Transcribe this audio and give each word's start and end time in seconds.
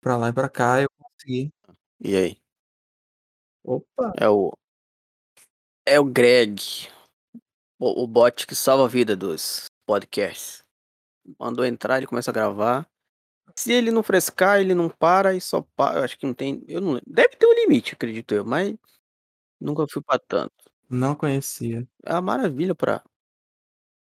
pra 0.00 0.16
lá 0.16 0.28
e 0.28 0.32
pra 0.32 0.48
cá, 0.48 0.80
eu 0.82 0.88
consegui. 0.98 1.52
E 2.00 2.16
aí? 2.16 2.40
Opa! 3.64 4.12
É 4.18 4.28
o 4.28 4.52
é 5.86 5.98
o 5.98 6.04
Greg, 6.04 6.88
o 7.78 8.04
o 8.04 8.06
bot 8.06 8.46
que 8.46 8.54
salva 8.54 8.84
a 8.86 8.88
vida 8.88 9.16
dos 9.16 9.66
podcasts. 9.86 10.62
Mandou 11.40 11.64
entrar, 11.66 11.98
ele 11.98 12.06
começa 12.06 12.30
a 12.30 12.34
gravar. 12.34 12.88
Se 13.56 13.72
ele 13.72 13.90
não 13.92 14.02
frescar, 14.02 14.60
ele 14.60 14.74
não 14.74 14.88
para 14.90 15.34
e 15.34 15.40
só 15.40 15.62
pa 15.76 15.94
eu 15.96 16.04
acho 16.04 16.18
que 16.18 16.26
não 16.26 16.34
tem 16.34 16.64
eu 16.68 16.80
não 16.80 16.92
lembro. 16.94 17.04
Deve 17.12 17.36
ter 17.36 17.46
um 17.46 17.54
limite, 17.54 17.94
acredito 17.94 18.34
eu, 18.34 18.44
mas 18.46 18.74
nunca 19.60 19.86
fui 19.90 20.02
pra 20.02 20.18
tanto. 20.20 20.54
Não 20.90 21.14
conhecia. 21.16 21.88
É 22.04 22.12
uma 22.14 22.22
maravilha 22.22 22.74
pra 22.74 23.02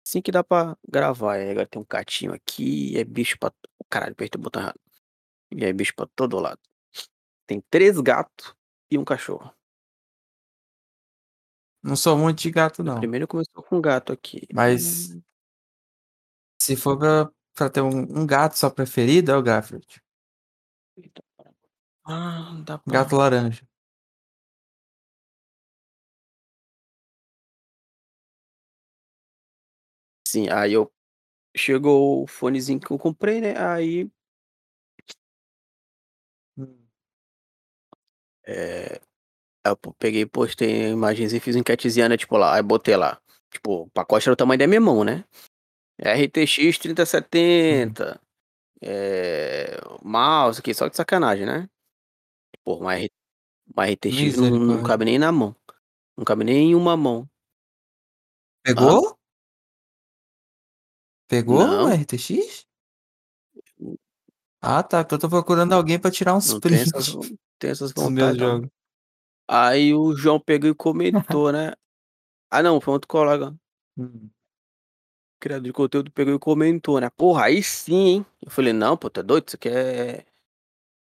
assim 0.08 0.22
que 0.22 0.32
dá 0.32 0.44
pra 0.44 0.78
gravar. 0.88 1.38
Eh, 1.40 1.50
agora 1.52 1.66
tem 1.68 1.82
um 1.82 1.86
gatinho 1.90 2.32
aqui, 2.34 2.96
é 2.98 3.04
bicho 3.04 3.38
pra 3.40 3.52
caralho, 3.90 4.12
apertei 4.14 4.40
o 4.40 4.42
botão 4.44 4.62
errado. 4.62 4.80
E 5.52 5.64
é 5.66 5.74
bicho 5.74 5.94
pra 5.96 6.08
todo 6.16 6.40
lado. 6.40 6.60
Tem 7.48 7.62
3 7.72 8.00
gato 8.02 8.56
e 8.92 8.98
1 9.00 9.06
cachorro. 9.06 9.54
Não 11.84 11.96
sou 11.96 12.18
muito 12.18 12.40
de 12.42 12.50
gato 12.52 12.84
não. 12.84 12.96
primeiro 13.00 13.28
começou 13.28 13.64
com 13.64 13.80
gato 13.82 14.12
aqui. 14.12 14.48
Mas 14.54 15.10
Hum. 15.12 15.22
se 16.62 16.76
for 16.76 16.98
pra 16.98 17.30
pra 17.54 17.70
ter 17.70 17.82
um 17.82 17.90
um 18.22 18.26
gato 18.28 18.58
só 18.58 18.70
preferido, 18.70 19.32
é 19.32 19.38
o 19.38 19.42
Garfield. 19.44 19.86
Ah, 22.06 22.62
dá 22.66 22.78
pra 22.80 22.94
Gato 22.94 23.16
laranja. 23.16 23.68
Sim, 30.28 30.50
aí 30.50 30.74
eu 30.74 30.92
chegou 31.56 32.24
o 32.24 32.28
fonezinho 32.28 32.80
que 32.80 32.92
eu 32.92 33.00
comprei, 33.00 33.42
né, 33.42 33.56
aí 33.60 34.10
Aí 38.48 39.72
eu 39.72 39.78
peguei 40.00 40.26
postei 40.26 40.86
a 40.88 40.90
imagenzinha 40.90 41.38
e 41.38 41.42
fiz 41.42 41.56
enquetezinha, 41.56 42.10
né, 42.10 42.18
tipo 42.18 42.38
lá, 42.38 42.56
aí 42.56 42.62
botei 42.64 42.96
lá, 42.96 43.20
tipo, 43.52 43.84
o 43.84 43.90
pacote 43.92 44.28
era 44.28 44.34
o 44.34 44.36
tamanho 44.36 44.60
da 44.60 44.68
minha 44.68 44.82
mão, 44.82 45.04
né. 45.04 45.24
RTX 46.00 46.78
Hum. 46.78 46.82
3070, 46.82 48.22
eh, 48.84 49.80
mouse 50.04 50.60
aqui, 50.62 50.74
só 50.74 50.88
de 50.90 50.98
sacanagem, 50.98 51.46
né. 51.46 51.68
Pô, 52.66 52.78
uma 52.78 52.96
R 52.98 53.10
uma 53.76 53.86
RTX 53.88 54.38
não 54.38 54.52
não 54.52 54.84
cabe 54.84 55.06
nem 55.06 55.20
na 55.20 55.32
mão, 55.32 55.56
não 56.18 56.26
cabe 56.26 56.44
nem 56.46 56.72
em 56.72 56.76
uma 56.76 56.98
mão. 56.98 57.30
Pegou? 58.64 59.16
Pegou 61.30 61.58
o 61.58 61.68
Não. 61.68 61.88
RTX? 61.88 62.65
Ah 64.68 64.82
tá, 64.84 65.04
porque 65.04 65.16
eu 65.16 65.20
tô 65.20 65.30
procurando 65.30 65.74
alguém 65.74 66.00
pra 66.00 66.10
tirar 66.12 66.36
uns 66.36 66.54
Não 66.54 66.62
tem 66.62 66.80
essas 66.82 67.16
tem 67.60 67.70
essas 67.72 67.92
dos 67.94 68.08
meus 68.08 68.36
vontade 68.36 68.40
não. 68.46 68.62
jogos. 68.62 68.70
Aí 69.50 69.94
o 69.96 70.16
João 70.16 70.40
pegou 70.40 70.70
e 70.70 70.76
comentou, 70.76 71.52
né 71.54 71.74
ah 72.52 72.64
não, 72.64 72.82
foi 72.82 72.94
outro 72.96 73.08
colega 73.10 73.56
Hum. 73.98 74.32
criador 75.42 75.64
de 75.66 75.74
conteúdo, 75.74 76.12
pegou 76.12 76.34
e 76.36 76.40
comentou, 76.40 77.00
né: 77.00 77.10
"Porra, 77.10 77.46
aí 77.46 77.62
sim, 77.64 77.96
hein". 78.08 78.26
Eu 78.42 78.52
falei: 78.52 78.74
"Não 78.74 78.98
pô, 78.98 79.10
é 79.16 79.24
doido? 79.24 79.48
Isso 79.48 79.56
aqui 79.56 79.70
é 79.70 80.26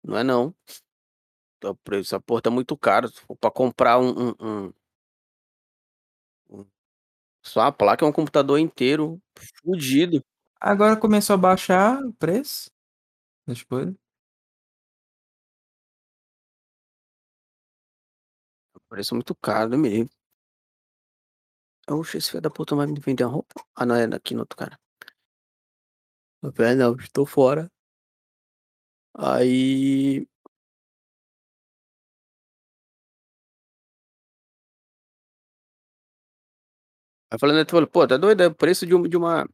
não 0.05 0.19
é 0.19 0.25
não". 0.25 0.55
Tá 1.63 1.71
o 1.71 1.75
preço 1.77 2.15
essa 2.15 2.21
porra 2.21 2.41
tá 2.43 2.51
muito 2.51 2.77
caro, 2.77 3.09
se 3.09 3.21
pra 3.41 3.51
comprar 3.51 3.99
um 3.99 4.31
um 4.31 4.35
um 4.69 4.73
um 6.51 6.65
só 7.45 7.63
a 7.63 7.73
placa 7.73 8.05
é 8.05 8.09
um 8.09 8.13
computador 8.13 8.59
inteiro 8.59 9.21
fudido. 9.65 10.23
Agora 10.61 10.97
começou 10.97 11.35
a 11.35 11.37
baixar 11.39 12.03
o 12.05 12.13
preço 12.15 12.71
das 13.49 13.63
coisa. 13.65 13.99
Preço 18.89 19.15
muito 19.15 19.35
caro, 19.35 19.71
Deus 19.71 19.81
me 19.83 19.89
livre. 19.89 20.11
Oxe, 21.87 22.17
esse 22.19 22.31
filho 22.31 22.43
da 22.43 22.51
puta 22.51 22.75
vai 22.77 22.87
me 22.87 22.99
vender 23.01 23.25
uma 23.25 23.33
roupa? 23.33 23.63
Ah 23.75 23.85
não, 23.87 23.95
é 23.95 24.05
aqui 24.05 24.35
no 24.35 24.41
outro 24.41 24.57
cara. 24.57 24.79
"Ah 26.43 26.75
não, 26.75 26.95
estou 26.97 27.25
fora". 27.25 27.71
Aí 29.15 30.27
Aí 37.31 37.39
falando 37.39 37.59
ele 37.59 37.69
falou: 37.71 37.87
"Pô, 37.89 38.07
tá 38.07 38.17
doido, 38.17 38.43
é 38.43 38.47
o 38.47 38.55
preço 38.55 38.87
de 38.87 38.95
uma 38.95 39.09
de 39.09 39.17
uma 39.17 39.47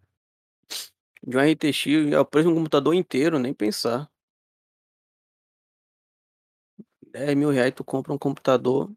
de 1.27 1.37
uma 1.37 1.45
RTX, 1.47 2.13
é 2.13 2.19
o 2.21 2.25
preço 2.25 2.49
de 2.49 2.53
um 2.55 2.57
computador 2.57 2.95
inteiro, 2.95 3.39
nem 3.39 3.55
pensar". 3.55 4.11
R$10.000 7.13 7.73
tu 7.73 7.85
compra 7.85 8.13
um 8.13 8.19
computador 8.19 8.91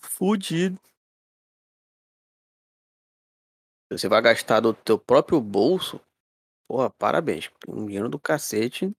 fudido. 0.00 0.78
Você 3.90 4.08
vai 4.08 4.22
gastar 4.22 4.60
do 4.60 4.72
teu 4.72 4.98
próprio 4.98 5.40
bolso, 5.40 6.00
porra, 6.68 6.90
parabéns, 6.90 7.50
um 7.68 7.86
dinheiro 7.86 8.08
do 8.08 8.18
cacete. 8.18 8.92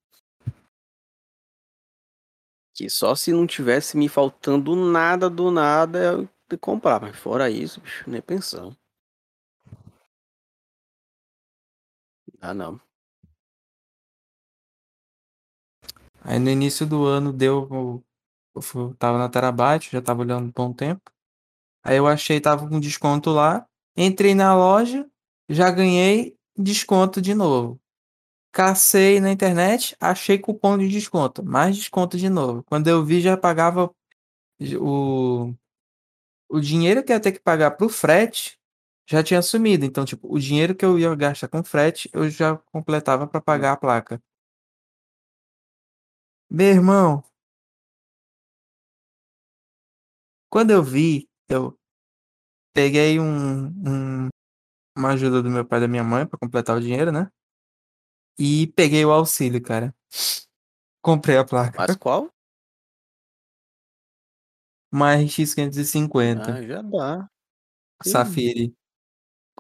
Que 2.76 2.90
só 2.90 3.14
se 3.14 3.32
não 3.32 3.46
tivesse 3.46 3.96
me 3.96 4.10
faltando 4.10 4.76
nada 4.76 5.30
do 5.30 5.52
nada 5.52 6.00
eu 6.50 6.60
comprar, 6.60 7.00
mas 7.02 7.16
fora 7.16 7.50
isso, 7.50 7.80
bicho, 7.82 8.10
nem 8.10 8.22
pensar. 8.22 8.72
Ah 12.44 12.54
não. 12.54 12.78
Aí 16.22 16.38
no 16.40 16.50
início 16.50 16.86
do 16.86 17.06
ano 17.06 17.32
deu 17.32 18.04
eu 18.56 18.62
fu 18.62 18.92
estava 18.92 19.18
na 19.18 19.30
Terabyte, 19.30 19.92
já 19.92 20.00
estava 20.00 20.22
olhando 20.22 20.54
um 20.58 20.74
tempo. 20.74 21.10
Aí 21.84 21.98
eu 21.98 22.08
achei 22.08 22.38
estava 22.38 22.68
com 22.68 22.80
desconto 22.82 23.32
lá, 23.32 23.66
entrei 23.98 24.36
na 24.36 24.56
loja, 24.56 25.10
já 25.50 25.72
ganhei 25.72 26.38
desconto 26.58 27.22
de 27.22 27.34
novo. 27.34 27.80
Cacei 28.52 29.22
na 29.22 29.32
internet, 29.32 29.96
achei 30.00 30.38
cupom 30.40 30.78
de 30.78 30.90
desconto, 30.90 31.44
mais 31.46 31.78
desconto 31.78 32.18
de 32.18 32.30
novo. 32.30 32.64
Quando 32.66 32.90
eu 32.90 33.06
vi 33.06 33.22
já 33.22 33.38
pagava 33.38 33.94
o 34.82 35.54
o 36.50 36.60
dinheiro 36.60 37.04
que 37.04 37.14
ia 37.14 37.20
ter 37.20 37.32
que 37.32 37.40
pagar 37.40 37.72
para 37.72 37.86
o 37.86 37.90
frete, 37.90 38.60
já 39.08 39.24
tinha 39.24 39.42
sumido, 39.42 39.86
então 39.86 40.06
tipo, 40.06 40.28
o 40.34 40.40
dinheiro 40.40 40.76
que 40.76 40.86
eu 40.86 40.98
ia 41.00 41.14
gastar 41.16 41.48
com 41.48 41.64
frete, 41.64 42.10
eu 42.14 42.30
já 42.30 42.58
completava 42.72 43.28
pra 43.28 43.42
Hum. 43.52 43.68
pagar 43.68 43.74
a 43.74 43.78
placa. 43.78 44.22
Meu 46.50 46.68
irmão 46.70 47.24
quando 50.52 50.72
eu 50.72 50.84
vi, 50.84 51.28
eu 51.50 51.78
peguei 52.74 53.20
um 53.20 53.68
um 53.68 54.30
uma 54.98 55.12
ajuda 55.14 55.42
do 55.44 55.50
meu 55.52 55.66
pai 55.66 55.80
e 55.80 55.82
da 55.84 55.88
minha 55.90 56.04
mãe 56.04 56.26
pra 56.28 56.40
completar 56.40 56.78
o 56.78 56.82
dinheiro, 56.82 57.12
né. 57.12 57.30
E 58.38 58.68
peguei 58.76 59.06
o 59.06 59.12
auxílio, 59.12 59.62
cara. 59.62 59.94
Comprei 61.02 61.38
a 61.38 61.46
Mas 61.78 61.96
placa. 61.96 61.96
qual? 61.96 62.34
Uma 64.92 65.14
RX 65.16 65.54
550. 65.56 66.56
Ah, 66.56 66.62
já 66.62 66.82
dá. 66.82 67.28
Safiri. 68.02 68.74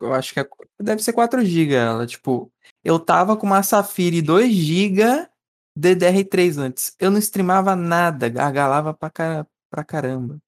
Eu 0.01 0.13
acho 0.13 0.33
que 0.33 0.39
é 0.39 0.47
deve 0.79 1.03
ser 1.03 1.13
4 1.13 1.43
giga 1.45 1.75
ela, 1.77 2.05
tipo, 2.07 2.51
eu 2.83 2.97
estava 2.97 3.37
com 3.37 3.45
uma 3.45 3.61
Safiri 3.63 4.21
2 4.21 4.51
giga 4.53 5.29
DDR3 5.77 6.57
antes, 6.57 6.95
eu 6.99 7.11
não 7.11 7.19
streamava 7.19 7.75
nada, 7.75 8.27
gargalava 8.29 8.93
pra 8.93 9.09
ca 9.09 9.47
pra 9.69 9.83
caramba. 9.83 10.39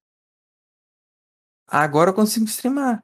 Agora 1.68 2.10
eu 2.10 2.14
consigo 2.14 2.46
streamar. 2.46 3.02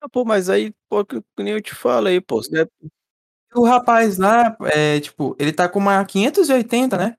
Ah, 0.00 0.08
pô, 0.08 0.24
mas 0.24 0.50
aí, 0.50 0.74
pô, 0.88 1.04
que 1.04 1.22
nem 1.38 1.54
eu 1.54 1.62
te 1.62 1.74
falei, 1.74 2.20
pô, 2.20 2.36
você 2.42 2.68
O 3.54 3.64
rapaz 3.64 4.18
lá, 4.18 4.56
eh, 4.74 5.00
tipo, 5.00 5.36
ele 5.38 5.52
tá 5.52 5.68
com 5.68 5.78
uma 5.80 6.04
580, 6.06 6.98
né, 6.98 7.16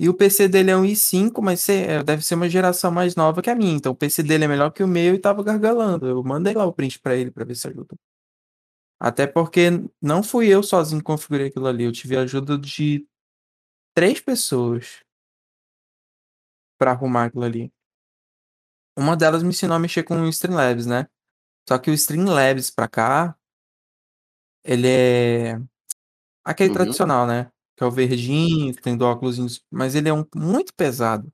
e 0.00 0.08
o 0.08 0.14
PC 0.14 0.48
dele 0.48 0.70
é 0.72 0.76
um 0.78 0.84
i5, 0.86 1.42
mas 1.42 1.68
eh, 1.68 2.02
deve 2.04 2.24
ser 2.24 2.34
uma 2.36 2.48
geração 2.50 2.90
mais 2.92 3.16
nova 3.16 3.42
que 3.42 3.50
a 3.50 3.56
minha, 3.56 3.74
então 3.74 3.92
o 3.92 3.96
PC 3.96 4.22
dele 4.24 4.44
é 4.46 4.48
melhor 4.48 4.70
que 4.72 4.82
o 4.82 4.88
meu 4.88 5.14
e 5.14 5.18
estava 5.18 5.42
gargalando, 5.44 6.06
eu 6.08 6.22
mandei 6.24 6.54
lá 6.54 6.66
o 6.66 6.72
print 6.72 7.00
pra 7.00 7.16
ele 7.16 7.30
pra 7.30 7.44
ver 7.44 7.56
se 7.56 7.68
ajuda. 7.68 7.96
Até 9.02 9.26
porque 9.26 9.70
não 10.00 10.22
fui 10.22 10.48
eu 10.48 10.62
sozinho 10.62 11.00
que 11.00 11.04
configurei 11.06 11.48
aquilo 11.48 11.66
ali, 11.66 11.84
eu 11.84 11.92
tive 11.92 12.16
a 12.18 12.20
ajuda 12.22 12.58
de 12.58 13.06
3 13.94 14.20
pessoas. 14.20 15.02
Pra 16.80 16.92
arrumar 16.92 17.26
aquilo 17.26 17.44
ali. 17.44 17.70
Uma 18.96 19.16
delas 19.16 19.42
me 19.42 19.50
ensinou 19.50 19.76
a 19.76 19.78
mexer 19.78 20.02
com 20.02 20.20
o 20.20 20.28
Streamlabs, 20.28 20.86
né. 20.86 21.06
Só 21.68 21.78
que 21.78 21.90
o 21.90 21.94
Streamlabs 21.94 22.70
pra 22.70 22.88
cá 22.88 23.36
ele 24.64 24.88
é 24.88 25.60
aquele 26.44 26.70
Uhum. 26.70 26.74
tradicional, 26.76 27.26
né, 27.26 27.50
que 27.80 27.84
é 27.84 27.86
o 27.86 27.90
verdinho, 27.90 28.74
que 28.74 28.82
tem 28.82 28.94
do 28.94 29.06
óculosinhos, 29.06 29.64
mas 29.70 29.94
ele 29.94 30.10
é 30.10 30.12
um 30.12 30.22
muito 30.36 30.74
pesado. 30.74 31.32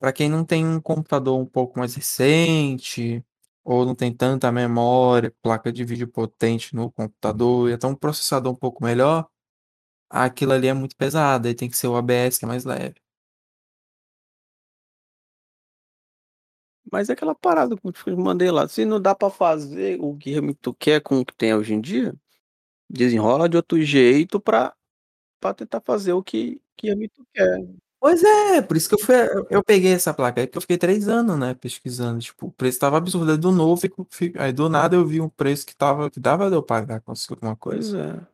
Pra 0.00 0.12
quem 0.12 0.28
não 0.28 0.44
tem 0.44 0.66
um 0.66 0.80
computador 0.80 1.38
um 1.40 1.46
pouco 1.46 1.78
mais 1.78 1.94
recente, 1.94 3.24
ou 3.64 3.86
não 3.86 3.94
tem 3.94 4.12
tanta 4.14 4.52
memória, 4.52 5.34
placa 5.42 5.72
de 5.72 5.84
vídeo 5.84 6.06
potente 6.08 6.74
no 6.74 6.90
computador 6.92 7.70
e 7.70 7.72
até 7.72 7.86
um 7.86 7.94
processador 7.94 8.52
um 8.52 8.56
pouco 8.56 8.84
melhor 8.84 9.26
aquilo 10.10 10.52
ali 10.52 10.68
é 10.68 10.74
muito 10.74 10.96
pesado, 10.96 11.48
aí 11.48 11.54
tem 11.54 11.68
que 11.70 11.76
ser 11.76 11.88
o 11.88 11.96
ABS 11.96 12.38
que 12.38 12.44
é 12.46 12.48
mais 12.48 12.64
leve. 12.64 12.96
Mas 16.90 17.08
é 17.08 17.12
aquela 17.12 17.34
parada 17.34 17.76
que 17.76 18.10
eu 18.10 18.16
mandei 18.16 18.50
lá, 18.50 18.68
se 18.68 18.84
não 18.84 19.00
dá 19.00 19.14
pra 19.14 19.28
fazer 19.30 19.98
o 20.00 20.16
que 20.16 20.40
tu 20.54 20.72
quer 20.74 21.00
com 21.00 21.20
o 21.20 21.24
que 21.26 21.34
tem 21.34 21.54
hoje 21.54 21.74
em 21.74 21.80
dia, 21.80 22.14
desenrola 22.90 23.48
de 23.48 23.56
outro 23.58 23.82
jeito 23.82 24.40
pra 24.40 24.75
pra 25.40 25.54
tentar 25.54 25.80
fazer 25.80 26.12
o 26.12 26.22
que 26.22 26.60
que 26.76 26.86
realmente 26.88 27.12
tu 27.14 27.26
quer. 27.34 27.66
Pois 28.00 28.22
é, 28.22 28.62
por 28.62 28.76
isso 28.76 28.88
que 28.88 28.94
eu 28.96 28.98
fui 29.00 29.14
eu 29.50 29.64
peguei 29.64 29.92
essa 29.92 30.12
placa 30.14 30.40
aí, 30.40 30.46
porque 30.46 30.58
eu 30.58 30.62
fiquei 30.62 30.78
3 30.78 31.08
anos, 31.08 31.38
né, 31.38 31.54
pesquisando, 31.54 32.20
tipo, 32.20 32.46
o 32.48 32.52
preço 32.52 32.76
estava 32.76 32.98
absurdo, 32.98 33.32
aí 33.32 33.38
do 33.38 33.50
novo 33.52 33.80
fico 33.80 34.06
fi 34.10 34.32
aí 34.38 34.52
do 34.52 34.68
nada 34.68 34.96
eu 34.96 35.06
vi 35.06 35.20
um 35.20 35.28
preço 35.30 35.66
que 35.66 35.72
estava 35.72 36.10
que 36.10 36.20
dava 36.20 36.48
de 36.50 36.56
eu 36.56 36.62
pagar, 36.62 37.00
conseguir 37.00 37.34
alguma 37.34 37.56
coisa. 37.56 38.28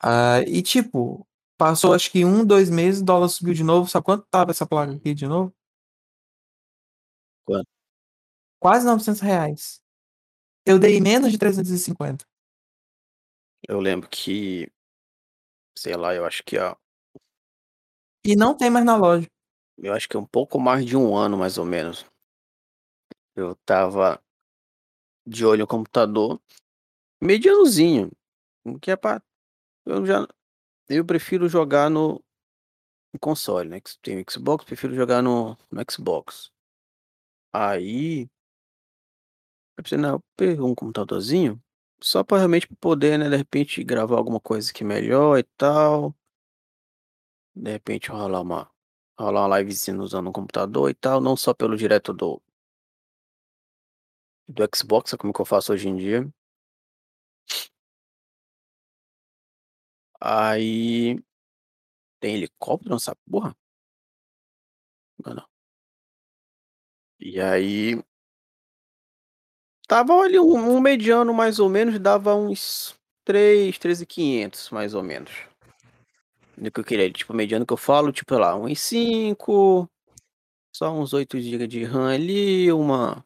Ah, 0.00 0.40
e 0.46 0.62
tipo, 0.62 1.26
passou 1.56 1.92
acho 1.92 2.10
que 2.12 2.24
1, 2.24 2.44
2 2.44 2.70
meses, 2.70 3.00
o 3.00 3.04
dólar 3.04 3.28
subiu 3.28 3.52
de 3.52 3.64
novo, 3.64 3.88
sabe 3.88 4.04
quanto 4.04 4.24
estava 4.24 4.52
essa 4.52 4.64
placa 4.66 4.92
aqui 4.92 5.12
de 5.12 5.26
novo? 5.26 5.52
Quanto? 7.46 7.68
Quase 8.60 8.86
R$900. 8.86 9.80
Eu 10.66 10.78
dei 10.78 11.00
menos 11.00 11.32
de 11.32 11.38
350. 11.38 12.24
Eu 13.66 13.80
lembro 13.80 14.08
que 14.08 14.70
sei 15.80 15.96
lá, 15.96 16.14
eu 16.14 16.24
acho 16.26 16.42
que 16.44 16.58
há 16.58 16.76
E 18.24 18.34
não 18.36 18.54
tem 18.56 18.70
mais 18.70 18.84
na 18.84 18.96
loja. 18.96 19.26
eu 19.78 19.92
acho 19.94 20.08
que 20.08 20.16
é 20.16 20.20
um 20.20 20.26
pouco 20.26 20.58
mais 20.60 20.84
de 20.84 20.96
1 20.96 21.16
ano, 21.16 21.36
mais 21.38 21.58
ou 21.58 21.64
menos. 21.64 22.04
Eu 23.36 23.52
estava 23.52 24.20
de 25.26 25.44
olho 25.44 25.60
no 25.60 25.66
computador, 25.66 26.40
medianozinho, 27.22 28.10
que 28.82 28.90
é 28.92 28.96
pra 28.96 29.22
eu 29.86 30.06
já 30.06 30.26
eu 30.88 31.04
prefiro 31.04 31.48
jogar 31.48 31.90
no 31.90 32.22
no 33.14 33.20
console, 33.20 33.68
né, 33.70 33.80
que 33.80 33.98
tenho 34.02 34.24
Xbox, 34.30 34.64
prefiro 34.66 34.94
jogar 34.94 35.22
no 35.22 35.56
no 35.72 35.82
Xbox. 35.90 36.50
Aí 37.54 38.28
eu 39.78 39.82
pensei: 39.84 39.98
"Não, 39.98 40.20
pego 40.36 40.66
um 40.66 40.74
computadorzinho, 40.74 41.60
só 42.00 42.22
pra 42.24 42.38
realmente 42.38 42.68
poder, 42.80 43.18
né, 43.18 43.28
de 43.28 43.36
repente 43.36 43.82
gravar 43.84 44.16
alguma 44.16 44.40
coisa 44.40 44.70
aqui 44.70 44.84
melhor 44.84 45.38
e 45.38 45.42
tal". 45.56 46.14
De 47.54 47.70
repente 47.72 48.10
rolar 48.10 48.40
uma 48.40 48.70
rolar 49.18 49.46
uma 49.46 49.58
livezinha 49.58 50.00
usando 50.00 50.28
um 50.28 50.32
computador 50.32 50.88
e 50.90 50.94
tal, 50.94 51.20
não 51.20 51.36
só 51.36 51.52
pelo 51.52 51.76
direto 51.76 52.12
do 52.14 52.40
do 54.48 54.66
Xbox, 54.74 55.14
como 55.18 55.32
que 55.32 55.40
eu 55.40 55.44
faço 55.44 55.72
hoje 55.72 55.88
em 55.88 55.96
dia. 55.96 56.28
Aí 60.20 61.16
tem 62.20 62.36
helicóptero 62.36 62.94
nessa 62.94 63.16
porra? 63.30 63.56
Não, 65.24 65.34
não. 65.34 65.48
E 67.20 67.40
aí 67.40 67.96
estava 69.88 70.12
ali 70.20 70.38
um 70.38 70.76
um 70.76 70.80
mediano 70.80 71.32
mais 71.32 71.58
ou 71.58 71.68
menos, 71.70 71.98
dava 71.98 72.34
uns 72.34 72.94
3, 73.24 73.78
3.500 73.78 74.68
mais 74.70 74.92
ou 74.92 75.02
menos. 75.02 75.32
Do 76.56 76.70
que 76.70 76.80
eu 76.80 76.84
queria, 76.84 77.10
tipo, 77.10 77.32
mediano 77.32 77.64
que 77.64 77.72
eu 77.72 77.76
falo, 77.76 78.12
tipo, 78.12 78.34
lá, 78.34 78.54
um 78.54 78.66
i5, 78.68 79.88
só 80.74 80.92
uns 80.92 81.12
8 81.14 81.40
giga 81.40 81.66
de 81.66 81.84
RAM 81.84 82.08
ali, 82.12 82.70
uma 82.72 83.24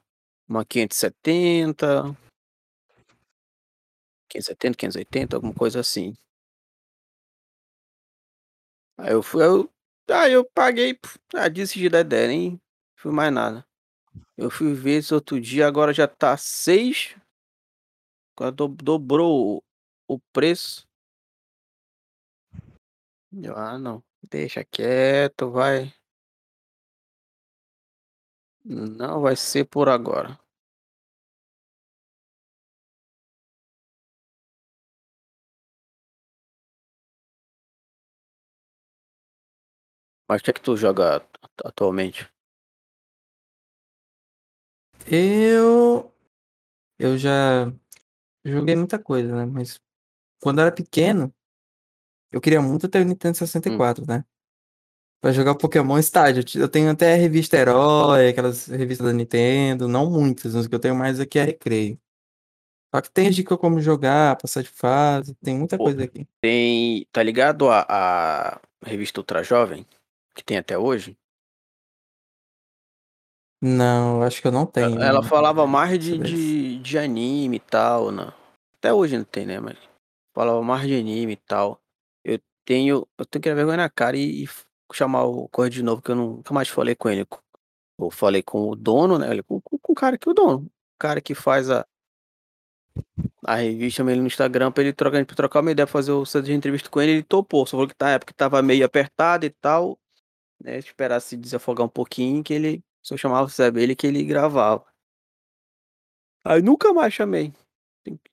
uma 0.48 0.64
570. 0.64 2.16
570, 4.28 4.76
580, 4.76 5.36
alguma 5.36 5.54
coisa 5.54 5.80
assim. 5.80 6.14
Aí 8.98 9.12
eu 9.12 9.22
fui 9.22 9.44
eu 9.44 9.70
aí 10.10 10.32
eu 10.32 10.44
paguei, 10.44 10.98
ah, 11.34 11.48
desisti 11.48 11.88
da 11.88 12.00
ideia, 12.00 12.28
nem 12.28 12.60
fiz 12.96 13.12
mais 13.12 13.32
nada. 13.32 13.64
Eu 14.42 14.50
fui 14.50 14.74
ver 14.74 14.94
esse 14.98 15.14
outro 15.14 15.40
dia, 15.40 15.68
agora 15.68 15.92
já 15.94 16.08
tá 16.08 16.36
6 16.36 17.14
Agora 18.36 18.52
do 18.52 18.68
dobrou 18.68 19.58
o 19.58 19.62
o 20.14 20.18
preço. 20.32 20.86
"Ah 23.56 23.78
não, 23.78 24.02
deixa 24.30 24.62
quieto, 24.64 25.50
vai" 25.50 25.92
"não 28.64 29.20
vai 29.20 29.34
ser 29.34 29.64
por 29.64 29.88
agora". 29.88 30.38
Mas 40.28 40.40
o 40.40 40.44
que 40.44 40.50
é 40.50 40.54
que 40.54 40.60
tu 40.60 40.76
joga 40.76 41.24
atualmente? 41.64 42.28
Eu 45.06 46.12
eu 46.98 47.18
já 47.18 47.72
joguei 48.44 48.76
muita 48.76 48.98
coisa, 48.98 49.34
né, 49.34 49.46
mas 49.46 49.80
quando 50.40 50.58
eu 50.60 50.66
era 50.66 50.74
pequeno 50.74 51.32
eu 52.30 52.40
queria 52.40 52.62
muito 52.62 52.88
ter 52.88 53.02
o 53.02 53.04
Nintendo 53.04 53.36
sessenta 53.36 53.68
e 53.68 53.72
Hum. 53.72 53.76
quatro, 53.76 54.06
né. 54.06 54.24
Pra 55.20 55.32
jogar 55.32 55.54
Pokémon 55.54 55.98
Stadium, 55.98 56.42
eu 56.60 56.68
tenho 56.68 56.90
até 56.90 57.14
a 57.14 57.16
revista 57.16 57.56
Herói, 57.56 58.28
aquelas 58.30 58.66
revistas 58.66 59.06
da 59.06 59.12
Nintendo, 59.12 59.86
não 59.86 60.10
muitas, 60.10 60.56
as 60.56 60.66
que 60.66 60.74
eu 60.74 60.80
tenho 60.80 60.96
mais 60.96 61.20
aqui 61.20 61.38
é 61.38 61.44
Recreio. 61.44 61.98
Só 62.94 63.00
que 63.00 63.10
tem 63.10 63.30
dica 63.30 63.56
como 63.56 63.80
jogar, 63.80 64.36
passar 64.36 64.62
de 64.62 64.68
fase, 64.68 65.34
tem 65.36 65.56
muita 65.56 65.78
Pô, 65.78 65.84
coisa 65.84 66.04
aqui. 66.04 66.26
tem 66.40 67.06
tá 67.12 67.22
ligado 67.22 67.68
a 67.70 67.86
a 67.88 68.60
revista 68.84 69.20
Ultra 69.20 69.42
Jovem, 69.44 69.86
que 70.34 70.42
tem 70.42 70.58
até 70.58 70.76
hoje? 70.76 71.16
Não, 73.64 74.22
acho 74.22 74.42
que 74.42 74.48
eu 74.48 74.52
não 74.52 74.66
tenho 74.66 75.00
ela 75.00 75.22
falava 75.22 75.64
mais 75.68 75.96
de 75.96 76.18
de 76.18 76.78
de 76.80 76.98
anime 76.98 77.58
e 77.58 77.60
tal, 77.60 78.10
né, 78.10 78.32
até 78.76 78.92
hoje 78.92 79.16
não 79.16 79.24
tem, 79.24 79.46
né, 79.46 79.60
mas 79.60 79.78
falava 80.34 80.60
mais 80.62 80.84
de 80.88 80.98
anime 80.98 81.34
e 81.34 81.36
tal. 81.36 81.80
Eu 82.24 82.40
tenho 82.64 83.06
eu 83.16 83.24
tenho 83.24 83.40
que 83.40 83.40
criar 83.40 83.54
vergonha 83.54 83.76
na 83.76 83.88
cara 83.88 84.16
e 84.16 84.42
e 84.44 84.48
chamar 84.92 85.24
o 85.24 85.48
correio 85.48 85.70
de 85.70 85.82
novo 85.82 86.02
que 86.02 86.10
eu 86.10 86.16
nunca 86.16 86.52
mais 86.52 86.68
falei 86.68 86.96
com 86.96 87.08
ele. 87.08 87.24
Eu 88.00 88.10
falei 88.10 88.42
com 88.42 88.68
o 88.68 88.74
dono, 88.74 89.16
né, 89.16 89.28
com 89.44 89.60
com 89.60 89.78
com 89.78 89.92
o 89.92 89.94
cara 89.94 90.18
que 90.18 90.28
é 90.28 90.32
o 90.32 90.34
dono, 90.34 90.66
o 90.66 90.98
cara 90.98 91.20
que 91.20 91.34
faz 91.34 91.70
a 91.70 91.86
a 93.44 93.56
revista, 93.56 94.02
ele 94.02 94.20
no 94.20 94.26
Instagram 94.26 94.72
pra 94.72 94.82
ele 94.82 94.92
trocar 94.92 95.24
pra 95.24 95.36
trocar 95.36 95.60
uma 95.60 95.70
ideia, 95.72 95.86
fazer 95.86 96.12
o 96.12 96.24
centro 96.26 96.46
de 96.48 96.54
entrevista 96.54 96.88
com 96.90 97.00
ele, 97.00 97.12
ele 97.12 97.22
topou, 97.22 97.66
só 97.66 97.72
falou 97.72 97.88
que 97.88 97.94
na 98.00 98.10
época 98.10 98.32
estava 98.32 98.60
meio 98.62 98.84
apertado 98.84 99.46
e 99.46 99.50
tal, 99.50 99.98
né, 100.62 100.78
esperar 100.78 101.20
se 101.20 101.36
desafogar 101.36 101.86
um 101.86 101.88
pouquinho 101.88 102.42
que 102.42 102.54
ele 102.54 102.84
se 103.02 103.12
eu 103.14 103.18
chamasse 103.18 103.62
ele 103.76 103.96
que 103.96 104.06
ele 104.06 104.24
gravava. 104.24 104.84
Aí 106.44 106.60
nunca 106.60 106.92
mais 106.92 107.12
chamei. 107.14 107.52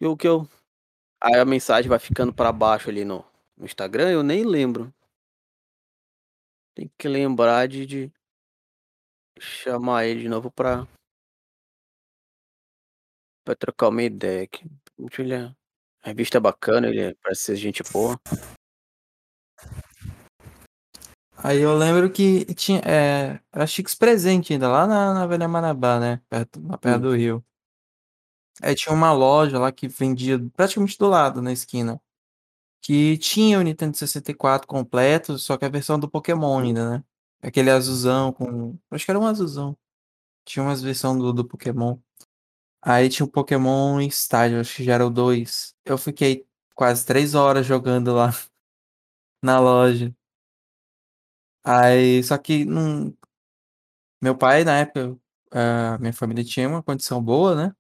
O 0.02 0.18
que 0.18 0.28
eu 0.28 0.48
aí 1.22 1.36
a 1.40 1.46
mensagem 1.46 1.90
vai 1.90 2.00
ficando 2.00 2.34
pra 2.34 2.52
baixo 2.52 2.90
ali 2.90 3.06
no 3.06 3.26
no 3.58 3.66
Instagram, 3.66 4.12
eu 4.12 4.24
nem 4.24 4.46
lembro. 4.46 4.94
Tem 6.76 6.90
que 6.98 7.08
lembrar 7.08 7.68
de 7.68 7.86
de 7.86 8.12
chamar 9.40 10.06
ele 10.06 10.22
de 10.22 10.30
novo 10.30 10.52
pra 10.52 10.88
pra 13.46 13.56
trocar 13.56 13.90
uma 13.90 14.04
ideia 14.04 14.48
ele 15.22 15.34
é 15.34 15.44
a 16.02 16.08
revista 16.08 16.38
é 16.38 16.42
bacana, 16.42 16.88
ele 16.88 17.14
parece 17.22 17.44
ser 17.44 17.56
gente 17.58 17.84
boa. 17.92 18.20
Aí 21.42 21.60
eu 21.62 21.74
lembro 21.78 22.12
que 22.12 22.44
tinha, 22.54 22.82
eh, 22.86 23.40
era 23.54 23.66
Chicks 23.66 23.96
Presente 23.96 24.52
ainda, 24.54 24.68
lá 24.68 24.86
na 24.86 25.14
na 25.14 25.24
Avenida 25.24 25.48
Marabá, 25.48 26.00
né, 26.00 26.22
perto 26.30 26.62
lá 26.68 26.78
perto 26.78 27.02
do 27.04 27.16
rio. 27.16 27.44
Aí 28.62 28.76
tinha 28.76 28.94
uma 28.94 29.12
loja 29.14 29.58
lá 29.58 29.72
que 29.72 29.88
vendia 29.88 30.38
praticamente 30.56 30.98
do 30.98 31.08
lado, 31.08 31.42
na 31.42 31.52
esquina, 31.54 32.02
que 32.82 33.18
tinha 33.18 33.60
o 33.60 33.64
Nintendo 33.64 33.98
64 33.98 34.68
completo, 34.68 35.38
só 35.40 35.58
que 35.58 35.66
a 35.66 35.70
versão 35.70 36.00
do 36.00 36.10
Pokémon 36.10 36.58
Hum. 36.60 36.62
ainda, 36.64 36.92
né, 37.00 37.04
aquele 37.44 37.72
azulzão 37.72 38.34
com 38.34 38.78
acho 38.92 39.06
que 39.06 39.12
era 39.12 39.20
um 39.20 39.28
azulzão. 39.28 39.78
Tinha 40.46 40.64
umas 40.64 40.82
versão 40.84 41.18
do 41.18 41.34
do 41.34 41.46
Pokémon. 41.46 41.98
Aí 42.82 43.10
tinha 43.10 43.26
o 43.26 43.30
Pokémon 43.32 44.02
Stadium, 44.02 44.62
acho 44.62 44.76
que 44.78 44.84
já 44.86 44.96
era 44.96 45.06
o 45.08 45.10
2. 45.12 45.76
Eu 45.86 45.98
fiquei 45.98 46.48
quase 46.76 47.06
3 47.06 47.36
horas 47.36 47.66
jogando 47.68 48.14
lá 48.16 48.30
na 49.44 49.60
loja. 49.60 50.14
Aí 51.72 52.24
só 52.24 52.38
que 52.38 52.66
não 52.66 53.14
meu 54.22 54.38
pai 54.38 54.64
na 54.64 54.78
época, 54.80 55.18
a 55.52 55.98
minha 56.00 56.14
família 56.14 56.44
tinha 56.44 56.68
uma 56.68 56.84
condição 56.84 57.22
boa, 57.24 57.56
né. 57.56 57.74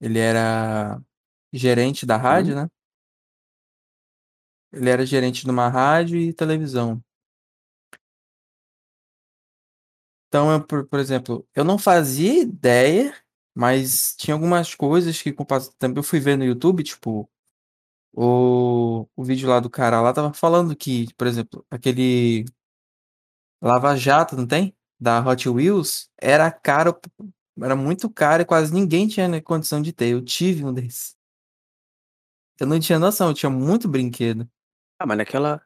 Ele 0.00 0.18
era 0.18 1.00
gerente 1.52 2.06
da 2.06 2.16
rádio, 2.16 2.54
Uhum. 2.56 2.62
né. 2.64 2.68
Ele 4.72 4.90
era 4.90 5.06
gerente 5.06 5.44
de 5.44 5.50
uma 5.50 5.68
rádio 5.68 6.18
e 6.18 6.32
televisão. 6.32 7.00
Então 10.28 10.52
eu 10.52 10.64
por 10.66 10.86
por 10.86 11.00
exemplo, 11.00 11.46
eu 11.54 11.64
não 11.64 11.78
fazia 11.78 12.42
ideia, 12.42 13.14
mas 13.54 14.14
tinha 14.16 14.34
algumas 14.34 14.74
coisas 14.74 15.20
que 15.20 15.32
com 15.32 15.42
o 15.44 15.46
tempo 15.78 15.98
eu 15.98 16.02
fui 16.02 16.20
ver 16.20 16.36
no 16.36 16.44
YouTube, 16.44 16.82
tipo 16.84 17.28
O, 18.14 19.08
o 19.16 19.24
vídeo 19.24 19.48
lá 19.48 19.60
do 19.60 19.70
cara 19.70 20.00
lá 20.02 20.12
tava 20.12 20.32
falando 20.34 20.76
que, 20.76 21.12
por 21.16 21.26
exemplo, 21.28 21.64
aquele 21.70 22.44
Lava 23.62 23.96
Jato, 23.96 24.36
não 24.36 24.46
tem? 24.46 24.74
Da 24.98 25.20
Hot 25.26 25.48
Wheels, 25.48 26.10
era 26.20 26.50
caro, 26.50 26.98
era 27.62 27.74
muito 27.76 28.08
caro 28.10 28.42
e 28.42 28.46
quase 28.46 28.72
ninguém 28.72 29.08
tinha 29.08 29.28
né, 29.28 29.40
condição 29.40 29.80
de 29.82 29.92
ter. 29.92 30.08
Eu 30.10 30.22
tive 30.24 30.64
um 30.64 30.72
desses. 30.72 31.16
Eu 32.60 32.66
não 32.66 32.78
tinha 32.78 32.98
noção, 32.98 33.28
eu 33.28 33.34
tinha 33.34 33.50
muito 33.50 33.88
brinquedo. 33.88 34.48
Ah, 34.98 35.06
mas 35.06 35.18
naquela. 35.18 35.62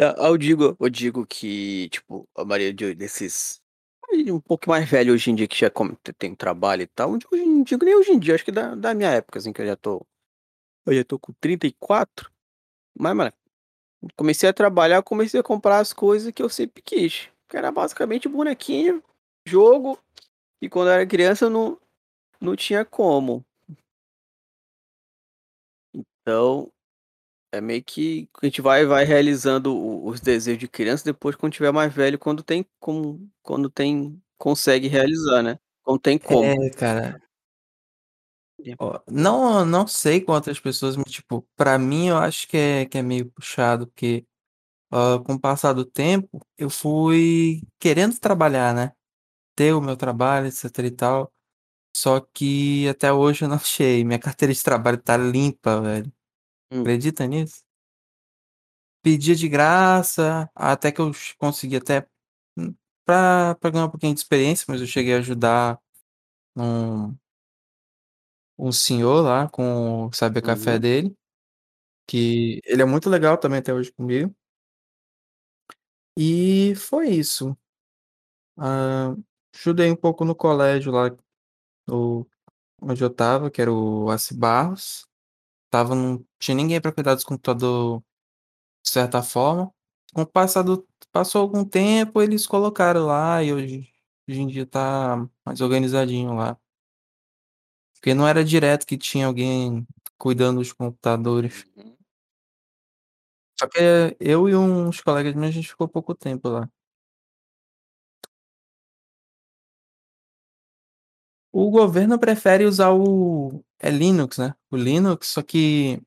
Ah, 0.00 0.14
Eu 0.28 0.36
digo, 0.36 0.76
eu 0.80 0.90
digo 0.90 1.26
que, 1.26 1.88
tipo, 1.90 2.28
a 2.36 2.44
maioria 2.44 2.72
de- 2.72 2.94
desses. 2.94 3.60
Um 4.12 4.40
pouco 4.40 4.68
mais 4.70 4.88
velho 4.88 5.12
hoje 5.14 5.30
em 5.30 5.34
dia 5.34 5.48
que 5.48 5.56
já 5.58 5.70
tem 6.18 6.34
trabalho 6.34 6.82
e 6.82 6.86
tal. 6.86 7.12
Hoje- 7.12 7.26
não 7.46 7.62
digo 7.64 7.84
nem 7.84 7.96
hoje 7.96 8.12
em 8.12 8.18
dia, 8.18 8.34
acho 8.34 8.44
que 8.44 8.52
da, 8.52 8.74
da 8.74 8.94
minha 8.94 9.10
época, 9.10 9.38
assim, 9.38 9.52
que 9.52 9.60
eu 9.62 9.66
já 9.66 9.76
tô. 9.76 10.06
Eu 10.86 10.94
já 10.94 11.04
tô 11.04 11.18
com 11.18 11.32
34. 11.40 12.30
Mas, 12.98 13.16
mano, 13.16 13.32
comecei 14.16 14.48
a 14.48 14.52
trabalhar, 14.52 15.02
comecei 15.02 15.40
a 15.40 15.42
comprar 15.42 15.78
as 15.78 15.92
coisas 15.92 16.32
que 16.32 16.42
eu 16.42 16.48
sempre 16.48 16.82
quis. 16.82 17.28
Que 17.48 17.56
era 17.56 17.70
basicamente 17.70 18.28
bonequinho, 18.28 19.02
jogo. 19.46 19.98
E 20.60 20.68
quando 20.68 20.88
eu 20.88 20.94
era 20.94 21.06
criança 21.06 21.50
não, 21.50 21.78
não 22.40 22.56
tinha 22.56 22.84
como. 22.84 23.44
Então, 25.94 26.70
é 27.52 27.60
meio 27.60 27.84
que 27.84 28.28
a 28.42 28.46
gente 28.46 28.60
vai 28.60 28.84
vai 28.84 29.04
realizando 29.04 29.76
os 30.04 30.20
desejos 30.20 30.58
de 30.58 30.68
criança 30.68 31.04
depois 31.04 31.36
quando 31.36 31.52
tiver 31.52 31.72
mais 31.72 31.92
velho, 31.92 32.18
quando 32.18 32.42
tem 32.42 32.66
como 32.80 33.30
quando 33.42 33.70
tem 33.70 34.20
consegue 34.36 34.88
realizar, 34.88 35.42
né. 35.42 35.58
Quando 35.82 36.00
tem 36.00 36.18
como. 36.18 36.44
É, 36.44 36.70
cara. 36.70 37.20
Ó, 38.78 39.00
não, 39.10 39.64
não 39.64 39.86
sei 39.86 40.20
quantas 40.20 40.58
pessoas, 40.60 40.96
mas, 40.96 41.10
tipo, 41.12 41.46
pra 41.56 41.78
mim 41.78 42.08
eu 42.08 42.16
acho 42.16 42.48
que 42.48 42.56
é, 42.56 42.86
que 42.86 42.98
é 42.98 43.02
meio 43.02 43.30
puxado, 43.30 43.86
porque 43.86 44.26
ah, 44.90 45.18
com 45.24 45.34
o 45.34 45.40
passar 45.40 45.72
do 45.72 45.84
tempo, 45.84 46.40
eu 46.58 46.70
fui 46.70 47.62
querendo 47.80 48.18
trabalhar, 48.18 48.74
né? 48.74 48.92
Ter 49.56 49.74
o 49.74 49.80
meu 49.80 49.96
trabalho, 49.96 50.48
etc 50.48 50.78
e 50.80 50.90
tal. 50.90 51.32
Só 51.96 52.20
que 52.20 52.88
até 52.88 53.12
hoje 53.12 53.44
eu 53.44 53.48
não 53.48 53.56
achei. 53.58 54.04
Minha 54.04 54.18
carteira 54.18 54.54
de 54.54 54.62
trabalho 54.62 54.98
tá 54.98 55.16
limpa, 55.16 55.80
velho. 55.80 56.12
Hum. 56.72 56.82
Acredita 56.82 57.26
nisso? 57.26 57.62
Pedia 59.02 59.34
de 59.34 59.48
graça, 59.48 60.50
até 60.54 60.90
que 60.90 61.00
eu 61.00 61.12
consegui 61.38 61.76
até 61.76 62.06
hum, 62.56 62.74
pra, 63.04 63.54
pra 63.56 63.70
ganhar 63.70 63.86
um 63.86 63.90
pouquinho 63.90 64.14
de 64.14 64.20
experiência, 64.20 64.64
mas 64.68 64.80
eu 64.80 64.86
cheguei 64.86 65.14
a 65.14 65.18
ajudar 65.18 65.78
um, 66.56 67.14
um 68.58 68.72
senhor 68.72 69.22
lá 69.22 69.48
com 69.48 70.06
o 70.06 70.12
Saber 70.12 70.42
Café 70.42 70.74
Uhum. 70.74 70.80
dele, 70.80 71.16
que 72.08 72.60
ele 72.66 72.82
é 72.82 72.84
muito 72.86 73.10
legal 73.10 73.38
também 73.38 73.60
até 73.60 73.74
hoje 73.74 73.92
comigo. 73.92 74.34
E 76.16 76.74
foi 76.76 77.08
isso. 77.10 77.56
Ah, 78.56 79.14
ajudei 79.54 79.90
um 79.90 79.96
pouco 79.96 80.24
no 80.24 80.34
colégio 80.34 80.92
lá, 80.92 81.10
no, 81.88 82.28
onde 82.82 83.02
eu 83.04 83.10
tava, 83.10 83.50
que 83.50 83.62
era 83.62 83.72
o 83.72 84.10
Aci 84.10 84.34
Barros. 84.36 85.06
Tava, 85.70 85.94
não 85.96 86.24
tinha 86.40 86.56
ninguém 86.56 86.80
para 86.80 86.92
cuidar 86.92 87.14
dos 87.16 87.24
computadores 87.24 88.02
de 88.84 88.90
certa 88.90 89.22
forma. 89.22 89.72
Com 90.14 90.22
o 90.22 90.26
passar 90.26 90.62
do, 90.62 90.86
passou 91.12 91.42
algum 91.42 91.64
tempo, 91.64 92.22
eles 92.22 92.46
colocaram 92.46 93.06
lá 93.06 93.42
e 93.42 93.52
hoje, 93.52 93.88
hoje 94.28 94.40
em 94.42 94.46
dia 94.48 94.66
tá 94.66 95.28
mais 95.46 95.60
organizadinho 95.62 96.34
lá. 96.34 96.58
Porque 98.04 98.12
não 98.12 98.28
era 98.28 98.44
direto 98.44 98.86
que 98.86 98.98
tinha 98.98 99.26
alguém 99.26 99.86
cuidando 100.18 100.58
dos 100.58 100.74
computadores. 100.74 101.64
Uhum. 101.74 101.96
Só 103.58 103.66
que 103.68 103.78
eu 104.20 104.48
e 104.48 104.54
uns 104.56 105.00
colegas 105.00 105.32
meus, 105.34 105.48
a 105.48 105.52
gente 105.52 105.68
ficou 105.68 105.88
pouco 105.88 106.14
tempo 106.14 106.48
lá. 106.50 106.68
O 111.52 111.70
governo 111.70 112.18
prefere 112.18 112.64
usar 112.64 112.90
o 112.92 113.62
é 113.78 113.90
Linux, 113.90 114.38
né, 114.38 114.54
o 114.70 114.76
Linux, 114.76 115.28
só 115.28 115.42
que 115.42 116.02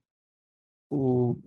o 0.89 1.37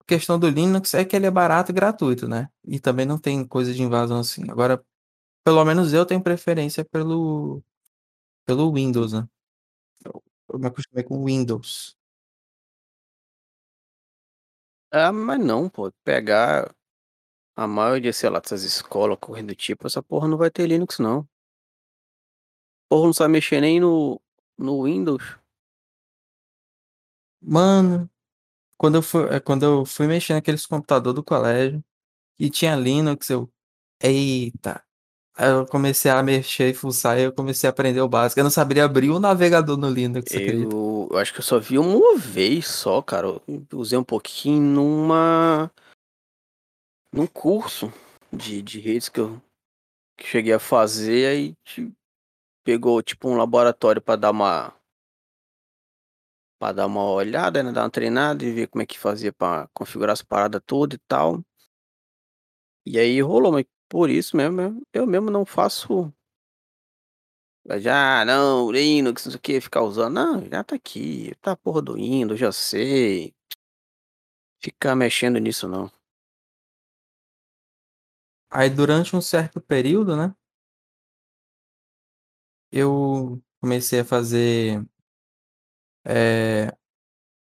a 0.00 0.04
questão 0.06 0.38
do 0.38 0.48
Linux 0.50 0.94
é 0.94 1.04
que 1.04 1.16
ele 1.16 1.26
é 1.26 1.30
barato 1.30 1.72
e 1.72 1.74
gratuito, 1.74 2.28
né, 2.28 2.48
e 2.66 2.80
também 2.80 3.06
não 3.06 3.18
tem 3.18 3.46
coisa 3.46 3.74
de 3.74 3.82
invasão 3.82 4.20
assim. 4.20 4.50
Agora, 4.50 4.82
pelo 5.44 5.64
menos 5.64 5.92
eu 5.94 6.06
tenho 6.06 6.22
preferência 6.22 6.84
pelo 6.84 7.62
pelo 8.46 8.72
Windows, 8.74 9.12
né. 9.14 9.28
Eu 10.50 10.58
me 10.58 10.66
acostumei 10.68 11.04
com 11.04 11.24
Windows. 11.24 11.94
Ah, 14.92 15.12
mas 15.12 15.38
não, 15.38 15.68
pô, 15.68 15.92
pegar 16.02 16.74
a 17.56 17.66
maioria, 17.66 18.12
sei 18.12 18.30
lá, 18.30 18.40
dessas 18.40 18.64
escolas, 18.64 19.18
correndo 19.20 19.48
do 19.48 19.54
tipo, 19.56 19.86
essa 19.86 20.02
porra 20.02 20.28
não 20.28 20.38
vai 20.38 20.50
ter 20.50 20.66
Linux 20.68 20.98
não. 21.00 21.28
Povo 22.90 23.04
não 23.06 23.12
sabe 23.12 23.32
mexer 23.32 23.60
nem 23.60 23.78
no 23.80 24.20
no 24.58 24.82
Windows. 24.84 25.38
Mano, 27.42 28.10
quando 28.78 28.96
eu 28.96 29.02
fui 29.02 29.24
eh, 29.34 29.40
quando 29.40 29.64
eu 29.64 29.86
fui 29.86 30.06
mexer 30.08 30.34
naqueles 30.34 30.66
computador 30.66 31.14
do 31.14 31.24
colégio 31.24 31.84
e 32.38 32.50
tinha 32.50 32.76
Linux, 32.76 33.30
eu: 33.30 33.50
"Eita". 34.02 34.84
Aí 35.40 35.50
eu 35.50 35.64
comecei 35.64 36.10
a 36.10 36.20
mexer 36.20 36.70
e 36.70 36.74
fuçar 36.74 37.16
e 37.16 37.22
eu 37.22 37.32
comecei 37.32 37.68
a 37.68 37.70
aprender 37.70 38.00
o 38.00 38.08
básico. 38.08 38.40
Eu 38.40 38.44
não 38.44 38.50
saberia 38.50 38.84
abrir 38.84 39.10
o 39.10 39.20
navegador 39.20 39.76
no 39.76 39.88
Linux? 39.88 40.34
Eu 40.34 41.08
eu 41.12 41.16
acho 41.16 41.32
que 41.32 41.38
eu 41.38 41.44
só 41.44 41.60
vi 41.60 41.78
uma 41.78 42.18
vez 42.18 42.66
só, 42.66 43.00
cara, 43.00 43.28
eu 43.28 43.42
usei 43.74 43.96
um 43.96 44.02
pouquinho 44.02 44.60
numa 44.60 45.70
num 47.12 47.26
curso 47.26 47.92
de 48.32 48.60
de 48.60 48.80
redes 48.80 49.08
que 49.08 49.20
eu 49.20 49.40
que 50.18 50.26
cheguei 50.26 50.52
a 50.52 50.58
fazer, 50.58 51.26
aí 51.26 51.54
ti 51.64 51.92
pegou, 52.64 53.00
tipo, 53.00 53.28
um 53.28 53.36
laboratório 53.36 54.02
pra 54.02 54.16
dar 54.16 54.32
uma 54.32 54.74
pra 56.58 56.72
dar 56.72 56.86
uma 56.86 57.04
olhada, 57.04 57.62
né, 57.62 57.70
dar 57.70 57.84
uma 57.84 57.90
treinada 57.90 58.44
e 58.44 58.52
ver 58.52 58.66
como 58.66 58.82
é 58.82 58.86
que 58.86 58.98
fazia 58.98 59.32
pra 59.32 59.68
configurar 59.72 60.12
as 60.12 60.20
parada 60.22 60.60
toda 60.60 60.96
e 60.96 60.98
tal. 61.06 61.40
E 62.84 62.98
aí 62.98 63.20
rolou, 63.22 63.52
mas 63.52 63.64
por 63.88 64.10
isso 64.10 64.36
mesmo 64.36 64.60
eu 64.60 64.82
eu 64.92 65.06
mesmo 65.06 65.30
não 65.30 65.44
faço 65.46 66.12
já: 67.80 68.20
"Ah, 68.22 68.24
não, 68.24 68.70
Linux, 68.70 69.24
não 69.26 69.32
sei 69.32 69.38
o 69.38 69.40
quê", 69.40 69.60
ficar 69.60 69.82
usando. 69.82 70.14
Não, 70.14 70.44
já 70.48 70.62
tá 70.64 70.74
aqui, 70.76 71.32
tá 71.40 71.56
porra 71.56 71.82
do 71.82 71.94
Windows, 71.94 72.38
já 72.40 72.50
sei. 72.52 73.34
Ficar 74.60 74.94
mexendo 74.96 75.38
nisso 75.38 75.68
não. 75.68 75.90
Aí 78.50 78.70
durante 78.70 79.14
um 79.16 79.20
certo 79.20 79.60
período, 79.60 80.16
né 80.16 80.34
eu 82.72 83.42
comecei 83.60 84.00
a 84.00 84.04
fazer 84.04 84.88
eh, 86.04 86.72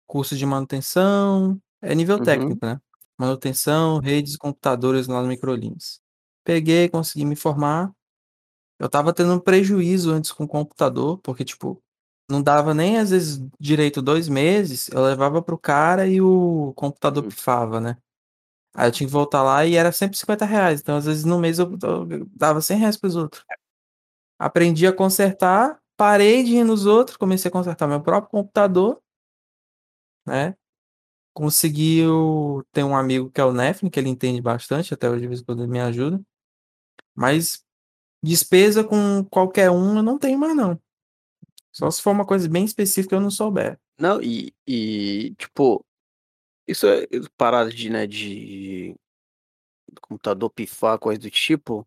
curso 0.06 0.36
de 0.36 0.46
manutenção, 0.46 1.62
é 1.82 1.94
nível 1.96 2.20
Uhum. 2.20 2.20
técnico, 2.20 2.66
né, 2.66 2.80
manutenção, 3.18 4.00
redes 4.00 4.36
computadores 4.38 5.08
lá 5.08 5.22
no 5.22 5.28
Microlins. 5.28 6.01
Peguei, 6.46 6.88
consegui 6.88 7.24
me 7.24 7.36
formar. 7.36 7.92
Eu 8.78 8.86
estava 8.86 9.12
tendo 9.14 9.34
um 9.34 9.40
prejuízo 9.40 10.12
antes 10.12 10.32
com 10.32 10.44
o 10.44 10.48
computador, 10.48 11.18
porque, 11.18 11.44
tipo, 11.44 11.82
não 12.30 12.42
dava 12.42 12.74
nem 12.74 12.98
às 12.98 13.10
vezes 13.10 13.42
direito 13.60 14.02
2 14.02 14.28
meses, 14.28 14.88
eu 14.90 15.02
levava 15.04 15.42
para 15.42 15.54
o 15.54 15.58
cara 15.58 16.06
e 16.08 16.20
o 16.22 16.72
computador 16.76 17.24
Hum. 17.24 17.28
pifava, 17.28 17.80
né. 17.80 17.96
Aí 18.76 18.88
eu 18.88 18.92
tinha 18.92 19.06
que 19.08 19.12
voltar 19.12 19.42
lá 19.42 19.66
e 19.66 19.76
era 19.76 19.92
sempre 19.92 20.18
R$50, 20.18 20.80
então 20.82 20.96
às 20.96 21.06
vezes 21.06 21.24
no 21.24 21.38
mês 21.40 21.58
eu 21.60 21.70
eu 21.82 22.26
dava 22.36 22.60
R$100 22.62 22.96
para 22.98 23.08
os 23.08 23.16
outros. 23.16 23.44
Aprendi 24.38 24.86
a 24.86 24.92
consertar, 24.94 25.78
parei 25.96 26.44
de 26.44 26.56
ir 26.56 26.64
nos 26.64 26.86
outros, 26.86 27.16
comecei 27.18 27.48
a 27.50 27.52
consertar 27.52 27.88
meu 27.88 28.00
próprio 28.02 28.30
computador 28.30 29.00
né. 30.26 30.54
Conseguiu 31.34 32.64
ter 32.72 32.84
um 32.84 32.96
amigo 32.96 33.30
que 33.30 33.40
é 33.40 33.44
o 33.44 33.52
Nefne, 33.52 33.90
que 33.90 34.00
ele 34.00 34.08
entende 34.10 34.42
bastante, 34.42 34.94
até 34.94 35.10
hoje 35.10 35.22
de 35.22 35.28
vez 35.28 35.40
em 35.40 35.44
quando 35.44 35.62
ele 35.64 35.72
me 35.72 35.80
ajuda. 35.80 36.20
Mas 37.14 37.64
despesa 38.22 38.84
com 38.84 39.24
qualquer 39.30 39.70
um 39.70 39.96
eu 39.96 40.02
não 40.02 40.18
tenho 40.18 40.38
mais 40.38 40.56
não. 40.56 40.80
Só 41.72 41.90
se 41.90 42.02
for 42.02 42.10
uma 42.12 42.26
coisa 42.26 42.48
bem 42.48 42.64
específica 42.64 43.16
eu 43.16 43.20
não 43.20 43.30
souber. 43.30 43.78
Não, 43.98 44.22
e 44.22 44.54
e 44.66 45.34
tipo, 45.38 45.84
isso 46.66 46.86
é 46.86 47.06
parada 47.36 47.70
de, 47.70 47.90
né, 47.90 48.06
de 48.06 48.94
do 49.92 50.00
computador 50.00 50.50
pifar, 50.50 50.98
coisa 50.98 51.20
do 51.20 51.30
tipo, 51.30 51.86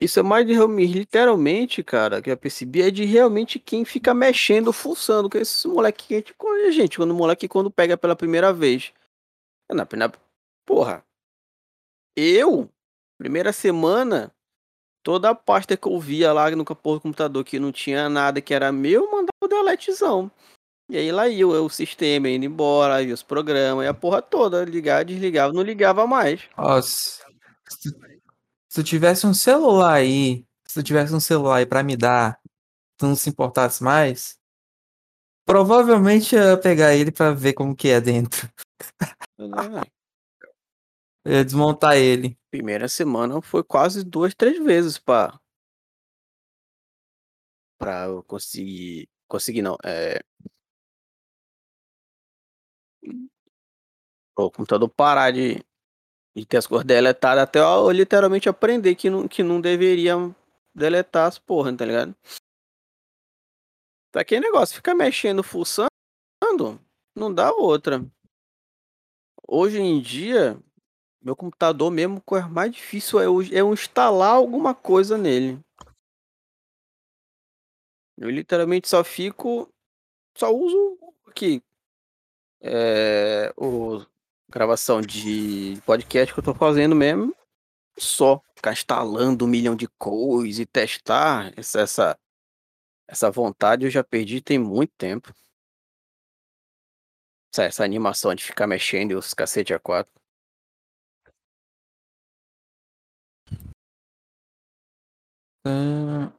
isso 0.00 0.18
é 0.18 0.22
mais 0.22 0.46
de 0.46 0.54
literalmente, 0.86 1.82
cara, 1.84 2.22
que 2.22 2.30
eu 2.30 2.36
percebi, 2.36 2.80
é 2.82 2.90
de 2.90 3.04
realmente 3.04 3.58
quem 3.58 3.84
fica 3.84 4.14
mexendo, 4.14 4.72
fuçando, 4.72 5.28
que 5.28 5.36
esses 5.38 5.64
moleque 5.66 6.06
que 6.08 6.14
é 6.14 6.22
tipo 6.22 6.48
a 6.48 6.70
gente, 6.70 6.96
quando 6.96 7.10
o 7.10 7.14
moleque 7.14 7.46
quando 7.48 7.70
pega 7.70 7.98
pela 7.98 8.16
primeira 8.16 8.52
vez. 8.52 8.92
Na 9.70 9.86
na 9.96 10.12
porra 10.66 11.04
eu, 12.16 12.68
primeira 13.20 13.52
semana, 13.52 14.32
toda 15.02 15.28
a 15.28 15.34
pasta 15.34 15.76
que 15.76 15.86
eu 15.86 16.00
via 16.00 16.32
lá 16.32 16.50
no 16.52 16.64
porra 16.64 16.96
do 16.96 17.02
computador 17.02 17.44
que 17.44 17.58
não 17.58 17.70
tinha 17.70 18.08
nada 18.08 18.40
que 18.40 18.54
era 18.54 18.72
meu, 18.72 19.04
eu 19.04 19.10
mandava 19.10 19.28
o 19.44 19.46
deletezão. 19.46 20.30
E 20.88 20.96
aí 20.96 21.12
lá 21.12 21.28
ia 21.28 21.46
o 21.46 21.68
sistema 21.68 22.30
indo 22.30 22.46
embora, 22.46 23.02
ia 23.02 23.12
os 23.12 23.22
programas, 23.22 23.84
e 23.84 23.88
a 23.88 23.92
porra 23.92 24.22
toda, 24.22 24.64
ligava, 24.64 25.04
desligava, 25.04 25.52
não 25.52 25.60
ligava 25.60 26.06
mais. 26.06 26.48
Ó, 26.56 26.80
se, 26.80 27.20
se 27.68 27.92
tu 28.74 28.82
tivesse 28.82 29.26
um 29.26 29.34
celular 29.34 29.92
aí, 29.92 30.46
se 30.66 30.80
tu 30.80 30.82
tivesse 30.82 31.14
um 31.14 31.20
celular 31.20 31.56
aí 31.56 31.66
pra 31.66 31.82
me 31.82 31.98
dar, 31.98 32.40
tu 32.96 33.06
não 33.06 33.14
se 33.14 33.28
importasse 33.28 33.84
mais, 33.84 34.38
provavelmente 35.44 36.34
eu 36.34 36.42
ia 36.42 36.56
pegar 36.56 36.94
ele 36.94 37.12
pra 37.12 37.32
ver 37.32 37.52
como 37.52 37.76
que 37.76 37.88
é 37.88 38.00
dentro. 38.00 38.50
Eu 39.36 39.50
ia 41.30 41.44
desmontar 41.44 41.96
ele. 41.96 42.36
Primeira 42.50 42.88
semana 42.88 43.40
foi 43.40 43.62
quase 43.62 44.04
duas, 44.04 44.34
três 44.34 44.58
vezes 44.62 44.98
pra, 44.98 45.40
pra 47.78 48.06
eu 48.06 48.22
conseguir. 48.24 49.08
Conseguir 49.28 49.62
não. 49.62 49.76
É. 49.84 50.20
O 54.36 54.50
computador 54.50 54.88
parar 54.88 55.30
de, 55.30 55.64
de 56.34 56.46
ter 56.46 56.56
as 56.56 56.66
cores 56.66 56.84
deletadas 56.84 57.44
até 57.44 57.60
eu 57.60 57.90
literalmente 57.90 58.48
aprender 58.48 58.94
que 58.94 59.10
não, 59.10 59.28
que 59.28 59.42
não 59.42 59.60
deveria 59.60 60.14
deletar 60.74 61.28
as 61.28 61.38
porra, 61.38 61.76
tá 61.76 61.84
ligado? 61.84 62.16
Tá 64.10 64.22
aquele 64.22 64.40
negócio, 64.40 64.74
fica 64.74 64.94
mexendo, 64.94 65.42
fuçando, 65.42 65.88
não 67.14 67.32
dá 67.32 67.52
outra. 67.52 68.04
Hoje 69.46 69.78
em 69.78 70.00
dia, 70.00 70.58
meu 71.22 71.36
computador 71.36 71.90
mesmo, 71.90 72.20
coisa 72.22 72.48
mais 72.48 72.72
difícil 72.72 73.20
é 73.20 73.26
eu, 73.26 73.42
é 73.42 73.60
eu 73.60 73.72
instalar 73.72 74.34
alguma 74.34 74.74
coisa 74.74 75.18
nele. 75.18 75.60
Eu 78.16 78.30
literalmente 78.30 78.88
só 78.88 79.02
fico. 79.02 79.72
Só 80.36 80.54
uso 80.54 80.98
aqui. 81.26 81.62
É, 82.60 83.52
o 83.56 84.04
gravação 84.50 85.00
de 85.00 85.80
podcast 85.86 86.34
que 86.34 86.40
eu 86.40 86.44
tô 86.44 86.54
fazendo 86.54 86.94
mesmo. 86.94 87.34
Só 87.98 88.42
ficar 88.54 88.72
instalando 88.72 89.44
um 89.44 89.48
milhão 89.48 89.74
de 89.76 89.88
coisas 89.88 90.58
e 90.58 90.66
testar 90.66 91.52
essa, 91.56 91.80
essa, 91.80 92.18
essa 93.08 93.30
vontade 93.30 93.84
eu 93.84 93.90
já 93.90 94.04
perdi 94.04 94.40
tem 94.40 94.58
muito 94.58 94.92
tempo. 94.96 95.34
Essa, 97.52 97.64
essa 97.64 97.84
animação 97.84 98.34
de 98.34 98.44
ficar 98.44 98.66
mexendo 98.66 99.12
e 99.12 99.14
os 99.14 99.34
cacete 99.34 99.74
a 99.74 99.78
quatro. 99.78 100.19
Ah, 105.64 106.32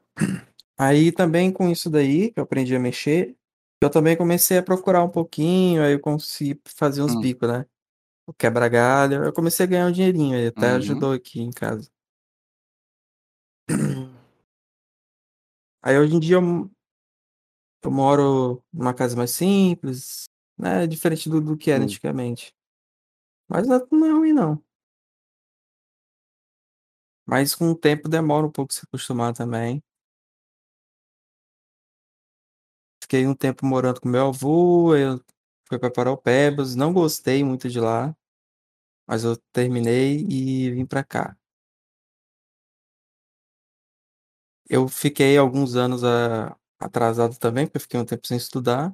aí 0.78 1.12
também 1.12 1.52
com 1.52 1.70
isso 1.70 1.90
daí, 1.90 2.32
que 2.32 2.40
eu 2.40 2.44
aprendi 2.46 2.76
a 2.76 2.80
mexer, 2.80 3.38
eu 3.82 3.90
também 3.90 4.18
comecei 4.18 4.58
a 4.58 4.64
procurar 4.64 5.04
um 5.04 5.10
pouquinho, 5.10 5.84
aí 5.84 5.94
eu 5.94 6.00
consegui 6.00 6.60
fazer 6.78 7.02
uns 7.04 7.16
Hum. 7.16 7.22
bicos, 7.22 7.50
né? 7.50 7.66
O 8.28 8.34
quebra-galho, 8.34 9.24
eu 9.26 9.34
comecei 9.34 9.66
a 9.66 9.70
ganhar 9.70 9.88
um 9.88 9.92
dinheirinho, 9.94 10.38
aí 10.38 10.48
até 10.48 10.72
Uhum. 10.72 10.78
ajudou 10.78 11.14
aqui 11.14 11.42
em 11.42 11.52
casa. 11.52 11.90
Aí 15.84 15.98
hoje 15.98 16.16
em 16.16 16.20
dia 16.20 16.36
eu, 16.38 16.72
eu 17.84 17.92
moro 17.92 18.64
numa 18.74 18.94
casa 18.94 19.16
mais 19.16 19.32
simples, 19.32 20.26
né? 20.58 20.86
Diferente 20.88 21.30
do, 21.30 21.42
do 21.42 21.58
que 21.58 21.72
era 21.72 21.84
Hum. 21.84 21.84
antigamente. 21.84 22.54
Mas 23.50 23.68
não 23.68 23.88
não 23.92 24.08
é 24.08 24.12
ruim, 24.14 24.34
não. 24.34 24.64
Mas 27.28 27.56
com 27.56 27.70
o 27.72 27.76
tempo 27.76 28.10
demora 28.10 28.46
um 28.48 28.52
pouco 28.52 28.74
se 28.74 28.82
acostumar 28.86 29.34
também. 29.34 29.82
Fiquei 33.04 33.28
um 33.28 33.36
tempo 33.36 33.66
morando 33.66 34.00
com 34.02 34.08
meu 34.10 34.28
avô, 34.28 34.96
eu 34.96 35.20
fui 35.68 35.78
para 35.80 35.92
Paraupebas, 35.92 36.76
não 36.76 36.94
gostei 36.94 37.44
muito 37.44 37.70
de 37.70 37.80
lá, 37.80 38.16
mas 39.08 39.24
eu 39.24 39.38
terminei 39.54 40.26
e 40.30 40.72
vim 40.72 40.86
para 40.86 41.04
cá. 41.04 41.38
Eu 44.70 44.88
fiquei 44.88 45.38
alguns 45.38 45.76
anos 45.76 46.04
a, 46.04 46.56
atrasado 46.80 47.38
também, 47.38 47.66
porque 47.68 47.78
eu 47.78 47.82
fiquei 47.82 48.00
um 48.00 48.06
tempo 48.06 48.26
sem 48.28 48.38
estudar, 48.38 48.94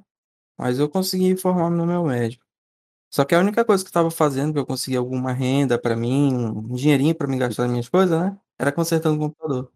mas 0.58 0.78
eu 0.80 0.88
consegui 0.90 1.36
formar 1.36 1.70
no 1.70 1.86
meu 1.86 2.04
médio. 2.04 2.40
Só 3.10 3.24
que 3.24 3.34
a 3.34 3.40
única 3.40 3.64
coisa 3.64 3.82
que 3.82 3.88
eu 3.88 3.90
estava 3.90 4.10
fazendo, 4.10 4.52
que 4.52 4.58
eu 4.58 4.66
consegui 4.66 4.96
alguma 4.96 5.32
renda 5.32 5.78
para 5.78 5.96
mim, 5.96 6.34
um 6.34 6.74
dinheirinho 6.74 7.14
para 7.14 7.26
me 7.26 7.38
gastar 7.38 7.62
nas 7.64 7.72
minhas 7.72 7.88
coisas, 7.88 8.18
né? 8.20 8.38
Era 8.58 8.70
consertando 8.72 9.16
o 9.16 9.20
computador. 9.28 9.72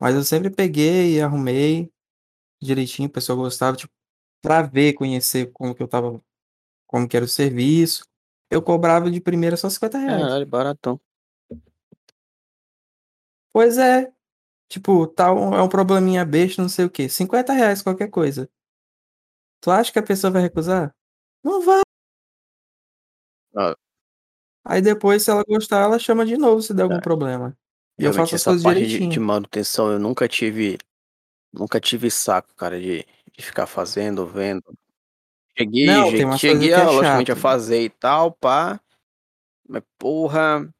Mas 0.00 0.14
eu 0.16 0.24
sempre 0.24 0.50
peguei 0.50 1.16
e 1.16 1.20
arrumei 1.22 1.92
direitinho, 2.60 3.08
o 3.08 3.12
pessoal 3.12 3.38
gostava, 3.38 3.76
tipo, 3.76 3.92
para 4.42 4.62
ver, 4.62 4.94
conhecer 4.94 5.52
como 5.52 5.74
que 5.74 5.82
eu 5.82 5.88
tava, 5.88 6.20
como 6.86 7.08
que 7.08 7.16
era 7.16 7.24
o 7.24 7.28
serviço. 7.28 8.04
Eu 8.50 8.62
cobrava 8.62 9.10
de 9.10 9.20
primeira 9.20 9.56
só 9.56 9.70
50 9.70 9.98
reais. 9.98 10.22
Caralho, 10.22 10.46
baratão. 10.46 11.00
Pois 13.52 13.78
é. 13.78 14.12
Tipo, 14.68 15.06
tá 15.06 15.32
um, 15.32 15.54
é 15.54 15.62
um 15.62 15.68
probleminha 15.68 16.24
besta, 16.24 16.62
não 16.62 16.68
sei 16.68 16.86
o 16.86 16.90
quê. 16.90 17.08
50 17.08 17.52
reais 17.52 17.82
qualquer 17.82 18.08
coisa. 18.08 18.48
Tu 19.60 19.70
acha 19.70 19.92
que 19.92 19.98
a 19.98 20.02
pessoa 20.02 20.30
vai 20.30 20.42
recusar? 20.42 20.94
Não 21.44 21.62
vai. 21.62 21.82
Ah, 23.56 23.74
Aí 24.64 24.80
depois, 24.80 25.22
se 25.22 25.30
ela 25.30 25.42
gostar, 25.46 25.80
ela 25.82 25.98
chama 25.98 26.24
de 26.24 26.36
novo 26.36 26.62
se 26.62 26.72
der 26.72 26.84
algum 26.84 26.96
É. 26.96 27.00
problema. 27.00 27.56
E 27.98 28.04
eu 28.04 28.10
realmente 28.12 28.30
faço 28.30 28.34
as 28.36 28.40
essa 28.42 28.50
coisas 28.50 28.62
parte 28.64 28.78
de, 28.80 28.86
de 28.86 28.92
direitinho. 28.98 29.26
manutenção 29.26 29.90
eu 29.90 29.98
nunca 29.98 30.28
tive. 30.28 30.78
Nunca 31.52 31.78
tive 31.80 32.10
saco, 32.10 32.54
cara, 32.54 32.80
de, 32.80 33.04
de 33.36 33.42
ficar 33.44 33.66
fazendo, 33.66 34.26
vendo. 34.26 34.62
Cheguei, 35.58 35.86
Não, 35.86 36.08
umas 36.08 36.14
coisas 36.16 36.40
cheguei 36.40 36.68
que 36.68 36.74
a, 36.74 36.78
é 36.78 36.84
logicamente 36.84 37.30
a 37.32 37.34
chato. 37.34 37.42
fazer 37.42 37.82
e 37.82 37.90
tal, 37.90 38.32
pá. 38.32 38.80
Mas 39.68 39.82
porra. 39.98 40.72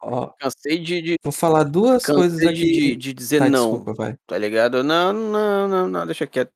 Ó, 0.00 0.28
Cansei 0.38 0.78
de, 0.78 1.00
de- 1.02 1.16
vou 1.22 1.32
falar 1.32 1.64
duas 1.64 2.04
coisas 2.04 2.38
cansei 2.38 2.54
de, 2.54 2.62
de, 2.64 2.70
aqui. 2.92 2.96
de 2.96 3.14
dizer 3.14 3.38
Tá, 3.38 3.48
não, 3.48 3.70
desculpa, 3.70 3.94
vai. 3.94 4.18
tá 4.26 4.36
ligado? 4.38 4.84
Não, 4.84 5.12
não, 5.12 5.68
não, 5.68 5.88
não, 5.88 6.06
deixa 6.06 6.26
quieto. 6.26 6.52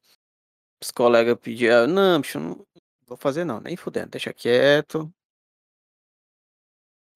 Os 0.82 0.90
colegas 0.90 1.36
pediam, 1.40 1.86
não, 1.86 2.20
bicho, 2.20 2.38
não 2.38 2.64
vou 3.06 3.16
fazer 3.16 3.44
não, 3.44 3.60
nem 3.60 3.76
fudendo, 3.76 4.10
deixa 4.10 4.32
quieto. 4.32 5.10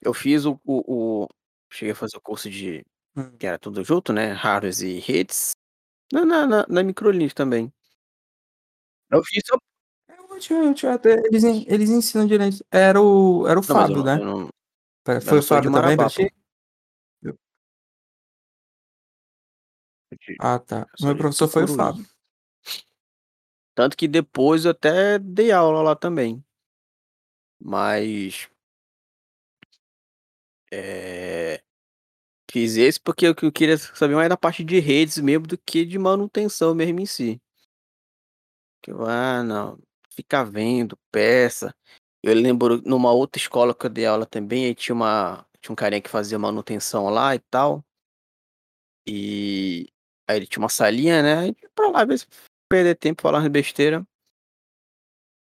Eu 0.03 0.13
fiz 0.13 0.45
o, 0.45 0.61
o, 0.65 1.23
o- 1.25 1.29
Cheguei 1.71 1.93
a 1.93 1.97
fazer 1.97 2.17
o 2.17 2.21
curso 2.21 2.51
de. 2.51 2.85
Hum. 3.17 3.35
Que 3.39 3.47
era 3.47 3.59
tudo 3.59 3.83
junto, 3.83 4.13
né? 4.13 4.33
Hardware 4.33 4.83
e 4.85 4.99
redes. 4.99 5.53
Na, 6.13 6.25
na, 6.25 6.47
na, 6.47 6.67
na 6.69 6.83
Microlink 6.83 7.35
também. 7.35 7.73
Eu 9.11 9.23
fiz 9.25 9.43
só. 9.47 9.57
É 10.09 10.21
ótimo, 10.21 10.71
ótimo, 10.71 10.93
até 10.93 11.15
Eles, 11.27 11.45
eles 11.45 11.89
ensinam 11.91 12.27
direito. 12.27 12.63
Era 12.71 13.01
o, 13.01 13.47
era 13.47 13.59
o 13.59 13.63
Não, 13.63 13.69
eu 13.69 13.81
Fábio, 13.81 13.97
não, 13.97 14.05
né? 14.05 14.19
eu 14.21 14.25
não, 14.25 14.49
Pera, 15.05 15.19
eu 15.19 15.23
Foi 15.23 15.39
o 15.39 15.43
Fábio 15.43 15.73
também? 15.73 15.97
Eu 17.23 17.37
de- 20.19 20.37
Ah, 20.41 20.59
tá. 20.59 20.87
eu 21.01 21.07
meu 21.07 21.17
professor 21.17 21.49
foi 21.49 21.65
o. 21.65 21.69
Fábio. 21.69 22.05
Tanto 23.75 23.97
que 23.97 24.07
depois 24.07 24.65
eu 24.67 24.73
até 24.73 25.19
dei 25.19 25.51
aula 25.53 25.81
lá 25.83 25.97
também. 25.97 26.45
Mas. 27.59 28.51
É, 30.75 31.63
fiz 32.51 32.77
esse 32.77 32.99
porque 32.99 33.27
eu, 33.27 33.35
eu 33.43 33.53
queria 33.53 33.77
saber 33.77 34.15
mais 34.15 34.29
da 34.29 34.37
parte 34.39 34.65
de 34.65 34.79
redes 34.81 35.19
mesmo 35.19 35.47
do 35.47 35.59
que 35.59 35.85
de 35.85 35.99
manutenção 35.99 36.75
mesmo 36.75 37.01
em 37.01 37.07
si. 37.07 37.41
Que 38.83 38.91
eu, 38.91 39.05
ah, 39.07 39.43
não. 39.45 39.79
Ficar 40.11 40.45
vendo 40.45 40.99
peça. 41.11 41.75
Eu 42.23 42.35
lembro 42.35 42.81
numa 42.85 43.13
outra 43.13 43.41
escola 43.41 43.75
que 43.75 43.87
eu 43.87 43.91
dei 43.91 44.07
aula 44.07 44.27
também, 44.27 44.67
aí 44.67 44.75
tinha 44.75 44.95
uma. 44.95 45.47
Tinha 45.61 45.73
um 45.73 45.77
carinha 45.77 46.03
que 46.03 46.11
fazia 46.11 46.39
manutenção 46.39 47.09
lá 47.09 47.35
e 47.35 47.39
tal. 47.39 47.85
E 49.07 49.89
aí 50.29 50.37
ele 50.37 50.47
tinha 50.47 50.63
uma 50.63 50.69
salinha, 50.69 51.23
né? 51.23 51.39
Aí 51.39 51.55
pra 51.75 51.89
lá, 51.89 52.03
às 52.03 52.09
vezes 52.09 52.29
perder 52.69 52.97
tempo 52.97 53.23
falando 53.23 53.49
besteira. 53.51 54.07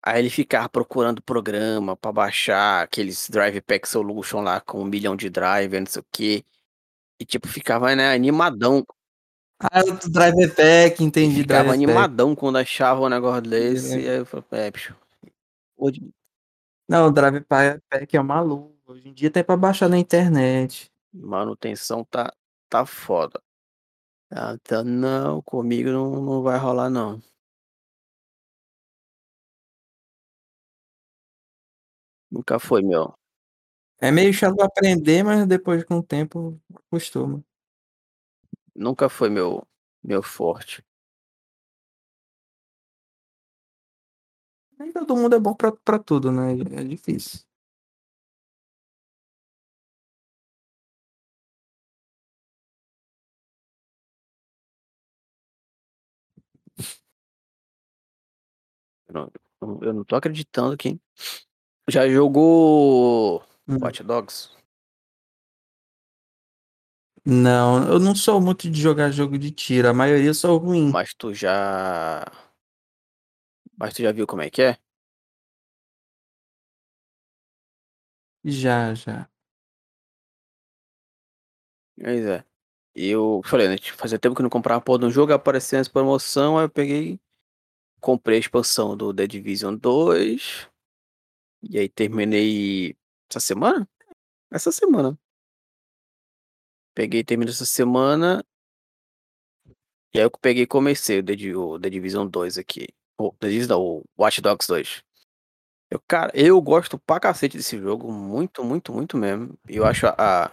Aí 0.09 0.19
ele 0.21 0.29
ficava 0.29 0.69
procurando 0.69 1.21
programa 1.21 1.95
pra 1.97 2.11
baixar 2.11 2.83
aqueles 2.83 3.29
Drive 3.29 3.59
Pack 3.61 3.87
Solution 3.89 4.41
lá 4.41 4.61
com 4.61 4.81
um 4.81 4.85
milhão 4.85 5.15
de 5.15 5.29
drive, 5.29 5.79
não 5.79 5.85
sei 5.85 6.01
o 6.01 6.05
quê. 6.11 6.45
E 7.19 7.25
tipo, 7.25 7.47
ficava, 7.47 7.93
né, 7.95 8.13
animadão. 8.13 8.85
Ah, 9.59 9.81
o 9.81 10.09
Driver 10.09 10.53
Pack, 10.55 11.03
entendi, 11.03 11.41
ficava 11.41 11.63
Driver 11.63 11.79
Pack. 11.79 11.83
animadão 11.83 12.35
quando 12.35 12.57
achava 12.57 13.01
um 13.01 13.09
negócio 13.09 13.41
desse. 13.41 13.89
lembro. 13.95 14.05
E 14.05 14.09
aí 14.09 14.17
eu 14.19 14.25
falei, 14.25 14.45
é, 14.51 14.71
bicho. 14.71 14.95
Hoje, 15.75 16.09
Não, 16.87 17.07
o 17.07 17.11
Drive 17.11 17.41
Pa- 17.41 17.79
Pack 17.89 18.15
é 18.15 18.21
maluco. 18.21 18.75
Hoje 18.85 19.09
em 19.09 19.13
dia 19.13 19.29
tem 19.29 19.43
pra 19.43 19.57
baixar 19.57 19.89
na 19.89 19.97
internet. 19.97 20.89
manutenção 21.11 22.05
tá, 22.05 22.31
tá 22.69 22.85
foda. 22.85 23.41
Ah, 24.31 24.53
Então, 24.53 24.83
não, 24.85 25.41
comigo 25.41 25.89
não, 25.89 26.21
não 26.21 26.41
vai 26.43 26.57
rolar, 26.57 26.89
não. 26.89 27.21
Nunca 32.31 32.59
foi, 32.59 32.81
meu. 32.81 33.13
É 34.01 34.11
meio 34.11 34.33
chato 34.33 34.61
aprender, 34.61 35.23
mas 35.23 35.47
depois 35.47 35.83
com 35.85 35.97
o 35.99 36.03
tempo 36.03 36.59
acostuma. 36.75 37.43
Nunca 38.75 39.09
foi 39.09 39.29
meu, 39.29 39.67
meu 40.03 40.23
forte. 40.23 40.81
Nem 44.79 44.91
todo 44.91 45.15
mundo 45.15 45.35
é 45.35 45.39
bom 45.39 45.53
pra, 45.53 45.71
pra 45.71 45.99
tudo, 45.99 46.31
né? 46.31 46.53
É 46.79 46.83
difícil. 46.83 47.39
Eu 59.07 59.13
não, 59.13 59.79
eu 59.81 59.93
não 59.93 60.03
tô 60.03 60.15
acreditando 60.15 60.77
que. 60.77 60.99
Já 61.89 62.07
jogou 62.09 63.43
Hum. 63.67 63.77
Watch 63.81 64.01
Dogs? 64.03 64.49
Não, 67.25 67.83
eu 67.89 67.99
não 67.99 68.15
sou 68.15 68.39
muito 68.39 68.69
de 68.69 68.81
jogar 68.81 69.11
jogo 69.11 69.37
de 69.37 69.51
tiro. 69.51 69.89
A 69.89 69.93
maioria 69.93 70.33
sou 70.33 70.57
ruim. 70.57 70.89
Mas 70.91 71.13
tu 71.13 71.33
já. 71.33 72.25
Mas 73.77 73.93
tu 73.93 74.01
já 74.03 74.11
viu 74.11 74.27
como 74.27 74.41
é 74.41 74.49
que 74.49 74.61
é? 74.61 74.77
Já, 78.43 78.93
já. 78.95 79.29
Pois 81.99 82.25
é. 82.25 82.43
Eu 82.95 83.41
falei, 83.45 83.67
né? 83.67 83.77
tipo, 83.77 83.97
Fazia 83.97 84.19
tempo 84.19 84.35
que 84.35 84.41
não 84.43 84.49
comprava 84.49 84.81
porra 84.81 84.99
de 84.99 85.05
um 85.05 85.11
jogo, 85.11 85.33
apareceu 85.33 85.79
essa 85.79 85.89
promoção, 85.89 86.57
aí 86.57 86.65
eu 86.65 86.69
peguei. 86.69 87.19
Comprei 88.01 88.37
a 88.37 88.41
expansão 88.41 88.97
do 88.97 89.13
The 89.13 89.27
Division 89.27 89.75
2. 89.77 90.67
E 91.69 91.77
aí 91.77 91.89
terminei 91.89 92.95
essa 93.29 93.39
semana? 93.39 93.87
Essa 94.51 94.71
semana. 94.71 95.17
Peguei 96.95 97.19
e 97.19 97.23
terminei 97.23 97.53
essa 97.53 97.65
semana. 97.65 98.43
E 100.13 100.19
aí 100.19 100.23
eu 100.25 100.31
peguei 100.31 100.63
e 100.63 100.67
comecei 100.67 101.19
o 101.19 101.23
The, 101.23 101.55
o 101.55 101.79
The 101.79 101.89
Division 101.89 102.27
2 102.27 102.57
aqui. 102.57 102.87
O 103.19 103.31
The 103.33 103.49
Division, 103.49 103.77
não, 103.77 103.81
o 103.83 104.03
Watch 104.17 104.41
Dogs 104.41 104.67
2. 104.67 105.03
Eu, 105.89 106.01
cara, 106.07 106.31
eu 106.33 106.61
gosto 106.61 106.97
pra 106.99 107.19
cacete 107.19 107.57
desse 107.57 107.77
jogo. 107.77 108.11
Muito, 108.11 108.63
muito, 108.63 108.93
muito 108.93 109.17
mesmo. 109.17 109.57
Eu 109.67 109.85
acho 109.85 110.07
a, 110.07 110.51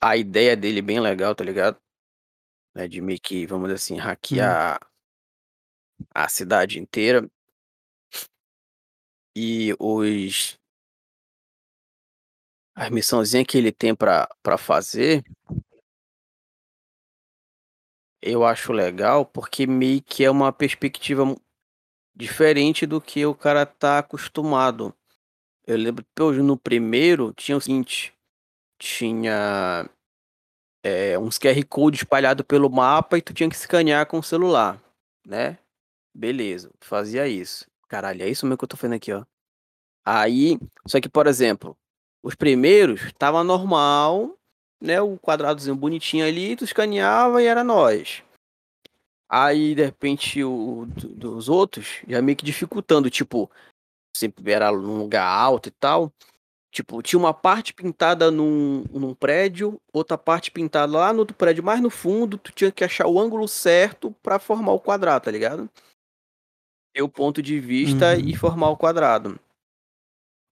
a 0.00 0.16
ideia 0.16 0.56
dele 0.56 0.82
bem 0.82 1.00
legal, 1.00 1.34
tá 1.34 1.44
ligado? 1.44 1.80
Né, 2.74 2.88
de 2.88 3.00
meio 3.00 3.20
que, 3.20 3.46
vamos 3.46 3.68
dizer 3.68 3.76
assim, 3.76 3.96
hackear 3.96 4.78
a 6.14 6.28
cidade 6.28 6.78
inteira. 6.78 7.28
E 9.36 9.74
os. 9.78 10.58
As 12.76 12.90
missãozinhas 12.90 13.46
que 13.46 13.58
ele 13.58 13.72
tem 13.72 13.94
pra 13.94 14.28
fazer. 14.58 15.24
Eu 18.20 18.44
acho 18.44 18.72
legal 18.72 19.26
porque 19.26 19.66
meio 19.66 20.02
que 20.02 20.24
é 20.24 20.30
uma 20.30 20.52
perspectiva 20.52 21.36
diferente 22.14 22.86
do 22.86 23.00
que 23.00 23.24
o 23.26 23.34
cara 23.34 23.66
tá 23.66 23.98
acostumado. 23.98 24.94
Eu 25.66 25.76
lembro 25.76 26.04
que 26.04 26.22
no 26.42 26.56
primeiro 26.56 27.32
tinha 27.34 27.56
o 27.56 27.60
seguinte: 27.60 28.14
tinha 28.78 29.88
é, 30.82 31.18
uns 31.18 31.38
QR 31.38 31.64
Code 31.68 31.96
espalhado 31.96 32.44
pelo 32.44 32.70
mapa 32.70 33.18
e 33.18 33.22
tu 33.22 33.32
tinha 33.32 33.48
que 33.48 33.56
escanear 33.56 34.06
com 34.06 34.18
o 34.18 34.22
celular, 34.22 34.80
né? 35.26 35.58
Beleza, 36.14 36.70
fazia 36.80 37.26
isso. 37.26 37.66
Caralho, 37.94 38.24
é 38.24 38.28
isso 38.28 38.44
mesmo 38.44 38.58
que 38.58 38.64
eu 38.64 38.68
tô 38.68 38.76
fazendo 38.76 38.96
aqui, 38.96 39.12
ó. 39.12 39.24
Aí, 40.04 40.58
só 40.84 41.00
que, 41.00 41.08
por 41.08 41.28
exemplo, 41.28 41.76
os 42.24 42.34
primeiros 42.34 43.12
tava 43.12 43.44
normal, 43.44 44.36
né? 44.80 45.00
O 45.00 45.16
quadradozinho 45.16 45.76
bonitinho 45.76 46.26
ali, 46.26 46.56
tu 46.56 46.64
escaneava 46.64 47.40
e 47.40 47.46
era 47.46 47.62
nós. 47.62 48.24
Aí, 49.28 49.76
de 49.76 49.84
repente, 49.84 50.42
o 50.42 50.86
do- 50.86 51.08
dos 51.10 51.48
outros 51.48 52.00
já 52.08 52.20
meio 52.20 52.36
que 52.36 52.44
dificultando, 52.44 53.08
tipo, 53.08 53.48
sempre 54.16 54.50
era 54.50 54.72
num 54.72 54.98
lugar 54.98 55.24
alto 55.24 55.68
e 55.68 55.72
tal. 55.72 56.12
Tipo, 56.72 57.00
tinha 57.00 57.20
uma 57.20 57.32
parte 57.32 57.72
pintada 57.72 58.28
num, 58.28 58.82
num 58.90 59.14
prédio, 59.14 59.80
outra 59.92 60.18
parte 60.18 60.50
pintada 60.50 60.98
lá 60.98 61.12
no 61.12 61.20
outro 61.20 61.36
prédio 61.36 61.62
mais 61.62 61.80
no 61.80 61.90
fundo, 61.90 62.38
tu 62.38 62.50
tinha 62.50 62.72
que 62.72 62.82
achar 62.82 63.06
o 63.06 63.20
ângulo 63.20 63.46
certo 63.46 64.10
pra 64.20 64.40
formar 64.40 64.72
o 64.72 64.80
quadrado, 64.80 65.26
tá 65.26 65.30
ligado? 65.30 65.70
Ter 66.94 67.02
o 67.02 67.08
ponto 67.08 67.42
de 67.42 67.58
vista 67.58 68.16
e 68.16 68.28
Uhum. 68.30 68.34
formar 68.34 68.70
o 68.70 68.76
quadrado. 68.76 69.38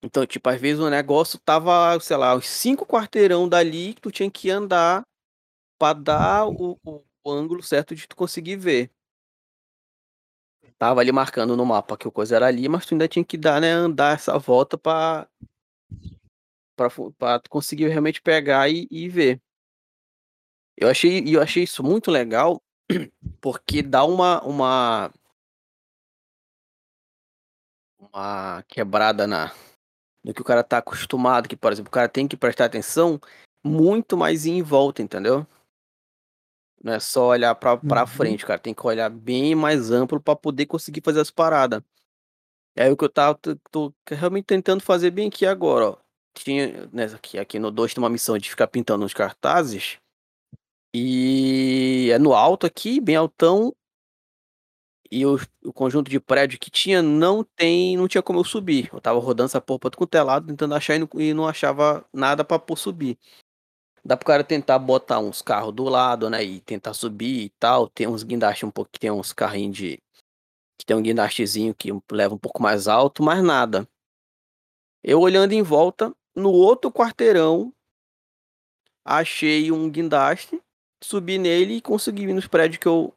Então, 0.03 0.25
tipo, 0.25 0.49
às 0.49 0.59
vezes 0.59 0.81
o 0.81 0.89
negócio 0.89 1.39
tava, 1.39 1.97
sei 2.01 2.17
lá, 2.17 2.35
uns 2.35 2.45
cinco 2.47 2.85
quarteirão 2.85 3.47
dali 3.47 3.93
que 3.93 4.01
tu 4.01 4.11
tinha 4.11 4.29
que 4.29 4.49
andar 4.49 5.01
pra 5.79 5.93
dar 5.93 6.45
o, 6.45 6.77
o- 6.83 7.05
o 7.23 7.31
ângulo 7.31 7.63
certo 7.63 7.95
de 7.95 8.05
tu 8.05 8.15
conseguir 8.15 8.57
ver. 8.57 8.91
Tava 10.77 10.99
ali 10.99 11.13
marcando 11.13 11.55
no 11.55 11.65
mapa 11.65 11.95
que 11.95 12.05
o 12.05 12.11
coisa 12.11 12.35
era 12.35 12.47
ali, 12.47 12.67
mas 12.67 12.85
tu 12.85 12.93
ainda 12.93 13.07
tinha 13.07 13.23
que 13.23 13.37
dar, 13.37 13.61
né, 13.61 13.71
andar 13.71 14.15
essa 14.15 14.37
volta 14.37 14.77
fu- 16.89 17.13
pra 17.13 17.39
tu 17.39 17.49
conseguir 17.49 17.87
realmente 17.87 18.21
pegar 18.21 18.69
e, 18.69 18.85
e 18.91 19.07
ver. 19.07 19.41
Eu 20.75 20.89
achei, 20.89 21.23
eu 21.25 21.41
achei 21.41 21.63
isso 21.63 21.81
muito 21.81 22.11
legal, 22.11 22.61
porque 23.39 23.81
dá 23.81 24.03
uma, 24.03 24.43
uma, 24.43 25.13
uma 28.13 28.63
quebrada 28.67 29.25
na, 29.25 29.51
no 30.23 30.33
que 30.33 30.41
o 30.41 30.45
cara 30.45 30.63
tá 30.63 30.77
acostumado, 30.77 31.49
que, 31.49 31.55
por 31.57 31.71
exemplo, 31.71 31.89
o 31.89 31.93
cara 31.93 32.07
tem 32.07 32.27
que 32.27 32.37
prestar 32.37 32.65
atenção 32.65 33.19
muito 33.65 34.15
mais 34.15 34.45
em 34.45 34.61
volta, 34.61 35.01
entendeu? 35.01 35.47
Não 36.83 36.93
é 36.93 36.99
só 36.99 37.27
olhar 37.27 37.55
pra, 37.55 37.77
pra 37.77 38.01
Uhum. 38.01 38.07
frente, 38.07 38.45
cara 38.45 38.59
tem 38.59 38.73
que 38.73 38.85
olhar 38.85 39.09
bem 39.09 39.55
mais 39.55 39.89
amplo 39.89 40.19
pra 40.21 40.35
poder 40.35 40.65
conseguir 40.65 41.01
fazer 41.03 41.21
as 41.21 41.31
paradas. 41.31 41.81
É 42.75 42.89
o 42.89 42.97
que 42.97 43.05
eu 43.05 43.09
tava 43.09 43.37
tô, 43.37 43.55
tô 43.71 43.93
realmente 44.09 44.45
tentando 44.45 44.81
fazer 44.83 45.11
bem 45.11 45.27
aqui 45.27 45.45
agora, 45.45 45.91
ó. 45.91 45.97
Tinha, 46.35 46.89
nessa 46.91 47.15
aqui, 47.15 47.37
aqui 47.37 47.59
no 47.59 47.69
2 47.69 47.93
tem 47.93 48.03
uma 48.03 48.09
missão 48.09 48.37
de 48.37 48.49
ficar 48.49 48.67
pintando 48.67 49.05
uns 49.05 49.13
cartazes. 49.13 49.97
E 50.93 52.09
é 52.11 52.19
no 52.19 52.33
alto 52.33 52.65
aqui, 52.65 52.99
bem 52.99 53.15
altão. 53.15 53.73
E 55.13 55.27
o, 55.27 55.37
o 55.63 55.71
conjunto 55.71 56.09
de 56.09 56.19
prédio 56.19 56.57
que 56.57 56.71
tinha 56.71 56.99
não 56.99 57.43
tem, 57.43 57.95
não 57.95 58.07
tinha 58.07 58.23
como 58.23 58.39
eu 58.39 58.43
subir. 58.43 58.89
Eu 58.91 58.99
tava 58.99 59.19
rodando 59.19 59.45
essa 59.45 59.61
porra 59.61 59.81
tudo 59.81 59.97
quanto 59.97 60.15
é 60.15 60.41
tentando 60.41 60.73
achar 60.73 60.95
e 60.95 60.99
não, 60.99 61.09
e 61.21 61.33
não 61.35 61.47
achava 61.47 62.03
nada 62.11 62.43
pôr 62.43 62.75
subir. 62.75 63.15
Dá 64.03 64.17
pro 64.17 64.25
cara 64.25 64.43
tentar 64.43 64.79
botar 64.79 65.19
uns 65.19 65.39
carros 65.39 65.71
do 65.71 65.83
lado, 65.83 66.31
né? 66.31 66.43
E 66.43 66.59
tentar 66.61 66.95
subir 66.95 67.43
e 67.43 67.49
tal. 67.59 67.87
Tem 67.87 68.07
uns 68.07 68.23
guindastes 68.23 68.63
um 68.63 68.71
pouco, 68.71 68.89
tem 68.99 69.11
uns 69.11 69.31
carrinhos 69.31 69.77
de. 69.77 70.01
Que 70.79 70.85
tem 70.85 70.97
um 70.97 71.01
guindastezinho 71.03 71.75
que 71.75 71.91
leva 72.11 72.33
um 72.33 72.39
pouco 72.39 72.63
mais 72.63 72.87
alto, 72.87 73.21
mas 73.21 73.43
nada. 73.43 73.87
Eu 75.03 75.21
olhando 75.21 75.53
em 75.53 75.61
volta, 75.61 76.11
no 76.35 76.49
outro 76.49 76.91
quarteirão, 76.91 77.71
achei 79.05 79.71
um 79.71 79.87
guindaste, 79.91 80.59
subi 81.03 81.37
nele 81.37 81.75
e 81.75 81.81
consegui 81.81 82.23
ir 82.23 82.33
nos 82.33 82.47
prédios 82.47 82.79
que 82.79 82.87
eu. 82.87 83.13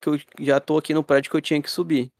Que 0.00 0.08
eu 0.10 0.18
já 0.40 0.60
tô 0.60 0.78
aqui 0.78 0.94
no 0.94 1.04
prédio 1.04 1.30
que 1.30 1.36
eu 1.36 1.40
tinha 1.42 1.62
que 1.62 1.70
subir. 1.70 2.12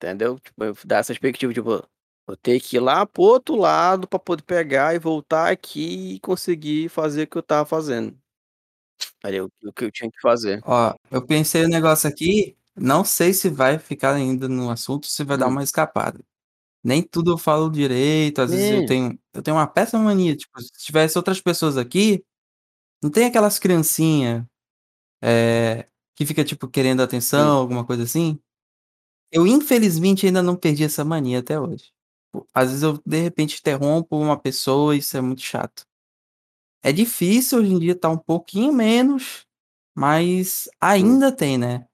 Entendeu? 0.00 0.38
Tipo, 0.38 0.64
eu 0.64 0.76
dar 0.84 0.98
essa 0.98 1.08
perspectiva, 1.12 1.52
tipo, 1.54 1.82
vou 2.26 2.36
ter 2.36 2.60
que 2.60 2.76
ir 2.76 2.80
lá 2.80 3.06
pro 3.06 3.22
outro 3.22 3.56
lado 3.56 4.06
pra 4.06 4.18
poder 4.18 4.42
pegar 4.42 4.94
e 4.94 4.98
voltar 4.98 5.50
aqui 5.50 6.14
e 6.16 6.20
conseguir 6.20 6.88
fazer 6.90 7.22
o 7.22 7.26
que 7.26 7.38
eu 7.38 7.42
tava 7.42 7.64
fazendo. 7.66 8.16
Ali, 9.22 9.40
o, 9.40 9.50
o 9.64 9.72
que 9.72 9.84
eu 9.84 9.90
tinha 9.90 10.10
que 10.10 10.20
fazer. 10.20 10.60
Ó, 10.64 10.94
eu 11.10 11.24
pensei 11.26 11.64
um 11.64 11.68
negócio 11.68 12.08
aqui, 12.08 12.56
não 12.74 13.04
sei 13.04 13.32
se 13.32 13.48
vai 13.48 13.78
ficar 13.78 14.14
ainda 14.14 14.48
no 14.48 14.70
assunto, 14.70 15.06
se 15.06 15.24
vai 15.24 15.38
dar 15.38 15.46
Hum. 15.46 15.50
uma 15.50 15.62
escapada. 15.62 16.20
Nem 16.84 17.02
tudo 17.02 17.32
eu 17.32 17.38
falo 17.38 17.70
direito, 17.70 18.40
às 18.42 18.50
vezes 18.52 18.70
eu 18.70 18.82
É. 18.84 18.86
tenho, 18.86 19.18
eu 19.34 19.42
tenho 19.42 19.56
uma 19.56 19.66
péssima 19.66 20.02
mania, 20.02 20.36
tipo, 20.36 20.60
se 20.60 20.70
tivesse 20.84 21.18
outras 21.18 21.40
pessoas 21.40 21.76
aqui, 21.78 22.24
não 23.02 23.10
tem 23.10 23.26
aquelas 23.26 23.58
criancinhas 23.58 24.44
é, 25.22 25.86
que 26.16 26.26
fica, 26.26 26.44
tipo, 26.44 26.68
querendo 26.68 27.02
atenção, 27.02 27.56
Hum. 27.58 27.60
alguma 27.60 27.86
coisa 27.86 28.04
assim? 28.04 28.40
Eu, 29.32 29.46
infelizmente, 29.46 30.26
ainda 30.26 30.42
não 30.42 30.56
perdi 30.56 30.84
essa 30.84 31.04
mania 31.04 31.40
até 31.40 31.60
hoje. 31.60 31.92
Às 32.54 32.68
vezes 32.70 32.82
eu, 32.84 33.00
de 33.06 33.20
repente, 33.20 33.58
interrompo 33.60 34.16
uma 34.18 34.38
pessoa 34.38 34.94
e 34.96 34.98
isso 35.00 35.16
é 35.16 35.20
muito 35.20 35.42
chato. 35.42 35.84
É 36.82 36.92
difícil 36.92 37.58
hoje 37.60 37.72
em 37.72 37.78
dia, 37.78 37.98
tá 37.98 38.08
um 38.08 38.18
pouquinho 38.18 38.72
menos, 38.72 39.46
mas 39.96 40.68
ainda 40.80 41.32
tem, 41.32 41.58
né? 41.58 41.86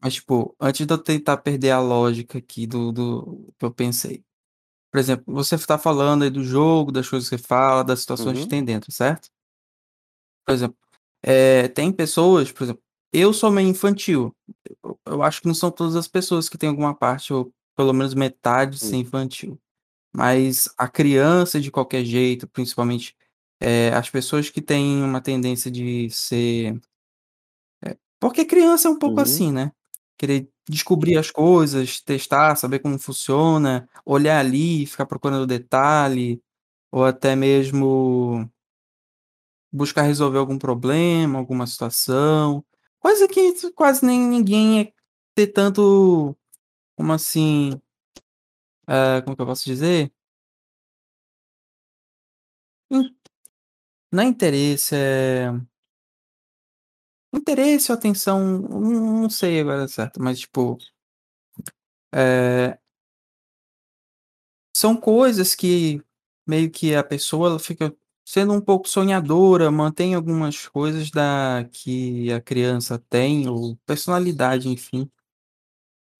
Mas, 0.00 0.14
tipo, 0.14 0.54
antes 0.60 0.86
de 0.86 0.92
eu 0.92 0.98
tentar 0.98 1.36
perder 1.38 1.70
a 1.70 1.80
lógica 1.80 2.38
aqui 2.38 2.66
do, 2.66 2.90
do 2.92 3.52
que 3.58 3.64
eu 3.64 3.72
pensei. 3.72 4.24
Por 4.92 4.98
exemplo, 5.00 5.24
você 5.34 5.58
tá 5.58 5.78
falando 5.78 6.24
aí 6.24 6.30
do 6.30 6.44
jogo, 6.44 6.92
das 6.92 7.08
coisas 7.08 7.28
que 7.28 7.38
você 7.38 7.44
fala, 7.44 7.84
das 7.84 8.00
situações 8.00 8.38
que 8.38 8.44
Uhum. 8.44 8.48
tem 8.50 8.64
dentro, 8.64 8.92
certo? 8.92 9.30
Por 10.46 10.52
exemplo, 10.54 10.76
é, 11.22 11.68
tem 11.68 11.92
pessoas, 11.92 12.50
por 12.52 12.64
exemplo, 12.64 12.82
eu 13.12 13.32
sou 13.32 13.50
meio 13.50 13.68
infantil. 13.68 14.34
Eu, 14.84 14.98
eu 15.06 15.22
acho 15.22 15.42
que 15.42 15.48
não 15.48 15.54
são 15.54 15.70
todas 15.70 15.96
as 15.96 16.08
pessoas 16.08 16.48
que 16.48 16.58
têm 16.58 16.68
alguma 16.68 16.94
parte, 16.94 17.32
ou 17.32 17.52
pelo 17.76 17.92
menos 17.92 18.14
metade, 18.14 18.78
ser 18.78 18.96
infantil. 18.96 19.58
Mas 20.14 20.68
a 20.78 20.88
criança, 20.88 21.60
de 21.60 21.70
qualquer 21.70 22.04
jeito, 22.04 22.48
principalmente 22.48 23.16
é, 23.60 23.90
as 23.94 24.10
pessoas 24.10 24.50
que 24.50 24.62
têm 24.62 25.02
uma 25.04 25.20
tendência 25.22 25.70
de 25.70 26.10
ser. 26.10 26.80
é, 27.84 27.96
porque 28.20 28.44
criança 28.44 28.88
é 28.88 28.90
um 28.90 28.98
pouco 28.98 29.16
Uhum. 29.18 29.22
assim, 29.24 29.52
né? 29.52 29.72
Querer 30.18 30.48
descobrir 30.68 31.16
as 31.18 31.30
coisas, 31.30 32.00
testar, 32.00 32.56
saber 32.56 32.78
como 32.80 32.98
funciona, 32.98 33.88
olhar 34.04 34.38
ali, 34.38 34.86
ficar 34.86 35.06
procurando 35.06 35.46
detalhe, 35.46 36.40
ou 36.92 37.04
até 37.04 37.36
mesmo 37.36 38.48
buscar 39.72 40.02
resolver 40.02 40.38
algum 40.38 40.58
problema, 40.58 41.38
alguma 41.38 41.66
situação, 41.66 42.64
coisa 43.02 43.28
que 43.28 43.54
quase 43.72 44.04
nem 44.06 44.20
ninguém 44.20 44.78
ia 44.80 44.92
ter 45.34 45.48
tanto, 45.48 46.36
como 46.96 47.12
assim, 47.14 47.80
eh, 48.88 49.22
como 49.24 49.36
que 49.36 49.42
eu 49.42 49.46
posso 49.46 49.64
dizer? 49.64 50.12
Não 54.12 54.22
é 54.24 54.26
interesse, 54.26 54.94
é 54.96 55.50
interesse 57.34 57.90
ou 57.90 57.96
atenção, 57.96 58.40
não 58.58 59.30
sei 59.30 59.60
agora 59.60 59.88
certo, 59.88 60.20
mas 60.22 60.38
tipo 60.40 60.76
eh 62.12 62.78
são 64.74 64.96
coisas 64.96 65.54
que 65.54 66.02
meio 66.46 66.70
que 66.70 66.94
a 66.94 67.04
pessoa 67.04 67.48
ela 67.50 67.58
fica 67.58 67.94
sendo 68.24 68.52
um 68.54 68.60
pouco 68.60 68.88
sonhadora, 68.88 69.70
mantém 69.70 70.14
algumas 70.14 70.66
coisas 70.68 71.10
da 71.10 71.66
que 71.72 72.32
a 72.32 72.40
criança 72.40 72.98
tem 73.10 73.48
ou 73.48 73.76
personalidade, 73.86 74.68
enfim 74.68 75.10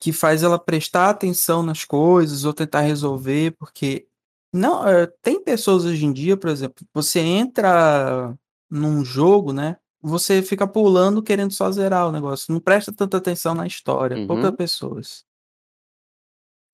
que 0.00 0.12
faz 0.12 0.42
ela 0.42 0.58
prestar 0.58 1.10
atenção 1.10 1.62
nas 1.62 1.84
coisas 1.84 2.44
ou 2.44 2.52
tentar 2.52 2.80
resolver, 2.80 3.52
porque 3.58 4.06
não, 4.52 4.86
eh, 4.86 5.06
tem 5.22 5.42
pessoas 5.42 5.84
hoje 5.84 6.04
em 6.04 6.12
dia, 6.12 6.36
por 6.36 6.50
exemplo, 6.50 6.84
você 6.92 7.20
entra 7.20 8.34
num 8.70 9.04
jogo, 9.04 9.52
né, 9.52 9.76
você 10.00 10.42
fica 10.42 10.66
pulando 10.66 11.22
querendo 11.22 11.52
só 11.52 11.70
zerar 11.70 12.08
o 12.08 12.12
negócio, 12.12 12.52
não 12.52 12.60
presta 12.60 12.92
tanta 12.92 13.16
atenção 13.18 13.54
na 13.54 13.66
história, 13.66 14.20
poucas 14.26 14.50
Uhum. 14.50 14.56
pessoas. 14.56 15.24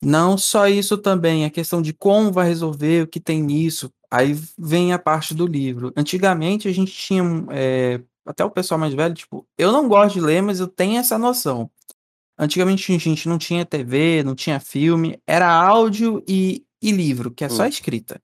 Não 0.03 0.39
só 0.39 0.69
isso 0.69 0.97
também, 0.97 1.45
a 1.45 1.51
questão 1.51 1.83
de 1.83 1.93
como 1.93 2.31
vai 2.33 2.47
resolver, 2.47 3.03
o 3.03 3.09
que 3.09 3.19
tem 3.21 3.43
nisso, 3.43 3.91
aí 4.11 4.35
vem 4.59 4.93
a 4.93 4.99
parte 4.99 5.35
do 5.35 5.47
livro. 5.47 5.93
Antigamente 5.97 6.69
a 6.69 6.73
gente 6.73 6.93
tinha 6.93 7.23
eh, 7.53 8.01
até 8.27 8.45
o 8.45 8.51
pessoal 8.51 8.79
mais 8.81 8.95
velho, 8.95 9.15
tipo, 9.15 9.47
eu 9.59 9.73
não 9.73 9.89
gosto 9.89 10.15
de 10.15 10.21
ler, 10.21 10.43
mas 10.43 10.61
eu 10.61 10.69
tenho 10.69 10.99
essa 10.99 11.19
noção. 11.19 11.71
Antigamente 12.39 12.93
a 12.95 12.99
gente 12.99 13.29
não 13.29 13.39
tinha 13.39 13.67
TV, 13.67 14.23
não 14.25 14.35
tinha 14.35 14.61
filme, 14.61 15.21
era 15.27 15.51
áudio 15.53 16.23
e 16.29 16.65
e 16.83 16.93
livro, 16.93 17.31
que 17.33 17.45
é 17.45 17.49
só 17.49 17.65
Hum. 17.65 17.69
escrita. 17.69 18.21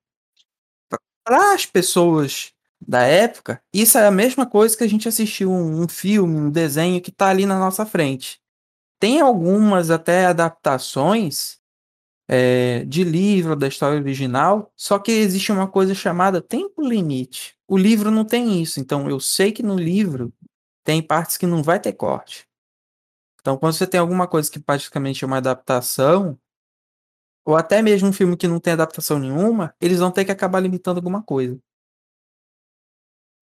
Pra 0.90 0.98
para 1.24 1.54
as 1.54 1.66
pessoas 1.66 2.52
da 2.86 3.02
época, 3.04 3.62
isso 3.72 3.98
é 3.98 4.06
a 4.06 4.10
mesma 4.10 4.46
coisa 4.46 4.76
que 4.76 4.84
a 4.84 4.88
gente 4.88 5.08
assistir 5.08 5.46
um 5.46 5.82
um 5.84 5.88
filme, 5.88 6.36
um 6.36 6.50
desenho 6.50 7.00
que 7.00 7.10
tá 7.12 7.28
ali 7.30 7.46
na 7.46 7.58
nossa 7.58 7.86
frente. 7.86 8.40
Tem 9.00 9.20
algumas 9.20 9.90
até 9.90 10.26
adaptações, 10.26 11.58
eh, 12.28 12.84
de 12.86 13.04
livro, 13.04 13.56
da 13.56 13.68
história 13.68 13.98
original, 14.00 14.72
só 14.76 14.98
que 14.98 15.12
existe 15.12 15.52
uma 15.52 15.68
coisa 15.68 15.94
chamada 15.94 16.40
tempo 16.42 16.82
limite. 16.82 17.56
O 17.68 17.76
livro 17.78 18.10
não 18.10 18.24
tem 18.24 18.62
isso, 18.62 18.80
então 18.80 19.08
eu 19.10 19.20
sei 19.20 19.52
que 19.52 19.62
no 19.62 19.76
livro 19.76 20.32
tem 20.84 21.02
partes 21.02 21.36
que 21.38 21.46
não 21.46 21.62
vai 21.62 21.80
ter 21.80 21.92
corte. 21.94 22.46
Então 23.40 23.56
quando 23.58 23.74
você 23.74 23.86
tem 23.86 24.00
alguma 24.00 24.26
coisa 24.28 24.50
que 24.50 24.60
praticamente 24.60 25.24
é 25.24 25.26
uma 25.28 25.38
adaptação 25.38 26.38
ou 27.46 27.56
até 27.56 27.82
mesmo 27.82 28.08
um 28.08 28.12
filme 28.12 28.36
que 28.36 28.48
não 28.48 28.58
tem 28.60 28.72
adaptação 28.72 29.18
nenhuma, 29.18 29.74
eles 29.80 29.98
vão 29.98 30.10
ter 30.10 30.24
que 30.24 30.32
acabar 30.32 30.60
limitando 30.60 30.98
alguma 30.98 31.22
coisa. 31.22 31.58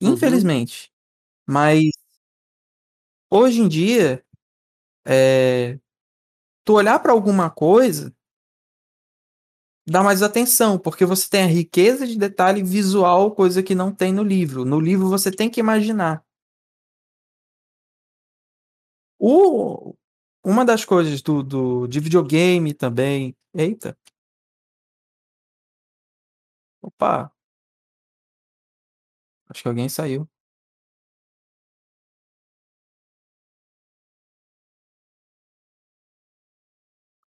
Uhum. 0.01 0.12
Infelizmente, 0.14 0.90
mas 1.47 1.85
hoje 3.31 3.61
em 3.61 3.68
dia, 3.68 4.23
eh, 5.07 5.79
tu 6.64 6.75
olhar 6.75 6.99
pra 7.01 7.12
alguma 7.12 7.51
coisa 7.51 8.14
dá 9.87 10.03
mais 10.03 10.23
atenção, 10.23 10.79
porque 10.79 11.05
você 11.05 11.29
tem 11.29 11.42
a 11.45 11.47
riqueza 11.47 12.07
de 12.07 12.16
detalhe 12.18 12.62
visual, 12.62 13.33
coisa 13.35 13.62
que 13.62 13.75
não 13.75 13.92
tem 13.92 14.12
no 14.12 14.23
livro. 14.23 14.64
No 14.64 14.81
livro 14.81 15.09
você 15.09 15.31
tem 15.31 15.51
que 15.51 15.61
imaginar. 15.61 16.23
O 19.21 19.95
uma 20.45 20.64
das 20.64 20.85
coisas 20.85 21.23
do 21.23 21.42
do 21.42 21.87
de 21.87 22.01
videogame 22.01 22.75
também 22.75 23.35
eita. 23.55 23.97
Opa. 26.83 27.33
Acho 29.49 29.62
que 29.62 29.68
alguém 29.68 29.88
saiu. 29.88 30.29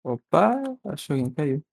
Opa, 0.04 0.62
acho 0.84 1.06
que 1.06 1.12
alguém 1.12 1.30
caiu. 1.32 1.64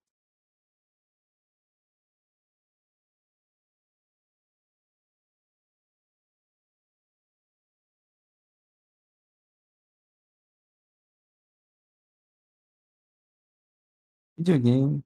Videogame. 14.38 15.04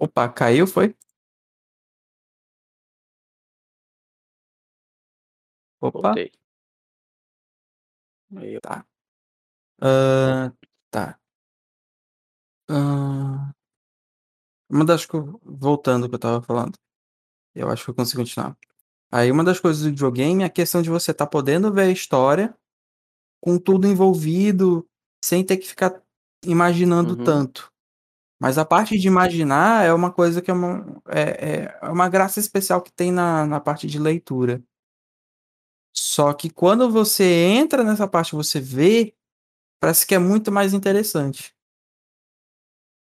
Opa, 0.00 0.28
caiu 0.28 0.66
foi? 0.66 0.94
Opa. 5.80 6.00
Voltei. 6.00 6.32
Aí 8.36 8.60
Tá. 8.60 8.84
Hã, 9.82 10.52
tá. 10.90 11.18
Hã. 12.68 13.52
Uma 14.72 14.86
das 14.86 15.06
co 15.06 15.40
voltando 15.44 16.04
ao 16.04 16.10
que 16.10 16.16
eu 16.16 16.18
estava 16.18 16.42
falando, 16.42 16.78
eu 17.54 17.70
acho 17.70 17.84
que 17.84 17.90
eu 17.90 17.94
consigo 17.94 18.22
continuar. 18.22 18.56
Aí 19.12 19.30
uma 19.32 19.44
das 19.44 19.60
coisas 19.60 19.82
do 19.82 19.90
videogame 19.90 20.42
é 20.44 20.46
a 20.46 20.50
questão 20.50 20.82
de 20.82 20.90
você 20.90 21.12
estar 21.12 21.26
podendo 21.28 21.72
ver 21.72 21.82
a 21.84 21.90
história, 21.92 22.54
com 23.42 23.58
tudo 23.58 23.88
envolvido, 23.88 24.86
sem 25.24 25.44
ter 25.44 25.58
que 25.58 25.68
ficar 25.68 26.00
imaginando 26.44 27.16
Uhum. 27.16 27.24
tanto. 27.24 27.72
Mas 28.40 28.58
a 28.58 28.64
parte 28.64 28.98
de 28.98 29.08
imaginar 29.08 29.84
é 29.86 29.92
uma 29.94 30.12
coisa 30.12 30.42
que 30.42 30.50
é 30.50 30.54
uma 30.54 31.02
é 31.08 31.66
é 31.82 31.90
uma 31.90 32.08
graça 32.08 32.40
especial 32.40 32.82
que 32.82 32.92
tem 32.92 33.12
na 33.12 33.46
na 33.46 33.60
parte 33.60 33.86
de 33.86 33.98
leitura. 33.98 34.62
Só 35.94 36.32
que 36.32 36.50
quando 36.50 36.90
você 36.90 37.24
entra 37.24 37.84
nessa 37.84 38.08
parte, 38.08 38.34
você 38.34 38.60
vê, 38.60 39.14
parece 39.80 40.06
que 40.06 40.14
é 40.14 40.20
muito 40.20 40.52
mais 40.52 40.74
interessante. 40.74 41.51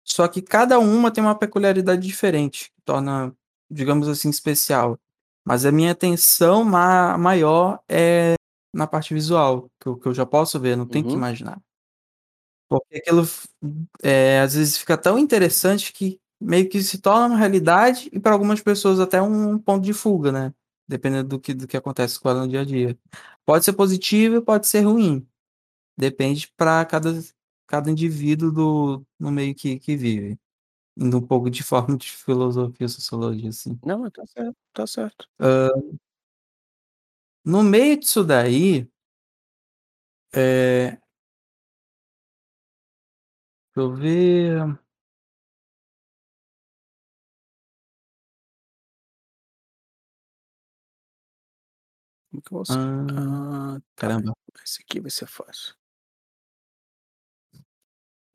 Só 0.07 0.27
que 0.27 0.41
cada 0.41 0.79
uma 0.79 1.11
tem 1.11 1.23
uma 1.23 1.35
peculiaridade 1.37 2.05
diferente, 2.07 2.71
que 2.75 2.81
torna, 2.85 3.35
digamos 3.71 4.07
assim, 4.07 4.29
especial. 4.29 4.99
Mas 5.45 5.65
a 5.65 5.71
minha 5.71 5.91
atenção 5.91 6.63
ma 6.63 7.17
maior 7.17 7.79
é 7.89 8.35
na 8.73 8.87
parte 8.87 9.13
visual, 9.13 9.69
que 9.81 9.87
eu 9.89 9.97
que 9.97 10.07
eu 10.07 10.13
já 10.13 10.25
posso 10.25 10.59
ver, 10.59 10.75
não 10.77 10.87
tenho 10.87 11.05
que 11.05 11.13
Uhum. 11.13 11.19
imaginar. 11.19 11.61
Porque 12.71 12.97
aquilo 12.97 13.23
eh, 14.03 14.39
às 14.41 14.55
vezes 14.55 14.77
fica 14.77 14.97
tão 14.97 15.19
interessante 15.19 15.93
que 15.93 16.19
meio 16.41 16.67
que 16.69 16.81
se 16.83 16.99
torna 16.99 17.27
uma 17.27 17.37
realidade 17.37 18.09
e 18.11 18.19
pra 18.19 18.33
algumas 18.33 18.61
pessoas 18.61 18.99
até 18.99 19.21
um 19.21 19.57
ponto 19.59 19.83
de 19.83 19.93
fuga, 19.93 20.31
né, 20.31 20.53
dependendo 20.87 21.29
do 21.29 21.39
que 21.39 21.53
do 21.53 21.67
que 21.67 21.77
acontece 21.77 22.19
com 22.19 22.29
ela 22.29 22.41
no 22.41 22.47
dia 22.49 22.61
a 22.61 22.65
dia. 22.65 22.97
Pode 23.45 23.65
ser 23.65 23.73
positivo 23.73 24.37
e 24.37 24.41
pode 24.41 24.67
ser 24.67 24.81
ruim, 24.81 25.27
depende 25.97 26.51
pra 26.57 26.85
cada 26.85 27.13
cada 27.67 27.89
indivíduo 27.91 28.51
do 28.51 29.05
no 29.19 29.31
meio 29.31 29.55
que 29.55 29.79
que 29.79 29.95
vive. 29.95 30.39
Indo 30.97 31.17
um 31.19 31.27
pouco 31.27 31.49
de 31.49 31.63
forma 31.63 31.97
de 31.97 32.09
filosofia, 32.11 32.87
sociologia, 32.89 33.49
assim. 33.49 33.79
Não, 33.85 33.99
mas 33.99 34.11
tá 34.13 34.25
certo, 34.27 34.57
tá 34.73 34.87
certo. 34.87 35.27
Hã 35.39 35.69
no 37.45 37.63
meio 37.63 37.97
disso 37.99 38.23
daí 38.23 38.87
eh 40.33 40.97
deixa 43.73 43.79
eu 43.89 43.93
ver. 43.95 44.79
Como 52.31 52.41
que 52.41 52.71
ah, 52.73 53.77
tá. 53.79 53.81
caramba. 53.95 54.33
Esse 54.63 54.81
aqui 54.81 54.99
vai 54.99 55.11
ser 55.11 55.27
fácil. 55.27 55.75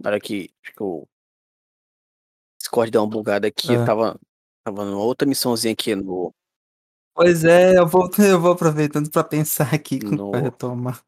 Na 0.03 0.09
hora 0.11 0.21
que 0.21 0.49
acho 0.65 0.73
que 0.75 0.83
o 0.83 1.07
Discord 2.61 2.91
deu 2.91 3.03
uma 3.03 3.09
bugada 3.11 3.47
aqui, 3.49 3.69
eu 3.73 3.79
Hã. 3.79 3.81
estava 3.81 4.21
estava 4.59 4.85
numa 4.85 5.03
outra 5.03 5.27
missãozinha 5.27 5.73
aqui 5.73 5.95
no 5.95 6.33
Pois 7.15 7.45
é, 7.45 7.79
eu 7.79 7.87
vou 7.87 8.09
eu 8.19 8.41
vou 8.41 8.53
aproveitando 8.53 9.11
pra 9.11 9.25
pensar 9.25 9.75
aqui 9.75 9.99
no 9.99 10.31
retomar. 10.33 11.03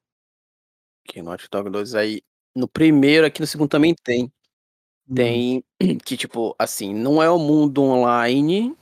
aqui 1.07 1.21
no 1.23 1.31
Watch 1.31 1.49
Dogs 1.51 1.71
2, 1.71 1.95
aí 1.95 2.23
no 2.55 2.69
primeiro 2.69 3.27
aqui 3.27 3.41
no 3.41 3.47
segundo 3.47 3.69
também 3.71 3.95
tem. 3.95 4.33
Hum. 5.09 5.15
Tem 5.15 5.65
que, 6.05 6.17
tipo, 6.17 6.55
assim, 6.59 6.95
não 6.95 7.23
é 7.23 7.31
o 7.31 7.39
mundo 7.39 7.83
online 7.83 8.77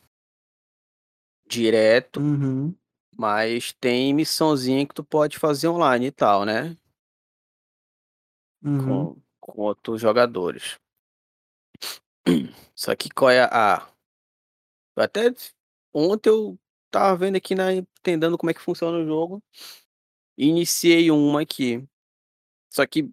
direto, 1.46 2.20
Uhum. 2.20 2.74
mas 3.16 3.72
tem 3.80 4.14
missãozinha 4.14 4.86
que 4.86 4.94
tu 4.94 5.02
pode 5.04 5.38
fazer 5.38 5.68
online 5.68 6.06
e 6.06 6.12
tal, 6.12 6.44
né? 6.44 6.76
Uhum. 8.62 9.14
Com 9.14 9.22
com 9.50 9.62
outros 9.62 10.00
jogadores. 10.00 10.78
Só 12.74 12.94
que 12.94 13.10
qual 13.10 13.30
é 13.30 13.42
a 13.42 13.86
até 14.96 15.32
ontem 15.94 16.28
eu 16.28 16.58
estava 16.86 17.16
vendo 17.16 17.36
aqui 17.36 17.54
na 17.54 17.72
entendendo 17.72 18.36
como 18.36 18.50
é 18.50 18.54
que 18.54 18.60
funciona 18.60 18.98
o 18.98 19.06
jogo, 19.06 19.42
iniciei 20.36 21.10
uma 21.10 21.42
aqui. 21.42 21.84
Só 22.72 22.86
que 22.86 23.10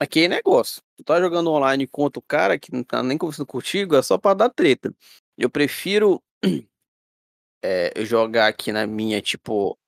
aqui 0.00 0.24
é 0.24 0.28
negócio, 0.28 0.82
tu 0.96 1.04
tá 1.04 1.20
jogando 1.20 1.50
online 1.50 1.86
com 1.86 2.02
outro 2.02 2.22
cara 2.22 2.58
que 2.58 2.72
não 2.72 2.84
tá 2.84 3.02
nem 3.02 3.18
conversando 3.18 3.46
contigo, 3.46 3.96
é 3.96 4.02
só 4.02 4.18
pra 4.18 4.34
dar 4.34 4.50
treta. 4.50 4.94
Eu 5.38 5.50
prefiro, 5.50 6.22
eh, 7.62 8.04
jogar 8.04 8.48
aqui 8.48 8.72
na 8.72 8.86
minha, 8.86 9.22
tipo 9.22 9.78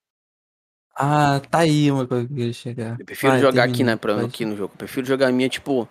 Ah, 1.00 1.40
tá 1.48 1.60
aí 1.60 1.88
uma 1.92 2.04
coisa 2.08 2.26
que 2.26 2.32
eu 2.32 2.36
queria 2.36 2.52
chegar. 2.52 2.98
eu 2.98 3.06
prefiro 3.06 3.32
Vai, 3.32 3.40
jogar 3.40 3.62
aqui 3.62 3.84
pra 4.00 4.20
aqui 4.24 4.44
no 4.44 4.56
jogo, 4.56 4.74
eu 4.74 4.78
prefiro 4.78 5.06
jogar 5.06 5.28
a 5.28 5.32
minha, 5.32 5.48
tipo, 5.48 5.88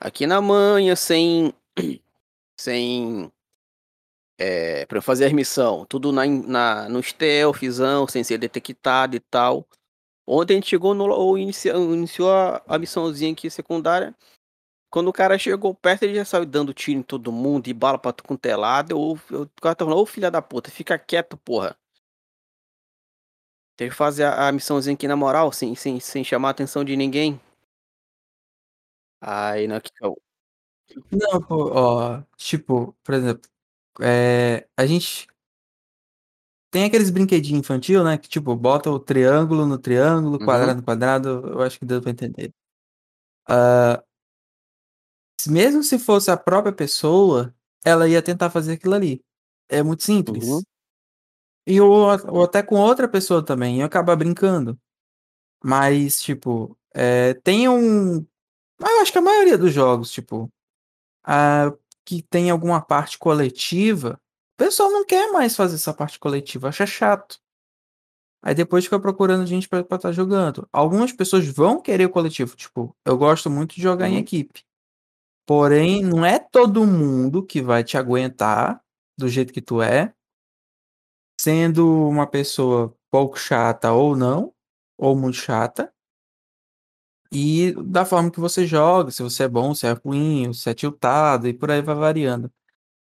aqui 0.00 0.26
na 0.26 0.40
manha, 0.40 0.96
sem 0.96 1.52
sem 2.58 3.30
eh, 4.38 4.86
pra 4.86 4.98
eu 4.98 5.02
fazer 5.02 5.26
as 5.26 5.32
missão, 5.32 5.84
tudo 5.84 6.10
na 6.10 6.24
na 6.26 6.88
no 6.88 7.02
stealthzão, 7.02 8.08
sem 8.08 8.24
ser 8.24 8.38
detectado 8.38 9.14
e 9.14 9.20
tal. 9.20 9.66
Ontem 10.26 10.54
a 10.54 10.56
gente 10.56 10.68
chegou 10.70 10.94
no 10.94 11.06
ou 11.10 11.38
inicia 11.38 11.74
iniciou 11.76 12.32
a 12.32 12.62
a 12.66 12.78
missãozinha 12.78 13.32
aqui 13.32 13.50
secundária, 13.50 14.14
quando 14.90 15.08
o 15.08 15.12
cara 15.12 15.38
chegou 15.38 15.74
perto 15.74 16.04
ele 16.04 16.14
já 16.16 16.24
saiu 16.24 16.46
dando 16.46 16.74
tiro 16.74 16.98
em 17.00 17.02
todo 17.02 17.32
mundo 17.32 17.68
e 17.68 17.74
bala 17.74 17.98
pra 17.98 18.12
tudo 18.12 18.28
quanto 18.28 18.46
é 18.46 18.56
lado, 18.56 18.92
eu 18.92 19.18
eu 19.30 19.42
o 19.42 19.50
cara 19.62 19.72
estava 19.74 19.90
falando: 19.90 20.02
"Ô 20.02 20.06
filha 20.06 20.30
da 20.30 20.42
puta, 20.42 20.70
fica 20.70 20.98
quieto 20.98 21.36
porra". 21.38 21.76
Teve 23.78 23.90
que 23.90 23.96
fazer 23.96 24.24
a 24.24 24.48
a 24.48 24.52
missãozinha 24.52 24.94
aqui 24.94 25.06
na 25.06 25.16
moral, 25.16 25.52
sem 25.52 25.74
sem 25.74 26.00
sem 26.00 26.24
chamar 26.24 26.48
a 26.48 26.50
atenção 26.52 26.82
de 26.84 26.96
ninguém. 26.96 27.38
Aí 29.20 29.66
na 29.66 29.80
que 29.80 29.90
eu 30.02 30.16
Não, 31.12 31.40
pô, 31.42 31.70
ó, 31.74 32.22
tipo, 32.36 32.94
por 33.04 33.14
exemplo, 33.14 33.50
eh, 34.02 34.68
a 34.76 34.86
gente 34.86 35.28
tem 36.72 36.84
aqueles 36.84 37.10
brinquedinho 37.10 37.58
infantil, 37.60 38.02
né, 38.04 38.18
que 38.18 38.28
tipo, 38.28 38.54
bota 38.56 38.90
o 38.90 38.98
triângulo 38.98 39.66
no 39.66 39.78
triângulo, 39.78 40.38
Uhum. 40.40 40.46
quadrado 40.46 40.76
no 40.80 40.82
quadrado, 40.84 41.28
eu 41.48 41.62
acho 41.62 41.78
que 41.78 41.86
deu 41.86 42.00
pra 42.02 42.10
entender. 42.10 42.52
Se 45.40 45.50
mesmo 45.50 45.82
se 45.82 45.98
fosse 45.98 46.30
a 46.30 46.36
própria 46.36 46.72
pessoa, 46.72 47.54
ela 47.84 48.08
ia 48.08 48.22
tentar 48.22 48.50
fazer 48.50 48.72
aquilo 48.74 48.94
ali. 48.94 49.22
É 49.68 49.82
muito 49.82 50.02
Uhum. 50.28 50.62
E 51.66 51.80
ou 51.80 52.10
a 52.10 52.16
ou 52.30 52.44
até 52.44 52.62
com 52.62 52.76
outra 52.76 53.08
pessoa 53.08 53.44
também, 53.44 53.78
ia 53.78 53.86
acabar 53.86 54.16
brincando. 54.16 54.78
Mas, 55.64 56.20
tipo, 56.22 56.76
eh, 56.94 57.34
tem 57.44 57.68
um 57.68 58.26
ah, 58.82 58.90
eu 58.90 59.02
acho 59.02 59.12
que 59.12 59.18
a 59.18 59.22
maioria 59.22 59.58
dos 59.58 59.72
jogos, 59.72 60.10
tipo, 60.12 60.50
ah, 61.24 61.72
que 62.06 62.22
tem 62.24 62.50
alguma 62.50 62.80
parte 62.82 63.18
coletiva, 63.18 64.20
o 64.54 64.64
pessoal 64.64 64.90
não 64.92 65.04
quer 65.06 65.32
mais 65.32 65.56
fazer 65.56 65.76
essa 65.76 65.94
parte 65.94 66.18
coletiva, 66.20 66.68
acha 66.70 66.86
chato. 66.86 67.38
Aí 68.42 68.54
depois 68.54 68.84
fica 68.84 69.00
procurando 69.00 69.46
gente 69.46 69.68
pra 69.68 69.82
pra 69.84 69.96
estar 69.96 70.12
jogando. 70.12 70.68
Algumas 70.72 71.12
pessoas 71.12 71.46
vão 71.46 71.80
querer 71.80 72.06
o 72.06 72.10
coletivo, 72.10 72.54
tipo, 72.56 72.94
eu 73.04 73.16
gosto 73.16 73.50
muito 73.50 73.74
de 73.74 73.82
jogar 73.82 74.08
em 74.08 74.14
Uhum. 74.14 74.18
equipe. 74.20 74.62
Porém, 75.46 76.02
não 76.02 76.24
é 76.26 76.38
todo 76.40 76.86
mundo 76.86 77.44
que 77.44 77.62
vai 77.62 77.84
te 77.84 77.98
aguentar 77.98 78.80
do 79.18 79.28
jeito 79.28 79.52
que 79.54 79.62
tu 79.62 79.82
é 79.82 80.12
sendo 81.46 82.08
uma 82.08 82.26
pessoa 82.26 82.92
pouco 83.08 83.38
chata 83.38 83.92
ou 83.92 84.16
não, 84.16 84.52
ou 84.98 85.14
muito 85.14 85.36
chata 85.36 85.92
e 87.32 87.72
da 87.84 88.04
forma 88.04 88.30
que 88.30 88.40
você 88.40 88.66
joga, 88.66 89.10
se 89.10 89.22
você 89.22 89.44
é 89.44 89.48
bom, 89.48 89.74
se 89.74 89.86
é 89.86 89.92
ruim, 89.92 90.52
se 90.52 90.70
é 90.70 90.74
tiltado 90.74 91.48
e 91.48 91.52
por 91.54 91.70
aí 91.70 91.82
vai 91.82 91.94
variando. 91.94 92.50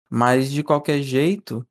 Mas 0.09 0.51
de 0.51 0.63
qualquer 0.63 1.01
jeito, 1.03 1.67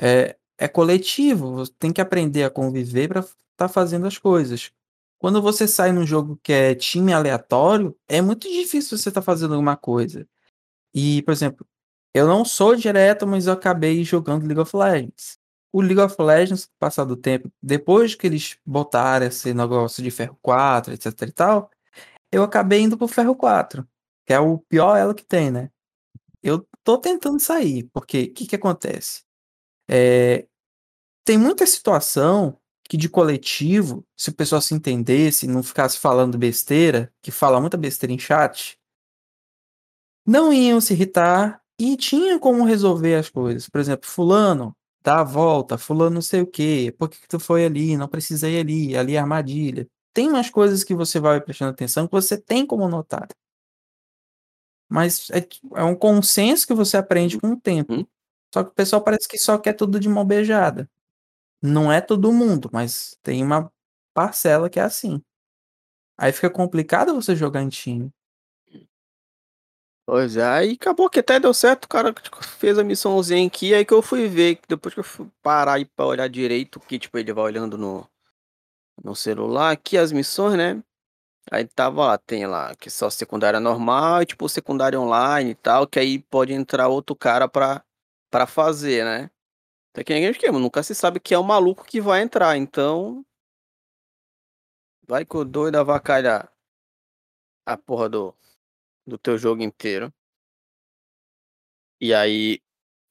é 0.00 0.36
é 0.58 0.68
coletivo, 0.68 1.52
você 1.54 1.72
tem 1.78 1.92
que 1.92 2.00
aprender 2.00 2.44
a 2.44 2.50
conviver 2.50 3.08
pra 3.08 3.20
estar 3.20 3.68
fazendo 3.68 4.06
as 4.06 4.18
coisas. 4.18 4.72
Quando 5.18 5.42
você 5.42 5.68
sai 5.68 5.92
num 5.92 6.06
jogo 6.06 6.38
que 6.42 6.52
é 6.52 6.74
time 6.76 7.12
aleatório, 7.12 7.96
é 8.08 8.22
muito 8.22 8.48
difícil 8.48 8.98
você 8.98 9.10
estar 9.10 9.22
fazendo 9.22 9.54
alguma 9.54 9.76
coisa. 9.76 10.28
E, 10.94 11.22
por 11.22 11.32
exemplo, 11.32 11.66
eu 12.14 12.26
não 12.28 12.44
sou 12.44 12.76
direto, 12.76 13.26
mas 13.26 13.46
eu 13.48 13.54
acabei 13.54 14.04
jogando 14.04 14.46
League 14.46 14.60
of 14.60 14.76
Legends. 14.76 15.38
O 15.74 15.80
League 15.80 16.00
of 16.00 16.14
Legends, 16.22 16.70
com 16.78 17.02
o 17.02 17.16
tempo, 17.16 17.50
depois 17.60 18.14
que 18.14 18.28
eles 18.28 18.56
botaram 18.64 19.26
esse 19.26 19.52
negócio 19.52 20.04
de 20.04 20.10
ferro 20.12 20.38
4, 20.40 20.94
etc 20.94 21.22
e 21.22 21.32
tal, 21.32 21.68
eu 22.30 22.44
acabei 22.44 22.82
indo 22.82 22.96
para 22.96 23.06
o 23.06 23.08
ferro 23.08 23.34
4, 23.34 23.84
que 24.24 24.32
é 24.32 24.38
o 24.38 24.58
pior 24.58 24.96
elo 24.96 25.14
que 25.14 25.24
tem, 25.24 25.50
né. 25.50 25.70
Eu 26.42 26.64
tô 26.84 26.98
tentando 26.98 27.40
sair, 27.40 27.90
porque 27.92 28.28
que 28.28 28.46
que 28.46 28.56
acontece? 28.56 29.22
Eh, 29.90 30.46
tem 31.24 31.38
muita 31.38 31.66
situação 31.66 32.58
que 32.84 32.96
de 32.96 33.08
coletivo, 33.08 34.06
se 34.16 34.30
o 34.30 34.34
pessoal 34.34 34.62
se 34.62 34.74
entendesse, 34.74 35.48
não 35.48 35.62
ficasse 35.62 35.98
falando 35.98 36.38
besteira, 36.38 37.12
que 37.22 37.32
fala 37.32 37.60
muita 37.60 37.76
besteira 37.76 38.12
em 38.12 38.18
chat 38.18 38.78
não 40.26 40.52
iam 40.52 40.80
se 40.80 40.94
irritar 40.94 41.60
e 41.78 41.96
tinha 41.96 42.38
como 42.38 42.64
resolver 42.64 43.14
as 43.16 43.28
coisas. 43.28 43.68
Por 43.68 43.80
exemplo: 43.80 44.08
"Fulano, 44.08 44.74
dá 45.04 45.20
a 45.20 45.24
volta, 45.24 45.78
fulano 45.78 46.16
não 46.16 46.22
sei 46.22 46.40
o 46.42 46.46
quê, 46.46 46.94
por 46.98 47.08
que 47.10 47.20
que 47.20 47.28
tu 47.28 47.38
foi 47.40 47.64
ali? 47.66 47.96
Não 47.96 48.08
precisa 48.08 48.48
ir 48.48 48.60
ali, 48.60 48.96
ali 48.96 49.14
é 49.16 49.18
armadilha". 49.20 49.86
Tem 50.14 50.28
umas 50.28 50.50
coisas 50.50 50.84
que 50.84 50.94
você 50.94 51.20
vai 51.20 51.40
prestando 51.40 51.72
atenção 51.72 52.06
que 52.06 52.12
você 52.12 52.38
tem 52.38 52.66
como 52.66 52.88
notar. 52.88 53.28
Mas 54.90 55.30
é 55.30 55.46
é 55.76 55.82
um 55.84 55.94
consenso 55.96 56.66
que 56.66 56.74
você 56.74 56.96
aprende 56.96 57.38
com 57.40 57.48
o 57.48 57.52
Hum. 57.52 57.60
tempo. 57.60 58.06
Só 58.52 58.62
que 58.64 58.70
o 58.70 58.74
pessoal 58.74 59.02
parece 59.02 59.26
que 59.28 59.38
só 59.38 59.58
quer 59.58 59.72
tudo 59.74 59.98
de 59.98 60.08
mão 60.08 60.24
beijada. 60.24 60.88
Não 61.62 61.92
é 61.92 62.00
todo 62.00 62.32
mundo, 62.32 62.70
mas 62.72 63.16
tem 63.22 63.42
uma 63.44 63.70
parcela 64.14 64.70
que 64.70 64.80
é 64.80 64.84
assim. 64.84 65.22
Aí 66.18 66.32
fica 66.32 66.50
complicado 66.50 67.14
você 67.14 67.36
jogar 67.36 67.62
em 67.62 67.68
time. 67.68 68.10
Pois 70.08 70.36
é, 70.36 70.44
aí 70.46 70.72
acabou 70.72 71.08
que 71.08 71.18
até 71.20 71.40
deu 71.40 71.54
certo, 71.54 71.84
o 71.86 71.88
cara 71.88 72.12
tipo 72.12 72.42
fez 72.44 72.78
a 72.78 72.84
missãozinha 72.84 73.46
aqui, 73.46 73.72
aí 73.72 73.86
que 73.86 73.94
eu 73.94 74.02
fui 74.02 74.28
ver, 74.28 74.56
que 74.56 74.68
depois 74.68 74.92
que 74.92 75.00
eu 75.00 75.04
fui 75.04 75.26
parar 75.42 75.74
aí 75.74 75.86
pra 75.86 76.04
olhar 76.04 76.28
direito, 76.28 76.78
que 76.78 76.98
tipo 76.98 77.16
ele 77.16 77.32
vai 77.32 77.44
olhando 77.44 77.78
no 77.78 78.06
no 79.04 79.16
celular 79.16 79.72
aqui 79.72 79.98
as 79.98 80.12
missões, 80.12 80.56
né, 80.56 80.82
aí 81.50 81.64
estava 81.64 82.06
lá, 82.06 82.18
tem 82.18 82.46
lá 82.46 82.74
que 82.76 82.90
só 82.90 83.10
secundária 83.10 83.60
normal 83.60 84.22
e 84.22 84.26
tipo 84.26 84.48
secundária 84.48 85.00
online 85.00 85.52
e 85.52 85.54
tal, 85.56 85.86
que 85.86 85.98
aí 86.00 86.18
pode 86.20 86.52
entrar 86.54 86.88
outro 86.88 87.16
cara 87.16 87.48
pra 87.48 87.82
pra 88.30 88.46
fazer, 88.46 89.04
né. 89.04 89.30
É 89.96 90.04
que 90.04 90.12
aquele 90.14 90.30
esquema, 90.32 90.58
nunca 90.60 90.82
se 90.82 90.94
sabe 90.94 91.20
quem 91.20 91.36
é 91.36 91.38
o 91.38 91.44
maluco 91.44 91.84
que 91.86 92.00
vai 92.00 92.22
entrar, 92.22 92.56
então 92.58 93.24
vai 95.06 95.24
que 95.24 95.36
o 95.36 95.44
doido 95.44 95.76
avacalha 95.76 96.48
a 97.66 97.76
porra 97.76 98.08
do 98.08 98.34
do 99.06 99.18
teu 99.18 99.36
jogo 99.38 99.62
inteiro. 99.62 100.12
E 102.00 102.12
aí, 102.12 102.60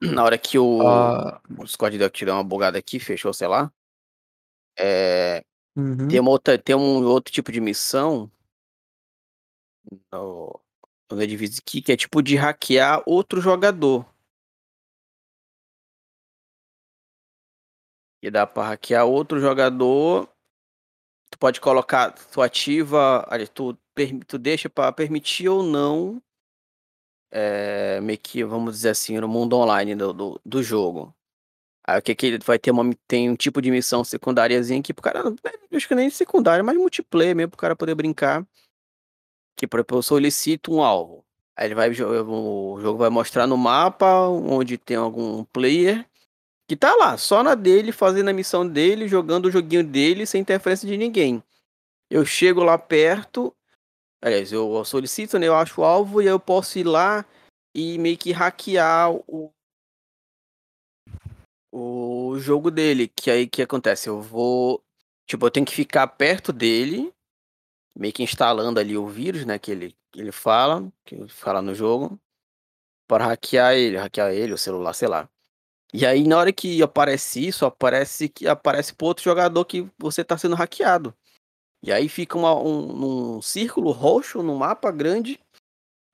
na 0.02 0.24
hora 0.24 0.38
que 0.38 0.58
o 0.58 0.80
Ah 0.82 1.40
o 1.58 1.64
Discord 1.64 1.98
deu 1.98 2.10
te 2.10 2.24
deu 2.24 2.34
uma 2.34 2.44
bugada 2.44 2.78
aqui, 2.78 2.98
fechou, 2.98 3.32
sei 3.32 3.46
lá 3.48 3.72
tem 4.76 5.44
Uhum. 5.76 6.20
uma 6.20 6.30
outra 6.30 6.58
tem 6.58 6.74
um 6.74 7.04
outro 7.04 7.32
tipo 7.32 7.50
de 7.50 7.60
missão 7.60 8.30
no 10.12 10.60
no 11.10 11.26
Division 11.26 11.58
aqui, 11.60 11.82
que 11.82 11.92
é 11.92 11.96
tipo 11.96 12.22
de 12.22 12.34
hackear 12.36 13.02
outro 13.06 13.40
jogador. 13.40 14.04
E 18.22 18.30
dá 18.30 18.46
pra 18.46 18.64
hackear 18.68 19.04
outro 19.06 19.38
jogador 19.38 20.28
tu 21.30 21.38
pode 21.38 21.60
colocar 21.60 22.12
tu 22.12 22.40
ativa 22.40 23.26
ali, 23.28 23.46
tu 23.48 23.76
tu 24.26 24.38
deixa 24.38 24.68
pra 24.70 24.92
permitir 24.92 25.48
ou 25.48 25.62
não 25.62 26.22
eh, 27.30 28.00
meio 28.00 28.18
que 28.18 28.44
vamos 28.44 28.74
dizer 28.76 28.90
assim, 28.90 29.18
no 29.18 29.28
mundo 29.28 29.56
online 29.56 29.94
do 29.94 30.12
do 30.12 30.40
do 30.44 30.62
jogo. 30.62 31.14
Aí 31.86 31.98
o 31.98 32.02
que 32.02 32.14
que 32.14 32.26
ele 32.26 32.38
vai 32.38 32.58
ter 32.58 32.70
uma 32.70 32.90
tem 33.08 33.30
um 33.30 33.36
tipo 33.36 33.60
de 33.62 33.70
missão 33.70 34.04
secundariazinha 34.04 34.82
que 34.82 34.94
para 34.94 35.00
o 35.00 35.04
cara 35.04 35.34
acho 35.72 35.88
que 35.88 35.94
nem 35.94 36.10
secundária, 36.10 36.64
mas 36.64 36.76
multiplayer 36.76 37.36
mesmo 37.36 37.50
para 37.50 37.56
o 37.56 37.60
cara 37.60 37.76
poder 37.76 37.94
brincar 37.94 38.46
que 39.56 39.66
por 39.66 39.78
exemplo, 39.78 39.98
eu 39.98 40.02
solicito 40.02 40.72
um 40.74 40.82
alvo, 40.82 41.24
aí 41.56 41.66
ele 41.68 41.74
vai 41.74 41.90
o 41.90 42.80
jogo 42.80 42.98
vai 42.98 43.10
mostrar 43.10 43.46
no 43.46 43.56
mapa 43.56 44.28
onde 44.28 44.78
tem 44.78 44.96
algum 44.96 45.44
player 45.44 46.06
que 46.68 46.76
tá 46.76 46.94
lá, 46.96 47.16
só 47.18 47.42
na 47.42 47.54
dele, 47.54 47.92
fazendo 47.92 48.30
a 48.30 48.32
missão 48.32 48.66
dele, 48.66 49.06
jogando 49.06 49.46
o 49.46 49.50
joguinho 49.50 49.84
dele 49.84 50.26
sem 50.26 50.40
interferência 50.40 50.88
de 50.88 50.96
ninguém. 50.96 51.42
Eu 52.10 52.24
chego 52.24 52.62
lá 52.64 52.78
perto, 52.78 53.54
Aliás, 54.24 54.50
eu 54.52 54.82
solicito, 54.86 55.38
né? 55.38 55.48
Eu 55.48 55.54
acho 55.54 55.82
o 55.82 55.84
alvo 55.84 56.22
e 56.22 56.24
eu 56.24 56.40
posso 56.40 56.78
ir 56.78 56.84
lá 56.84 57.26
e 57.74 57.98
meio 57.98 58.16
que 58.16 58.32
hackear 58.32 59.12
o, 59.12 59.52
o 61.70 62.38
jogo 62.38 62.70
dele. 62.70 63.06
Que 63.06 63.30
aí 63.30 63.46
que 63.46 63.60
acontece? 63.60 64.08
Eu 64.08 64.22
vou. 64.22 64.82
Tipo, 65.26 65.44
eu 65.44 65.50
tenho 65.50 65.66
que 65.66 65.74
ficar 65.74 66.06
perto 66.06 66.54
dele, 66.54 67.12
meio 67.94 68.14
que 68.14 68.22
instalando 68.22 68.80
ali 68.80 68.96
o 68.96 69.06
vírus, 69.06 69.44
né? 69.44 69.58
Que 69.58 69.72
ele, 69.72 69.94
que 70.10 70.22
ele 70.22 70.32
fala, 70.32 70.90
que 71.04 71.16
ele 71.16 71.28
fala 71.28 71.60
no 71.60 71.74
jogo, 71.74 72.18
para 73.06 73.26
hackear 73.26 73.74
ele, 73.74 73.98
hackear 73.98 74.32
ele, 74.32 74.54
o 74.54 74.58
celular, 74.58 74.94
sei 74.94 75.08
lá. 75.08 75.28
E 75.92 76.06
aí, 76.06 76.26
na 76.26 76.38
hora 76.38 76.50
que 76.50 76.82
aparece 76.82 77.46
isso, 77.46 77.66
aparece 77.66 78.30
que 78.30 78.48
aparece 78.48 78.94
pro 78.94 79.06
outro 79.06 79.22
jogador 79.22 79.66
que 79.66 79.86
você 79.98 80.24
tá 80.24 80.38
sendo 80.38 80.56
hackeado. 80.56 81.14
E 81.84 81.92
aí 81.92 82.08
fica 82.08 82.38
uma, 82.38 82.54
um, 82.54 83.36
um 83.36 83.42
círculo 83.42 83.90
roxo 83.90 84.42
no 84.42 84.56
mapa 84.56 84.90
grande 84.90 85.38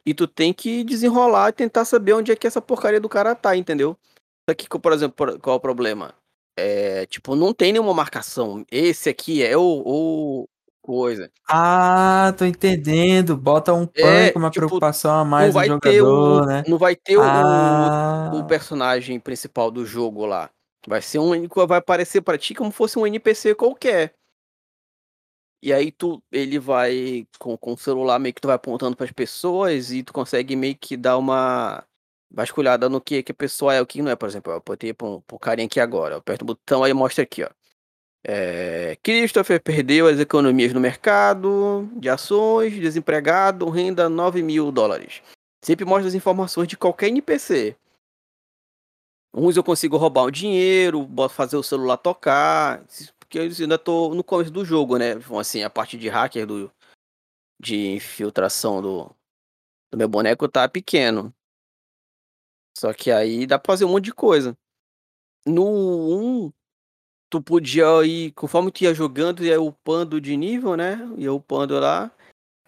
e 0.05 0.13
tu 0.13 0.27
tem 0.27 0.53
que 0.53 0.83
desenrolar 0.83 1.51
e 1.51 1.53
tentar 1.53 1.85
saber 1.85 2.13
onde 2.15 2.33
é 2.33 2.37
que 2.37 2.45
essa 2.45 2.61
porcaria 2.61 3.01
do 3.01 3.09
cara 3.09 3.37
tá, 3.37 3.57
entendeu? 3.57 3.97
Só 4.49 4.55
que, 4.55 4.69
por 4.69 4.93
exemplo, 4.93 5.39
qual 5.39 5.55
é 5.55 5.57
o 5.59 5.61
problema? 5.61 6.13
É, 6.57 7.07
tipo, 7.07 7.37
não 7.37 7.55
tem 7.55 7.73
nenhuma 7.73 7.95
marcação. 7.95 8.65
Esse 8.69 9.09
aqui 9.09 9.45
é 9.45 9.57
o, 9.57 9.63
o 9.63 10.49
coisa. 10.83 11.31
Ah, 11.49 12.35
tô 12.37 12.45
entendendo. 12.45 13.37
Bota 13.37 13.73
um 13.73 13.87
É, 13.95 14.03
pânico, 14.03 14.39
uma 14.41 14.51
tipo, 14.51 14.67
preocupação 14.67 15.13
a 15.21 15.25
mais 15.25 15.55
no 15.55 15.79
ter 15.79 16.03
o, 16.03 16.07
jogador, 16.07 16.47
né? 16.47 16.65
não 16.69 16.79
vai 16.79 16.97
ter 16.97 17.17
o, 17.17 17.23
o 17.23 17.25
Ah, 17.25 18.45
personagem 18.49 19.21
principal 19.21 19.71
do 19.71 19.87
jogo 19.87 20.27
lá. 20.27 20.51
Vai 20.89 21.01
ser 21.01 21.21
um 21.21 21.47
vai 21.67 21.79
aparecer 21.79 22.23
pra 22.23 22.37
ti 22.37 22.55
como 22.55 22.73
fosse 22.73 22.99
um 22.99 23.07
NPC 23.07 23.55
qualquer. 23.55 24.15
E 25.63 25.73
aí 25.73 25.93
tu, 25.93 26.23
ele 26.33 26.59
vai 26.59 27.27
com, 27.39 27.57
com 27.57 27.75
o 27.75 27.79
celular 27.79 28.19
meio 28.19 28.35
que 28.35 28.41
tu 28.41 28.47
vai 28.47 28.57
apontando 28.57 28.97
pras 28.97 29.13
pessoas 29.13 29.93
e 29.93 30.03
tu 30.03 30.13
consegue 30.13 30.57
meio 30.57 30.77
que 30.77 30.97
dar 30.97 31.19
uma 31.19 31.85
vasculhada 32.31 32.89
no 32.89 33.01
que, 33.01 33.23
que 33.23 33.33
a 33.33 33.35
pessoa 33.35 33.75
é, 33.75 33.81
o 33.81 33.87
que 33.87 34.01
não 34.01 34.11
é. 34.11 34.17
Por 34.17 34.29
exemplo, 34.29 34.53
eu 34.53 34.57
apontei 34.57 34.95
pra 34.95 35.07
um, 35.07 35.23
um 35.33 35.39
carinha 35.39 35.67
aqui 35.67 35.79
agora. 35.81 36.15
Eu 36.15 36.19
aperto 36.19 36.45
o 36.45 36.47
botão 36.47 36.83
aí 36.83 36.93
mostra 36.95 37.25
aqui, 37.25 37.43
ó. 37.45 37.51
É, 38.23 38.97
Christopher 39.03 39.63
perdeu 39.63 40.07
as 40.07 40.19
economias 40.19 40.73
no 40.73 40.81
mercado 40.81 41.89
de 41.97 42.09
ações, 42.09 42.75
desempregado, 42.75 43.69
renda 43.71 44.09
9 44.09 44.43
mil 44.43 44.71
dólares. 44.71 45.23
Sempre 45.63 45.85
mostra 45.85 46.09
as 46.09 46.15
informações 46.15 46.69
de 46.69 46.77
qualquer 46.77 47.09
NPC. 47.09 47.77
Uns 49.33 49.57
eu 49.57 49.65
consigo 49.65 49.97
roubar 49.97 50.25
o 50.25 50.31
dinheiro, 50.31 51.09
fazer 51.31 51.57
o 51.57 51.63
celular 51.63 51.97
tocar, 51.97 52.85
porque 53.31 53.39
eu 53.39 53.45
ainda 53.45 53.79
tô 53.79 54.13
no 54.13 54.25
começo 54.25 54.51
do 54.51 54.65
jogo, 54.65 54.99
né? 54.99 55.13
Assim, 55.39 55.63
a 55.63 55.71
parte 55.71 55.97
de 55.97 56.09
hacker 56.09 56.45
do, 56.45 56.73
de 57.63 57.93
infiltração 57.93 58.83
do, 58.83 59.05
do 59.89 59.97
meu 59.97 60.09
boneco 60.09 60.49
tá 60.49 60.69
pequeno. 60.69 61.33
Só 62.77 62.93
que 62.93 63.13
aí 63.13 63.47
dá 63.47 63.57
pra 63.57 63.73
fazer 63.73 63.85
um 63.85 63.91
monte 63.91 64.07
de 64.07 64.13
coisa. 64.13 64.59
No 65.47 65.65
1, 66.49 66.53
tu 67.31 67.41
podia 67.41 68.05
ir, 68.05 68.33
conforme 68.33 68.73
tu 68.73 68.83
ia 68.83 68.93
jogando, 68.93 69.45
ia 69.45 69.63
upando 69.63 70.21
de 70.21 70.37
nível, 70.37 70.77
né? 70.77 70.99
Ia 71.17 71.33
upando 71.33 71.79
lá. 71.79 72.11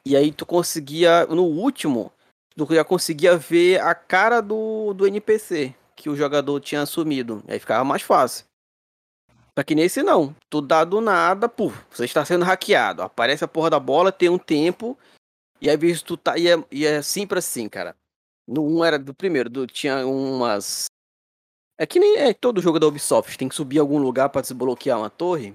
E 0.07 0.17
aí 0.17 0.33
tu 0.33 0.47
conseguia, 0.47 1.27
no 1.27 1.43
último, 1.43 2.13
tu 2.57 2.73
já 2.73 2.85
conseguia 2.85 3.37
ver 3.37 3.81
a 3.81 3.97
cara 3.97 4.41
do, 4.41 4.95
do 4.95 5.09
NPC 5.09 5.75
que 5.97 6.09
o 6.09 6.15
jogador 6.15 6.61
tinha 6.61 6.83
assumido. 6.83 7.43
Aí 7.49 7.59
ficava 7.59 7.83
mais 7.83 8.03
fácil. 8.03 8.47
Só 9.57 9.63
que 9.63 9.75
nesse 9.75 10.03
não. 10.03 10.35
Tu 10.49 10.61
dá 10.61 10.85
do 10.85 11.01
nada, 11.01 11.49
pô, 11.49 11.73
você 11.91 12.05
está 12.05 12.25
sendo 12.25 12.45
hackeado. 12.45 13.03
Aparece 13.03 13.45
a 13.45 13.49
porra 13.49 13.71
da 13.71 13.79
bola, 13.79 14.11
tem 14.11 14.29
um 14.29 14.39
tempo. 14.39 14.99
E 15.61 15.69
aí 15.69 15.77
vezes 15.77 16.03
tu 16.03 16.17
tá. 16.17 16.39
E 16.39 16.49
é, 16.49 16.65
e 16.71 16.87
é 16.87 17.03
sempre 17.03 17.39
assim, 17.39 17.69
cara. 17.69 17.97
No 18.47 18.65
1 18.79 18.85
era 18.85 18.99
do 18.99 19.15
primeiro, 19.15 19.49
do, 19.49 19.67
tinha 19.67 20.07
umas. 20.07 20.87
É 21.79 21.87
que 21.87 21.99
nem 21.99 22.17
é 22.17 22.35
todo 22.35 22.61
jogo 22.61 22.79
da 22.79 22.87
Ubisoft, 22.87 23.37
tem 23.39 23.49
que 23.49 23.55
subir 23.55 23.79
algum 23.79 23.99
lugar 23.99 24.29
pra 24.29 24.43
desbloquear 24.43 24.99
uma 24.99 25.11
torre. 25.11 25.55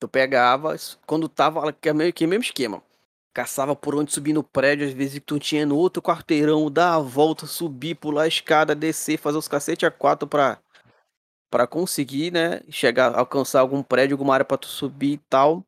Tu 0.00 0.08
pegava, 0.08 0.76
quando 1.06 1.28
tava, 1.28 1.72
que 1.72 1.88
é 1.88 1.92
meio 1.92 2.12
que 2.12 2.26
mesmo 2.26 2.44
esquema. 2.44 2.82
Caçava 3.34 3.74
por 3.74 3.94
onde 3.94 4.12
subir 4.12 4.32
no 4.32 4.42
prédio, 4.42 4.86
às 4.86 4.92
vezes 4.92 5.20
tu 5.24 5.38
tinha 5.38 5.66
no 5.66 5.76
outro 5.76 6.00
quarteirão, 6.00 6.70
dar 6.70 6.94
a 6.94 6.98
volta, 7.00 7.46
subir, 7.46 7.96
pular 7.96 8.22
a 8.22 8.28
escada, 8.28 8.74
descer, 8.74 9.18
fazer 9.18 9.38
os 9.38 9.48
cacete 9.48 9.84
a 9.84 9.90
quatro 9.90 10.26
pra, 10.26 10.58
pra 11.50 11.66
conseguir, 11.66 12.32
né? 12.32 12.60
Chegar, 12.68 13.14
alcançar 13.14 13.60
algum 13.60 13.82
prédio, 13.82 14.14
alguma 14.14 14.34
área 14.34 14.44
pra 14.44 14.58
tu 14.58 14.66
subir 14.66 15.14
e 15.14 15.18
tal. 15.18 15.64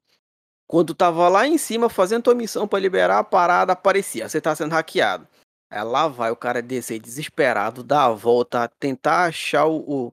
Quando 0.66 0.94
tava 0.94 1.28
lá 1.28 1.46
em 1.46 1.58
cima 1.58 1.88
fazendo 1.88 2.24
tua 2.24 2.34
missão 2.34 2.68
pra 2.68 2.78
liberar 2.78 3.18
a 3.18 3.24
parada, 3.24 3.72
aparecia, 3.72 4.28
você 4.28 4.40
tá 4.40 4.54
sendo 4.54 4.72
hackeado. 4.72 5.26
Aí 5.70 5.82
lá 5.82 6.08
vai 6.08 6.30
o 6.30 6.36
cara 6.36 6.62
descer 6.62 7.00
desesperado, 7.00 7.82
dar 7.82 8.06
a 8.06 8.12
volta, 8.12 8.68
tentar 8.78 9.24
achar 9.26 9.66
o, 9.66 9.78
o, 10.06 10.12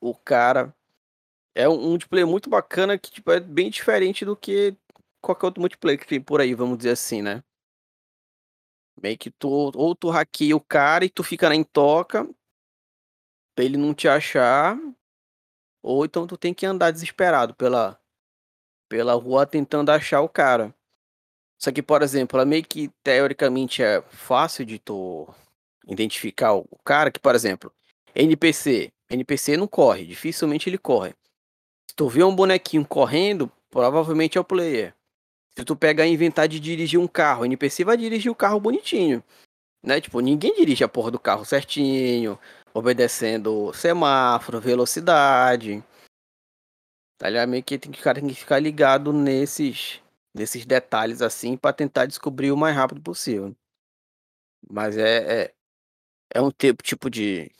o 0.00 0.14
cara. 0.14 0.74
É 1.54 1.68
um, 1.68 1.74
um 1.74 1.90
multiplayer 1.90 2.26
muito 2.26 2.50
bacana 2.50 2.98
que 2.98 3.10
tipo, 3.10 3.30
é 3.30 3.40
bem 3.40 3.70
diferente 3.70 4.24
do 4.24 4.36
que 4.36 4.76
qualquer 5.22 5.46
outro 5.46 5.60
multiplayer 5.60 5.98
que 5.98 6.06
tem 6.06 6.20
por 6.20 6.40
aí, 6.40 6.54
vamos 6.54 6.78
dizer 6.78 6.90
assim, 6.90 7.22
né? 7.22 7.42
Meio 9.00 9.18
que 9.18 9.30
tu, 9.30 9.48
ou 9.48 9.94
tu 9.94 10.10
hackeia 10.10 10.56
o 10.56 10.60
cara 10.60 11.04
e 11.04 11.10
tu 11.10 11.22
fica 11.22 11.48
na 11.48 11.54
intoca 11.54 12.28
pra 13.54 13.64
ele 13.64 13.76
não 13.76 13.94
te 13.94 14.08
achar, 14.08 14.76
ou 15.84 16.06
então 16.06 16.26
tu 16.26 16.38
tem 16.38 16.54
que 16.54 16.64
andar 16.64 16.90
desesperado 16.90 17.54
pela, 17.54 18.00
pela 18.88 19.12
rua 19.12 19.44
tentando 19.44 19.90
achar 19.90 20.22
o 20.22 20.28
cara. 20.28 20.74
Só 21.58 21.70
que, 21.70 21.82
por 21.82 22.00
exemplo, 22.00 22.38
ela 22.38 22.46
meio 22.46 22.64
que 22.64 22.90
teoricamente 23.02 23.82
é 23.82 24.00
fácil 24.08 24.64
de 24.64 24.78
tu 24.78 25.28
identificar 25.86 26.54
o 26.54 26.66
cara, 26.82 27.10
que, 27.10 27.20
por 27.20 27.34
exemplo, 27.34 27.70
NPC. 28.14 28.90
NPC 29.10 29.58
não 29.58 29.68
corre, 29.68 30.06
dificilmente 30.06 30.70
ele 30.70 30.78
corre. 30.78 31.14
Se 31.86 31.94
tu 31.94 32.08
vê 32.08 32.24
um 32.24 32.34
bonequinho 32.34 32.86
correndo, 32.86 33.52
provavelmente 33.70 34.38
é 34.38 34.40
o 34.40 34.44
player. 34.44 34.94
Se 35.54 35.64
tu 35.66 35.76
pegar 35.76 36.06
e 36.06 36.12
inventar 36.12 36.48
de 36.48 36.58
dirigir 36.58 36.98
um 36.98 37.06
carro, 37.06 37.44
NPC 37.44 37.84
vai 37.84 37.98
dirigir 37.98 38.32
o 38.32 38.34
carro 38.34 38.58
bonitinho. 38.58 39.22
Né? 39.82 40.00
Tipo, 40.00 40.20
ninguém 40.20 40.54
dirige 40.54 40.82
a 40.82 40.88
porra 40.88 41.10
do 41.10 41.18
carro 41.18 41.44
certinho, 41.44 42.38
obedecendo 42.74 43.72
semáforo, 43.72 44.60
velocidade. 44.60 45.82
Tá 47.16 47.30
ligado? 47.30 47.48
Meio 47.48 47.62
que 47.62 47.78
tem 47.78 47.92
que, 47.92 48.02
cara 48.02 48.20
tem 48.20 48.28
que 48.28 48.34
ficar 48.34 48.58
ligado 48.58 49.12
nesses, 49.12 50.02
nesses 50.34 50.66
detalhes 50.66 51.22
assim 51.22 51.56
pra 51.56 51.72
tentar 51.72 52.06
descobrir 52.06 52.50
o 52.50 52.56
mais 52.56 52.74
rápido 52.74 53.00
possível. 53.00 53.54
Mas 54.68 54.98
é, 54.98 55.44
é, 55.44 55.54
é 56.34 56.40
um 56.42 56.50
tipo, 56.50 56.82
tipo 56.82 57.08
de, 57.08 57.50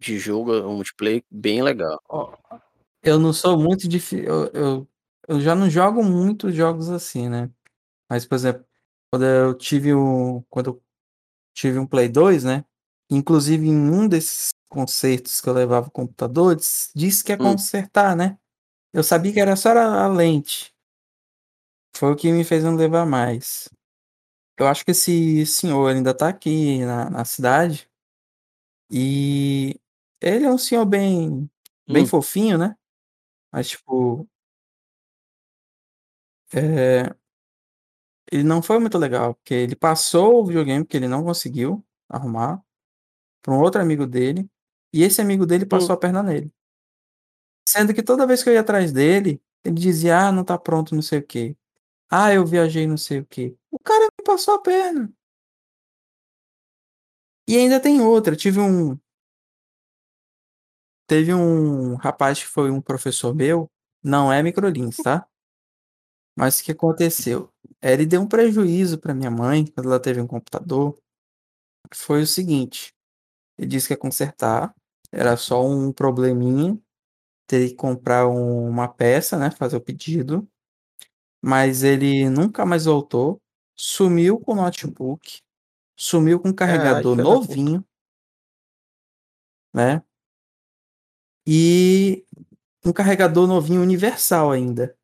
de 0.00 0.18
jogo, 0.18 0.52
um 0.52 0.74
multiplayer 0.76 1.22
bem 1.30 1.62
legal. 1.62 2.00
eu 3.02 3.18
não 3.20 3.32
sou 3.32 3.56
muito 3.56 3.88
difícil. 3.88 4.24
Eu, 4.24 4.50
eu, 4.52 4.88
eu 5.28 5.40
já 5.40 5.54
não 5.54 5.70
jogo 5.70 6.02
muitos 6.02 6.54
jogos 6.54 6.90
assim, 6.90 7.28
né? 7.28 7.50
Mas, 8.10 8.26
por 8.26 8.34
exemplo, 8.34 8.64
quando 9.10 9.24
eu 9.24 9.54
tive 9.54 9.94
o. 9.94 10.44
Quando 10.50 10.70
eu 10.70 10.82
tive 11.54 11.78
um 11.78 11.86
Play 11.86 12.08
2, 12.08 12.44
né? 12.44 12.64
Inclusive, 13.10 13.66
em 13.66 13.90
um 13.90 14.08
desses 14.08 14.50
concertos 14.68 15.40
que 15.40 15.48
eu 15.48 15.52
levava 15.54 15.88
o 15.88 15.90
computador, 15.90 16.56
diz- 16.56 16.90
disse 16.94 17.24
que 17.24 17.32
ia 17.32 17.38
Hum. 17.40 17.42
consertar, 17.42 18.16
né? 18.16 18.38
Eu 18.92 19.04
sabia 19.04 19.32
que 19.32 19.40
era 19.40 19.56
só 19.56 19.70
a 19.70 20.04
a 20.06 20.08
lente. 20.08 20.74
Foi 21.96 22.12
o 22.12 22.16
que 22.16 22.30
me 22.32 22.44
fez 22.44 22.62
não 22.64 22.76
levar 22.76 23.06
mais. 23.06 23.68
Eu 24.58 24.66
acho 24.68 24.84
que 24.84 24.92
esse 24.92 25.46
senhor 25.46 25.88
ainda 25.90 26.14
tá 26.14 26.28
aqui 26.28 26.80
na, 26.84 27.10
na 27.10 27.24
cidade. 27.24 27.88
E 28.90 29.78
ele 30.20 30.44
é 30.44 30.50
um 30.50 30.58
senhor 30.58 30.84
bem, 30.86 31.50
bem 31.88 32.04
Hum. 32.04 32.06
fofinho, 32.06 32.58
né? 32.58 32.76
Mas, 33.52 33.70
tipo, 33.70 34.28
é, 36.52 37.14
ele 38.30 38.42
não 38.42 38.62
foi 38.62 38.78
muito 38.78 38.98
legal, 38.98 39.34
porque 39.34 39.54
ele 39.54 39.76
passou 39.76 40.40
o 40.42 40.46
videogame 40.46 40.84
que 40.86 40.96
ele 40.96 41.08
não 41.08 41.24
conseguiu 41.24 41.84
arrumar 42.08 42.62
para 43.42 43.54
um 43.54 43.60
outro 43.60 43.82
amigo 43.82 44.06
dele, 44.06 44.48
e 44.92 45.02
esse 45.02 45.20
amigo 45.20 45.46
dele 45.46 45.66
passou 45.66 45.94
a 45.94 45.98
perna 45.98 46.22
nele. 46.22 46.52
Sendo 47.68 47.92
que 47.94 48.02
toda 48.02 48.26
vez 48.26 48.42
que 48.42 48.48
eu 48.48 48.54
ia 48.54 48.60
atrás 48.60 48.92
dele, 48.92 49.40
ele 49.64 49.74
dizia: 49.74 50.18
Ah, 50.28 50.32
não 50.32 50.44
tá 50.44 50.58
pronto, 50.58 50.94
não 50.94 51.02
sei 51.02 51.18
o 51.20 51.26
quê. 51.26 51.56
Ah, 52.10 52.32
eu 52.34 52.46
viajei, 52.46 52.86
não 52.86 52.96
sei 52.96 53.20
o 53.20 53.26
quê. 53.26 53.56
O 53.70 53.78
cara 53.80 54.04
me 54.18 54.24
passou 54.24 54.54
a 54.54 54.60
perna. 54.62 55.12
E 57.48 57.56
ainda 57.56 57.80
tem 57.80 58.00
outra. 58.00 58.36
Tive 58.36 58.60
um. 58.60 58.98
Teve 61.08 61.32
um 61.34 61.94
rapaz 61.94 62.40
que 62.40 62.46
foi 62.48 62.70
um 62.70 62.80
professor 62.80 63.32
meu, 63.34 63.70
não 64.02 64.32
é 64.32 64.42
microlins, 64.42 64.96
tá? 64.96 65.26
Mas 66.36 66.60
o 66.60 66.64
que 66.64 66.72
aconteceu? 66.72 67.50
Ele 67.80 68.04
deu 68.04 68.20
um 68.20 68.28
prejuízo 68.28 68.98
para 68.98 69.14
minha 69.14 69.30
mãe 69.30 69.66
quando 69.66 69.86
ela 69.88 70.00
teve 70.00 70.20
um 70.20 70.26
computador. 70.26 70.98
Foi 71.94 72.22
o 72.22 72.26
seguinte: 72.26 72.92
ele 73.58 73.68
disse 73.68 73.88
que 73.88 73.94
ia 73.94 73.98
consertar, 73.98 74.74
era 75.12 75.36
só 75.36 75.64
um 75.66 75.92
probleminha, 75.92 76.78
teria 77.46 77.68
que 77.68 77.74
comprar 77.76 78.28
um- 78.28 78.68
uma 78.68 78.88
peça, 78.88 79.38
né? 79.38 79.50
Fazer 79.52 79.76
o 79.76 79.80
pedido. 79.80 80.48
Mas 81.42 81.82
ele 81.84 82.28
nunca 82.30 82.66
mais 82.66 82.86
voltou. 82.86 83.40
sumiu 83.78 84.40
com 84.40 84.52
o 84.52 84.56
notebook, 84.56 85.42
sumiu 85.98 86.40
com 86.40 86.48
o 86.48 86.50
Ai, 86.52 86.56
carregador 86.56 87.16
puta. 87.16 87.22
novinho. 87.22 87.84
Né? 89.74 90.02
E 91.46 92.24
um 92.84 92.92
carregador 92.92 93.46
novinho 93.46 93.82
universal 93.82 94.50
ainda. 94.52 94.96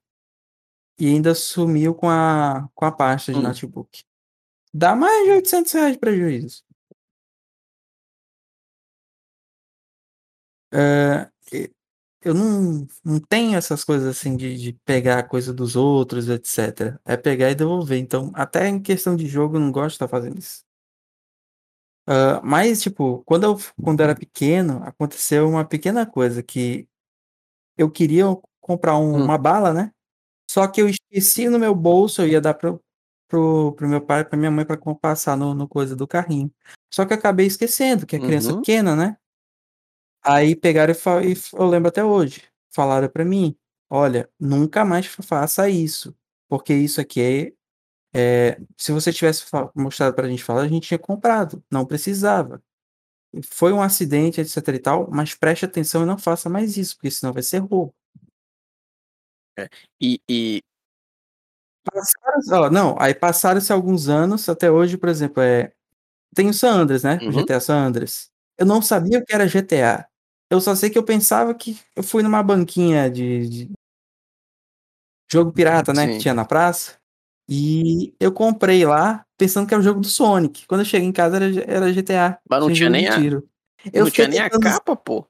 E 0.99 1.07
ainda 1.07 1.35
sumiu 1.35 1.95
com 1.95 2.09
a 2.09 2.69
com 2.75 2.85
a 2.85 2.93
pasta 2.93 3.33
de 3.33 3.39
Hum. 3.39 3.43
notebook. 3.43 4.05
Dá 4.73 4.95
mais 4.97 5.25
de 5.27 5.31
800 5.33 5.73
reais 5.73 5.93
de 5.93 5.99
prejuízo. 5.99 6.63
Eu 12.25 12.35
não 12.35 12.87
não 13.05 13.19
tenho 13.21 13.57
essas 13.57 13.85
coisas, 13.85 14.07
assim, 14.09 14.37
de 14.37 14.57
de 14.57 14.73
pegar 14.85 15.19
a 15.21 15.23
coisa 15.25 15.53
dos 15.53 15.77
outros, 15.77 16.29
etcétera. 16.29 17.01
É 17.05 17.17
pegar 17.17 17.51
e 17.51 17.55
devolver. 17.55 17.99
Então, 17.99 18.31
até 18.35 18.69
em 18.69 18.81
questão 18.81 19.17
de 19.17 19.27
jogo, 19.27 19.57
eu 19.57 19.61
não 19.61 19.73
gosto 19.73 19.91
de 19.91 19.95
estar 19.97 20.09
fazendo 20.09 20.39
isso. 20.39 20.63
Hã, 22.07 22.41
mas, 22.43 22.83
tipo, 22.83 23.23
quando 23.25 23.45
eu 23.45 23.57
quando 23.81 24.01
eu 24.01 24.05
era 24.05 24.15
pequeno, 24.17 24.83
aconteceu 24.85 25.49
uma 25.49 25.65
pequena 25.65 26.05
coisa, 26.05 26.43
que 26.43 26.89
eu 27.79 27.91
queria 27.91 28.25
comprar 28.61 28.99
um 28.99 29.19
Hum. 29.19 29.25
uma 29.25 29.39
bala, 29.39 29.73
né, 29.75 29.93
só 30.51 30.67
que 30.69 30.83
eu 30.83 30.89
esqueci 30.89 31.49
no 31.49 31.59
meu 31.59 31.75
bolso, 31.75 32.23
eu 32.23 32.29
ia 32.29 32.41
dar 32.41 32.55
para 32.55 32.73
o 32.73 32.81
para 33.29 33.39
o 33.41 33.73
para 33.75 33.87
o 33.87 33.91
meu 33.91 34.01
pai, 34.03 34.25
para 34.25 34.39
minha 34.39 34.51
mãe, 34.53 34.65
para 34.67 34.77
com 34.79 34.95
passar 34.95 35.37
no 35.37 35.55
no 35.55 35.69
coisa 35.69 35.97
do 35.97 36.09
carrinho. 36.09 36.53
Só 36.95 37.07
que 37.07 37.13
eu 37.15 37.19
acabei 37.19 37.47
esquecendo, 37.47 38.07
que 38.07 38.17
é 38.17 38.21
criança 38.21 38.55
Uhum. 38.55 38.57
pequena, 38.57 38.97
né. 38.97 39.17
Aí 40.25 40.55
pegaram 40.55 40.93
e 40.93 40.95
fa 40.95 41.23
e 41.25 41.33
f 41.33 41.51
eu 41.57 41.67
lembro 41.67 41.89
até 41.89 42.05
hoje, 42.05 42.43
falaram 42.71 43.09
pra 43.09 43.25
mim: 43.25 43.57
"Olha, 43.91 44.31
nunca 44.39 44.85
mais 44.85 45.07
fa 45.07 45.21
faça 45.23 45.69
isso, 45.69 46.15
porque 46.49 46.73
isso 46.75 47.01
aqui 47.01 47.21
é 48.15 48.53
eh, 48.53 48.61
se 48.79 48.93
você 48.93 49.13
tivesse 49.13 49.45
fa 49.47 49.71
mostrado 49.75 50.15
pra 50.15 50.29
gente 50.29 50.45
falar, 50.45 50.63
a 50.63 50.69
gente 50.69 50.89
tinha 50.89 50.99
comprado, 50.99 51.63
não 51.71 51.87
precisava. 51.87 52.63
Foi 53.51 53.73
um 53.73 53.83
acidente, 53.83 54.41
etcétera 54.41 54.77
e 54.79 54.81
tal, 54.81 55.09
mas 55.11 55.35
preste 55.35 55.65
atenção 55.67 56.03
e 56.05 56.07
não 56.07 56.19
faça 56.19 56.51
mais 56.51 56.77
isso, 56.79 56.97
porque 56.97 57.11
senão 57.11 57.33
vai 57.33 57.43
ser 57.45 57.59
roubo". 57.61 57.95
É, 59.59 59.69
e 60.01 60.19
e 60.29 60.63
Passaram-se 61.85 62.53
ó, 62.55 62.71
não, 62.71 62.97
aí 63.01 63.13
passaram-se 63.15 63.73
alguns 63.73 64.09
anos, 64.09 64.49
até 64.49 64.71
hoje, 64.71 64.97
por 64.97 65.09
exemplo, 65.09 65.43
eh, 65.43 65.73
tem 66.35 66.49
o 66.49 66.55
San 66.55 66.73
Andreas, 66.83 67.05
né, 67.05 67.23
o 67.27 67.31
Uhum. 67.31 67.33
GTA 67.33 67.61
San 67.61 67.77
Andreas. 67.87 68.31
Eu 68.59 68.67
não 68.67 68.83
sabia 68.83 69.19
o 69.21 69.25
que 69.27 69.35
era 69.35 69.47
GTA. 69.49 70.07
Eu 70.53 70.61
só 70.61 70.75
sei 70.75 70.91
que 70.91 70.99
eu 70.99 71.03
pensava 71.03 71.55
que 71.55 71.79
eu 71.97 72.03
fui 72.03 72.23
numa 72.23 72.43
banquinha 72.43 73.11
de 73.11 73.49
de 73.49 73.71
jogo 75.33 75.51
pirata, 75.51 75.95
né, 75.95 76.07
que 76.07 76.13
Sim. 76.13 76.19
tinha 76.19 76.35
na 76.35 76.45
praça, 76.45 76.99
e 77.49 78.15
eu 78.21 78.31
comprei 78.31 78.85
lá, 78.85 79.25
pensando 79.39 79.67
que 79.67 79.73
era 79.73 79.81
o 79.81 79.85
jogo 79.85 80.01
do 80.01 80.09
Sonic. 80.09 80.67
Quando 80.67 80.83
eu 80.83 80.85
cheguei 80.85 81.09
em 81.09 81.13
casa 81.13 81.37
era 81.37 81.47
era 81.67 81.91
GTA, 81.91 82.39
Mas 82.51 82.61
não 82.61 82.71
tinha 82.71 82.91
nem 82.91 83.09
a 83.09 83.19
tiro. 83.19 83.49
Eu 83.91 84.05
não 84.05 84.11
tinha 84.11 84.29
nem 84.29 84.41
a 84.41 84.51
tentando 84.51 84.63
capa, 84.65 84.95
pô. 84.95 85.27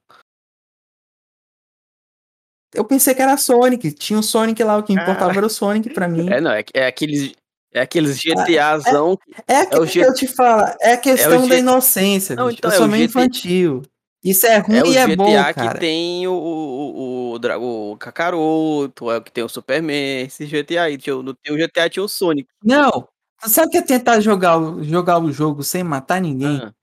Eu 2.73 2.83
pensei 2.83 3.15
que 3.15 3.21
era 3.21 3.37
Sonic, 3.37 3.93
tinha 3.93 4.19
o 4.19 4.23
Sonic 4.23 4.61
lá, 4.61 4.75
o 4.75 4.83
que 4.83 4.91
importava 4.91 5.37
era 5.37 5.45
o 5.45 5.49
Sonic 5.49 5.89
pra 5.93 6.05
mim. 6.05 6.29
É, 6.29 6.41
não, 6.41 6.51
é 6.51 6.65
é 6.73 6.85
aqueles 6.85 7.33
é 7.71 7.79
aqueles 7.79 8.19
Ah, 8.29 8.43
GTAzão 8.43 9.17
é 9.47 9.53
é 9.53 9.55
é 9.55 9.79
o 9.79 9.83
aquilo 9.83 9.85
que 9.87 9.93
G 9.93 10.05
eu 10.05 10.13
te 10.13 10.27
falo, 10.27 10.75
é 10.81 10.89
a 10.89 10.91
é 10.91 10.97
o 10.97 11.01
questão 11.01 11.47
da 11.47 11.55
G 11.55 11.61
inocência, 11.61 12.35
não. 12.35 12.47
Eu 12.49 12.51
então, 12.51 12.69
é 12.69 12.75
sou 12.75 12.87
o 12.87 12.89
meio 12.89 13.05
infantil. 13.05 13.83
Isso 14.23 14.45
é 14.45 14.57
ruim 14.59 14.77
é 14.77 14.87
e 14.93 14.97
é 14.97 15.07
bom, 15.07 15.25
GTA 15.25 15.53
que 15.53 15.53
cara. 15.59 15.79
tem 15.79 16.25
o 16.27 16.31
o 16.33 17.33
o 17.35 17.91
o 17.91 17.97
Kakaroto, 17.97 19.11
é 19.11 19.17
o 19.17 19.21
que 19.21 19.31
tem 19.31 19.43
o 19.43 19.49
Superman, 19.49 20.21
esse 20.25 20.45
GTA 20.45 20.83
aí, 20.83 20.97
tinha 20.97 21.15
no 21.21 21.33
tem 21.33 21.53
o 21.53 21.57
GTA 21.57 21.89
tinha 21.89 22.03
o 22.03 22.07
Sonic. 22.07 22.47
Não, 22.63 23.07
sabe 23.45 23.67
o 23.67 23.69
que 23.71 23.77
é 23.77 23.81
tentar 23.81 24.21
jogar 24.21 24.57
o 24.57 24.81
jogar 24.83 25.19
o 25.19 25.29
jogo 25.31 25.61
sem 25.61 25.83
matar 25.83 26.21
ninguém? 26.21 26.57
Hã. 26.61 26.73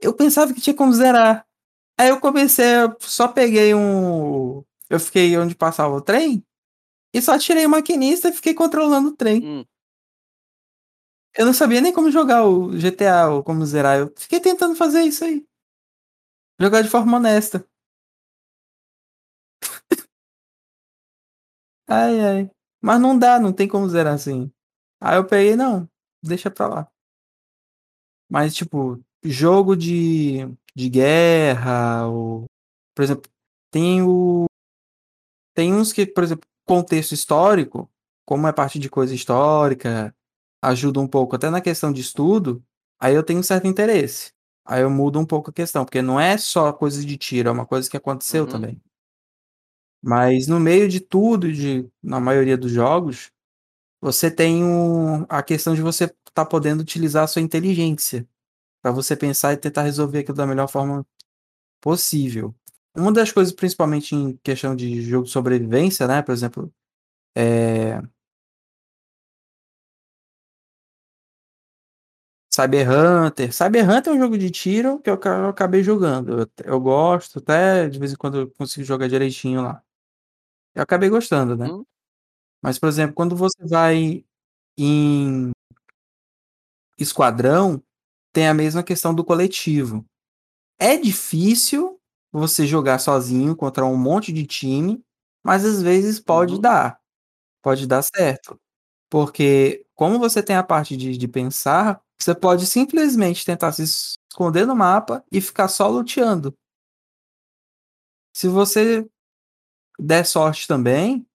Eu 0.00 0.14
pensava 0.14 0.52
que 0.54 0.60
tinha 0.60 0.74
como 0.74 0.92
zerar. 0.92 1.44
Aí 1.98 2.08
eu 2.10 2.20
comecei 2.20 2.66
só 3.00 3.28
peguei 3.28 3.74
um 3.74 4.64
eu 4.90 5.00
fiquei 5.00 5.36
onde 5.38 5.54
passava 5.56 5.94
o 5.94 6.00
trem, 6.02 6.44
e 7.14 7.22
só 7.22 7.38
tirei 7.38 7.66
o 7.66 7.70
maquinista 7.70 8.28
e 8.28 8.32
fiquei 8.32 8.54
controlando 8.54 9.08
o 9.10 9.16
trem. 9.16 9.42
Hum. 9.44 9.64
Eu 11.36 11.46
não 11.46 11.52
sabia 11.54 11.80
nem 11.80 11.92
como 11.92 12.10
jogar 12.10 12.44
o 12.44 12.76
GTA 12.76 13.28
ou 13.28 13.42
como 13.44 13.64
zerar, 13.64 13.98
eu 14.00 14.12
fiquei 14.16 14.40
tentando 14.40 14.74
fazer 14.74 15.02
isso 15.02 15.24
aí. 15.24 15.44
Jogar 16.60 16.82
de 16.82 16.90
forma 16.90 17.16
honesta. 17.16 17.64
Ai, 21.88 22.20
ai. 22.20 22.50
Mas 22.82 23.00
não 23.00 23.18
dá, 23.18 23.38
não 23.38 23.52
tem 23.52 23.68
como 23.68 23.88
zerar 23.88 24.14
assim. 24.14 24.50
Aí 25.00 25.16
eu 25.16 25.26
peguei: 25.26 25.56
"Não, 25.56 25.88
deixa 26.22 26.50
pra 26.50 26.66
lá". 26.68 26.90
Mas, 28.28 28.54
tipo, 28.54 29.00
jogo 29.24 29.76
de 29.76 30.46
de 30.72 30.88
guerra 30.88 32.06
ou, 32.06 32.46
por 32.94 33.02
exemplo, 33.02 33.28
tem 33.72 34.00
o 34.02 34.46
tem 35.56 35.74
uns 35.74 35.92
que, 35.92 36.06
por 36.06 36.22
exemplo, 36.24 36.48
contexto 36.66 37.12
histórico, 37.12 37.90
como 38.24 38.46
é 38.46 38.52
parte 38.52 38.78
de 38.78 38.88
coisa 38.88 39.14
histórica, 39.14 40.14
ajuda 40.62 41.00
um 41.00 41.08
pouco 41.08 41.34
até 41.36 41.50
na 41.50 41.60
questão 41.60 41.92
de 41.92 42.00
estudo, 42.00 42.62
aí 43.00 43.14
eu 43.14 43.22
tenho 43.22 43.40
um 43.40 43.42
certo 43.42 43.66
interesse. 43.66 44.32
Aí 44.70 44.82
eu 44.82 44.90
mudo 44.90 45.18
um 45.18 45.26
pouco 45.26 45.50
a 45.50 45.52
questão, 45.52 45.84
porque 45.84 46.00
não 46.00 46.20
é 46.20 46.38
só 46.38 46.72
coisa 46.72 47.04
de 47.04 47.16
tiro, 47.18 47.48
é 47.48 47.52
uma 47.52 47.66
coisa 47.66 47.90
que 47.90 47.96
aconteceu 47.96 48.44
Uhum. 48.44 48.48
também. 48.50 48.80
Mas 50.02 50.46
no 50.46 50.58
meio 50.58 50.88
de 50.88 50.98
tudo, 51.00 51.52
de 51.52 51.86
na 52.02 52.18
maioria 52.18 52.56
dos 52.56 52.72
jogos, 52.72 53.30
você 54.00 54.30
tem 54.30 54.64
um 54.64 55.24
a 55.28 55.42
questão 55.42 55.74
de 55.74 55.82
você 55.82 56.06
estar 56.28 56.46
podendo 56.46 56.80
utilizar 56.82 57.24
a 57.24 57.28
sua 57.28 57.42
inteligência, 57.42 58.26
pra 58.82 58.92
você 58.92 59.16
pensar 59.16 59.52
e 59.54 59.58
tentar 59.58 59.82
resolver 59.82 60.20
aquilo 60.20 60.36
da 60.38 60.46
melhor 60.46 60.68
forma 60.68 61.06
possível. 61.80 62.54
Uma 62.96 63.12
das 63.12 63.32
coisas, 63.32 63.52
principalmente 63.54 64.14
em 64.16 64.38
questão 64.44 64.76
de 64.76 65.02
jogo 65.02 65.26
de 65.26 65.32
sobrevivência, 65.32 66.06
né, 66.08 66.22
por 66.22 66.32
exemplo, 66.32 66.72
eh 67.36 68.02
Cyber 72.62 72.88
Hunter. 72.90 73.52
Cyber 73.52 73.88
Hunter 73.90 74.12
é 74.12 74.16
um 74.16 74.20
jogo 74.20 74.38
de 74.38 74.50
tiro 74.50 75.00
que 75.00 75.10
eu 75.10 75.18
eu 75.24 75.48
acabei 75.48 75.82
jogando. 75.82 76.40
Eu 76.42 76.48
eu 76.74 76.80
gosto, 76.80 77.38
até 77.38 77.88
de 77.88 77.98
vez 77.98 78.12
em 78.12 78.16
quando 78.16 78.40
eu 78.40 78.50
consigo 78.52 78.84
jogar 78.84 79.08
direitinho 79.08 79.62
lá. 79.62 79.82
Eu 80.74 80.82
acabei 80.82 81.08
gostando, 81.10 81.56
né. 81.56 81.66
Hum. 81.68 81.84
Mas, 82.62 82.78
por 82.78 82.88
exemplo, 82.88 83.14
quando 83.16 83.36
você 83.36 83.58
vai 83.68 84.24
em 84.78 85.52
esquadrão, 86.98 87.82
tem 88.32 88.48
a 88.48 88.54
mesma 88.54 88.82
questão 88.82 89.14
do 89.14 89.24
coletivo. 89.24 90.04
É 90.80 90.96
difícil 90.98 91.98
você 92.32 92.66
jogar 92.66 92.98
sozinho 93.00 93.56
contra 93.56 93.86
um 93.86 93.96
monte 93.96 94.32
de 94.32 94.46
time, 94.46 95.02
mas 95.44 95.64
às 95.64 95.82
vezes 95.82 96.20
pode 96.20 96.54
Uhum. 96.54 96.60
dar, 96.62 97.00
pode 97.62 97.86
dar 97.86 98.02
certo. 98.02 98.58
Porque 99.10 99.84
como 99.94 100.18
você 100.18 100.42
tem 100.42 100.56
a 100.56 100.64
parte 100.64 100.96
de 100.96 101.16
de 101.18 101.28
pensar, 101.28 102.00
você 102.24 102.34
pode 102.34 102.66
simplesmente 102.66 103.44
tentar 103.44 103.72
se 103.72 103.82
esconder 103.82 104.66
no 104.66 104.76
mapa 104.76 105.24
e 105.32 105.40
ficar 105.40 105.68
só 105.68 105.88
luteando. 105.88 106.54
Se 108.34 108.48
você 108.48 109.06
der 109.98 110.24
sorte 110.26 110.66
também, 110.68 111.26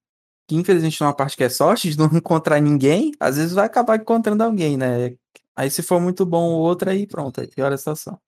que 0.48 0.56
infelizmente 0.56 0.98
tem 0.98 1.06
uma 1.06 1.14
parte 1.16 1.36
que 1.36 1.44
é 1.44 1.48
sorte 1.50 1.90
de 1.90 1.98
não 1.98 2.06
encontrar 2.16 2.60
ninguém, 2.60 3.12
às 3.20 3.36
vezes 3.36 3.52
vai 3.54 3.66
acabar 3.66 3.98
encontrando 3.98 4.42
alguém, 4.44 4.76
né. 4.76 5.16
Aí 5.56 5.70
se 5.70 5.82
for 5.82 6.00
muito 6.00 6.26
bom 6.26 6.50
o 6.54 6.58
outro, 6.60 6.90
aí 6.90 7.06
pronto, 7.06 7.40
aí 7.40 7.48
piora 7.48 7.74
a 7.76 7.78
situação. 7.78 8.20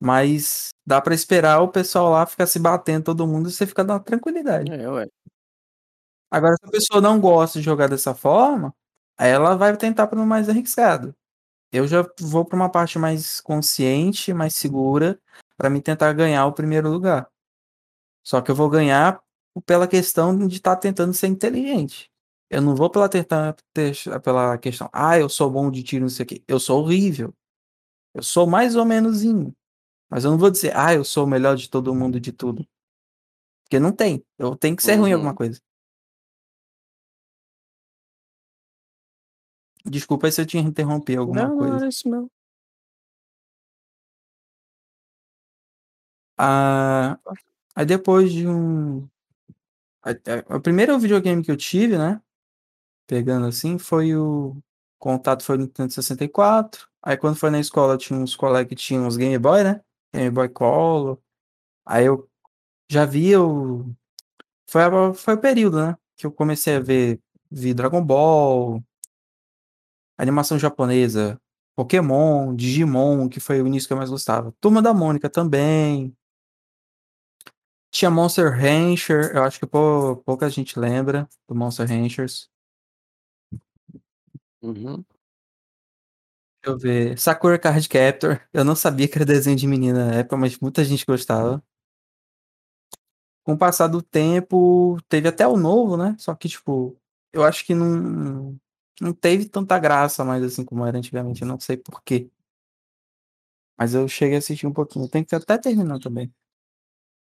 Mas 0.00 0.70
dá 0.86 1.00
pra 1.00 1.14
esperar 1.14 1.60
o 1.60 1.68
pessoal 1.68 2.10
lá 2.10 2.26
ficar 2.26 2.46
se 2.46 2.58
batendo 2.58 3.04
todo 3.04 3.26
mundo 3.26 3.48
e 3.48 3.52
você 3.52 3.66
fica 3.66 3.82
na 3.84 3.98
tranquilidade. 3.98 4.70
É, 4.72 4.88
ué. 4.90 5.06
Agora 6.30 6.54
se 6.60 6.66
a 6.66 6.70
pessoa 6.70 7.00
não 7.00 7.20
gosta 7.20 7.58
de 7.58 7.64
jogar 7.64 7.88
dessa 7.88 8.14
forma, 8.14 8.74
aí 9.18 9.30
ela 9.30 9.56
vai 9.56 9.76
tentar 9.76 10.06
para 10.06 10.24
mais 10.24 10.48
arriscado. 10.48 11.14
Eu 11.72 11.86
já 11.86 12.02
vou 12.20 12.44
pra 12.46 12.56
uma 12.56 12.70
parte 12.70 12.98
mais 12.98 13.40
consciente, 13.42 14.32
mais 14.32 14.54
segura, 14.56 15.20
pra 15.56 15.68
mim 15.68 15.80
tentar 15.82 16.12
ganhar 16.14 16.46
o 16.46 16.52
1º 16.52 16.88
lugar. 16.88 17.28
Só 18.24 18.40
que 18.42 18.50
eu 18.50 18.54
vou 18.56 18.70
ganhar 18.70 19.20
pela 19.66 19.88
questão 19.88 20.36
de 20.48 20.56
estar 20.56 20.76
tentando 20.76 21.14
ser 21.14 21.28
inteligente. 21.28 22.10
Eu 22.50 22.62
não 22.62 22.76
vou 22.76 22.90
pela 22.90 23.08
tentar 23.08 23.56
teix 23.74 24.04
pela 24.24 24.58
questão: 24.58 24.88
"Ah, 24.92 25.18
eu 25.18 25.28
sou 25.28 25.50
bom 25.50 25.70
de 25.70 25.82
tiro, 25.82 26.02
não 26.04 26.10
sei 26.10 26.24
o 26.24 26.28
quê". 26.28 26.44
Eu 26.48 26.60
sou 26.60 26.80
horrível. 26.82 27.34
Eu 28.14 28.22
sou 28.22 28.46
mais 28.46 28.76
ou 28.76 28.84
menozinho. 28.86 29.54
Mas 30.10 30.24
eu 30.24 30.32
não 30.32 30.38
vou 30.38 30.50
dizer: 30.50 30.72
"Ah, 30.76 30.94
eu 30.94 31.04
sou 31.04 31.24
o 31.24 31.28
melhor 31.28 31.56
de 31.56 31.70
todo 31.70 31.94
mundo 31.94 32.20
de 32.20 32.32
tudo". 32.32 32.66
Porque 33.70 33.78
não 33.78 33.92
tem, 33.92 34.24
eu 34.38 34.56
tenho 34.56 34.74
que 34.74 34.82
ser 34.82 34.94
ruim 34.96 35.10
em 35.10 35.12
alguma 35.12 35.32
Uhum. 35.32 35.36
coisa. 35.36 35.60
Desculpa 39.90 40.30
se 40.30 40.40
eu 40.40 40.46
te 40.46 40.58
interrompi 40.58 41.16
alguma 41.16 41.42
Não, 41.42 41.48
não, 41.50 41.58
coisa. 41.58 41.76
era 41.76 41.88
isso 41.88 42.08
mesmo. 42.08 42.30
Ah, 46.36 47.18
aí 47.74 47.84
depois 47.84 48.32
de 48.32 48.46
um 48.46 49.08
o 50.48 50.60
primeiro 50.60 50.98
videogame 50.98 51.42
que 51.42 51.50
eu 51.50 51.56
tive, 51.56 51.98
né 51.98 52.20
pegando 53.06 53.46
assim 53.46 53.78
foi 53.78 54.14
o 54.16 54.56
contato 54.98 55.42
foi 55.44 55.56
no 55.56 55.64
Nintendo 55.64 55.92
64. 55.92 56.88
Aí 57.02 57.16
quando 57.16 57.36
foi 57.36 57.50
na 57.50 57.60
escola 57.60 57.96
tinha 57.98 58.18
uns 58.18 58.36
colegas 58.36 58.68
que 58.68 58.76
tinham 58.76 59.06
uns 59.06 59.16
Game 59.16 59.38
Boy, 59.38 59.64
né? 59.64 59.80
Game 60.14 60.30
Boy 60.30 60.48
Color. 60.48 61.18
Aí 61.86 62.06
eu 62.06 62.28
já 62.90 63.04
via 63.04 63.42
o 63.42 63.94
foi 64.68 64.82
foi 65.14 65.34
o 65.34 65.40
período, 65.40 65.84
né, 65.84 65.96
que 66.16 66.26
eu 66.26 66.32
comecei 66.32 66.76
a 66.76 66.80
ver 66.80 67.20
vi 67.50 67.74
Dragon 67.74 68.04
Ball, 68.04 68.82
animação 70.18 70.58
japonesa, 70.58 71.40
Pokémon, 71.76 72.54
Digimon, 72.56 73.28
que 73.28 73.40
foi 73.40 73.62
o 73.62 73.66
início 73.66 73.86
que 73.88 73.92
eu 73.92 73.96
mais 73.96 74.10
gostava. 74.10 74.52
Turma 74.60 74.82
da 74.82 74.92
Mônica 74.92 75.30
também. 75.30 76.14
Tinha 77.90 78.10
Monster 78.10 78.50
Rancher, 78.52 79.34
eu 79.34 79.42
acho 79.44 79.58
que 79.58 79.66
pou, 79.66 80.16
pouca 80.18 80.50
gente 80.50 80.78
lembra 80.78 81.28
do 81.48 81.54
Monster 81.54 81.88
Ranchers. 81.88 82.50
Uhum. 84.62 85.04
Deixa 86.62 86.74
eu 86.74 86.78
ver. 86.78 87.18
Sakura 87.18 87.58
Card 87.58 87.88
Captor. 87.88 88.40
Eu 88.52 88.64
não 88.64 88.74
sabia 88.76 89.08
que 89.08 89.16
era 89.16 89.24
desenho 89.24 89.56
de 89.56 89.66
menina 89.66 90.06
na 90.06 90.14
época, 90.16 90.36
mas 90.36 90.58
muita 90.58 90.84
gente 90.84 91.04
gostava. 91.06 91.62
Com 93.44 93.54
o 93.54 93.58
passar 93.58 93.86
do 93.88 94.02
tempo, 94.02 94.98
teve 95.08 95.28
até 95.28 95.46
o 95.46 95.56
novo, 95.56 95.96
né? 95.96 96.14
Só 96.18 96.34
que, 96.34 96.48
tipo, 96.48 97.00
eu 97.32 97.44
acho 97.44 97.64
que 97.64 97.74
não, 97.74 98.58
não 99.00 99.12
teve 99.12 99.48
tanta 99.48 99.78
graça 99.78 100.24
mais 100.24 100.42
assim 100.42 100.64
como 100.64 100.84
era 100.86 100.98
antigamente. 100.98 101.42
Eu 101.42 101.48
não 101.48 101.58
sei 101.60 101.76
porquê. 101.76 102.30
Mas 103.78 103.94
eu 103.94 104.06
cheguei 104.08 104.36
a 104.36 104.38
assistir 104.38 104.66
um 104.66 104.72
pouquinho. 104.72 105.08
Tem 105.08 105.24
que 105.24 105.34
até 105.34 105.56
terminar 105.58 105.98
também. 106.00 106.32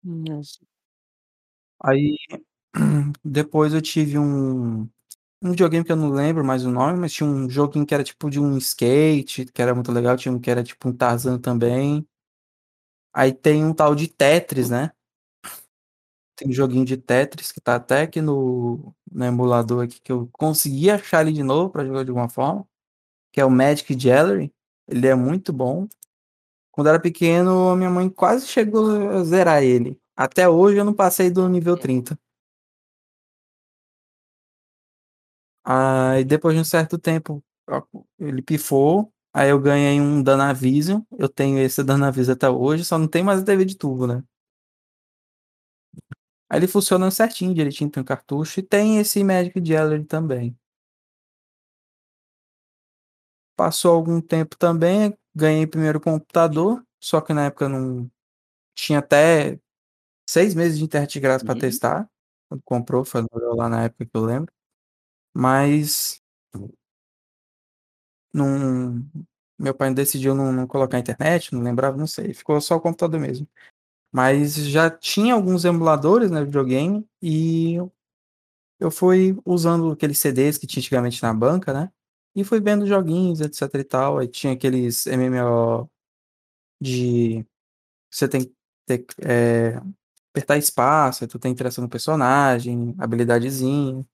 Nossa. 0.04 0.66
Aí, 1.84 2.18
depois 3.24 3.74
eu 3.74 3.82
tive 3.82 4.18
um, 4.20 4.84
um 5.44 5.52
videogame 5.52 5.86
que 5.86 5.92
eu 5.94 5.98
não 5.98 6.12
lembro 6.12 6.46
mais 6.46 6.66
o 6.66 6.72
nome, 6.72 7.00
mas 7.00 7.14
tinha 7.14 7.30
um 7.30 7.50
joguinho 7.50 7.86
que 7.86 7.94
era 7.96 8.04
tipo 8.04 8.30
de 8.30 8.40
um 8.40 8.58
skate, 8.60 9.46
que 9.48 9.62
era 9.62 9.76
muito 9.76 9.92
legal, 9.92 10.18
tinha 10.18 10.34
um 10.34 10.40
que 10.40 10.52
era 10.52 10.64
tipo 10.64 10.90
um 10.90 10.94
Tarzan 10.94 11.40
também. 11.40 12.08
Aí 13.14 13.34
tem 13.34 13.66
um 13.66 13.74
tal 13.74 13.96
de 13.96 14.08
Tetris, 14.08 14.70
né? 14.70 14.92
Tem 16.38 16.50
um 16.50 16.54
joguinho 16.54 16.86
de 16.86 16.98
Tetris 16.98 17.52
que 17.52 17.60
tá 17.60 17.76
até 17.78 18.04
aqui 18.04 18.22
no, 18.22 18.94
no 19.12 19.26
emulador 19.26 19.84
aqui, 19.86 20.00
que 20.00 20.12
eu 20.12 20.30
consegui 20.34 20.90
achar 20.92 21.22
ele 21.26 21.34
de 21.34 21.42
novo 21.44 21.72
para 21.72 21.84
jogar 21.86 22.04
de 22.04 22.12
alguma 22.12 22.30
forma, 22.30 22.66
que 23.34 23.42
é 23.42 23.46
o 23.46 23.52
Magic 23.52 23.96
Gallery. 23.96 24.54
Ele 24.88 25.08
é 25.08 25.16
muito 25.16 25.54
bom. 25.54 25.88
Quando 26.72 26.88
era 26.90 27.00
pequeno, 27.00 27.70
a 27.70 27.76
minha 27.76 27.90
mãe 27.90 28.10
quase 28.10 28.48
chegou 28.48 29.10
a 29.12 29.24
zerar 29.24 29.64
ele. 29.64 30.00
Até 30.16 30.50
hoje 30.50 30.78
eu 30.78 30.86
não 30.86 30.94
passei 30.94 31.32
do 31.32 31.50
nível 31.50 31.78
30. 31.78 32.18
Aí 35.64 36.24
depois 36.24 36.56
de 36.56 36.62
um 36.62 36.64
certo 36.64 36.98
tempo, 36.98 37.44
ele 38.20 38.42
pifou. 38.42 39.12
Aí 39.34 39.50
eu 39.50 39.60
ganhei 39.60 40.00
um 40.02 40.24
Danavision. 40.24 41.02
Eu 41.18 41.30
tenho 41.30 41.60
esse 41.60 41.84
Danavision 41.84 42.34
até 42.36 42.50
hoje, 42.50 42.86
só 42.86 42.98
não 42.98 43.08
tem 43.08 43.24
mais 43.24 43.42
a 43.42 43.46
TV 43.46 43.66
de 43.66 43.76
tubo, 43.78 44.08
né? 44.08 44.24
Aí 46.50 46.60
ele 46.60 46.68
funciona 46.68 47.12
certinho, 47.12 47.54
direitinho, 47.54 47.90
tem 47.90 48.02
um 48.02 48.06
cartucho. 48.06 48.60
E 48.60 48.64
tem 48.64 49.00
esse 49.00 49.24
Magic 49.24 49.60
Gallery 49.62 50.06
também. 50.06 50.58
Passou 53.56 53.96
algum 53.96 54.22
tempo 54.22 54.56
também, 54.56 55.18
ganhei 55.36 55.66
primeiro 55.66 56.00
computador, 56.00 56.84
só 57.02 57.20
que 57.22 57.34
na 57.34 57.46
época 57.46 57.68
não 57.68 58.10
tinha 58.76 59.00
até 59.00 59.60
seis 60.30 60.56
meses 60.56 60.78
de 60.80 60.86
internet 60.86 61.14
de 61.14 61.20
graça 61.22 61.46
para 61.46 61.56
Uhum. 61.56 61.60
testar. 61.62 62.10
Quando 62.50 62.62
comprou, 62.66 63.06
foi 63.06 63.26
lá 63.34 63.70
na 63.70 63.86
época 63.86 64.06
que 64.06 64.12
eu 64.16 64.26
lembro. 64.26 64.54
Mas 65.34 66.22
não, 68.34 69.04
meu 69.58 69.74
pai 69.74 69.94
decidiu 69.94 70.36
não, 70.36 70.52
não 70.52 70.68
colocar 70.68 71.00
internet, 71.00 71.54
não 71.54 71.62
lembrava, 71.62 71.98
não 71.98 72.08
sei. 72.08 72.34
Ficou 72.34 72.60
só 72.62 72.76
o 72.76 72.82
computador 72.82 73.20
mesmo. 73.20 73.48
Mas 74.12 74.56
já 74.56 74.90
tinha 74.90 75.34
alguns 75.34 75.66
emuladores, 75.66 76.32
né, 76.32 76.44
videogame, 76.44 77.06
e 77.22 77.78
eu 78.80 78.92
fui 78.92 79.38
usando 79.46 79.92
aqueles 79.92 80.20
CDs 80.20 80.58
que 80.58 80.68
tinha 80.68 80.82
antigamente 80.82 81.22
na 81.24 81.34
banca, 81.34 81.74
né? 81.74 81.92
E 82.36 82.44
fui 82.44 82.60
vendo 82.62 82.86
joguinhos, 82.86 83.42
etc 83.42 83.62
e 83.76 83.84
tal. 83.84 84.20
Aí 84.20 84.28
tinha 84.28 84.54
aqueles 84.54 85.08
MMO 85.08 85.90
de 86.82 87.46
você 88.12 88.28
tem 88.28 88.46
que 88.46 88.54
ter, 88.88 89.06
é, 89.26 89.78
apertar 90.32 90.58
espaço, 90.58 91.28
tu 91.28 91.40
tem 91.40 91.52
interação 91.52 91.84
no 91.84 91.90
personagem, 91.90 92.96
habilidadezinha. 93.00 94.06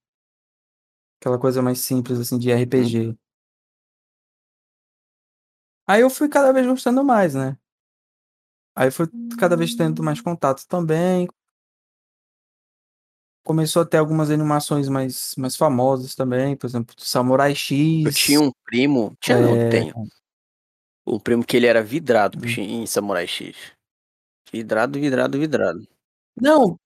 Aquela 1.22 1.40
coisa 1.40 1.62
mais 1.62 1.80
simples, 1.80 2.20
assim, 2.20 2.38
de 2.38 2.52
RPG. 2.52 3.08
Uhum. 3.08 3.18
Aí 5.88 6.02
eu 6.02 6.10
fui 6.10 6.30
cada 6.30 6.52
vez 6.54 6.66
gostando 6.66 7.04
mais, 7.04 7.34
né? 7.36 7.58
Aí 8.76 8.90
fui 8.90 9.08
cada 9.38 9.56
vez 9.56 9.76
tendo 9.76 10.02
mais 10.04 10.20
contato 10.20 10.66
também. 10.68 11.28
Começou 13.44 13.82
a 13.82 13.86
ter 13.86 13.98
algumas 13.98 14.32
animações 14.32 14.88
mais, 14.88 15.36
mais 15.38 15.56
famosas 15.56 16.16
também, 16.16 16.56
por 16.56 16.66
exemplo, 16.66 16.96
Samurai 16.98 17.54
X. 17.54 18.06
Eu 18.06 18.14
tinha 18.14 18.42
um 18.42 18.52
primo, 18.66 19.18
tinha 19.20 19.38
não, 19.38 19.56
é, 19.56 19.70
tenho. 19.70 19.94
Um 21.06 21.20
primo 21.20 21.46
que 21.46 21.58
ele 21.58 21.68
era 21.68 21.84
vidrado 21.84 22.38
Hum. 22.38 22.42
bicho, 22.42 22.62
em 22.62 22.86
Samurai 22.86 23.28
X. 23.28 23.56
Vidrado, 24.52 25.00
vidrado, 25.00 25.38
vidrado. 25.38 25.86
Não, 26.40 26.80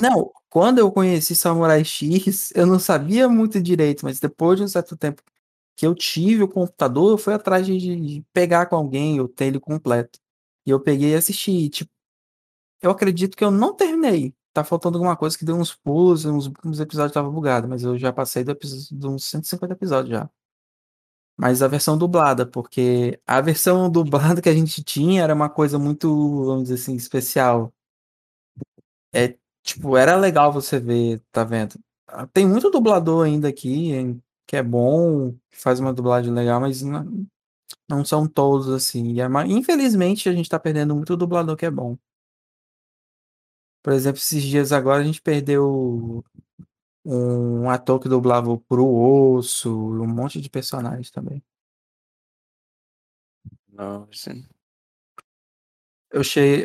não, 0.00 0.30
quando 0.48 0.78
eu 0.78 0.92
conheci 0.92 1.34
Samurai 1.34 1.84
X, 1.84 2.52
eu 2.54 2.66
não 2.66 2.78
sabia 2.78 3.28
muito 3.28 3.60
direito, 3.60 4.04
mas 4.04 4.20
depois 4.20 4.58
de 4.58 4.64
um 4.64 4.68
certo 4.68 4.96
tempo 4.96 5.22
que 5.76 5.86
eu 5.86 5.94
tive 5.94 6.44
o 6.44 6.48
computador, 6.48 7.12
eu 7.12 7.18
fui 7.18 7.34
atrás 7.34 7.66
de, 7.66 7.78
de 7.78 8.24
pegar 8.32 8.66
com 8.66 8.76
alguém, 8.76 9.18
eu 9.18 9.28
ter 9.28 9.46
ele 9.46 9.60
completo. 9.60 10.20
E 10.66 10.70
eu 10.70 10.80
peguei 10.80 11.12
e 11.12 11.14
assisti, 11.16 11.68
tipo, 11.68 11.90
eu 12.82 12.90
acredito 12.90 13.36
que 13.36 13.44
eu 13.44 13.50
não 13.50 13.74
terminei. 13.74 14.34
Tá 14.52 14.64
faltando 14.64 14.98
alguma 14.98 15.16
coisa 15.16 15.36
que 15.38 15.44
deu 15.44 15.56
uns 15.56 15.74
pulos, 15.74 16.24
uns, 16.24 16.50
uns 16.64 16.80
episódios 16.80 17.10
estavam 17.10 17.32
bugados, 17.32 17.68
mas 17.68 17.82
eu 17.84 17.98
já 17.98 18.12
passei 18.12 18.44
do 18.44 18.52
episódio, 18.52 18.98
de 18.98 19.06
uns 19.08 19.24
150 19.24 19.74
episódios 19.74 20.10
já. 20.12 20.30
Mas 21.36 21.62
a 21.62 21.68
versão 21.68 21.98
dublada, 21.98 22.46
porque 22.46 23.20
a 23.26 23.40
versão 23.40 23.90
dublada 23.90 24.40
que 24.40 24.48
a 24.48 24.54
gente 24.54 24.82
tinha 24.84 25.22
era 25.22 25.34
uma 25.34 25.48
coisa 25.50 25.78
muito, 25.78 26.08
vamos 26.44 26.64
dizer 26.64 26.74
assim, 26.76 26.94
especial. 26.96 27.72
É, 29.12 29.36
tipo, 29.62 29.96
era 29.96 30.16
legal 30.16 30.52
você 30.52 30.78
ver, 30.80 31.22
tá 31.32 31.44
vendo? 31.44 31.78
Ah, 32.06 32.26
Tem 32.26 32.46
muito 32.46 32.70
dublador 32.70 33.26
ainda 33.26 33.48
aqui, 33.48 33.92
que 34.46 34.56
é 34.56 34.62
bom, 34.62 35.34
faz 35.50 35.80
uma 35.80 35.92
dublagem 35.92 36.32
legal, 36.32 36.60
mas 36.60 36.82
não, 36.82 37.26
não 37.88 38.04
são 38.04 38.26
todos 38.28 38.68
assim. 38.70 39.20
É 39.20 39.26
Infelizmente, 39.46 40.28
a 40.28 40.32
gente 40.32 40.48
tá 40.48 40.58
perdendo 40.58 40.94
muito 40.94 41.16
dublador 41.16 41.56
que 41.56 41.66
é 41.66 41.70
bom. 41.70 41.96
Por 43.82 43.92
exemplo, 43.92 44.18
esses 44.18 44.42
dias 44.42 44.72
agora 44.72 45.02
a 45.02 45.04
gente 45.04 45.20
perdeu 45.20 46.24
um 47.04 47.68
ator 47.70 48.00
que 48.00 48.08
dublava 48.08 48.50
o 48.50 48.58
Pro 48.58 48.86
Osso, 48.86 49.70
um 49.70 50.06
monte 50.06 50.40
de 50.40 50.48
personagens 50.50 51.10
também. 51.10 51.42
Não, 53.68 54.08
assim. 54.10 54.46
Eu 56.10 56.20
achei. 56.20 56.64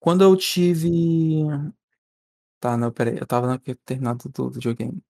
Quando 0.00 0.24
eu 0.24 0.36
tive. 0.36 0.90
Tá, 2.60 2.76
não, 2.76 2.92
peraí. 2.92 3.18
Eu 3.18 3.26
tava 3.26 3.46
naquele 3.46 3.78
terminado 3.84 4.28
do 4.28 4.50
videogame. 4.50 5.02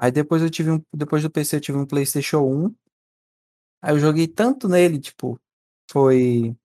Aí 0.00 0.10
depois 0.10 0.42
eu 0.42 0.50
tive 0.50 0.70
um. 0.72 0.82
Depois 0.92 1.22
do 1.22 1.30
PC 1.30 1.56
eu 1.56 1.60
tive 1.60 1.78
um 1.78 1.86
PlayStation 1.86 2.38
1. 2.40 2.74
Aí 3.82 3.94
eu 3.94 3.98
joguei 3.98 4.26
tanto 4.28 4.68
nele, 4.68 4.98
tipo. 5.00 5.40
Foi. 5.90 6.56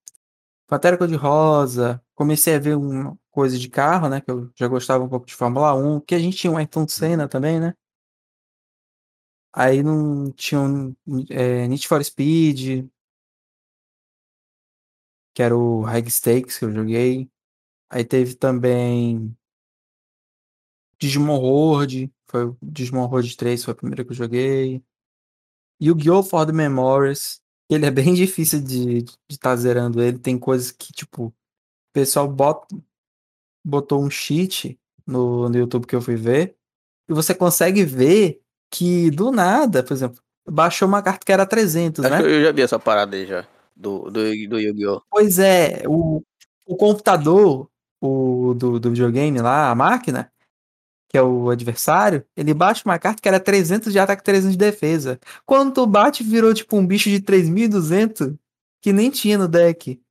Pantera 0.67 0.97
Cor-de-Rosa. 0.97 2.03
Comecei 2.15 2.55
a 2.55 2.59
ver 2.59 2.77
uma 2.77 3.17
coisa 3.31 3.57
de 3.57 3.69
carro, 3.69 4.09
né? 4.09 4.21
Que 4.21 4.31
eu 4.31 4.51
já 4.55 4.67
gostava 4.67 5.03
um 5.03 5.09
pouco 5.09 5.25
de 5.25 5.35
Fórmula 5.35 5.73
1. 5.75 6.01
Que 6.01 6.15
a 6.15 6.19
gente 6.19 6.37
tinha 6.37 6.51
um 6.51 6.57
Ayrton 6.57 6.87
Senna 6.87 7.27
também, 7.27 7.59
né? 7.59 7.73
Aí 9.55 9.83
não 9.83 10.31
tinha 10.31 10.59
um, 10.61 10.95
é, 11.29 11.67
Need 11.67 11.87
for 11.87 12.03
Speed, 12.03 12.89
que 15.33 15.43
era 15.43 15.55
o 15.55 15.81
High 15.81 16.09
Stakes 16.09 16.57
que 16.57 16.65
eu 16.65 16.71
joguei. 16.71 17.29
Aí 17.89 18.03
teve 18.05 18.35
também 18.35 19.35
Digimon 20.99 21.39
World, 21.39 22.11
foi 22.27 22.45
o 22.45 22.57
Digimon 22.61 23.07
World 23.07 23.35
3, 23.37 23.63
foi 23.63 23.73
a 23.73 23.75
primeira 23.75 24.03
que 24.03 24.11
eu 24.11 24.15
joguei. 24.15 24.83
Yu-Gi-Oh! 25.81 26.23
For 26.23 26.45
the 26.45 26.51
Memories, 26.51 27.41
ele 27.69 27.85
é 27.85 27.91
bem 27.91 28.13
difícil 28.15 28.61
de 28.61 29.05
estar 29.29 29.51
tá 29.51 29.55
zerando 29.55 30.01
ele, 30.01 30.17
tem 30.17 30.37
coisas 30.37 30.71
que, 30.71 30.91
tipo, 30.93 31.25
o 31.25 31.33
pessoal 31.93 32.27
bota, 32.27 32.67
botou 33.65 34.03
um 34.03 34.09
cheat 34.09 34.79
no, 35.05 35.49
no 35.49 35.57
YouTube 35.57 35.87
que 35.87 35.95
eu 35.95 36.01
fui 36.01 36.15
ver, 36.15 36.55
e 37.09 37.13
você 37.13 37.33
consegue 37.33 37.83
ver 37.83 38.41
que 38.71 39.11
do 39.11 39.31
nada, 39.31 39.83
por 39.83 39.93
exemplo, 39.93 40.21
baixou 40.49 40.87
uma 40.87 41.01
carta 41.01 41.25
que 41.25 41.31
era 41.31 41.45
300, 41.45 42.03
Acho 42.03 42.13
né? 42.13 42.21
que 42.21 42.27
eu 42.27 42.43
já 42.43 42.51
vi 42.51 42.61
essa 42.61 42.79
parada 42.79 43.15
aí 43.15 43.25
já. 43.25 43.45
Do, 43.75 44.09
do, 44.09 44.21
do 44.47 44.59
Yu-Gi-Oh! 44.59 45.01
Pois 45.09 45.39
é, 45.39 45.83
o, 45.87 46.23
o 46.65 46.75
computador 46.75 47.69
o, 47.99 48.53
do, 48.53 48.79
do 48.79 48.89
videogame 48.89 49.39
lá, 49.39 49.69
a 49.69 49.75
máquina, 49.75 50.31
que 51.13 51.17
é 51.19 51.21
o 51.21 51.51
adversário, 51.51 52.25
ele 52.35 52.55
baixa 52.55 52.81
uma 52.83 52.97
carta 52.97 53.21
que 53.21 53.27
era 53.27 53.39
300 53.39 53.93
de 53.93 53.99
ataque, 53.99 54.23
300 54.23 54.53
de 54.53 54.57
defesa. 54.57 55.19
Quando 55.45 55.71
tu 55.71 55.85
bate, 55.85 56.23
virou 56.23 56.51
tipo 56.55 56.75
um 56.75 56.87
bicho 56.87 57.07
de 57.07 57.19
3200 57.21 58.33
que 58.81 58.91
nem 58.91 59.11
tinha 59.11 59.37
no 59.37 59.47
deck. 59.47 60.01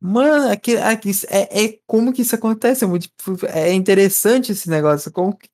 Mano, 0.00 0.52
aqui, 0.52 0.76
aqui, 0.76 1.10
é, 1.28 1.64
é 1.64 1.80
como 1.88 2.12
que 2.12 2.22
isso 2.22 2.36
acontece? 2.36 2.84
É, 2.84 2.86
muito, 2.86 3.08
é 3.48 3.72
interessante 3.72 4.52
esse 4.52 4.70
negócio. 4.70 5.10
Como 5.10 5.36
que... 5.36 5.48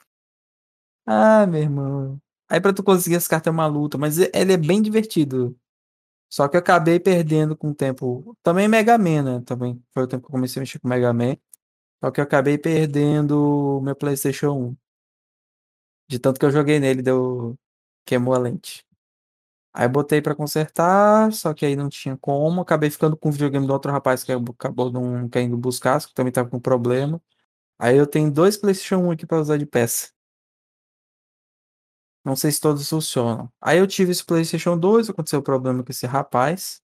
Ah, 1.06 1.46
meu 1.46 1.62
irmão. 1.62 2.20
Aí 2.46 2.60
pra 2.60 2.74
tu 2.74 2.82
conseguir 2.82 3.16
essa 3.16 3.28
carta 3.28 3.48
é 3.48 3.52
uma 3.52 3.66
luta, 3.66 3.96
mas 3.96 4.18
ele 4.18 4.52
é 4.52 4.56
bem 4.58 4.82
divertido. 4.82 5.58
Só 6.30 6.46
que 6.46 6.56
eu 6.56 6.60
acabei 6.60 7.00
perdendo 7.00 7.56
com 7.56 7.70
o 7.70 7.74
tempo. 7.74 8.36
Também 8.42 8.68
Mega 8.68 8.98
Man, 8.98 9.22
né? 9.22 9.42
Também 9.46 9.82
foi 9.94 10.04
o 10.04 10.06
tempo 10.06 10.24
que 10.24 10.28
eu 10.28 10.32
comecei 10.32 10.60
a 10.60 10.62
mexer 10.62 10.78
com 10.78 10.88
Mega 10.88 11.12
Man. 11.12 11.36
Só 12.04 12.10
que 12.10 12.20
eu 12.20 12.24
acabei 12.24 12.58
perdendo 12.58 13.80
meu 13.82 13.96
PlayStation 13.96 14.50
1. 14.52 14.76
De 16.06 16.18
tanto 16.18 16.38
que 16.38 16.44
eu 16.44 16.50
joguei 16.50 16.78
nele, 16.78 17.00
deu. 17.02 17.58
queimou 18.04 18.34
a 18.34 18.38
lente. 18.38 18.84
Aí 19.72 19.88
botei 19.88 20.22
para 20.22 20.34
consertar, 20.34 21.32
só 21.32 21.54
que 21.54 21.66
aí 21.66 21.76
não 21.76 21.88
tinha 21.88 22.16
como. 22.18 22.60
Acabei 22.60 22.90
ficando 22.90 23.16
com 23.16 23.30
o 23.30 23.32
videogame 23.32 23.66
do 23.66 23.72
outro 23.72 23.92
rapaz 23.92 24.24
que 24.24 24.32
acabou 24.32 24.92
não 24.92 25.28
querendo 25.30 25.56
buscar, 25.58 26.00
que 26.06 26.14
também 26.14 26.32
tava 26.32 26.50
com 26.50 26.60
problema. 26.60 27.22
Aí 27.78 27.96
eu 27.96 28.06
tenho 28.06 28.30
dois 28.30 28.56
PlayStation 28.58 28.98
1 29.08 29.12
aqui 29.12 29.26
para 29.26 29.40
usar 29.40 29.58
de 29.58 29.66
peça. 29.66 30.12
Não 32.24 32.36
sei 32.36 32.50
se 32.52 32.60
todos 32.60 32.88
funcionam. 32.88 33.50
Aí 33.60 33.78
eu 33.78 33.86
tive 33.86 34.12
esse 34.12 34.24
PlayStation 34.24 34.78
2, 34.78 35.10
aconteceu 35.10 35.38
o 35.38 35.42
um 35.42 35.44
problema 35.44 35.82
com 35.84 35.90
esse 35.90 36.06
rapaz 36.06 36.82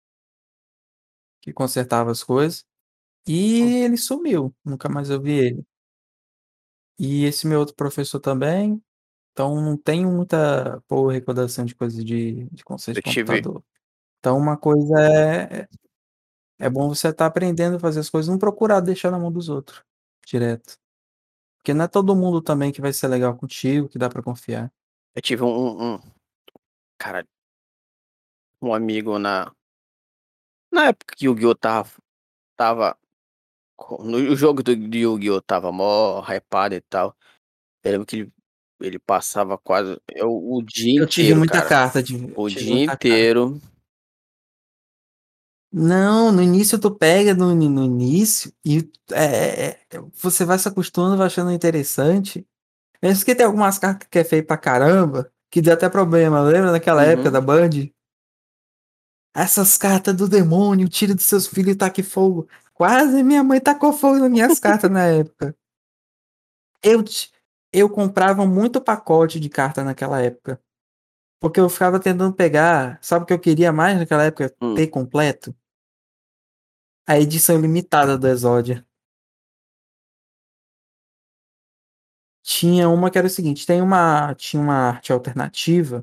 que 1.42 1.52
consertava 1.52 2.10
as 2.10 2.22
coisas. 2.24 2.69
E 3.32 3.84
ele 3.84 3.96
sumiu, 3.96 4.52
nunca 4.64 4.88
mais 4.88 5.08
eu 5.08 5.22
vi 5.22 5.30
ele. 5.34 5.64
E 6.98 7.24
esse 7.24 7.46
meu 7.46 7.60
outro 7.60 7.76
professor 7.76 8.18
também, 8.18 8.82
então 9.30 9.54
não 9.62 9.76
tenho 9.76 10.10
muita 10.10 10.82
boa 10.88 11.12
recordação 11.12 11.64
de 11.64 11.72
coisas 11.72 12.04
de, 12.04 12.48
de 12.50 12.64
conceito 12.64 12.96
de 12.96 13.02
computador. 13.02 13.62
Então 14.18 14.36
uma 14.36 14.56
coisa 14.56 15.00
é 15.00 15.68
é 16.58 16.68
bom 16.68 16.88
você 16.88 17.06
estar 17.06 17.24
tá 17.24 17.26
aprendendo 17.26 17.76
a 17.76 17.80
fazer 17.80 18.00
as 18.00 18.10
coisas, 18.10 18.28
não 18.28 18.36
procurar 18.36 18.80
deixar 18.80 19.12
na 19.12 19.18
mão 19.18 19.30
dos 19.30 19.48
outros 19.48 19.80
direto. 20.26 20.76
Porque 21.58 21.72
não 21.72 21.84
é 21.84 21.88
todo 21.88 22.16
mundo 22.16 22.42
também 22.42 22.72
que 22.72 22.80
vai 22.80 22.92
ser 22.92 23.06
legal 23.06 23.36
contigo, 23.36 23.88
que 23.88 23.98
dá 23.98 24.08
para 24.08 24.24
confiar. 24.24 24.72
Eu 25.14 25.22
tive 25.22 25.44
um, 25.44 25.94
um, 25.94 26.00
cara, 26.98 27.24
um 28.60 28.74
amigo 28.74 29.20
na 29.20 29.54
na 30.72 30.86
época 30.86 31.14
que 31.16 31.28
o 31.28 31.32
Yu-Gi-Oh 31.32 31.54
tava, 31.54 31.90
tava 32.56 32.99
no 34.00 34.34
jogo 34.36 34.62
do 34.62 34.72
Yu-Gi-Oh! 34.72 35.40
tava 35.42 35.72
mó 35.72 36.20
hypado 36.22 36.74
e 36.74 36.80
tal. 36.82 37.16
Eu 37.84 37.92
lembro 37.92 38.06
que 38.06 38.16
ele 38.16 38.32
ele 38.82 38.98
passava 38.98 39.58
quase 39.58 40.00
é 40.08 40.24
o 40.24 40.62
dia 40.62 41.00
Eu 41.00 41.06
tive 41.06 41.34
inteiro, 41.34 41.38
muita 41.38 41.58
cara. 41.58 41.68
carta 41.68 42.02
de 42.02 42.16
O 42.36 42.48
dia 42.48 42.70
muita 42.70 42.96
carta. 42.96 43.06
inteiro. 43.06 43.60
Não, 45.72 46.32
no 46.32 46.42
início 46.42 46.78
tu 46.80 46.90
pega 46.94 47.32
no 47.34 47.54
no 47.54 47.84
início 47.84 48.52
e 48.64 48.78
é 49.12 49.68
é 49.68 49.80
é 49.90 49.98
você 50.20 50.44
vai 50.44 50.58
se 50.58 50.66
acostumando, 50.68 51.16
vai 51.16 51.26
achando 51.28 51.52
interessante. 51.52 52.46
Mesmo 53.02 53.24
que 53.24 53.34
tem 53.34 53.46
algumas 53.46 53.78
cartas 53.78 54.08
que 54.10 54.18
é 54.20 54.24
feio 54.24 54.46
pra 54.46 54.58
caramba, 54.58 55.32
que 55.50 55.62
deu 55.62 55.74
até 55.74 55.88
problema, 55.90 56.42
lembra 56.42 56.72
naquela 56.72 57.04
época 57.04 57.30
da 57.30 57.40
Uhum. 57.40 57.46
Band? 57.46 57.70
Essas 59.34 59.78
cartas 59.78 60.14
do 60.16 60.28
demônio, 60.28 60.88
tire 60.88 61.14
dos 61.14 61.24
seus 61.24 61.46
filhos 61.46 61.72
e 61.74 61.76
taque 61.76 62.02
fogo. 62.02 62.48
Quase 62.80 63.22
minha 63.22 63.44
mãe 63.44 63.60
tacou 63.60 63.92
fogo 63.92 64.20
nas 64.20 64.30
minhas 64.30 64.58
cartas 64.58 64.90
na 64.90 65.04
época. 65.04 65.54
Eu 66.82 67.04
eu 67.70 67.90
comprava 67.90 68.46
muito 68.46 68.80
pacote 68.80 69.38
de 69.38 69.50
carta 69.50 69.84
naquela 69.84 70.22
época. 70.22 70.58
Porque 71.38 71.60
eu 71.60 71.68
ficava 71.68 72.00
tentando 72.00 72.34
pegar 72.34 72.98
sabe 73.02 73.24
o 73.24 73.26
que 73.26 73.34
eu 73.34 73.38
queria 73.38 73.70
mais 73.70 73.98
naquela 73.98 74.24
época? 74.24 74.56
Hum. 74.62 74.74
Ter 74.74 74.86
completo? 74.86 75.54
A 77.06 77.20
edição 77.20 77.60
limitada 77.60 78.16
do 78.16 78.26
Exodia. 78.26 78.82
Tinha 82.42 82.88
uma 82.88 83.10
que 83.10 83.18
era 83.18 83.26
o 83.26 83.30
seguinte, 83.30 83.66
tem 83.66 83.82
uma 83.82 84.34
tinha 84.34 84.62
uma 84.62 84.88
arte 84.88 85.12
alternativa, 85.12 86.02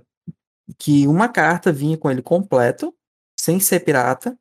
que 0.78 1.08
uma 1.08 1.28
carta 1.28 1.74
vinha 1.74 1.98
com 1.98 2.12
ele 2.12 2.22
completo, 2.22 2.96
sem 3.36 3.60
ser 3.60 3.80
pirata, 3.80 4.38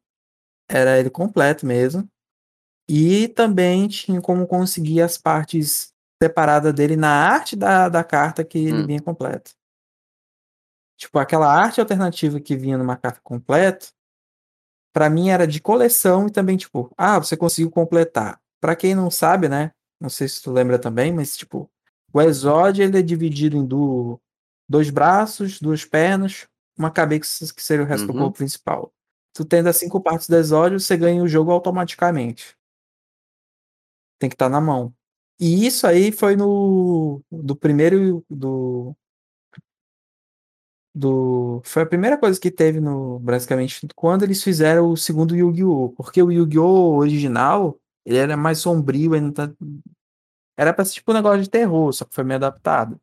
era 0.68 0.98
ele 0.98 1.08
completo 1.08 1.64
mesmo, 1.64 2.06
e 2.88 3.28
também 3.28 3.88
tinha 3.88 4.20
como 4.20 4.46
conseguir 4.46 5.02
as 5.02 5.18
partes 5.18 5.92
separada 6.22 6.72
dele 6.72 6.96
na 6.96 7.10
arte 7.10 7.56
da 7.56 7.88
da 7.88 8.04
carta 8.04 8.44
que 8.44 8.58
ele 8.58 8.82
Hum. 8.82 8.86
vinha 8.86 9.02
completo. 9.02 9.52
Tipo, 10.98 11.18
aquela 11.18 11.46
arte 11.52 11.80
alternativa 11.80 12.40
que 12.40 12.56
vinha 12.56 12.78
numa 12.78 12.96
carta 12.96 13.20
completo, 13.22 13.88
pra 14.92 15.10
mim 15.10 15.30
era 15.30 15.46
de 15.46 15.60
coleção 15.60 16.26
e 16.28 16.32
também, 16.32 16.56
tipo, 16.56 16.90
ah, 16.96 17.18
você 17.18 17.36
conseguiu 17.36 17.70
completar. 17.70 18.40
Pra 18.60 18.76
quem 18.76 18.94
não 18.94 19.10
sabe, 19.10 19.48
né, 19.48 19.72
não 20.00 20.10
sei 20.10 20.28
se 20.28 20.42
tu 20.42 20.52
lembra 20.52 20.78
também, 20.78 21.12
mas 21.12 21.36
tipo, 21.36 21.70
o 22.12 22.22
Exodia 22.22 22.84
ele 22.86 22.98
é 22.98 23.02
dividido 23.02 23.56
em 23.56 23.66
do 23.66 24.20
2 24.68 24.90
braços, 24.90 25.60
2 25.60 25.84
pernas, 25.84 26.46
uma 26.78 26.90
cabeça 26.90 27.52
que 27.54 27.62
seria 27.62 27.84
o 27.84 27.88
resto 27.88 28.06
do 28.08 28.14
Uhum. 28.14 28.20
corpo 28.20 28.38
principal. 28.38 28.92
Tu 29.34 29.44
tendo 29.44 29.68
as 29.68 29.76
5 29.76 30.00
partes 30.02 30.28
do 30.28 30.36
Exodia, 30.36 30.78
você 30.80 30.96
ganha 30.96 31.22
o 31.22 31.28
jogo 31.28 31.52
automaticamente. 31.52 32.56
Tem 34.20 34.28
que 34.30 34.34
estar 34.34 34.48
na 34.48 34.60
mão. 34.60 34.94
E 35.38 35.66
isso 35.66 35.86
aí 35.86 36.10
foi 36.12 36.36
no 36.36 37.22
do 37.30 37.54
primeiro 37.56 38.24
do 38.30 38.96
do 40.94 41.60
foi 41.64 41.82
a 41.82 41.86
primeira 41.86 42.16
coisa 42.18 42.40
que 42.40 42.50
teve 42.50 42.80
no 42.80 43.18
basicamente 43.18 43.86
quando 43.94 44.22
eles 44.22 44.42
fizeram 44.42 44.90
o 44.90 44.96
segundo 44.96 45.36
Yu-Gi-Oh! 45.36 45.90
Porque 45.90 46.22
o 46.22 46.30
Yu-Gi-Oh! 46.32 46.96
original, 46.96 47.78
ele 48.04 48.16
era 48.18 48.36
mais 48.36 48.58
sombrio, 48.58 49.14
ele 49.14 49.26
não 49.26 49.32
tá 49.32 49.50
era 50.56 50.72
pra 50.72 50.84
ser 50.84 50.94
tipo 50.94 51.12
um 51.12 51.14
negócio 51.14 51.42
de 51.42 51.50
terror, 51.50 51.92
só 51.92 52.04
que 52.04 52.14
foi 52.14 52.24
meio 52.24 52.36
adaptado. 52.38 52.98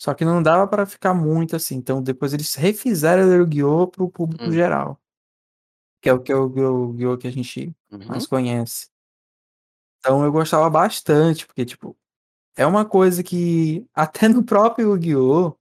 Só 0.00 0.14
que 0.14 0.24
não 0.24 0.42
dava 0.42 0.66
pra 0.68 0.86
ficar 0.86 1.14
muito 1.14 1.56
assim, 1.56 1.76
então 1.76 2.02
depois 2.02 2.34
eles 2.34 2.54
refizeram 2.54 3.28
o 3.28 3.32
Yu-Gi-Oh! 3.34 3.88
para 3.88 4.04
o 4.04 4.10
público 4.10 4.44
Hum. 4.46 4.52
geral. 4.52 4.98
Que 6.02 6.08
é 6.08 6.12
o 6.12 6.20
que 6.20 6.32
é 6.32 6.36
o 6.36 6.44
Yu-Gi-Oh! 6.56 7.18
que 7.18 7.26
a 7.28 7.32
gente 7.32 7.74
mais 8.06 8.24
Uhum. 8.24 8.28
conhece. 8.30 8.88
Então 10.00 10.24
eu 10.24 10.30
gostava 10.32 10.68
bastante, 10.70 11.46
porque 11.46 11.64
tipo, 11.64 11.96
é 12.56 12.66
uma 12.66 12.84
coisa 12.86 13.22
que 13.22 13.86
até 13.94 14.28
no 14.28 14.44
próprio 14.44 14.90
Yu-Gi-Oh! 14.94 15.56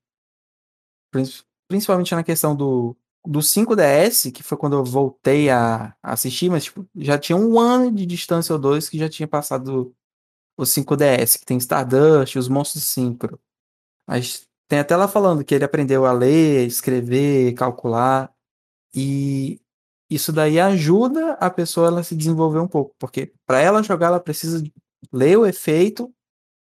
Princi 1.13 1.43
principalmente 1.69 2.15
na 2.15 2.23
questão 2.23 2.55
do 2.55 2.95
do 3.29 3.39
5DS, 3.41 4.31
que 4.31 4.41
foi 4.41 4.57
quando 4.57 4.77
eu 4.77 4.85
voltei 4.85 5.49
a 5.49 5.93
assistir, 6.01 6.49
mas 6.49 6.63
tipo, 6.65 6.87
já 6.95 7.17
tinha 7.19 7.35
1 7.37 7.59
ano 7.59 7.91
de 7.91 8.05
distância 8.05 8.53
ou 8.53 8.59
2 8.59 8.87
que 8.87 8.97
já 8.97 9.09
tinha 9.09 9.27
passado 9.27 9.93
o 10.57 10.63
5DS, 10.65 11.37
que 11.39 11.45
tem 11.45 11.57
Stardust, 11.57 12.37
os 12.37 12.49
monstros 12.49 12.83
Synchro. 12.85 13.39
Mas 14.07 14.47
tem 14.69 14.79
até 14.79 14.95
lá 14.97 15.07
falando 15.07 15.45
que 15.45 15.55
ele 15.55 15.65
aprendeu 15.65 16.05
a 16.05 16.13
ler, 16.13 16.67
escrever, 16.67 17.53
calcular, 17.55 18.31
e 18.95 19.59
isso 20.09 20.31
daí 20.31 20.59
ajuda 20.59 21.33
a 21.33 21.49
pessoa 21.49 21.87
ela 21.87 22.03
se 22.03 22.15
desenvolver 22.15 22.59
um 22.59 22.67
pouco, 22.67 22.95
porque 22.99 23.33
pra 23.45 23.59
ela 23.59 23.83
jogar 23.83 24.07
ela 24.07 24.19
precisa 24.19 24.63
ler 25.11 25.37
o 25.37 25.45
efeito, 25.45 26.13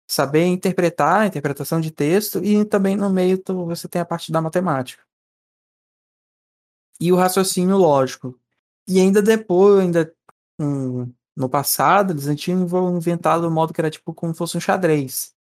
saber 0.08 0.46
interpretar, 0.46 1.22
a 1.22 1.26
interpretação 1.26 1.80
de 1.80 1.90
texto 1.90 2.44
e 2.44 2.64
também 2.64 2.96
no 2.96 3.10
meio 3.10 3.38
tu 3.38 3.66
você 3.66 3.88
tem 3.88 4.00
a 4.02 4.04
parte 4.04 4.32
da 4.32 4.42
matemática. 4.42 5.02
E 7.00 7.12
o 7.12 7.16
raciocínio 7.16 7.76
lógico. 7.78 8.38
E 8.86 9.00
ainda 9.00 9.22
depois, 9.22 9.80
ainda, 9.80 10.12
hum, 10.58 11.12
no 11.36 11.48
passado, 11.48 12.12
eles 12.12 12.40
tinham 12.40 12.66
inventado 12.96 13.46
um 13.48 13.50
modo 13.50 13.72
que 13.72 13.80
era 13.80 13.90
tipo 13.90 14.12
como 14.12 14.34
fosse 14.34 14.56
um 14.56 14.60
xadrez. 14.60 15.34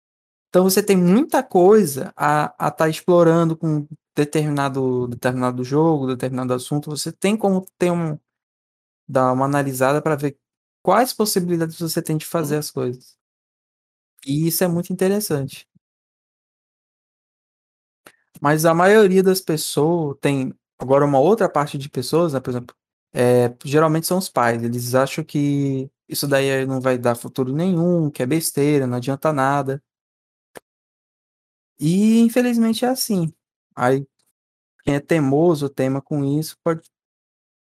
Então 0.48 0.64
você 0.64 0.82
tem 0.82 0.96
muita 0.96 1.42
coisa 1.42 2.12
a 2.16 2.54
a 2.68 2.70
tá 2.70 2.88
explorando 2.88 3.56
com 3.56 3.86
determinado 4.16 5.08
determinado 5.08 5.64
jogo, 5.64 6.06
determinado 6.08 6.54
assunto, 6.54 6.90
você 6.90 7.12
tem 7.12 7.36
como 7.36 7.66
ter 7.78 7.90
um 7.92 8.18
dar 9.08 9.32
uma 9.32 9.46
analisada 9.46 10.02
pra 10.02 10.16
ver 10.16 10.38
quais 10.82 11.12
possibilidades 11.14 11.78
você 11.80 12.02
tem 12.02 12.16
de 12.18 12.26
fazer 12.26 12.56
as 12.58 12.70
coisas. 12.70 13.14
E 14.26 14.46
isso 14.48 14.64
é 14.64 14.68
muito 14.68 14.92
interessante. 14.92 15.66
Mas 18.40 18.64
a 18.64 18.74
maioria 18.74 19.22
das 19.22 19.40
pessoa 19.40 20.16
tem 20.20 20.54
agora 20.78 21.04
uma 21.04 21.18
outra 21.18 21.48
parte 21.48 21.76
de 21.78 21.88
pessoas, 21.88 22.32
né, 22.32 22.40
por 22.40 22.50
exemplo, 22.50 22.74
eh, 23.14 23.52
geralmente 23.64 24.06
são 24.06 24.18
os 24.18 24.28
pais, 24.28 24.62
eles 24.62 24.94
acham 24.94 25.24
que 25.24 25.90
isso 26.08 26.26
daí 26.26 26.50
aí 26.50 26.66
não 26.66 26.80
vai 26.80 26.96
dar 26.98 27.14
futuro 27.14 27.52
nenhum, 27.52 28.10
que 28.10 28.22
é 28.22 28.26
besteira, 28.26 28.86
não 28.86 28.96
adianta 28.96 29.32
nada. 29.32 29.82
E 31.78 32.20
infelizmente 32.20 32.84
é 32.84 32.88
assim. 32.88 33.32
Aí, 33.76 34.06
quem 34.84 34.94
é 34.96 35.00
teimoso, 35.00 35.68
teima 35.70 36.02
com 36.02 36.24
isso, 36.24 36.56
pode 36.64 36.82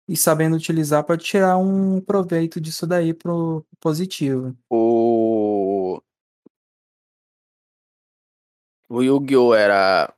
e 0.10 0.18
sabendo 0.18 0.56
utilizar, 0.58 1.04
pode 1.06 1.24
tirar 1.26 1.58
um 1.58 2.02
proveito 2.02 2.62
disso 2.62 2.88
daí 2.88 3.14
para 3.14 3.34
o 3.34 3.66
positivo. 3.80 4.58
O 4.70 6.02
O 8.92 9.02
Yu-Gi-Oh! 9.04 9.54
era 9.54 10.12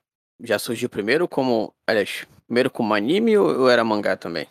já 0.43 0.57
surgiu 0.57 0.89
primeiro 0.89 1.27
como 1.27 1.73
aliás, 1.85 2.25
primeiro 2.47 2.71
como 2.71 2.93
anime 2.93 3.37
ou 3.37 3.69
era 3.69 3.83
mangá 3.83 4.15
também? 4.15 4.47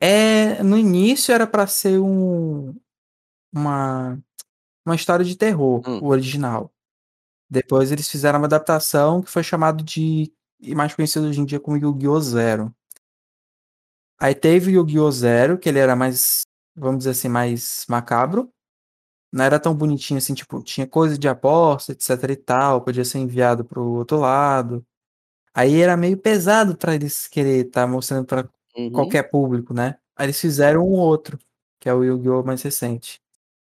É, 0.00 0.62
no 0.62 0.76
início 0.78 1.32
era 1.34 1.46
pra 1.46 1.66
ser 1.66 1.98
um 2.00 2.74
uma 3.54 4.18
uma 4.86 4.96
história 4.96 5.24
de 5.24 5.36
terror, 5.36 5.82
Hum. 5.88 6.00
o 6.02 6.08
original. 6.08 6.72
Depois 7.52 7.92
eles 7.92 8.08
fizeram 8.08 8.38
uma 8.38 8.46
adaptação 8.46 9.20
que 9.20 9.30
foi 9.30 9.42
chamado 9.42 9.84
de 9.84 10.32
e 10.58 10.74
mais 10.74 10.94
conhecido 10.94 11.26
hoje 11.26 11.38
em 11.38 11.44
dia 11.44 11.60
como 11.60 11.76
Yu-Gi-Oh! 11.76 12.18
Zero. 12.18 12.74
Aí 14.18 14.34
teve 14.34 14.70
o 14.70 14.74
Yu-Gi-Oh! 14.80 15.10
Zero, 15.10 15.58
que 15.58 15.68
ele 15.68 15.78
era 15.78 15.94
mais, 15.94 16.44
vamos 16.74 16.98
dizer 17.00 17.10
assim, 17.10 17.28
mais 17.28 17.84
macabro. 17.90 18.50
Não 19.30 19.44
era 19.44 19.60
tão 19.60 19.74
bonitinho 19.74 20.16
assim, 20.16 20.32
tipo, 20.32 20.62
tinha 20.62 20.86
coisa 20.86 21.18
de 21.18 21.28
aposta, 21.28 21.92
etc 21.92 22.30
e 22.30 22.36
tal, 22.36 22.80
podia 22.80 23.04
ser 23.04 23.18
enviado 23.18 23.66
para 23.66 23.80
o 23.80 23.96
outro 23.96 24.18
lado. 24.18 24.82
Aí 25.52 25.78
era 25.82 25.94
meio 25.94 26.16
pesado 26.16 26.74
pra 26.74 26.94
eles 26.94 27.28
querer 27.28 27.66
estar 27.66 27.86
mostrando 27.86 28.24
pra 28.26 28.48
Uhum. 28.74 28.90
qualquer 28.92 29.24
público, 29.24 29.74
né. 29.74 29.98
Aí 30.16 30.24
eles 30.26 30.40
fizeram 30.40 30.80
um 30.88 30.92
outro, 30.92 31.38
que 31.78 31.86
é 31.86 31.92
o 31.92 32.02
Yu-Gi-Oh! 32.02 32.42
mais 32.44 32.62
recente. 32.62 33.20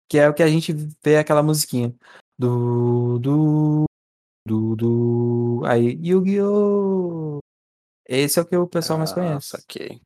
Que 0.09 0.17
é 0.17 0.27
o 0.27 0.33
que 0.33 0.43
a 0.43 0.47
gente 0.49 0.73
vê 1.01 1.17
aquela 1.17 1.41
musiquinha. 1.41 1.95
Du 2.39 3.17
du 3.19 3.85
du 4.45 4.75
du 4.77 5.63
aí 5.65 5.99
Yu-Gi-Oh! 6.03 7.39
Esse 8.07 8.39
é 8.39 8.43
o 8.43 8.45
que 8.47 8.57
o 8.57 8.67
pessoal 8.67 8.99
mais 8.99 9.11
Ah, 9.11 9.13
conhece. 9.13 9.49
saquei. 9.49 10.01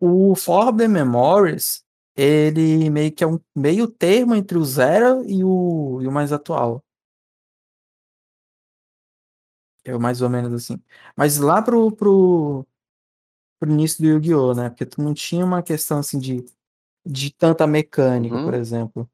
O 0.00 0.36
Forbidden 0.36 0.88
Memories, 0.92 1.82
ele 2.16 2.88
meio 2.88 3.10
que 3.12 3.24
é 3.24 3.26
um 3.26 3.40
meio 3.54 3.88
termo 3.88 4.34
entre 4.36 4.56
o 4.56 4.64
Zero 4.64 5.24
e 5.28 5.42
o 5.42 6.00
e 6.00 6.06
o 6.06 6.12
mais 6.12 6.32
atual. 6.32 6.82
É 9.84 9.96
mais 9.98 10.20
ou 10.20 10.28
menos 10.28 10.52
assim. 10.52 10.80
Mas 11.16 11.38
lá 11.38 11.62
para 11.62 11.76
o 11.76 11.90
para 11.92 12.08
o 12.08 12.66
para 13.60 13.70
o 13.70 13.72
início 13.72 14.02
do 14.02 14.08
Yu-Gi-Oh! 14.08 14.54
né, 14.54 14.70
porque 14.70 14.86
tu 14.86 15.02
não 15.02 15.14
tinha 15.14 15.44
uma 15.44 15.62
questão, 15.62 15.98
assim, 16.00 16.18
de 16.20 16.44
de 17.06 17.32
tanta 17.34 17.66
mecânica, 17.66 18.38
por 18.40 18.54
Uhum. 18.54 18.60
exemplo. 18.60 19.10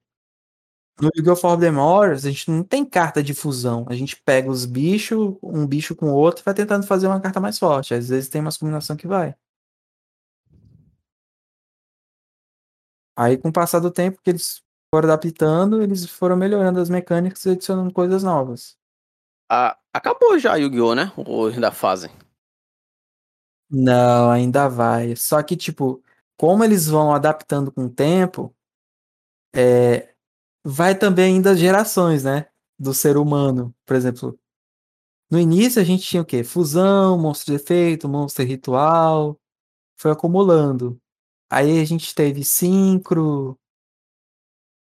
No 1.01 1.11
Yu-Gi-Oh! 1.17 1.35
Forbidden 1.37 1.73
Memories, 1.73 2.25
a 2.25 2.31
gente 2.31 2.51
não 2.51 2.63
tem 2.63 2.85
carta 2.85 3.21
de 3.23 3.35
fusão, 3.35 3.85
a 3.89 3.95
gente 3.95 4.17
pega 4.25 4.49
os 4.49 4.65
bicho, 4.65 5.37
um 5.43 5.67
bicho 5.67 5.95
com 5.97 6.07
o 6.11 6.15
outro 6.15 6.43
e 6.43 6.45
vai 6.45 6.55
tentando 6.55 6.87
fazer 6.87 7.09
uma 7.09 7.21
carta 7.21 7.41
mais 7.41 7.59
forte, 7.59 7.95
às 7.95 8.09
vezes 8.09 8.29
tem 8.29 8.41
umas 8.41 8.57
combinação 8.57 8.97
que 8.97 9.07
vai. 9.09 9.35
Aí 13.17 13.37
com 13.39 13.49
o 13.49 13.53
passar 13.53 13.79
do 13.81 13.91
tempo 13.91 14.21
que 14.23 14.31
eles 14.31 14.61
foram 14.93 15.09
adaptando, 15.11 15.81
eles 15.83 16.05
foram 16.07 16.37
melhorando 16.37 16.81
as 16.81 16.91
mecânicas 16.91 17.45
e 17.45 17.51
adicionando 17.51 17.93
coisas 17.93 18.23
novas. 18.25 18.77
Ah, 19.51 19.79
acabou 19.93 20.39
já 20.39 20.57
Yu-Gi-Oh! 20.57 20.95
né, 20.95 21.13
ou 21.17 21.49
ainda 21.49 21.73
fazem? 21.73 22.11
Não, 23.71 24.31
ainda 24.31 24.69
vai. 24.69 25.17
Só 25.17 25.43
que, 25.43 25.57
tipo, 25.57 26.03
como 26.37 26.63
eles 26.65 26.87
vão 26.87 27.13
adaptando 27.15 27.73
com 27.73 27.87
o 27.87 27.91
tempo, 27.91 28.55
eh, 29.55 30.14
vai 30.65 30.97
também 30.99 31.37
indo 31.37 31.49
as 31.49 31.59
gerações, 31.59 32.25
né, 32.25 32.47
do 32.79 32.95
ser 32.95 33.17
humano. 33.17 33.75
Por 33.87 33.97
exemplo, 33.97 34.39
no 35.31 35.39
início 35.41 35.81
a 35.83 35.85
gente 35.85 36.05
tinha 36.05 36.23
o 36.23 36.25
quê? 36.27 36.45
Fusão, 36.45 37.19
monstro 37.19 37.55
de 37.55 37.63
efeito, 37.63 38.09
monstro 38.09 38.45
ritual, 38.45 39.41
foi 39.99 40.13
acumulando. 40.13 41.01
Aí 41.51 41.81
a 41.81 41.85
gente 41.85 42.15
teve 42.15 42.45
Synchro 42.45 43.59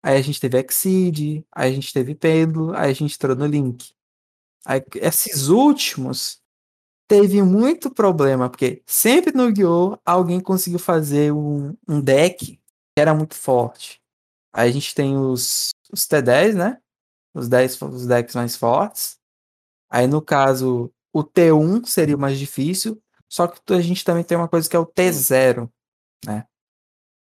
aí 0.03 0.17
a 0.19 0.23
gente 0.23 0.41
teve 0.41 0.59
Exceed, 0.59 1.45
aí 1.53 1.71
a 1.71 1.75
gente 1.75 1.93
teve 1.93 2.15
Pêndulo, 2.15 2.75
aí 2.75 2.91
a 2.91 2.95
gente 2.95 3.15
entrou 3.15 3.37
no 3.37 3.47
Link. 3.47 3.95
Aí 4.67 4.83
esses 4.97 5.49
últimos, 5.49 6.41
teve 7.09 7.43
muito 7.43 7.91
problema, 7.91 8.51
porque 8.51 8.83
sempre 8.87 9.33
no 9.35 9.45
Yu-Gi-Oh! 9.47 9.99
alguém 10.07 10.41
conseguiu 10.41 10.81
fazer 10.81 11.33
um 11.33 11.77
um 11.89 12.01
deck 12.01 12.57
que 12.97 13.01
era 13.01 13.15
muito 13.15 13.37
forte. 13.37 14.02
Aí 14.53 14.69
a 14.71 14.73
gente 14.73 14.95
tem 14.95 15.17
os 15.19 15.71
os 15.93 16.07
T10, 16.07 16.55
né, 16.57 16.79
os 17.35 17.49
10 17.49 17.77
fo 17.77 17.87
os 17.89 18.07
decks 18.07 18.35
mais 18.37 18.57
fortes. 18.57 19.19
Aí 19.91 20.07
no 20.09 20.23
caso, 20.23 20.93
o 21.13 21.25
T1 21.25 21.87
seria 21.87 22.17
o 22.17 22.21
mais 22.21 22.39
difícil, 22.39 23.03
só 23.29 23.47
que 23.49 23.61
a 23.75 23.81
gente 23.83 24.05
também 24.05 24.25
tem 24.25 24.37
uma 24.39 24.49
coisa 24.49 24.69
que 24.71 24.77
é 24.77 24.79
o 24.81 24.83
Hum. 24.85 24.93
T0, 24.97 25.71
né. 26.27 26.47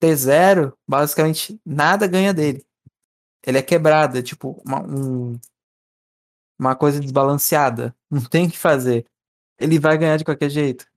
T0, 0.02 0.74
basicamente 0.88 1.60
nada 1.66 2.08
ganha 2.08 2.34
dele. 2.34 2.66
Ele 3.46 3.58
é 3.60 3.64
quebrado, 3.64 4.18
é 4.20 4.24
tipo 4.24 4.62
uma 4.66 4.82
um 4.84 5.40
uma 6.60 6.76
coisa 6.76 7.00
desbalanceada, 7.00 7.96
não 8.10 8.22
tem 8.22 8.48
o 8.48 8.52
que 8.52 8.58
fazer. 8.58 9.06
Ele 9.60 9.80
vai 9.80 9.98
ganhar 9.98 10.18
de 10.18 10.26
qualquer 10.26 10.50
jeito. 10.50 10.88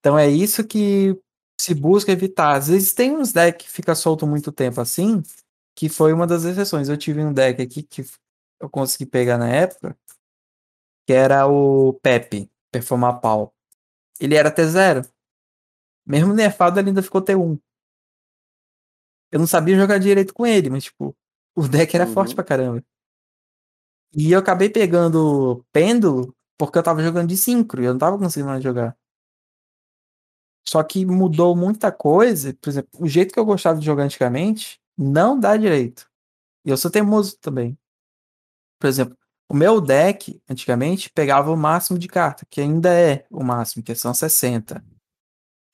Então 0.00 0.18
é 0.18 0.28
isso 0.28 0.66
que 0.66 1.16
se 1.62 1.74
busca 1.74 2.10
evitar. 2.10 2.56
Às 2.56 2.68
vezes 2.68 2.92
tem 2.92 3.16
uns 3.16 3.32
deck 3.32 3.64
que 3.64 3.70
fica 3.70 3.94
solto 3.94 4.26
muito 4.26 4.50
tempo 4.50 4.80
assim, 4.80 5.22
que 5.76 5.88
foi 5.88 6.12
uma 6.12 6.26
das 6.26 6.44
exceções. 6.44 6.88
Eu 6.88 6.96
tive 6.96 7.24
um 7.24 7.32
deck 7.32 7.62
aqui 7.62 7.82
que 7.82 8.04
eu 8.60 8.68
consegui 8.68 9.06
pegar 9.06 9.38
na 9.38 9.48
época 9.48 9.96
que 11.06 11.12
era 11.12 11.46
o 11.48 11.94
Pepe, 11.94 12.50
Performapal. 12.70 13.52
Ele 14.20 14.34
era 14.36 14.50
T0. 14.54 15.08
Mesmo 16.06 16.32
nerfado 16.32 16.78
ele 16.78 16.88
ainda 16.90 17.02
ficou 17.02 17.20
T1. 17.22 17.58
Eu 19.30 19.38
não 19.38 19.46
sabia 19.46 19.76
jogar 19.76 19.98
direito 19.98 20.34
com 20.34 20.46
ele, 20.46 20.68
mas 20.70 20.84
tipo, 20.84 21.16
o 21.56 21.66
deck 21.68 21.94
era 21.94 22.06
forte 22.06 22.30
Uhum. 22.30 22.34
pra 22.36 22.44
caramba. 22.44 22.84
E 24.14 24.30
eu 24.32 24.38
acabei 24.38 24.68
pegando 24.68 25.64
Pêndulo, 25.72 26.34
porque 26.58 26.76
eu 26.78 26.80
estava 26.82 27.02
jogando 27.02 27.28
de 27.28 27.36
Synchro 27.36 27.80
e 27.82 27.86
eu 27.86 27.90
não 27.92 27.96
estava 27.96 28.18
conseguindo 28.18 28.50
mais 28.50 28.62
jogar. 28.62 28.96
Só 30.66 30.82
que 30.82 31.04
mudou 31.04 31.56
muita 31.56 31.92
coisa, 31.92 32.54
por 32.60 32.70
exemplo, 32.70 32.90
o 32.98 33.08
jeito 33.08 33.32
que 33.34 33.40
eu 33.40 33.44
gostava 33.44 33.78
de 33.78 33.86
jogar 33.86 34.04
antigamente, 34.04 34.80
não 34.96 35.38
dá 35.38 35.56
direito. 35.56 36.08
E 36.64 36.70
eu 36.70 36.76
sou 36.76 36.90
teimoso 36.90 37.36
também. 37.40 37.78
Por 38.80 38.88
exemplo, 38.88 39.16
o 39.48 39.54
meu 39.54 39.80
deck, 39.80 40.40
antigamente, 40.48 41.10
pegava 41.10 41.52
o 41.52 41.56
máximo 41.56 41.98
de 41.98 42.08
carta, 42.08 42.46
que 42.50 42.60
ainda 42.60 42.92
é 42.92 43.26
o 43.30 43.44
máximo, 43.44 43.82
que 43.82 43.94
são 43.94 44.14
60. 44.14 44.82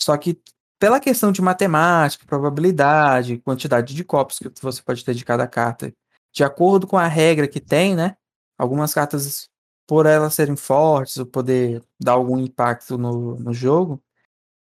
Só 0.01 0.17
que 0.17 0.41
pela 0.79 1.01
questão 1.01 1.33
de 1.33 1.43
matemática, 1.43 2.27
probabilidade, 2.27 3.39
quantidade 3.39 3.95
de 3.95 4.05
copos 4.05 4.39
que 4.39 4.51
você 4.63 4.83
pode 4.83 5.05
ter 5.05 5.15
de 5.15 5.25
cada 5.25 5.47
carta, 5.47 5.93
de 6.33 6.45
acordo 6.45 6.87
com 6.87 6.97
a 6.99 7.09
regra 7.09 7.49
que 7.49 7.61
tem, 7.61 7.97
né, 7.97 8.17
algumas 8.59 8.95
cartas, 8.95 9.49
por 9.87 10.07
elas 10.07 10.35
serem 10.35 10.57
fortes 10.57 11.17
ou 11.19 11.27
poder 11.27 11.83
dar 12.01 12.13
algum 12.13 12.39
impacto 12.39 12.99
no 12.99 13.37
no 13.39 13.55
jogo, 13.55 14.03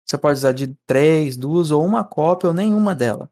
você 0.09 0.17
pode 0.17 0.39
usar 0.39 0.53
de 0.53 0.69
3, 0.87 1.37
2 1.37 1.71
ou 1.71 1.85
1 1.87 2.05
cópia 2.05 2.49
ou 2.49 2.55
nenhuma 2.55 2.95
dela. 2.95 3.31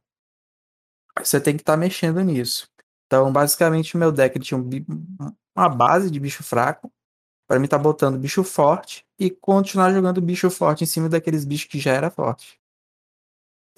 Você 1.19 1.41
tem 1.41 1.57
que 1.57 1.63
estar 1.63 1.77
mexendo 1.77 2.21
nisso. 2.21 2.69
Então, 3.07 3.33
basicamente, 3.33 3.95
o 3.95 3.99
meu 3.99 4.13
deck 4.13 4.39
tinha 4.39 4.59
um 4.59 4.69
um 5.21 5.33
uma 5.57 5.71
base 5.71 6.11
de 6.11 6.21
bicho 6.21 6.45
fraco, 6.45 6.93
pra 7.49 7.59
mim 7.59 7.65
estar 7.65 7.79
botando 7.79 8.19
bicho 8.19 8.45
forte 8.45 9.07
e 9.19 9.31
continuar 9.31 9.91
jogando 9.93 10.21
bicho 10.21 10.51
forte 10.51 10.85
em 10.85 10.87
cima 10.87 11.09
daqueles 11.09 11.47
bichos 11.47 11.69
que 11.69 11.79
já 11.79 11.93
era 11.93 12.11
forte. 12.11 12.61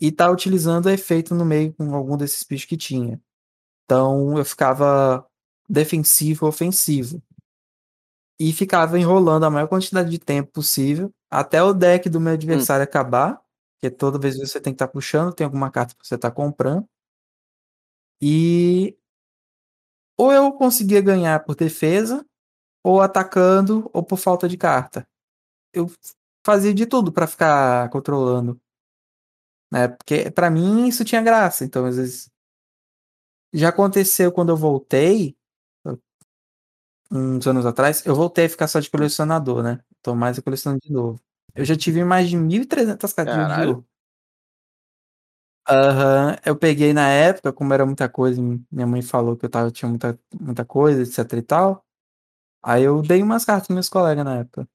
E 0.01 0.09
estar 0.09 0.31
utilizando 0.31 0.91
efeito 0.91 1.35
no 1.35 1.45
meio 1.45 1.73
com 1.75 1.95
algum 1.95 2.17
desses 2.17 2.43
bichos 2.43 2.67
que 2.69 2.77
tinha. 2.77 3.21
Então 3.85 4.37
eu 4.37 4.45
ficava 4.45 5.25
defensivo, 5.69 6.47
ofensivo. 6.47 7.23
E 8.41 8.53
ficava 8.53 8.99
enrolando 8.99 9.45
a 9.45 9.51
maior 9.51 9.69
quantidade 9.69 10.11
de 10.11 10.19
tempo 10.19 10.53
possível, 10.53 11.13
até 11.31 11.63
o 11.63 11.73
deck 11.75 12.09
do 12.09 12.21
meu 12.21 12.33
Hum. 12.33 12.35
adversário 12.35 12.85
acabar, 12.85 13.41
porque 13.81 13.91
toda 13.95 14.19
vez 14.19 14.37
você 14.39 14.61
tem 14.61 14.73
que 14.73 14.77
estar 14.77 14.89
puxando, 14.89 15.33
tem 15.35 15.45
alguma 15.45 15.71
carta 15.71 15.95
que 15.95 16.07
você 16.07 16.15
está 16.17 16.31
comprando. 16.31 16.89
E 18.21 18.99
ou 20.21 20.33
eu 20.33 20.53
conseguia 20.53 21.01
ganhar 21.01 21.45
por 21.45 21.55
defesa, 21.55 22.27
ou 22.85 23.01
atacando, 23.01 23.91
ou 23.93 24.03
por 24.05 24.19
falta 24.19 24.49
de 24.49 24.57
carta. 24.57 25.07
Eu 25.73 25.91
fazia 26.47 26.75
de 26.75 26.87
tudo 26.87 27.13
pra 27.13 27.27
ficar 27.27 27.89
controlando. 27.91 28.61
Né, 29.71 29.87
porque 29.89 30.31
pra 30.31 30.51
mim 30.51 30.89
isso 30.89 31.05
tinha 31.05 31.21
graça, 31.23 31.63
então 31.65 31.85
às 31.85 31.97
vezes 31.97 32.31
já 33.53 33.69
aconteceu 33.71 34.31
quando 34.33 34.51
eu 34.51 34.57
voltei, 34.57 35.37
hã 35.87 35.99
uns 37.11 37.47
anos 37.47 37.65
atrás, 37.67 38.05
eu 38.05 38.15
voltei 38.15 38.47
a 38.47 38.51
ficar 38.51 38.69
só 38.69 38.81
de 38.81 38.91
colecionador, 38.91 39.63
né, 39.63 39.81
tô 40.03 40.15
mais 40.15 40.39
colecionando 40.41 40.81
de 40.83 40.93
novo. 40.93 41.21
Eu 41.55 41.65
já 41.65 41.77
tive 41.77 42.05
mais 42.05 42.29
de 42.29 42.37
1300 42.37 43.13
cartas 43.13 43.35
de. 43.35 43.41
Yu-Gi-Oh! 43.41 43.85
Aham, 45.71 46.37
eu 46.47 46.57
peguei 46.57 46.95
na 46.95 47.09
época, 47.11 47.53
como 47.53 47.75
era 47.75 47.85
muita 47.85 48.09
coisa, 48.09 48.41
minha 48.71 48.87
mãe 48.87 49.03
falou 49.03 49.37
que 49.37 49.45
eu 49.45 49.49
estava 49.49 49.71
tinha 49.71 49.89
muita 49.89 50.19
muita 50.41 50.65
coisa, 50.65 51.03
etc 51.03 51.31
e 51.39 51.43
tal, 51.43 51.85
aí 52.63 52.85
eu 52.85 53.03
dei 53.03 53.23
umas 53.23 53.45
cartas 53.45 53.67
para 53.69 53.73
os 53.75 53.77
meus 53.77 53.89
colega 53.91 54.25
na 54.25 54.39
época. 54.39 54.69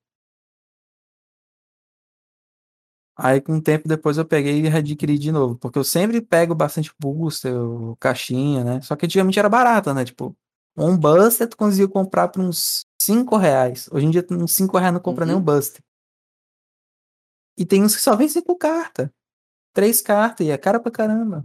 Aí 3.15 3.39
com 3.41 3.57
o 3.57 3.61
tempo 3.61 3.87
depois 3.87 4.17
eu 4.17 4.25
peguei 4.25 4.59
e 4.59 4.67
readquiri 4.67 5.19
de 5.19 5.31
novo, 5.31 5.55
porque 5.57 5.77
eu 5.77 5.83
sempre 5.83 6.19
pego 6.21 6.55
bastante 6.55 6.91
booster, 6.99 7.53
caixinha, 7.99 8.63
né? 8.63 8.81
Só 8.81 8.95
que 8.95 9.05
antigamente 9.05 9.37
era 9.37 9.47
barata, 9.49 9.93
né? 9.93 10.03
Tipo, 10.03 10.35
um 10.75 10.97
buster 10.97 11.47
tu 11.47 11.55
conseguia 11.55 11.87
comprar 11.87 12.29
por 12.29 12.41
uns 12.41 12.85
5 13.03 13.37
reais. 13.37 13.89
Hoje 13.91 14.05
em 14.05 14.11
dia 14.11 14.25
uns 14.31 14.53
5 14.53 14.77
reais 14.77 14.93
não 14.93 15.01
compra 15.01 15.25
nem 15.25 15.35
um 15.35 15.39
Uhum. 15.39 15.43
buster. 15.43 15.81
E 17.57 17.65
tem 17.65 17.83
uns 17.83 17.95
que 17.95 18.01
só 18.01 18.15
vem 18.15 18.27
5 18.27 18.55
cartas. 18.57 19.09
3 19.73 20.01
cartas, 20.01 20.45
e 20.45 20.51
é 20.51 20.57
cara 20.57 20.79
pra 20.79 20.91
caramba. 20.91 21.43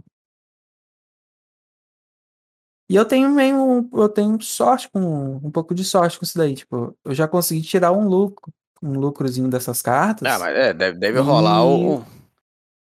E 2.89 2.95
eu 2.95 3.05
tenho 3.05 3.29
meio. 3.29 3.87
Eu 3.93 4.09
tenho 4.09 4.41
sorte 4.41 4.89
com. 4.89 5.35
Um 5.37 5.51
pouco 5.51 5.75
de 5.75 5.83
sorte 5.83 6.17
com 6.17 6.25
isso 6.25 6.37
daí. 6.37 6.55
Tipo, 6.55 6.97
eu 7.05 7.13
já 7.13 7.27
consegui 7.27 7.61
tirar 7.61 7.91
um 7.91 8.07
lucro. 8.07 8.51
Um 8.81 8.93
lucrozinho 8.97 9.49
dessas 9.49 9.81
cartas. 9.81 10.27
Ah, 10.31 10.39
mas 10.39 10.55
é, 10.55 10.73
deve, 10.73 10.97
deve 10.97 11.19
E- 11.19 11.21
rolar 11.21 11.65
o, 11.65 12.03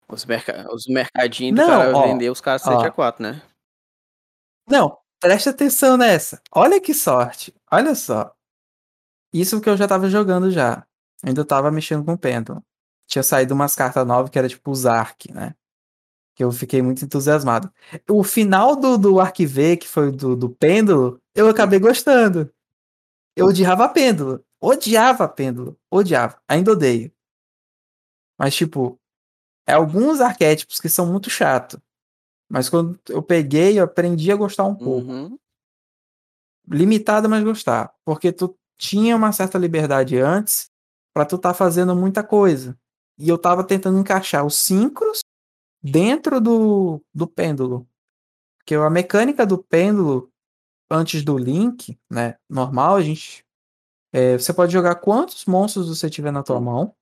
os, 0.09 0.24
merca, 0.27 0.68
os 0.72 0.87
mercadinhos 0.87 1.57
do 1.57 1.62
Não, 1.62 1.66
cara 1.68 1.97
ó, 1.97 2.07
vender 2.07 2.31
os 2.31 2.41
caras 2.41 2.64
ó. 2.66 2.83
7x4, 2.83 3.20
né? 3.20 3.43
Não, 4.68 4.99
preste 5.18 5.49
atenção 5.49 5.97
nessa. 5.97 6.41
Olha 6.55 6.81
que 6.81 6.93
sorte. 6.93 7.55
Olha 7.72 7.95
só. 7.95 8.36
Isso 9.41 9.61
que 9.61 9.68
eu 9.68 9.76
já 9.76 9.87
tava 9.87 10.09
jogando 10.09 10.51
já. 10.51 10.87
Ainda 11.22 11.45
tava 11.45 11.70
mexendo 11.70 12.05
com 12.05 12.12
o 12.12 12.18
Pendulum. 12.18 12.62
Tinha 13.07 13.22
saído 13.22 13.55
umas 13.55 13.74
cartas 13.74 14.07
novas 14.07 14.30
que 14.30 14.39
era 14.39 14.49
tipo 14.49 14.70
o 14.70 14.74
Zark, 14.74 15.32
né? 15.32 15.55
Que 16.34 16.43
eu 16.45 16.51
fiquei 16.51 16.82
muito 16.82 17.05
entusiasmado. 17.05 17.72
O 18.09 18.24
final 18.24 18.76
do, 18.76 18.99
do 18.99 19.20
Arquive, 19.20 19.76
que 19.76 19.89
foi 19.89 20.11
do, 20.11 20.34
do 20.37 20.51
Pêndulo, 20.51 21.20
eu 21.34 21.49
acabei 21.49 21.78
gostando. 21.78 22.53
Eu 23.34 23.47
odiava 23.47 23.89
Pêndulo. 23.89 24.45
Odiava 24.61 25.28
Pêndulo. 25.28 25.78
Odiava. 25.91 26.41
Ainda 26.49 26.72
odeio. 26.72 27.12
Mas, 28.39 28.55
tipo, 28.55 28.99
é 29.66 29.72
alguns 29.72 30.20
arquétipos 30.20 30.80
que 30.80 30.89
são 30.89 31.07
muito 31.07 31.30
chato. 31.30 31.80
Mas 32.49 32.68
quando 32.68 32.99
eu 33.09 33.22
peguei, 33.22 33.78
eu 33.78 33.84
aprendi 33.84 34.30
a 34.30 34.37
gostar 34.37 34.64
um 34.64 34.74
pouco. 34.74 35.11
Uhum. 35.11 35.39
limitado, 36.68 37.28
mas 37.28 37.45
gostar. 37.45 37.95
Porque 38.05 38.32
tu 38.32 38.57
tinha 38.79 39.16
uma 39.16 39.33
certa 39.33 39.59
liberdade 39.59 40.18
antes 40.18 40.70
pra 41.14 41.24
tu 41.27 41.39
tá 41.39 41.55
fazendo 41.55 41.95
muita 41.97 42.22
coisa. 42.24 42.77
E 43.18 43.29
eu 43.29 43.39
tava 43.39 43.64
tentando 43.64 43.99
encaixar 43.99 44.45
os 44.47 44.57
síncros 44.57 45.20
dentro 45.83 46.41
do, 46.41 47.03
do 47.14 47.27
pêndulo. 47.29 47.89
Porque 48.59 48.74
a 48.77 48.91
mecânica 48.91 49.47
do 49.47 49.59
pêndulo, 49.59 50.31
antes 50.91 51.22
do 51.24 51.39
link, 51.39 51.99
né? 52.11 52.37
Normal, 52.51 52.97
a 52.97 53.03
gente. 53.03 53.45
é, 54.12 54.39
você 54.39 54.53
pode 54.55 54.72
jogar 54.72 54.97
quantos 54.97 55.45
monstros 55.47 55.89
você 55.89 56.11
tiver 56.11 56.33
na 56.33 56.43
tua 56.43 56.61
mão, 56.61 56.95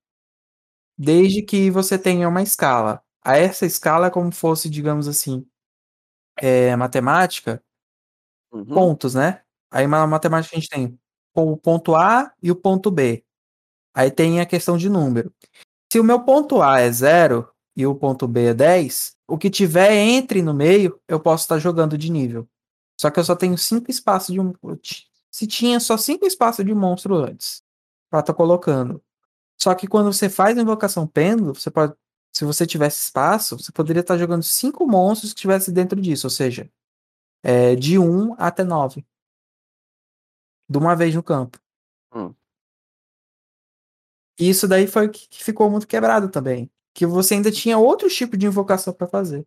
desde 0.98 1.42
que 1.42 1.70
você 1.70 1.98
tenha 1.98 2.28
uma 2.28 2.42
escala. 2.42 3.02
A 3.24 3.36
essa 3.38 3.66
escala 3.66 4.06
é 4.08 4.10
como 4.10 4.30
fosse, 4.32 4.68
digamos 4.68 5.08
assim, 5.08 5.46
é, 6.40 6.74
matemática, 6.76 7.62
Uhum. 8.52 8.64
pontos, 8.66 9.14
né? 9.14 9.42
Aí 9.70 9.86
na 9.86 10.06
matemática 10.06 10.56
a 10.56 10.60
gente 10.60 10.68
tem 10.70 10.98
o 11.34 11.56
ponto 11.56 11.94
A 11.94 12.32
e 12.42 12.50
o 12.50 12.56
ponto 12.56 12.90
B. 12.90 13.24
Aí 13.94 14.10
tem 14.10 14.40
a 14.40 14.46
questão 14.46 14.76
de 14.76 14.88
número. 14.88 15.32
Se 15.92 16.00
o 16.00 16.04
meu 16.04 16.20
ponto 16.20 16.60
A 16.60 16.80
é 16.80 16.90
0 16.90 17.48
e 17.76 17.86
o 17.86 17.94
ponto 17.94 18.26
B 18.26 18.46
é 18.46 18.54
10, 18.54 19.16
o 19.28 19.38
que 19.38 19.50
tiver 19.50 19.92
entre 19.92 20.42
no 20.42 20.52
meio, 20.52 21.00
eu 21.08 21.20
posso 21.20 21.44
estar 21.44 21.58
jogando 21.58 21.96
de 21.96 22.10
nível. 22.10 22.48
Só 23.00 23.10
que 23.10 23.18
eu 23.18 23.24
só 23.24 23.34
tenho 23.34 23.56
5 23.56 23.90
espaços 23.90 24.32
de 24.32 24.40
um. 24.40 24.52
Se 25.30 25.46
tinha 25.46 25.80
só 25.80 25.96
5 25.96 26.26
espaços 26.26 26.64
de 26.64 26.74
monstro 26.74 27.16
antes, 27.16 27.62
pra 28.10 28.20
estar 28.20 28.34
colocando. 28.34 29.02
Só 29.60 29.74
que 29.74 29.86
quando 29.86 30.12
você 30.12 30.28
faz 30.28 30.56
a 30.58 30.62
invocação 30.62 31.06
pêndulo, 31.06 31.54
você 31.54 31.70
pode. 31.70 31.94
Se 32.32 32.44
você 32.44 32.66
tivesse 32.66 33.04
espaço, 33.04 33.56
você 33.56 33.70
poderia 33.70 34.00
estar 34.00 34.18
jogando 34.18 34.42
5 34.42 34.84
monstros 34.86 35.32
que 35.32 35.38
estivesse 35.38 35.70
dentro 35.70 36.00
disso, 36.00 36.26
ou 36.26 36.30
seja, 36.30 36.68
é, 37.42 37.76
de 37.76 37.98
1 37.98 38.34
até 38.36 38.64
9. 38.64 39.06
De 40.74 40.78
uma 40.78 40.96
vez 40.96 41.14
no 41.14 41.22
campo. 41.22 41.56
Hum. 42.14 42.34
E 44.38 44.48
isso 44.48 44.66
daí 44.66 44.86
foi 44.86 45.06
o 45.06 45.10
que 45.12 45.28
que 45.28 45.44
ficou 45.44 45.70
muito 45.70 45.86
quebrado 45.86 46.28
também. 46.30 46.70
Que 46.92 47.06
você 47.06 47.34
ainda 47.34 47.50
tinha 47.50 47.78
outro 47.78 48.08
tipo 48.08 48.36
de 48.36 48.46
invocação 48.46 48.92
pra 48.92 49.06
fazer. 49.06 49.46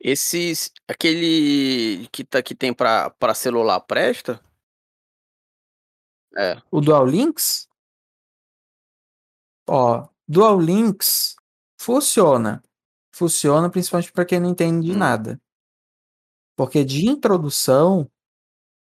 Esses. 0.00 0.72
Aquele 0.88 2.08
que, 2.12 2.24
tá, 2.24 2.42
que 2.42 2.54
tem 2.54 2.72
pra, 2.74 3.10
pra 3.10 3.34
celular 3.34 3.80
presta? 3.80 4.40
É. 6.36 6.60
O 6.70 6.80
Dual 6.80 7.06
Links, 7.06 7.68
ó, 9.66 10.08
Dual 10.28 10.60
Links 10.60 11.34
funciona. 11.82 12.62
Funciona 13.12 13.68
principalmente 13.70 14.12
pra 14.12 14.24
quem 14.24 14.40
não 14.40 14.50
entende 14.50 14.86
de 14.86 14.92
Hum. 14.94 14.98
nada. 14.98 15.40
Porque 16.56 16.84
de 16.84 17.06
introdução, 17.08 18.08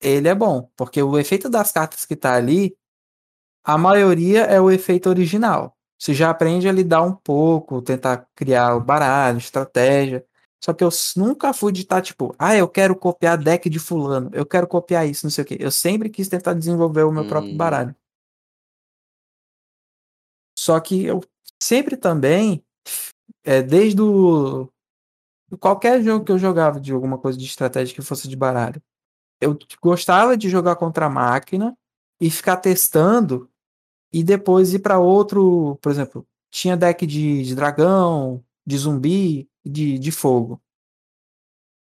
ele 0.01 0.29
é 0.29 0.35
bom. 0.35 0.71
Porque 0.77 1.03
o 1.03 1.19
efeito 1.19 1.49
das 1.51 1.73
cartas 1.73 2.07
que 2.07 2.17
tá 2.17 2.35
ali, 2.37 2.77
a 3.65 3.79
maioria 3.79 4.43
é 4.45 4.61
o 4.61 4.71
efeito 4.71 5.09
original. 5.09 5.77
Você 5.99 6.15
já 6.15 6.31
aprende 6.31 6.69
a 6.69 6.73
lidar 6.73 7.03
um 7.03 7.15
pouco, 7.15 7.83
tentar 7.83 8.27
criar 8.35 8.77
o 8.77 8.81
baralho, 8.81 9.39
estratégia. 9.39 10.25
Só 10.65 10.73
que 10.75 10.85
eu 10.85 10.91
nunca 11.17 11.53
fui 11.55 11.73
de 11.73 11.83
estar 11.83 12.03
tipo, 12.03 12.35
ah, 12.39 12.57
eu 12.57 12.69
quero 12.69 12.97
copiar 12.97 13.39
deck 13.39 13.69
de 13.71 13.79
fulano, 13.79 14.31
eu 14.35 14.47
quero 14.47 14.67
copiar 14.67 15.09
isso, 15.09 15.27
não 15.27 15.31
sei 15.31 15.45
o 15.45 15.47
quê. 15.47 15.57
Eu 15.61 15.71
sempre 15.71 16.11
quis 16.11 16.29
tentar 16.29 16.55
desenvolver 16.55 17.05
o 17.05 17.13
meu 17.13 17.25
próprio 17.27 17.55
Hum. 17.55 17.59
baralho. 17.59 17.97
Só 20.59 20.79
que 20.81 21.05
eu 21.05 21.21
sempre 21.63 21.97
também, 21.97 22.65
é, 23.45 23.63
desde 23.63 24.01
o 24.03 24.69
qualquer 25.59 26.03
jogo 26.03 26.25
que 26.25 26.33
eu 26.33 26.39
jogava 26.39 26.81
de 26.81 26.93
alguma 26.93 27.19
coisa 27.19 27.37
de 27.39 27.45
estratégia 27.45 27.95
que 27.95 28.03
fosse 28.03 28.29
de 28.29 28.37
baralho, 28.37 28.81
eu 29.41 29.59
gostava 29.83 30.37
de 30.37 30.49
jogar 30.49 30.77
contra 30.77 31.07
a 31.07 31.11
máquina 31.11 31.77
e 32.21 32.31
ficar 32.31 32.57
testando 32.59 33.51
e 34.13 34.23
depois 34.23 34.75
ir 34.75 34.81
para 34.81 34.99
outro, 34.99 35.77
por 35.81 35.91
exemplo, 35.91 36.27
tinha 36.51 36.77
deck 36.77 37.07
de, 37.07 37.43
de 37.45 37.55
dragão, 37.55 38.45
de 38.67 38.77
zumbi, 38.79 39.49
de, 39.65 39.99
de 39.99 40.13
fogo. 40.13 40.61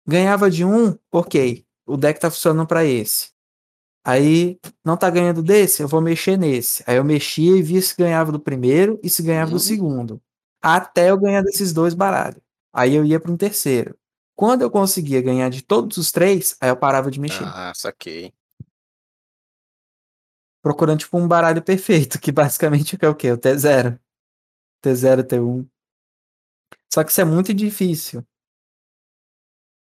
Ganhava 0.07 0.49
de 0.49 0.65
um, 0.65 0.97
ok, 1.11 1.65
o 1.85 1.95
deck 1.97 2.19
tá 2.19 2.31
funcionando 2.31 2.67
para 2.67 2.83
esse. 2.85 3.29
Aí 4.03 4.59
não 4.83 4.97
tá 4.97 5.09
ganhando 5.09 5.43
desse, 5.43 5.83
eu 5.83 5.87
vou 5.87 6.01
mexer 6.01 6.37
nesse. 6.37 6.83
Aí 6.87 6.97
eu 6.97 7.03
mexia 7.03 7.55
e 7.55 7.61
via 7.61 7.81
se 7.81 7.95
ganhava 7.95 8.31
do 8.31 8.39
primeiro 8.39 8.99
e 9.03 9.09
se 9.09 9.21
ganhava 9.21 9.51
Uhum. 9.51 9.57
do 9.57 9.59
segundo. 9.59 10.21
Até 10.61 11.09
eu 11.09 11.19
ganhar 11.19 11.41
desses 11.41 11.73
dois 11.73 11.93
baralhos. 11.93 12.41
Aí 12.73 12.95
eu 12.95 13.03
ia 13.03 13.19
para 13.19 13.31
um 13.31 13.37
terceiro. 13.37 13.97
Quando 14.35 14.61
eu 14.61 14.71
conseguia 14.71 15.21
ganhar 15.21 15.49
de 15.49 15.61
todos 15.61 15.97
os 15.97 16.11
três, 16.11 16.55
aí 16.61 16.69
eu 16.69 16.77
parava 16.77 17.11
de 17.11 17.19
mexer. 17.19 17.43
Ah, 17.43 17.73
saquei. 17.75 18.33
Procurando 20.61 20.99
tipo 20.99 21.17
um 21.17 21.27
baralho 21.27 21.61
perfeito, 21.61 22.19
que 22.19 22.31
basicamente 22.31 22.97
é 22.99 23.09
o 23.09 23.15
quê? 23.15 23.31
O 23.31 23.37
T0. 23.37 23.99
T0, 24.83 25.23
T1. 25.23 25.67
Só 26.93 27.03
que 27.03 27.11
isso 27.11 27.21
é 27.21 27.25
muito 27.25 27.53
difícil. 27.53 28.25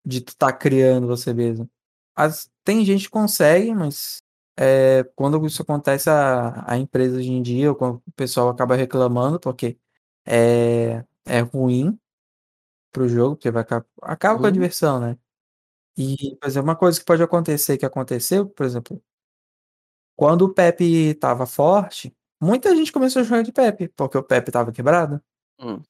De 0.05 0.21
tu 0.21 0.37
tá 0.37 0.53
criando 0.53 1.07
você 1.07 1.33
mesmo. 1.33 1.69
As, 2.15 2.51
tem 2.63 2.85
gente 2.85 3.05
que 3.05 3.11
consegue, 3.11 3.75
mas 3.75 4.23
é, 4.57 5.05
quando 5.17 5.45
isso 5.47 5.63
acontece, 5.63 6.09
a, 6.09 6.71
a 6.71 6.79
empresa 6.79 7.17
hoje 7.17 7.31
em 7.31 7.43
dia, 7.43 7.71
ou 7.71 7.75
quando 7.75 7.97
o 8.07 8.13
pessoal 8.13 8.49
acaba 8.49 8.77
reclamando, 8.77 9.41
porque 9.41 9.79
é, 10.27 11.05
é 11.27 11.41
ruim 11.41 11.99
pro 12.93 13.09
jogo, 13.09 13.37
porque 13.37 13.51
vai 13.51 13.63
acabar, 13.63 13.87
acaba 14.03 14.41
com 14.41 14.47
a 14.47 14.51
Uhum. 14.51 14.55
diversão, 14.55 15.01
né? 15.01 15.19
E, 15.99 16.37
por 16.41 16.49
exemplo, 16.49 16.69
uma 16.71 16.77
coisa 16.77 16.99
que 17.01 17.07
pode 17.07 17.23
acontecer, 17.23 17.79
que 17.79 17.87
aconteceu, 17.87 18.49
por 18.49 18.67
exemplo, 18.67 19.03
quando 20.17 20.43
o 20.43 20.55
Pepe 20.55 21.15
tava 21.15 21.47
forte, 21.47 22.15
muita 22.41 22.75
gente 22.75 22.93
começou 22.93 23.21
a 23.21 23.25
jogar 23.25 23.43
de 23.43 23.53
Pepe, 23.53 23.89
porque 23.89 24.19
o 24.19 24.23
Pepe 24.23 24.51
tava 24.53 24.73
quebrado. 24.73 25.21
Hum. 25.61 25.81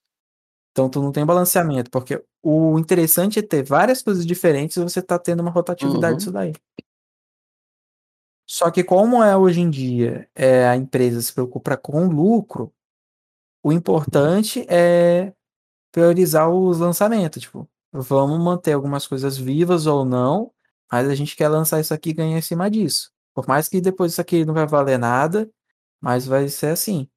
Então 0.72 0.90
tu 0.90 1.02
não 1.02 1.12
tem 1.12 1.26
balanceamento, 1.26 1.90
porque 1.90 2.22
o 2.42 2.78
interessante 2.78 3.38
é 3.38 3.42
ter 3.42 3.64
várias 3.64 4.02
coisas 4.02 4.26
diferentes 4.26 4.76
e 4.76 4.82
você 4.82 5.02
tá 5.02 5.18
tendo 5.18 5.40
uma 5.40 5.50
rotatividade 5.50 6.12
Uhum. 6.14 6.18
disso 6.18 6.32
daí. 6.32 6.52
Só 8.46 8.70
que 8.70 8.84
como 8.84 9.22
é 9.22 9.36
hoje 9.36 9.60
em 9.60 9.70
dia, 9.70 10.28
é, 10.34 10.66
a 10.68 10.76
empresa 10.76 11.20
se 11.22 11.32
preocupa 11.32 11.76
com 11.76 12.06
lucro, 12.08 12.72
o 13.64 13.72
importante 13.72 14.66
é 14.68 15.32
priorizar 15.90 16.50
os 16.50 16.78
lançamentos, 16.78 17.42
tipo, 17.42 17.66
vamos 17.90 18.38
manter 18.38 18.74
algumas 18.74 19.06
coisas 19.06 19.38
vivas 19.38 19.86
ou 19.86 20.04
não, 20.04 20.52
mas 20.92 21.08
a 21.08 21.14
gente 21.14 21.34
quer 21.34 21.48
lançar 21.48 21.80
isso 21.80 21.94
aqui 21.94 22.10
e 22.10 22.12
ganhar 22.12 22.36
em 22.36 22.42
cima 22.42 22.70
disso. 22.70 23.10
Por 23.34 23.48
mais 23.48 23.66
que 23.66 23.80
depois 23.80 24.12
isso 24.12 24.20
aqui 24.20 24.44
não 24.44 24.52
vai 24.52 24.66
valer 24.66 24.98
nada, 24.98 25.50
mas 25.98 26.26
vai 26.26 26.46
ser 26.48 26.66
assim. 26.68 27.08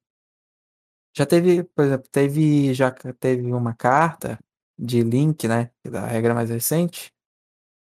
Já 1.14 1.26
teve, 1.26 1.64
por 1.64 1.84
exemplo, 1.84 2.08
teve 2.10 2.72
já 2.72 2.90
teve 3.20 3.52
uma 3.52 3.74
carta 3.74 4.38
de 4.78 5.02
link, 5.02 5.46
né, 5.46 5.70
da 5.84 6.06
regra 6.06 6.34
mais 6.34 6.48
recente, 6.48 7.12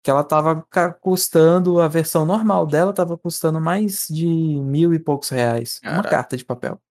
que 0.02 0.10
ela 0.10 0.24
tava 0.24 0.66
custando, 1.00 1.80
a 1.80 1.88
versão 1.88 2.26
normal 2.26 2.66
dela 2.66 2.92
tava 2.92 3.18
custando 3.18 3.62
mais 3.62 4.08
de 4.08 4.26
mil 4.26 4.96
e 4.96 5.00
poucos 5.00 5.30
reais. 5.30 5.80
Uma 5.84 6.04
carta 6.10 6.36
de 6.36 6.44
papel. 6.46 6.82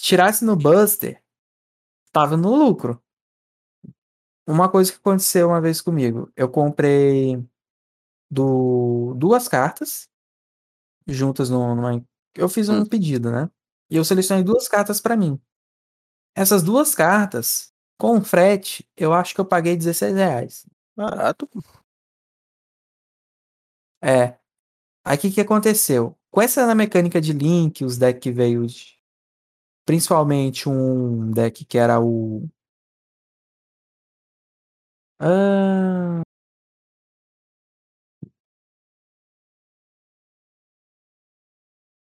Tirasse 0.00 0.44
no 0.44 0.56
Buster, 0.56 1.22
tava 2.12 2.36
no 2.36 2.54
lucro. 2.54 3.02
Uma 4.46 4.70
coisa 4.70 4.90
que 4.90 4.98
aconteceu 4.98 5.48
uma 5.48 5.60
vez 5.60 5.80
comigo, 5.80 6.32
eu 6.34 6.48
comprei 6.48 7.44
do, 8.30 9.14
duas 9.16 9.48
cartas 9.48 10.08
juntas 11.06 11.50
numa. 11.50 12.04
Eu 12.34 12.48
fiz 12.48 12.68
um 12.68 12.80
hum. 12.80 12.86
pedido, 12.86 13.30
né? 13.30 13.50
E 13.90 13.96
eu 13.96 14.04
selecionei 14.04 14.44
duas 14.44 14.68
cartas 14.68 15.00
para 15.00 15.16
mim. 15.16 15.40
Essas 16.34 16.62
duas 16.62 16.94
cartas 16.94 17.72
com 17.98 18.22
frete, 18.22 18.88
eu 18.96 19.12
acho 19.12 19.34
que 19.34 19.40
eu 19.40 19.46
paguei 19.46 19.76
16 19.76 20.14
reais. 20.14 20.66
Barato. 20.96 21.48
É. 24.02 24.38
Aí 25.04 25.16
o 25.16 25.20
que, 25.20 25.30
que 25.30 25.40
aconteceu? 25.40 26.16
Com 26.30 26.40
essa 26.40 26.74
mecânica 26.74 27.20
de 27.20 27.32
link, 27.32 27.84
os 27.84 27.96
decks 27.98 28.22
que 28.22 28.30
veio. 28.30 28.66
De... 28.66 28.97
Principalmente 29.88 30.68
um 30.68 31.30
deck 31.30 31.64
que 31.64 31.78
era 31.78 31.98
o. 31.98 32.46
Ah... 35.18 36.20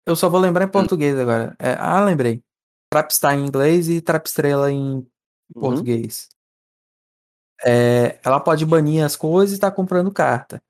Eu 0.06 0.18
só 0.18 0.30
vou 0.30 0.38
lembrar 0.42 0.66
em 0.66 0.68
hum. 0.68 0.72
português 0.72 1.18
agora. 1.18 1.56
É, 1.58 1.76
ah, 1.80 2.04
lembrei. 2.04 2.44
Trapstar 2.92 3.36
em 3.36 3.46
inglês 3.46 3.88
e 3.88 4.02
Trapstrela 4.02 4.70
em 4.70 4.96
uhum. 4.96 5.08
português. 5.54 6.28
É, 7.66 8.20
ela 8.22 8.42
pode 8.42 8.66
banir 8.66 9.02
as 9.02 9.16
coisas 9.16 9.54
e 9.54 9.56
estar 9.56 9.72
tá 9.72 9.76
comprando 9.76 10.12
carta. 10.12 10.62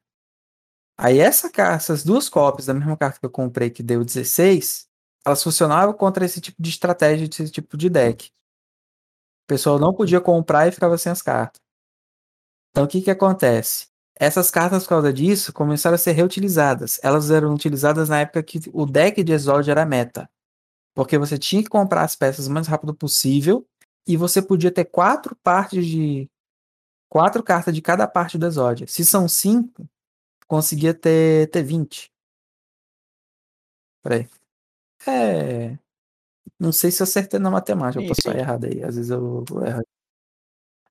Aí 0.95 1.17
essa 1.17 1.49
essas 1.73 2.03
duas 2.03 2.29
cópias 2.29 2.67
da 2.67 2.75
mesma 2.75 2.95
carta 2.95 3.19
que 3.19 3.25
eu 3.25 3.31
comprei, 3.31 3.71
que 3.71 3.81
deu 3.81 4.05
16, 4.05 4.86
elas 5.27 5.43
funcionavam 5.43 5.93
contra 5.93 6.23
esse 6.25 6.39
tipo 6.39 6.61
de 6.61 6.69
estratégia, 6.69 7.25
esse 7.25 7.51
tipo 7.51 7.75
de 7.75 7.89
deck. 7.89 8.29
O 9.43 9.47
pessoal 9.47 9.77
não 9.77 9.93
podia 9.93 10.21
comprar 10.21 10.67
e 10.67 10.71
ficava 10.71 10.97
sem 10.97 11.11
as 11.11 11.21
cartas. 11.21 11.61
Então 12.71 12.85
o 12.85 12.87
que 12.87 13.01
que 13.01 13.11
acontece? 13.11 13.87
Essas 14.15 14.49
cartas, 14.49 14.83
por 14.83 14.89
causa 14.89 15.11
disso, 15.11 15.51
começaram 15.51 15.95
a 15.95 15.97
ser 15.97 16.13
reutilizadas. 16.13 16.99
Elas 17.03 17.29
eram 17.29 17.53
utilizadas 17.53 18.07
na 18.09 18.21
época 18.21 18.41
que 18.41 18.59
o 18.73 18.85
deck 18.85 19.21
de 19.21 19.33
Exódio 19.33 19.71
era 19.71 19.85
meta. 19.85 20.29
Porque 20.95 21.17
você 21.17 21.37
tinha 21.37 21.61
que 21.61 21.69
comprar 21.69 22.03
as 22.03 22.15
peças 22.15 22.47
o 22.47 22.51
mais 22.51 22.67
rápido 22.67 22.95
possível 22.95 23.67
e 24.07 24.15
você 24.15 24.41
podia 24.41 24.71
ter 24.71 24.85
quatro 24.85 25.35
partes 25.43 25.85
de. 25.85 26.29
quatro 27.09 27.43
cartas 27.43 27.75
de 27.75 27.81
cada 27.81 28.07
parte 28.07 28.37
do 28.37 28.45
Exódia. 28.47 28.87
Se 28.87 29.05
são 29.05 29.27
cinco, 29.27 29.87
conseguia 30.47 30.93
ter, 30.93 31.49
ter 31.51 31.63
20. 31.63 32.11
Peraí. 34.01 34.27
É. 35.07 35.77
Não 36.59 36.71
sei 36.71 36.91
se 36.91 37.01
eu 37.01 37.05
acertei 37.05 37.39
na 37.39 37.51
matemática, 37.51 38.01
eu 38.03 38.07
posso 38.07 38.19
estar 38.19 38.37
errado 38.37 38.65
aí. 38.65 38.83
Às 38.83 38.95
vezes 38.95 39.11
eu 39.11 39.43
erro. 39.65 39.83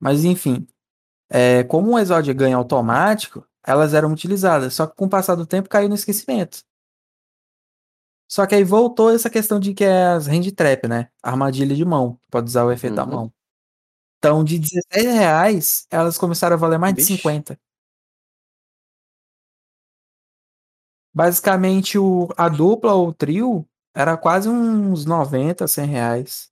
Mas 0.01 0.25
enfim. 0.25 0.67
É, 1.29 1.65
como 1.65 1.93
o 1.93 1.99
Exódia 1.99 2.33
ganha 2.35 2.57
automático, 2.57 3.47
elas 3.65 3.95
eram 3.95 4.13
utilizadas. 4.13 4.75
Só 4.75 4.87
que 4.87 4.95
com 4.97 5.07
o 5.07 5.11
passar 5.11 5.35
do 5.35 5.47
tempo 5.47 5.69
caiu 5.69 5.89
no 5.89 5.95
esquecimento. 5.95 6.61
Só 8.29 8.47
que 8.47 8.55
aí 8.55 8.65
voltou 8.65 9.13
essa 9.15 9.31
questão 9.31 9.61
de 9.61 9.73
que 9.73 9.85
é 9.85 10.07
as 10.09 10.27
hand 10.27 10.51
trap, 10.55 10.89
né? 10.89 11.11
Armadilha 11.23 11.75
de 11.75 11.85
mão. 11.85 12.19
Pode 12.31 12.49
usar 12.49 12.65
o 12.65 12.73
efeito 12.73 12.93
uhum. 12.93 12.97
da 12.97 13.07
mão. 13.07 13.33
Então, 14.19 14.43
de 14.43 14.59
16 14.59 15.05
reais, 15.15 15.87
elas 15.91 16.19
começaram 16.19 16.55
a 16.55 16.59
valer 16.59 16.79
mais 16.79 16.95
Bicho. 16.95 17.09
de 17.09 17.17
50. 17.17 17.59
Basicamente, 21.15 21.99
o, 21.99 22.29
a 22.37 22.49
dupla 22.49 22.95
ou 22.95 23.09
o 23.09 23.15
trio 23.15 23.67
era 23.97 24.15
quase 24.15 24.47
uns 24.47 25.07
90, 25.07 25.67
100 25.67 25.87
reais. 25.87 26.51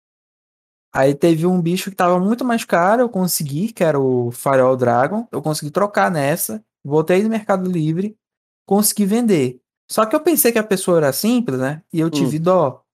Aí 0.91 1.15
teve 1.15 1.47
um 1.47 1.61
bicho 1.61 1.91
que 1.91 1.97
tava 1.97 2.19
muito 2.19 2.43
mais 2.43 2.65
caro, 2.65 3.03
eu 3.03 3.09
consegui, 3.09 3.71
que 3.71 3.85
era 3.85 4.01
o 4.01 4.31
Farol 4.31 4.77
Dragon. 4.79 5.29
Eu 5.31 5.43
consegui 5.43 5.71
trocar 5.71 6.11
nessa, 6.11 6.65
voltei 6.83 7.23
no 7.23 7.29
Mercado 7.29 7.71
Livre, 7.71 8.17
consegui 8.65 9.05
vender. 9.05 9.61
Só 9.91 10.07
que 10.07 10.17
eu 10.17 10.21
pensei 10.21 10.53
que 10.53 10.59
a 10.59 10.65
pessoa 10.65 10.97
era 10.97 11.13
simples, 11.13 11.59
né? 11.59 11.83
E 11.93 12.01
eu 12.01 12.09
tive 12.09 12.39
hum. 12.39 12.43
dó. 12.43 12.85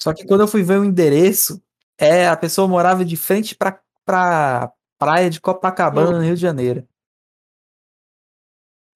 Só 0.00 0.14
que 0.14 0.24
quando 0.24 0.42
eu 0.42 0.48
fui 0.48 0.62
ver 0.62 0.78
o 0.78 0.84
endereço, 0.84 1.60
é, 1.98 2.28
a 2.28 2.36
pessoa 2.36 2.68
morava 2.68 3.04
de 3.04 3.16
frente 3.16 3.56
pra, 3.56 3.80
pra 4.04 4.72
praia 4.96 5.28
de 5.28 5.40
Copacabana, 5.40 6.10
hum. 6.10 6.18
no 6.18 6.24
Rio 6.24 6.36
de 6.36 6.42
Janeiro. 6.42 6.86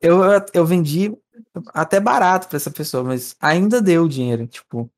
Eu, 0.01 0.21
eu 0.55 0.65
vendi 0.65 1.13
até 1.75 2.01
barato 2.01 2.49
pra 2.49 2.57
essa 2.57 2.71
pessoa, 2.71 3.05
mas 3.05 3.37
ainda 3.41 3.81
deu 3.81 4.09
dinheiro. 4.09 4.47
Tipo, 4.47 4.91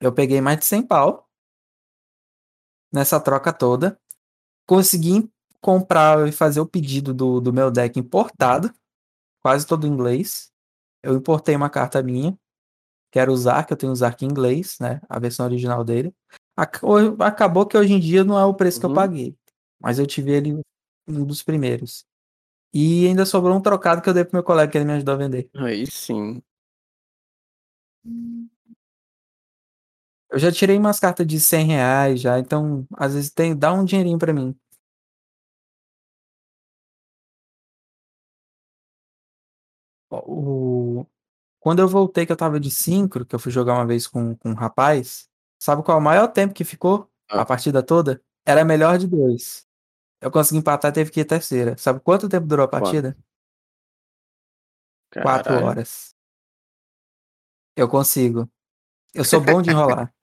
eu 0.00 0.12
peguei 0.12 0.40
mais 0.40 0.58
de 0.58 0.64
100 0.66 0.82
pau 0.86 1.28
nessa 2.92 3.20
troca 3.20 3.52
toda. 3.52 4.00
Consegui 4.66 5.30
comprar 5.60 6.28
e 6.28 6.32
fazer 6.32 6.60
o 6.60 6.66
pedido 6.66 7.12
do, 7.14 7.40
do 7.40 7.52
meu 7.52 7.70
deck 7.70 7.98
importado, 7.98 8.72
quase 9.40 9.66
todo 9.66 9.86
em 9.86 9.90
inglês 9.90 10.52
eu 11.02 11.14
importei 11.14 11.54
uma 11.56 11.70
carta 11.70 12.02
minha, 12.02 12.38
que 13.10 13.18
era 13.18 13.30
o 13.32 13.36
Zark, 13.36 13.70
eu 13.70 13.76
tenho 13.76 13.92
o 13.92 13.96
Zark 13.96 14.24
em 14.24 14.28
inglês, 14.28 14.78
né? 14.80 15.00
A 15.08 15.18
versão 15.18 15.46
original 15.46 15.84
dele. 15.84 16.14
Acabou 16.56 17.66
que 17.66 17.76
hoje 17.76 17.92
em 17.92 18.00
dia 18.00 18.24
não 18.24 18.38
é 18.38 18.44
o 18.44 18.54
preço 18.54 18.78
uhum. 18.78 18.80
que 18.80 18.86
eu 18.86 18.90
uhum. 18.90 18.96
paguei. 18.96 19.36
Mas 19.80 19.98
eu 19.98 20.06
tive 20.06 20.32
ele 20.32 20.60
um 21.06 21.24
dos 21.24 21.42
primeiros. 21.42 22.04
E 22.72 23.06
ainda 23.06 23.24
sobrou 23.24 23.56
um 23.56 23.60
trocado 23.60 24.02
que 24.02 24.08
eu 24.08 24.14
dei 24.14 24.24
pro 24.24 24.36
meu 24.36 24.44
colega 24.44 24.70
que 24.70 24.78
ele 24.78 24.84
me 24.84 24.92
ajudou 24.92 25.14
a 25.14 25.18
vender. 25.18 25.50
Aí 25.56 25.86
sim. 25.86 26.42
Eu 30.30 30.38
já 30.38 30.52
tirei 30.52 30.76
umas 30.76 31.00
cartas 31.00 31.26
de 31.26 31.40
100 31.40 31.66
reais 31.66 32.20
já, 32.20 32.38
então 32.38 32.86
às 32.96 33.14
vezes 33.14 33.30
tem, 33.30 33.56
dá 33.56 33.72
um 33.72 33.84
dinheirinho 33.84 34.18
para 34.18 34.32
mim. 34.32 34.54
O... 40.10 41.06
Quando 41.60 41.80
eu 41.80 41.88
voltei, 41.88 42.24
que 42.26 42.32
eu 42.32 42.36
tava 42.36 42.60
de 42.60 42.70
5, 42.70 43.24
que 43.24 43.34
eu 43.34 43.38
fui 43.38 43.52
jogar 43.52 43.74
uma 43.74 43.86
vez 43.86 44.06
com, 44.06 44.34
com 44.36 44.50
um 44.50 44.54
rapaz, 44.54 45.28
sabe 45.58 45.82
qual 45.82 45.98
é 45.98 46.00
o 46.00 46.04
maior 46.04 46.28
tempo 46.28 46.54
que 46.54 46.64
ficou 46.64 47.10
ah. 47.30 47.42
a 47.42 47.46
partida 47.46 47.82
toda? 47.82 48.22
Era 48.46 48.64
melhor 48.64 48.98
de 48.98 49.06
dois. 49.06 49.67
Eu 50.20 50.30
consegui 50.30 50.58
empatar, 50.58 50.92
teve 50.92 51.10
que 51.10 51.20
ir 51.20 51.24
terceira. 51.24 51.76
Sabe 51.76 52.00
quanto 52.00 52.28
tempo 52.28 52.46
durou 52.46 52.64
a 52.64 52.68
partida? 52.68 53.16
Quatro 55.22 55.64
horas. 55.64 56.14
Eu 57.76 57.88
consigo. 57.88 58.50
Eu 59.14 59.24
sou 59.24 59.40
bom 59.40 59.62
de 59.62 59.70
enrolar. 59.70 60.12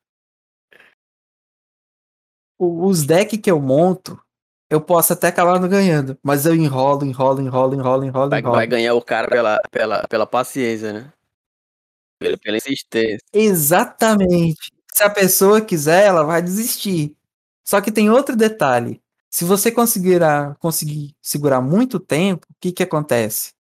Os 2.58 3.06
decks 3.06 3.40
que 3.40 3.52
eu 3.52 3.60
monto, 3.60 4.22
eu 4.70 4.80
posso 4.80 5.14
até 5.14 5.28
acabar 5.28 5.60
não 5.60 5.68
ganhando, 5.68 6.18
mas 6.24 6.46
eu 6.46 6.56
enrolo, 6.56 7.06
enrolo, 7.06 7.42
enrolo, 7.42 7.76
enrolo, 7.76 8.06
enrolo, 8.06 8.30
vai, 8.30 8.40
enrolo. 8.40 8.56
Vai 8.56 8.68
ganhar 8.68 8.94
o 8.94 9.02
cara 9.02 9.28
pela, 9.28 9.62
pela, 9.70 10.08
pela 10.08 10.26
paciência, 10.26 10.94
né? 10.94 11.14
Pela, 12.18 12.38
pela 12.38 12.58
insistência. 12.58 13.20
Exatamente. 13.34 14.72
Se 14.94 15.04
a 15.04 15.10
pessoa 15.10 15.60
quiser, 15.60 16.06
ela 16.06 16.24
vai 16.24 16.42
desistir. 16.42 17.16
Só 17.66 17.82
que 17.82 17.92
tem 17.92 18.10
outro 18.10 18.36
detalhe. 18.36 19.02
Se 19.36 19.44
você 19.44 19.70
conseguir, 19.70 20.22
conseguir 20.62 21.14
segurar 21.22 21.60
muito 21.60 22.00
tempo, 22.00 22.48
o 22.50 22.56
que 22.58 22.72
que 22.72 22.84
acontece? 22.84 23.54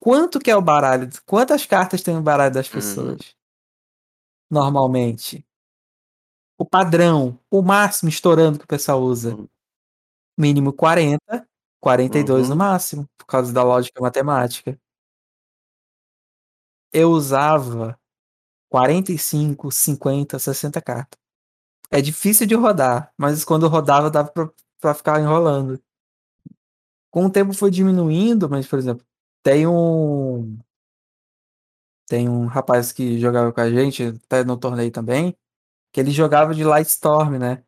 Quanto 0.00 0.38
que 0.38 0.50
é 0.50 0.56
o 0.56 0.62
baralho? 0.62 1.06
Quantas 1.26 1.66
cartas 1.66 2.02
tem 2.02 2.16
o 2.16 2.22
baralho 2.22 2.54
das 2.54 2.68
uhum. 2.68 2.72
pessoas? 2.72 3.20
Uhum. 3.20 3.34
Normalmente. 4.50 5.46
O 6.56 6.64
padrão, 6.64 7.38
o 7.50 7.60
máximo 7.60 8.08
estourando 8.08 8.58
que 8.58 8.64
o 8.64 8.68
pessoal 8.68 9.02
usa. 9.02 9.36
Uhum 9.36 9.46
mínimo 10.36 10.72
40, 10.72 11.46
42 11.78 12.44
uhum. 12.44 12.48
no 12.48 12.56
máximo, 12.56 13.08
por 13.18 13.26
causa 13.26 13.52
da 13.52 13.62
lógica 13.62 14.00
matemática. 14.00 14.76
Eu 16.90 17.10
usava 17.10 18.00
45, 18.70 19.70
50, 19.70 20.38
60 20.38 20.80
cartas. 20.80 21.23
É 21.94 22.00
difícil 22.02 22.44
de 22.44 22.56
rodar, 22.56 23.12
mas 23.16 23.44
quando 23.44 23.68
rodava 23.68 24.10
dava 24.10 24.28
pra 24.80 24.94
ficar 24.94 25.20
enrolando. 25.20 25.80
Com 27.08 27.26
o 27.26 27.30
tempo 27.30 27.52
foi 27.54 27.70
diminuindo, 27.70 28.50
mas, 28.50 28.66
por 28.66 28.80
exemplo, 28.80 29.06
tem 29.44 29.64
um. 29.64 30.58
Tem 32.08 32.28
um 32.28 32.46
rapaz 32.46 32.90
que 32.90 33.20
jogava 33.20 33.52
com 33.52 33.60
a 33.60 33.70
gente, 33.70 34.02
até 34.26 34.42
no 34.42 34.56
torneio 34.56 34.90
também, 34.90 35.36
que 35.92 36.00
ele 36.00 36.10
jogava 36.10 36.52
de 36.52 36.64
Lightstorm, 36.64 37.38
né? 37.38 37.62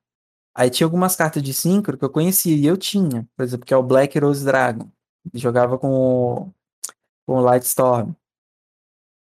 Aí 0.55 0.71
tinha 0.71 0.87
algumas 0.87 1.15
cartas 1.15 1.41
de 1.41 1.55
Synchro 1.55 1.97
que 1.97 2.05
eu 2.05 2.11
conhecia 2.11 2.57
e 2.57 2.67
eu 2.67 2.77
tinha. 2.77 3.29
Por 3.37 3.45
exemplo, 3.45 3.65
que 3.65 3.75
é 3.75 3.77
o 3.77 3.83
Black 3.83 4.19
Rose 4.19 4.45
Dragon. 4.45 4.91
Ele 5.33 5.41
jogava 5.41 5.79
com 5.79 5.89
o, 5.91 6.53
com 7.27 7.37
o 7.37 7.51
Lightstorm. 7.53 8.13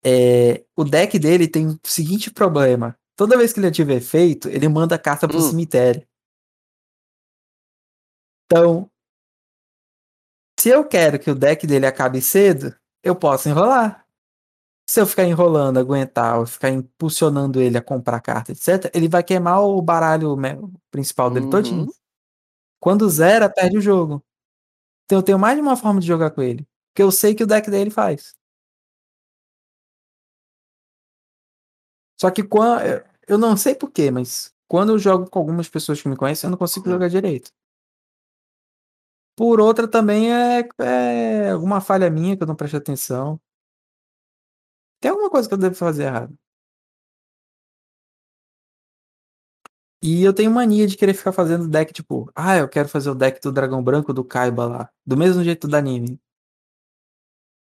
É, 0.06 0.64
o 0.76 0.84
deck 0.84 1.18
dele 1.18 1.48
tem 1.48 1.68
o 1.68 1.80
seguinte 1.84 2.30
problema. 2.30 2.96
Toda 3.16 3.38
vez 3.38 3.54
que 3.54 3.60
ele 3.60 3.68
ativa 3.68 3.94
efeito, 3.94 4.50
ele 4.50 4.68
manda 4.68 4.96
a 4.96 5.00
carta 5.00 5.28
pro 5.28 5.38
hum. 5.38 5.42
cemitério. 5.50 6.06
Então, 8.46 8.90
Se 10.60 10.70
eu 10.70 10.88
quero 10.88 11.20
que 11.20 11.30
o 11.30 11.36
deck 11.36 11.68
dele 11.68 11.86
acabe 11.86 12.22
cedo, 12.22 12.74
eu 13.04 13.16
posso 13.16 13.50
enrolar. 13.50 14.06
Se 14.90 15.02
eu 15.02 15.08
ficar 15.08 15.26
enrolando, 15.26 15.80
aguentar, 15.80 16.40
ou 16.40 16.46
ficar 16.46 16.70
impulsionando 16.70 17.62
ele 17.62 17.78
a 17.78 17.82
comprar 17.82 18.22
carta, 18.22 18.52
etc., 18.52 18.92
ele 18.94 19.08
vai 19.10 19.24
queimar 19.24 19.62
o 19.64 19.82
baralho 19.82 20.38
principal 20.92 21.30
dele 21.32 21.46
uhum. 21.46 21.52
todinho. 21.52 21.94
Quando 22.80 23.10
zera, 23.10 23.50
perde 23.50 23.78
o 23.78 23.82
jogo. 23.82 24.24
Então 25.06 25.20
eu 25.20 25.24
tenho 25.24 25.40
mais 25.40 25.56
de 25.56 25.62
uma 25.62 25.78
forma 25.78 26.00
de 26.02 26.08
jogar 26.08 26.32
com 26.32 26.42
ele. 26.42 26.68
Porque 26.94 27.04
eu 27.04 27.12
sei 27.12 27.36
que 27.36 27.44
o 27.44 27.48
deck 27.48 27.70
dele 27.72 27.90
faz. 27.90 28.34
Só 32.20 32.32
que 32.32 32.44
quando. 32.44 32.82
Eu 33.28 33.38
não 33.38 33.56
sei 33.58 33.76
porquê, 33.76 34.12
mas 34.12 34.54
quando 34.68 34.92
eu 34.94 35.00
jogo 35.00 35.30
com 35.30 35.40
algumas 35.40 35.70
pessoas 35.70 36.02
que 36.02 36.10
me 36.10 36.16
conhecem, 36.18 36.48
eu 36.48 36.52
não 36.52 36.58
consigo 36.58 36.90
jogar 36.90 37.08
direito. 37.10 37.52
Por 39.36 39.60
outra 39.60 39.88
também 39.88 40.32
é, 40.32 40.68
é 40.80 41.50
alguma 41.52 41.82
falha 41.82 42.10
minha 42.10 42.38
que 42.38 42.44
eu 42.44 42.48
não 42.48 42.56
presto 42.56 42.78
atenção. 42.78 43.40
Tem 45.00 45.12
alguma 45.12 45.30
coisa 45.30 45.48
que 45.48 45.54
eu 45.54 45.58
devo 45.60 45.76
fazer 45.76 46.06
errado. 46.06 46.36
E 50.02 50.22
eu 50.24 50.34
tenho 50.34 50.52
mania 50.52 50.86
de 50.86 50.98
querer 50.98 51.14
ficar 51.14 51.32
fazendo 51.32 51.68
deck, 51.68 51.94
tipo, 51.94 52.30
ah, 52.36 52.58
eu 52.58 52.68
quero 52.70 52.90
fazer 52.90 53.10
o 53.10 53.16
deck 53.16 53.40
do 53.42 53.52
dragão 53.52 53.82
branco 53.84 54.14
do 54.14 54.24
Kaiba 54.24 54.66
lá. 54.66 54.90
Do 55.06 55.16
mesmo 55.18 55.44
jeito 55.44 55.68
do 55.68 55.76
anime. 55.78 56.20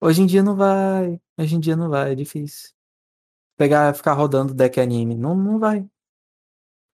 Hoje 0.00 0.22
em 0.22 0.26
dia 0.26 0.42
não 0.42 0.56
vai. 0.56 1.20
Hoje 1.38 1.54
em 1.56 1.60
dia 1.60 1.76
não 1.76 1.88
vai, 1.90 2.12
é 2.12 2.14
difícil. 2.14 2.77
Pegar, 3.58 3.92
ficar 3.92 4.12
rodando 4.12 4.54
deck 4.54 4.80
anime. 4.80 5.16
Não, 5.16 5.34
não 5.34 5.58
vai. 5.58 5.84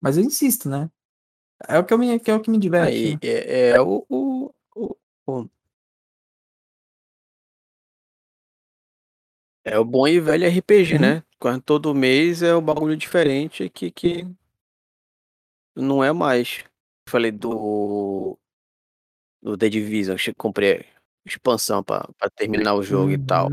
Mas 0.01 0.17
eu 0.17 0.25
insisto, 0.25 0.69
né? 0.69 0.91
É 1.69 1.79
o 1.79 1.85
que, 1.85 1.93
eu 1.93 1.99
me, 1.99 2.19
que 2.19 2.31
é 2.31 2.35
o 2.35 2.41
que 2.41 2.51
me 2.51 2.59
diverte. 2.59 2.97
Aí 2.97 3.13
né? 3.13 3.19
é, 3.23 3.71
é 3.73 3.81
o, 3.81 4.05
o, 4.09 4.55
o, 4.75 4.97
o, 5.27 5.49
É 9.63 9.79
o 9.79 9.85
bom 9.85 10.09
e 10.09 10.19
velho 10.21 10.47
RPG, 10.47 10.95
Uhum. 10.95 11.01
né? 11.01 11.23
Quando 11.39 11.63
todo 11.63 11.95
mês 11.95 12.43
é 12.43 12.57
um 12.57 12.63
bagulho 12.63 12.97
diferente 12.97 13.69
que, 13.69 13.91
que 13.91 14.27
não 15.77 16.03
é 16.03 16.13
mais. 16.13 16.65
Falei 17.09 17.31
do. 17.31 18.39
Do 19.43 19.59
The 19.59 19.69
Division, 19.69 20.17
comprei 20.39 20.87
expansão 21.27 21.83
pra 21.83 22.09
terminar 22.35 22.75
o 22.75 22.83
jogo 22.83 23.11
e 23.11 23.19
tal. 23.19 23.51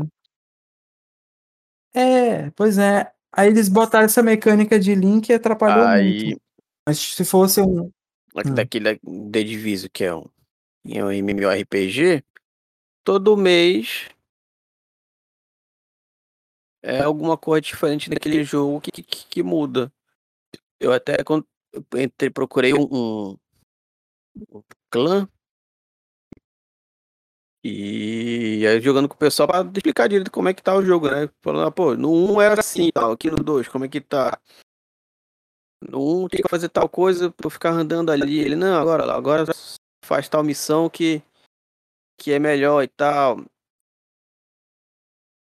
É, 1.94 2.50
pois 2.50 2.78
é. 2.78 3.12
Aí 3.32 3.48
eles 3.48 3.68
botaram 3.68 4.04
essa 4.04 4.22
mecânica 4.22 4.78
de 4.78 4.94
link 4.94 5.28
e 5.28 5.34
atrapalhou 5.34 5.86
Aí, 5.86 6.24
muito. 6.24 6.42
Mas 6.86 6.98
se 6.98 7.24
fosse 7.24 7.60
um. 7.60 7.90
Hum. 8.34 8.54
daquele 8.54 8.98
The 8.98 9.42
Division, 9.42 9.90
que 9.92 10.04
é 10.04 10.14
um, 10.14 10.24
é 10.86 11.04
um 11.04 11.10
MMORPG, 11.12 12.24
todo 13.04 13.36
mês 13.36 14.08
é 16.82 17.00
alguma 17.02 17.38
coisa 17.38 17.60
diferente 17.60 18.10
daquele 18.10 18.42
jogo 18.42 18.80
que, 18.80 18.90
que, 18.90 19.26
que 19.26 19.42
muda. 19.42 19.92
Eu 20.80 20.92
até 20.92 21.16
eu 21.20 21.46
entrei, 22.00 22.28
procurei 22.28 22.74
um, 22.74 22.88
um, 22.90 23.38
um 24.50 24.62
clã 24.90 25.28
e 27.64 28.66
aí 28.66 28.80
jogando 28.80 29.08
com 29.08 29.14
o 29.14 29.18
pessoal 29.18 29.46
pra 29.46 29.60
explicar 29.62 30.08
direito 30.08 30.32
como 30.32 30.48
é 30.48 30.54
que 30.54 30.62
tá 30.62 30.74
o 30.74 30.84
jogo, 30.84 31.08
né? 31.08 31.28
Falando, 31.40 31.68
ah, 31.68 31.70
pô, 31.70 31.94
no 31.94 32.10
1 32.34 32.40
era 32.40 32.60
assim 32.60 32.90
tal, 32.92 33.12
aqui 33.12 33.30
no 33.30 33.36
2, 33.36 33.68
como 33.68 33.84
é 33.84 33.88
que 33.88 34.00
tá? 34.00 34.40
No 35.80 36.24
1 36.24 36.28
tem 36.28 36.42
que 36.42 36.48
fazer 36.48 36.68
tal 36.68 36.88
coisa 36.88 37.30
pra 37.30 37.46
eu 37.46 37.50
ficar 37.50 37.70
andando 37.70 38.10
ali. 38.10 38.40
Ele, 38.40 38.56
não, 38.56 38.80
agora, 38.80 39.12
agora 39.12 39.44
faz 40.04 40.28
tal 40.28 40.42
missão 40.42 40.90
que, 40.90 41.22
que 42.18 42.32
é 42.32 42.38
melhor 42.38 42.82
e 42.82 42.88
tal. 42.88 43.44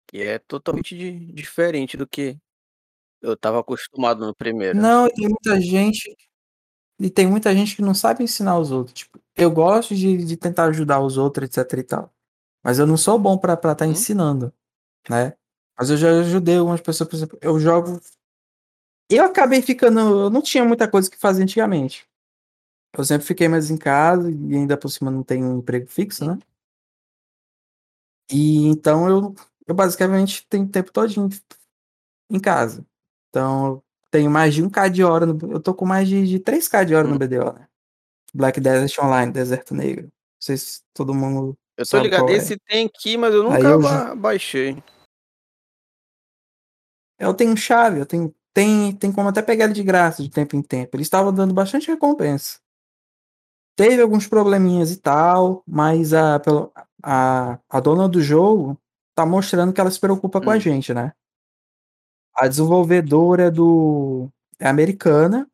Que 0.09 0.21
é 0.21 0.39
totalmente 0.39 0.97
de, 0.97 1.11
diferente 1.33 1.95
do 1.95 2.07
que 2.07 2.37
eu 3.21 3.37
tava 3.37 3.59
acostumado 3.59 4.25
no 4.25 4.35
primeiro. 4.35 4.77
Não, 4.77 5.07
e 5.07 5.13
tem 5.13 5.27
muita 5.27 5.59
gente. 5.61 6.15
E 6.99 7.09
tem 7.09 7.27
muita 7.27 7.53
gente 7.53 7.75
que 7.75 7.81
não 7.81 7.93
sabe 7.93 8.23
ensinar 8.23 8.59
os 8.59 8.71
outros. 8.71 8.93
Tipo, 8.93 9.19
eu 9.39 9.49
gosto 9.51 9.95
de, 9.95 10.17
de 10.17 10.37
tentar 10.37 10.65
ajudar 10.65 10.99
os 11.01 11.17
outros, 11.17 11.49
etc 11.57 11.79
e 11.79 11.83
tal. 11.83 12.13
Mas 12.63 12.77
eu 12.79 12.85
não 12.85 12.97
sou 12.97 13.17
bom 13.17 13.37
pra 13.37 13.53
estar 13.53 13.75
tá 13.75 13.85
Hum. 13.85 13.91
ensinando, 13.91 14.53
né? 15.09 15.33
Mas 15.77 15.89
eu 15.89 15.97
já 15.97 16.09
ajudei 16.19 16.57
algumas 16.57 16.81
pessoas, 16.81 17.09
por 17.09 17.15
exemplo, 17.15 17.39
eu 17.41 17.57
jogo. 17.59 18.01
Eu 19.09 19.23
acabei 19.25 19.61
ficando. 19.61 19.99
Eu 19.99 20.29
não 20.29 20.41
tinha 20.41 20.63
muita 20.65 20.87
coisa 20.89 21.09
que 21.09 21.17
fazer 21.17 21.41
antigamente. 21.43 22.05
Eu 22.97 23.05
sempre 23.05 23.25
fiquei 23.25 23.47
mais 23.47 23.69
em 23.71 23.77
casa 23.77 24.29
e 24.29 24.55
ainda 24.55 24.75
por 24.75 24.89
cima 24.89 25.09
não 25.09 25.23
tenho 25.23 25.45
um 25.47 25.59
emprego 25.59 25.87
fixo, 25.87 26.25
né? 26.25 26.37
E 28.31 28.67
então 28.67 29.07
eu, 29.09 29.35
eu 29.67 29.73
basicamente 29.73 30.45
tenho 30.47 30.67
tempo 30.67 30.91
todinho 30.91 31.29
em 32.29 32.39
casa. 32.39 32.85
Então 33.29 33.67
eu 33.67 33.83
tenho 34.11 34.29
mais 34.29 34.53
de 34.53 34.61
1k 34.63 34.89
de 34.89 35.03
hora. 35.03 35.25
No, 35.25 35.37
eu 35.51 35.59
tô 35.61 35.73
com 35.73 35.85
mais 35.85 36.07
de, 36.09 36.27
de 36.27 36.39
3k 36.39 36.83
de 36.85 36.93
hora 36.93 37.07
Hum. 37.07 37.11
no 37.11 37.17
BDO, 37.19 37.53
né? 37.53 37.68
Black 38.33 38.59
Desert 38.59 38.97
Online, 39.03 39.31
Deserto 39.31 39.73
Negro. 39.73 40.03
Não 40.03 40.11
sei 40.41 40.57
se 40.57 40.81
todo 40.93 41.13
mundo. 41.13 41.57
Eu 41.77 41.85
tô 41.87 41.99
ligado, 41.99 42.29
é. 42.29 42.33
esse 42.33 42.57
tem 42.67 42.85
aqui, 42.87 43.17
mas 43.17 43.33
eu 43.33 43.43
nunca 43.43 43.59
eu 43.59 43.81
ba- 43.81 44.15
baixei. 44.15 44.81
Eu 47.17 47.33
tenho 47.33 47.55
chave, 47.57 47.99
eu 47.99 48.05
tenho. 48.05 48.33
Tem, 48.53 48.93
tem 48.95 49.11
como 49.11 49.29
até 49.29 49.41
pegar 49.41 49.65
ele 49.65 49.73
de 49.73 49.83
graça 49.83 50.23
de 50.23 50.29
tempo 50.29 50.55
em 50.55 50.61
tempo. 50.61 50.95
Eles 50.95 51.05
estavam 51.05 51.33
dando 51.33 51.53
bastante 51.53 51.87
recompensa. 51.87 52.59
Teve 53.77 54.01
alguns 54.01 54.27
probleminhas 54.27 54.91
e 54.91 54.97
tal, 54.97 55.63
mas 55.65 56.13
a, 56.13 56.41
a, 57.03 57.59
a 57.69 57.79
dona 57.79 58.09
do 58.09 58.21
jogo 58.21 58.77
tá 59.15 59.25
mostrando 59.25 59.71
que 59.71 59.79
ela 59.79 59.91
se 59.91 59.99
preocupa 59.99 60.41
com 60.41 60.49
a 60.49 60.55
Hum. 60.55 60.59
gente, 60.59 60.93
né? 60.93 61.13
A 62.35 62.47
desenvolvedora 62.47 63.51
do. 63.51 64.29
é 64.57 64.67
americana, 64.67 65.49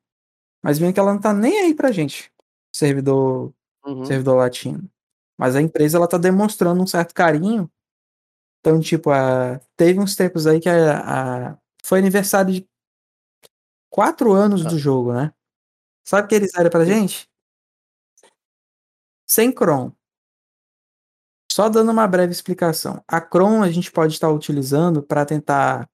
mas 0.64 0.80
meio 0.80 0.94
que 0.94 1.00
ela 1.00 1.14
não 1.14 1.22
tá 1.22 1.34
nem 1.34 1.62
aí 1.62 1.76
pra 1.76 1.92
gente. 1.92 2.32
Servidor, 2.76 3.54
Uhum. 3.86 4.04
servidor 4.06 4.38
latino. 4.38 4.90
Mas 5.38 5.56
a 5.56 5.62
empresa 5.62 5.98
ela 5.98 6.08
tá 6.08 6.18
demonstrando 6.18 6.82
um 6.84 6.88
certo 6.88 7.14
carinho. 7.14 7.72
Então, 8.62 8.80
tipo, 8.82 9.12
a, 9.12 9.60
teve 9.78 10.00
uns 10.00 10.16
tempos 10.16 10.48
aí 10.48 10.60
que 10.60 10.70
a, 10.70 11.52
a- 11.52 11.58
foi 11.84 12.00
aniversário 12.00 12.54
de 12.54 12.68
quatro 13.90 14.34
anos 14.34 14.66
Ah. 14.66 14.70
do 14.70 14.78
jogo, 14.80 15.14
né? 15.14 15.34
Sabe 16.06 16.26
o 16.26 16.30
que 16.30 16.36
eles 16.36 16.52
deram 16.54 16.70
pra 16.70 16.86
gente? 16.86 17.30
Sem 19.28 19.52
Chrome. 19.52 19.94
Só 21.52 21.70
dando 21.70 21.92
uma 21.92 22.08
breve 22.08 22.32
explicação. 22.32 23.04
A 23.08 23.20
Chrome 23.22 23.66
a 23.68 23.72
gente 23.72 23.92
pode 23.92 24.14
estar 24.14 24.30
utilizando 24.30 25.02
para 25.02 25.26
tentar 25.26 25.90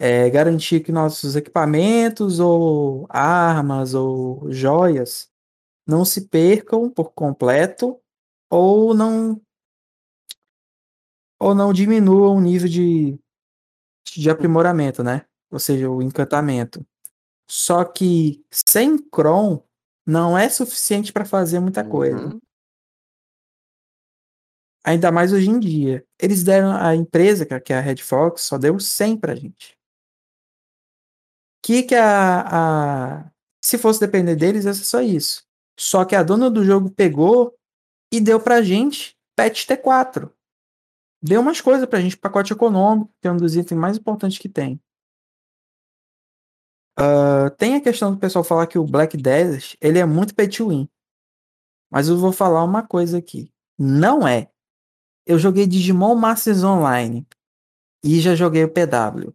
é, 0.00 0.30
garantir 0.30 0.80
que 0.82 0.92
nossos 0.92 1.36
equipamentos 1.36 2.40
ou 2.40 3.06
armas 3.10 3.94
ou 3.94 4.50
joias 4.52 5.29
não 5.86 6.04
se 6.04 6.28
percam 6.28 6.90
por 6.90 7.12
completo 7.12 8.00
ou 8.50 8.94
não 8.94 9.40
ou 11.38 11.54
não 11.54 11.72
diminuam 11.72 12.36
o 12.36 12.40
nível 12.40 12.68
de, 12.68 13.18
de 14.14 14.28
aprimoramento, 14.28 15.02
né? 15.02 15.24
Ou 15.50 15.58
seja, 15.58 15.88
o 15.90 16.02
encantamento. 16.02 16.86
Só 17.48 17.82
que 17.84 18.44
sem 18.50 18.98
Chrome 19.12 19.62
não 20.06 20.36
é 20.36 20.48
suficiente 20.48 21.12
para 21.12 21.24
fazer 21.24 21.58
muita 21.58 21.82
coisa. 21.82 22.26
Uhum. 22.26 22.40
Ainda 24.84 25.10
mais 25.10 25.32
hoje 25.32 25.48
em 25.48 25.58
dia. 25.58 26.04
Eles 26.18 26.42
deram 26.44 26.72
a 26.72 26.94
empresa, 26.94 27.46
que 27.46 27.54
é- 27.54 27.60
que 27.60 27.72
é 27.72 27.78
a 27.78 27.80
Red 27.80 27.98
Fox, 27.98 28.42
só 28.42 28.58
deu 28.58 28.78
100 28.78 29.16
pra 29.18 29.34
gente. 29.34 29.78
Que 31.62 31.82
que 31.82 31.94
a, 31.94 33.20
a 33.24 33.30
se 33.62 33.76
fosse 33.76 34.00
depender 34.00 34.36
deles, 34.36 34.64
ia 34.64 34.72
ser 34.72 34.84
só 34.84 35.00
isso. 35.00 35.46
Só 35.80 36.04
que 36.04 36.14
a 36.14 36.22
dona 36.22 36.50
do 36.50 36.62
jogo 36.62 36.90
pegou 36.90 37.56
e 38.12 38.20
deu 38.20 38.38
pra 38.38 38.60
gente 38.60 39.16
patch 39.34 39.64
T4. 39.64 40.30
Deu 41.22 41.40
umas 41.40 41.62
coisas 41.62 41.88
pra 41.88 42.02
gente, 42.02 42.18
pacote 42.18 42.52
econômico, 42.52 43.10
que 43.18 43.26
é 43.26 43.32
um 43.32 43.36
dos 43.38 43.56
itens 43.56 43.80
mais 43.80 43.96
importantes 43.96 44.36
que 44.36 44.46
tem. 44.46 44.78
Ah, 46.98 47.48
tem 47.56 47.76
a 47.76 47.80
questão 47.80 48.12
do 48.12 48.18
pessoal 48.18 48.44
falar 48.44 48.66
que 48.66 48.78
o 48.78 48.84
Black 48.84 49.16
Desert, 49.16 49.74
ele 49.80 49.98
é 49.98 50.04
muito 50.04 50.34
pay 50.34 50.48
to 50.48 50.68
win. 50.68 50.86
Mas 51.90 52.10
eu 52.10 52.18
vou 52.18 52.30
falar 52.30 52.62
uma 52.62 52.86
coisa 52.86 53.16
aqui. 53.16 53.50
Não 53.78 54.28
é. 54.28 54.50
Eu 55.24 55.38
joguei 55.38 55.66
Digimon 55.66 56.14
Masters 56.14 56.62
Online 56.62 57.26
e 58.04 58.20
já 58.20 58.34
joguei 58.34 58.64
o 58.64 58.70
PW. 58.70 59.32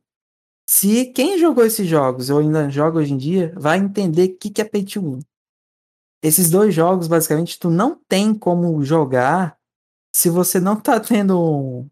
Se 0.69 1.07
quem 1.07 1.39
jogou 1.39 1.65
esses 1.65 1.87
jogos 1.87 2.29
ou 2.29 2.37
ainda 2.37 2.69
joga 2.69 2.99
hoje 2.99 3.13
em 3.13 3.17
dia, 3.17 3.51
vai 3.57 3.79
entender 3.79 4.25
o 4.25 4.37
que, 4.37 4.51
que 4.51 4.61
é 4.61 4.65
pay 4.65 4.85
to 4.85 5.01
win. 5.01 5.25
Esses 6.25 6.49
dois 6.49 6.73
jogos, 6.73 7.07
basicamente, 7.07 7.59
tu 7.59 7.69
não 7.69 7.99
tem 8.09 8.33
como 8.33 8.83
jogar 8.83 9.57
se 10.15 10.29
você 10.29 10.59
não 10.59 10.75
tá 10.79 10.99
tendo 10.99 11.39
um, 11.41 11.89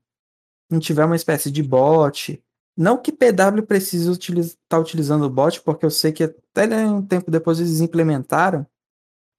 não 0.71 0.79
tiver 0.79 1.05
uma 1.05 1.15
espécie 1.17 1.51
de 1.51 1.63
bot. 1.63 2.41
Não 2.77 2.97
que 2.97 3.11
PW 3.11 3.63
precise 3.67 4.11
estar 4.11 4.79
utilizando 4.79 5.25
o 5.25 5.29
bot, 5.29 5.61
porque 5.63 5.85
eu 5.85 5.91
sei 5.91 6.11
que 6.13 6.23
até 6.25 6.67
um 6.87 7.01
tempo 7.05 7.31
depois 7.31 7.59
eles 7.59 7.81
implementaram, 7.81 8.65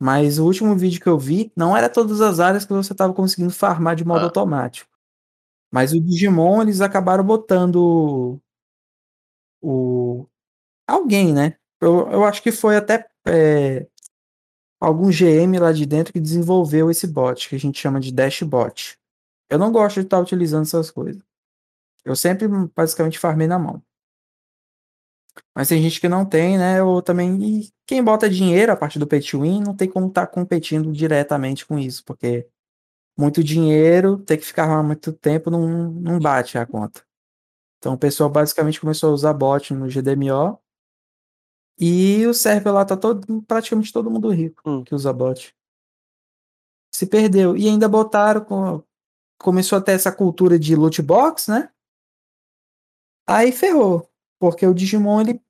Mas 0.00 0.38
o 0.38 0.44
último 0.46 0.76
vídeo 0.76 1.00
que 1.00 1.08
eu 1.08 1.18
vi, 1.18 1.52
não 1.56 1.76
era 1.76 1.88
todas 1.88 2.20
as 2.20 2.40
áreas 2.40 2.64
que 2.66 2.72
você 2.72 2.92
estava 2.92 3.14
conseguindo 3.14 3.52
farmar 3.52 3.96
de 3.96 4.04
modo 4.04 4.22
Ah. 4.22 4.24
automático. 4.26 4.90
Mas 5.72 5.92
o 5.92 6.00
Digimon, 6.00 6.62
eles 6.62 6.80
acabaram 6.82 7.24
botando 7.24 8.40
o 9.62 10.26
alguém, 10.88 11.32
né? 11.34 11.56
Eu, 11.80 12.10
eu 12.12 12.24
acho 12.24 12.42
que 12.42 12.52
foi 12.52 12.76
até 12.76 13.06
é, 13.26 13.86
algum 14.84 15.10
GM 15.10 15.58
lá 15.58 15.72
de 15.72 15.86
dentro 15.86 16.12
que 16.12 16.20
desenvolveu 16.20 16.90
esse 16.90 17.06
bot, 17.06 17.48
que 17.48 17.56
a 17.56 17.58
gente 17.58 17.80
chama 17.80 18.00
de 18.00 18.12
Dashbot. 18.12 18.98
Eu 19.48 19.58
não 19.58 19.72
gosto 19.72 20.00
de 20.00 20.06
estar 20.06 20.20
utilizando 20.20 20.64
essas 20.64 20.90
coisas. 20.90 21.22
Eu 22.04 22.14
sempre 22.14 22.46
basicamente 22.74 23.18
farmei 23.18 23.46
na 23.46 23.58
mão. 23.58 23.82
Mas 25.54 25.68
tem 25.68 25.82
gente 25.82 26.00
que 26.00 26.08
não 26.08 26.24
tem, 26.24 26.58
né? 26.58 26.82
Ou 26.82 27.02
também. 27.02 27.68
Quem 27.86 28.02
bota 28.02 28.28
dinheiro 28.28 28.72
a 28.72 28.76
partir 28.76 28.98
do 28.98 29.06
pay 29.06 29.20
to 29.20 29.40
win 29.42 29.62
não 29.62 29.74
tem 29.74 29.88
como 29.88 30.08
estar 30.08 30.26
competindo 30.26 30.92
diretamente 30.92 31.66
com 31.66 31.78
isso, 31.78 32.04
porque 32.04 32.46
muito 33.16 33.42
dinheiro, 33.44 34.18
ter 34.18 34.38
que 34.38 34.44
ficar 34.44 34.82
muito 34.82 35.12
tempo 35.12 35.50
não, 35.50 35.90
não 35.90 36.18
bate 36.18 36.58
a 36.58 36.66
conta. 36.66 37.02
Então 37.78 37.94
o 37.94 37.98
pessoal 37.98 38.30
basicamente 38.30 38.80
começou 38.80 39.10
a 39.10 39.14
usar 39.14 39.32
bot 39.34 39.72
no 39.74 39.88
GDMO. 39.88 40.58
E 41.78 42.24
o 42.26 42.34
server 42.34 42.72
lá 42.72 42.84
tá 42.84 42.96
todo, 42.96 43.42
praticamente 43.42 43.92
todo 43.92 44.10
mundo 44.10 44.30
rico 44.30 44.62
Hum. 44.64 44.84
que 44.84 44.94
usa 44.94 45.12
bot. 45.12 45.54
Se 46.94 47.06
perdeu. 47.06 47.56
E 47.56 47.68
ainda 47.68 47.88
botaram. 47.88 48.44
Com, 48.44 48.82
começou 49.38 49.78
a 49.78 49.82
ter 49.82 49.92
essa 49.92 50.12
cultura 50.12 50.58
de 50.58 50.76
loot 50.76 51.02
box, 51.02 51.48
né? 51.50 51.70
Aí 53.26 53.52
ferrou. 53.52 54.08
Porque 54.38 54.66
o 54.66 54.74
Digimon 54.74 55.20
ele 55.22 55.40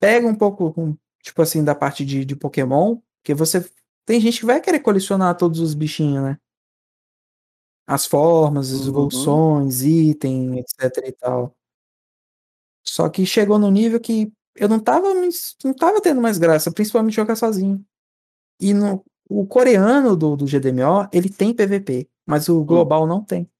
pega 0.00 0.26
um 0.28 0.34
pouco, 0.36 0.98
tipo 1.22 1.42
assim, 1.42 1.64
da 1.64 1.74
parte 1.74 2.04
de, 2.04 2.24
de 2.24 2.36
Pokémon. 2.36 2.98
Que 3.24 3.34
você. 3.34 3.68
Tem 4.06 4.20
gente 4.20 4.40
que 4.40 4.46
vai 4.46 4.60
querer 4.60 4.80
colecionar 4.80 5.36
todos 5.36 5.60
os 5.60 5.74
bichinhos, 5.74 6.22
né? 6.24 6.38
As 7.86 8.06
formas, 8.06 8.70
as 8.72 8.82
Uhum. 8.82 8.88
evoluções, 8.88 9.82
itens, 9.82 10.56
etc 10.58 11.06
e 11.08 11.12
tal. 11.12 11.54
Só 12.86 13.08
que 13.08 13.24
chegou 13.26 13.58
no 13.58 13.70
nível 13.70 14.00
que 14.00 14.30
eu 14.56 14.68
não 14.68 14.78
tava, 14.78 15.08
não 15.64 15.74
tava 15.74 16.00
tendo 16.00 16.20
mais 16.20 16.38
graça, 16.38 16.72
principalmente 16.72 17.16
jogar 17.16 17.36
sozinho. 17.36 17.84
E 18.60 18.72
no, 18.72 19.04
o 19.28 19.46
coreano 19.46 20.16
do, 20.16 20.36
do 20.36 20.46
GDMO, 20.46 21.08
ele 21.12 21.28
tem 21.28 21.54
PVP, 21.54 22.08
mas 22.26 22.48
o 22.48 22.64
global 22.64 23.06
não 23.06 23.24
tem. 23.24 23.50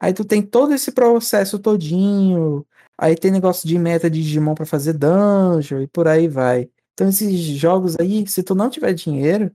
Aí 0.00 0.14
tu 0.14 0.24
tem 0.24 0.40
todo 0.42 0.72
esse 0.72 0.92
processo 0.92 1.58
todinho, 1.58 2.66
aí 2.96 3.14
tem 3.14 3.30
negócio 3.30 3.68
de 3.68 3.78
meta 3.78 4.08
de 4.08 4.22
Digimon 4.22 4.54
pra 4.54 4.64
fazer 4.64 4.94
dungeon 4.94 5.82
e 5.82 5.86
por 5.86 6.08
aí 6.08 6.26
vai. 6.26 6.70
Então 6.94 7.08
esses 7.08 7.38
jogos 7.38 7.98
aí, 7.98 8.26
se 8.26 8.42
tu 8.42 8.54
não 8.54 8.70
tiver 8.70 8.94
dinheiro, 8.94 9.50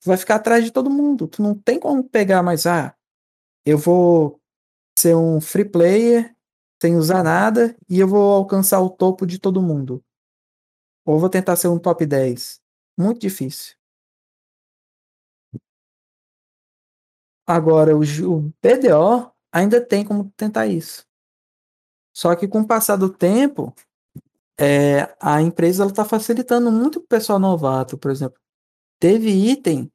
tu 0.00 0.06
vai 0.06 0.16
ficar 0.16 0.36
atrás 0.36 0.64
de 0.64 0.70
todo 0.70 0.90
mundo. 0.90 1.26
Tu 1.26 1.42
não 1.42 1.54
tem 1.56 1.80
como 1.80 2.04
pegar 2.04 2.42
mais, 2.42 2.66
ah, 2.66 2.94
eu 3.66 3.78
vou 3.78 4.40
ser 4.98 5.16
um 5.16 5.40
free 5.40 5.64
player 5.64 6.33
sem 6.84 6.96
usar 6.96 7.22
nada 7.22 7.74
e 7.88 7.98
eu 7.98 8.06
vou 8.06 8.34
alcançar 8.34 8.78
o 8.82 8.90
topo 8.90 9.26
de 9.26 9.38
todo 9.38 9.62
mundo. 9.62 10.04
Ou 11.02 11.18
vou 11.18 11.30
tentar 11.30 11.56
ser 11.56 11.68
um 11.68 11.78
top 11.78 12.04
10. 12.04 12.60
Muito 12.98 13.22
difícil. 13.22 13.74
Agora, 17.46 17.96
o, 17.96 18.00
o 18.00 18.52
BDO 18.62 19.32
ainda 19.50 19.80
tem 19.80 20.04
como 20.04 20.30
tentar 20.36 20.66
isso. 20.66 21.06
Só 22.14 22.36
que 22.36 22.46
com 22.46 22.60
o 22.60 22.66
passar 22.66 22.96
do 22.96 23.08
tempo, 23.08 23.74
é, 24.60 25.16
a 25.18 25.40
empresa 25.40 25.86
está 25.86 26.04
facilitando 26.04 26.70
muito 26.70 26.98
o 26.98 27.06
pessoal 27.06 27.38
novato, 27.38 27.96
por 27.96 28.10
exemplo. 28.10 28.38
Teve 28.98 29.30
item 29.30 29.90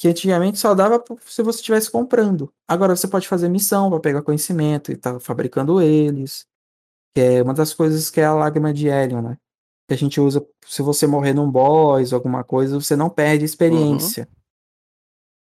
que 0.00 0.08
antigamente 0.08 0.58
só 0.58 0.74
dava 0.74 1.04
se 1.26 1.42
você 1.42 1.58
estivesse 1.58 1.90
comprando. 1.90 2.50
Agora 2.66 2.96
você 2.96 3.06
pode 3.06 3.28
fazer 3.28 3.50
missão 3.50 3.90
para 3.90 4.00
pegar 4.00 4.22
conhecimento 4.22 4.90
e 4.90 4.96
tá 4.96 5.20
fabricando 5.20 5.78
eles. 5.78 6.46
Que 7.14 7.20
é 7.20 7.42
uma 7.42 7.52
das 7.52 7.74
coisas 7.74 8.08
que 8.08 8.18
é 8.18 8.24
a 8.24 8.32
lágrima 8.32 8.72
de 8.72 8.88
Helion, 8.88 9.20
né? 9.20 9.38
Que 9.86 9.92
a 9.92 9.98
gente 9.98 10.18
usa 10.18 10.42
se 10.64 10.80
você 10.80 11.06
morrer 11.06 11.34
num 11.34 11.50
boss 11.50 12.12
ou 12.12 12.16
alguma 12.16 12.42
coisa, 12.42 12.80
você 12.80 12.96
não 12.96 13.10
perde 13.10 13.44
experiência 13.44 14.26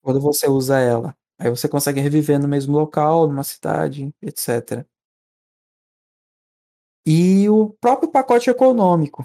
quando 0.02 0.20
você 0.20 0.50
usa 0.50 0.80
ela. 0.80 1.16
Aí 1.38 1.52
você 1.52 1.70
consegue 1.70 2.02
reviver 2.02 2.40
no 2.40 2.48
mesmo 2.48 2.76
local, 2.76 3.28
numa 3.28 3.44
cidade, 3.44 4.12
etc. 4.24 4.84
E 7.06 7.48
o 7.48 7.70
próprio 7.80 8.12
pacote 8.12 8.50
econômico, 8.50 9.24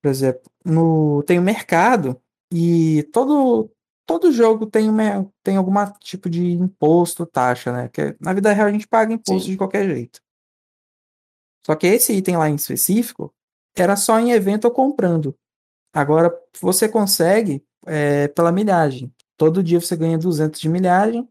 por 0.00 0.08
exemplo, 0.08 0.48
no, 0.64 1.24
tem 1.24 1.40
o 1.40 1.42
mercado 1.42 2.20
e 2.52 3.02
todo, 3.12 3.68
todo 4.06 4.32
jogo 4.32 4.66
tem, 4.66 4.88
uma, 4.88 5.30
tem 5.42 5.56
algum 5.56 5.72
tipo 6.00 6.28
de 6.28 6.52
imposto, 6.52 7.26
taxa, 7.26 7.72
né? 7.72 7.88
Que 7.88 8.16
na 8.20 8.32
vida 8.32 8.52
real 8.52 8.68
a 8.68 8.72
gente 8.72 8.86
paga 8.86 9.12
imposto 9.12 9.44
Sim. 9.44 9.52
de 9.52 9.56
qualquer 9.56 9.86
jeito. 9.86 10.20
Só 11.66 11.74
que 11.74 11.86
esse 11.86 12.12
item 12.12 12.36
lá 12.36 12.48
em 12.48 12.54
específico 12.54 13.32
era 13.76 13.96
só 13.96 14.18
em 14.20 14.32
evento 14.32 14.66
ou 14.66 14.70
comprando. 14.70 15.34
Agora 15.92 16.32
você 16.60 16.88
consegue 16.88 17.64
é, 17.86 18.28
pela 18.28 18.52
milhagem. 18.52 19.12
Todo 19.36 19.62
dia 19.62 19.80
você 19.80 19.96
ganha 19.96 20.18
200 20.18 20.60
de 20.60 20.68
milhagem. 20.68 21.28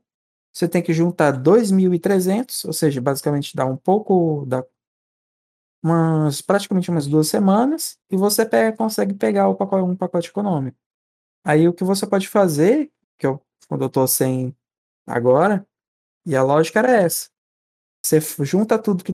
Você 0.54 0.68
tem 0.68 0.84
que 0.84 0.94
juntar 0.94 1.32
2.300, 1.32 2.64
ou 2.66 2.74
seja, 2.74 3.02
basicamente 3.02 3.56
dá 3.56 3.66
um 3.66 3.76
pouco, 3.76 4.45
dá 4.45 4.64
umas, 5.84 6.41
praticamente 6.41 6.90
umas 6.90 7.08
duas 7.08 7.28
semanas, 7.28 7.98
e 8.10 8.16
você 8.16 8.45
pega- 8.45 8.78
consegue 8.78 9.14
pegar 9.16 9.50
o 9.50 9.56
pacote, 9.56 9.84
um 9.84 9.95
pacote 9.95 10.30
econômico. 10.30 10.78
Aí 11.44 11.68
o 11.68 11.74
que 11.74 11.84
você 11.84 12.07
pode 12.07 12.28
fazer, 12.30 12.91
que 13.18 13.26
eu, 13.28 13.41
quando 13.68 13.84
eu 13.84 13.90
tô 13.90 14.07
sem 14.07 14.56
agora, 15.06 15.68
e 16.26 16.36
a 16.36 16.44
lógica 16.44 16.80
era 16.80 16.91
essa. 16.91 17.30
Você 18.06 18.20
junta 18.45 18.80
tudo 18.82 19.03
que 19.03 19.11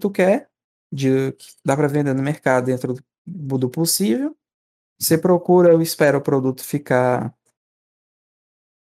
tu 0.00 0.10
quer, 0.10 0.50
de, 0.92 1.32
que 1.32 1.54
dá 1.64 1.76
para 1.76 1.88
vender 1.88 2.14
no 2.14 2.22
mercado 2.22 2.66
dentro 2.66 2.94
do, 3.26 3.58
do 3.58 3.70
possível. 3.70 4.36
Você 4.98 5.18
procura, 5.18 5.72
eu 5.72 5.82
espero 5.82 6.18
o 6.18 6.22
produto 6.22 6.62
ficar 6.64 7.34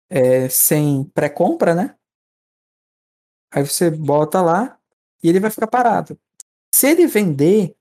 é, 0.08 0.48
sem 0.48 1.04
pré-compra, 1.14 1.74
né? 1.74 1.96
Aí 3.52 3.64
você 3.64 3.90
bota 3.90 4.42
lá 4.42 4.78
e 5.22 5.28
ele 5.28 5.40
vai 5.40 5.50
ficar 5.50 5.68
parado. 5.68 6.18
Se 6.74 6.88
ele 6.88 7.06
vender, 7.06 7.76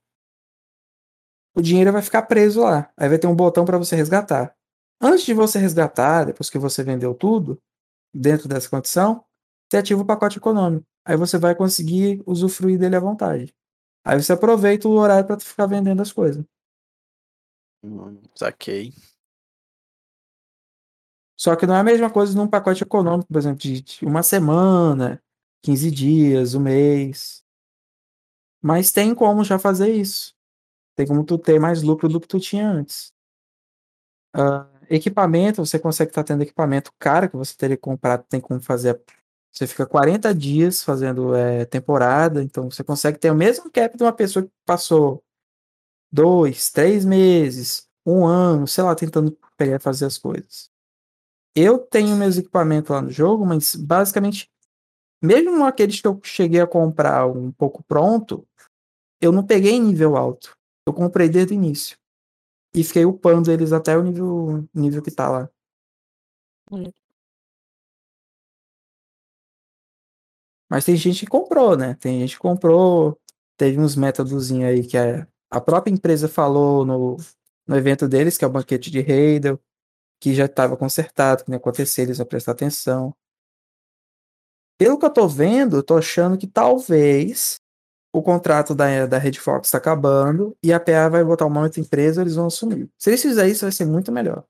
o 1.54 1.60
dinheiro 1.60 1.92
vai 1.92 2.02
ficar 2.02 2.22
preso 2.22 2.62
lá. 2.62 2.92
Aí 2.96 3.08
vai 3.08 3.18
ter 3.18 3.26
um 3.26 3.34
botão 3.34 3.64
para 3.64 3.78
você 3.78 3.96
resgatar. 3.96 4.53
Antes 5.00 5.24
de 5.24 5.34
você 5.34 5.58
resgatar, 5.58 6.24
depois 6.24 6.48
que 6.48 6.58
você 6.58 6.82
vendeu 6.82 7.14
tudo, 7.14 7.60
dentro 8.12 8.48
dessa 8.48 8.68
condição, 8.68 9.24
você 9.68 9.78
ativa 9.78 10.02
o 10.02 10.06
pacote 10.06 10.38
econômico. 10.38 10.86
Aí 11.04 11.16
você 11.16 11.36
vai 11.38 11.54
conseguir 11.54 12.22
usufruir 12.26 12.78
dele 12.78 12.96
à 12.96 13.00
vontade. 13.00 13.54
Aí 14.04 14.22
você 14.22 14.32
aproveita 14.32 14.88
o 14.88 14.92
horário 14.92 15.26
para 15.26 15.40
ficar 15.40 15.66
vendendo 15.66 16.00
as 16.00 16.12
coisas. 16.12 16.44
Hum, 17.82 18.22
saquei. 18.34 18.92
Só 21.36 21.56
que 21.56 21.66
não 21.66 21.74
é 21.74 21.80
a 21.80 21.84
mesma 21.84 22.10
coisa 22.10 22.36
num 22.36 22.48
pacote 22.48 22.82
econômico, 22.82 23.32
por 23.32 23.38
exemplo, 23.38 23.58
de, 23.58 23.84
uma 24.02 24.22
semana, 24.22 25.22
15 25.62 25.90
dias, 25.90 26.54
um 26.54 26.60
mês. 26.60 27.44
Mas 28.62 28.92
tem 28.92 29.14
como 29.14 29.44
já 29.44 29.58
fazer 29.58 29.94
isso. 29.94 30.34
Tem 30.96 31.06
como 31.06 31.24
tu 31.24 31.38
ter 31.38 31.58
mais 31.58 31.82
lucro 31.82 32.08
do 32.08 32.20
que 32.20 32.28
tu 32.28 32.38
tinha 32.38 32.68
antes. 32.68 33.12
Ah, 34.32 34.68
equipamento, 34.94 35.64
você 35.64 35.78
consegue 35.78 36.10
estar 36.10 36.24
tendo 36.24 36.42
equipamento 36.42 36.92
caro 36.98 37.28
que 37.28 37.36
você 37.36 37.56
teria 37.56 37.76
que 37.76 37.82
comprar, 37.82 38.18
tem 38.18 38.40
como 38.40 38.60
fazer. 38.60 39.00
Você 39.52 39.66
fica 39.66 39.86
40 39.86 40.34
dias 40.34 40.82
fazendo 40.82 41.34
é, 41.34 41.64
temporada, 41.64 42.42
então 42.42 42.70
você 42.70 42.82
consegue 42.82 43.18
ter 43.18 43.30
o 43.30 43.34
mesmo 43.34 43.70
cap 43.70 43.96
de 43.96 44.02
uma 44.02 44.12
pessoa 44.12 44.44
que 44.44 44.50
passou 44.66 45.22
dois, 46.12 46.70
três 46.70 47.04
meses, 47.04 47.88
um 48.06 48.26
ano, 48.26 48.66
sei 48.66 48.84
lá, 48.84 48.94
tentando 48.94 49.36
pegar 49.56 49.80
fazer 49.80 50.06
as 50.06 50.18
coisas. 50.18 50.70
Eu 51.56 51.78
tenho 51.78 52.16
meus 52.16 52.36
equipamentos 52.36 52.90
lá 52.90 53.00
no 53.00 53.10
jogo, 53.10 53.46
mas 53.46 53.74
basicamente, 53.76 54.50
mesmo 55.22 55.64
aqueles 55.64 56.00
que 56.00 56.06
eu 56.06 56.20
cheguei 56.22 56.60
a 56.60 56.66
comprar 56.66 57.26
um 57.26 57.52
pouco 57.52 57.82
pronto, 57.84 58.46
eu 59.20 59.32
não 59.32 59.46
peguei 59.46 59.72
em 59.72 59.80
nível 59.80 60.16
alto. 60.16 60.56
Eu 60.86 60.92
comprei 60.92 61.28
desde 61.28 61.54
o 61.54 61.56
início. 61.56 61.96
E 62.74 62.82
fiquei 62.82 63.04
upando 63.04 63.52
eles 63.52 63.72
até 63.72 63.96
o 63.96 64.02
nível, 64.02 64.68
nível 64.74 65.02
que 65.02 65.10
tá 65.10 65.28
lá. 65.30 65.48
Hum. 66.70 66.90
Mas 70.68 70.84
tem 70.84 70.96
gente 70.96 71.20
que 71.24 71.30
comprou, 71.30 71.76
né? 71.76 71.94
Tem 71.94 72.20
gente 72.20 72.34
que 72.34 72.40
comprou. 72.40 73.18
Teve 73.56 73.78
uns 73.78 73.94
métodos 73.94 74.50
aí 74.50 74.84
que 74.86 74.96
a, 74.96 75.26
a 75.50 75.60
própria 75.60 75.92
empresa 75.92 76.28
falou 76.28 76.84
no, 76.84 77.16
no 77.66 77.76
evento 77.76 78.08
deles, 78.08 78.36
que 78.36 78.44
é 78.44 78.48
o 78.48 78.50
banquete 78.50 78.90
de 78.90 78.98
Heidel, 78.98 79.60
que 80.20 80.34
já 80.34 80.46
estava 80.46 80.76
consertado, 80.76 81.44
que 81.44 81.50
não 81.50 81.56
ia 81.56 81.60
acontecer, 81.60 82.02
eles 82.02 82.18
iam 82.18 82.26
prestar 82.26 82.52
atenção. 82.52 83.14
Pelo 84.76 84.98
que 84.98 85.06
eu 85.06 85.12
tô 85.12 85.28
vendo, 85.28 85.76
eu 85.76 85.82
tô 85.82 85.96
achando 85.96 86.36
que 86.36 86.48
talvez 86.48 87.60
o 88.14 88.22
contrato 88.22 88.76
da, 88.76 89.06
da 89.06 89.18
Red 89.18 89.32
Fox 89.32 89.66
está 89.66 89.78
acabando 89.78 90.56
e 90.62 90.72
a 90.72 90.78
PA 90.78 91.08
vai 91.08 91.24
botar 91.24 91.46
uma 91.46 91.62
outra 91.62 91.80
empresa, 91.80 92.20
eles 92.20 92.36
vão 92.36 92.46
assumir. 92.46 92.88
Se 92.96 93.10
eles 93.10 93.20
fizerem 93.20 93.50
isso, 93.50 93.64
vai 93.64 93.72
ser 93.72 93.84
muito 93.86 94.12
melhor. 94.12 94.44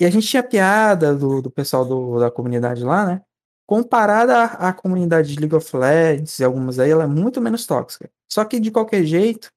E 0.00 0.04
a 0.04 0.10
gente 0.10 0.26
tinha 0.26 0.42
piada 0.42 1.14
do, 1.14 1.40
do 1.40 1.48
pessoal 1.48 1.84
do, 1.84 2.18
da 2.18 2.32
comunidade 2.32 2.82
lá, 2.82 3.06
né? 3.06 3.22
Comparada 3.64 4.36
à, 4.36 4.70
à, 4.70 4.72
comunidade 4.72 5.32
de 5.32 5.38
League 5.38 5.54
of 5.54 5.76
Legends 5.76 6.40
e 6.40 6.44
algumas 6.44 6.80
aí, 6.80 6.90
ela 6.90 7.04
é 7.04 7.06
muito 7.06 7.40
menos 7.40 7.64
tóxica. 7.64 8.10
Só 8.28 8.44
que 8.44 8.58
de 8.58 8.72
qualquer 8.72 9.04
jeito, 9.04 9.48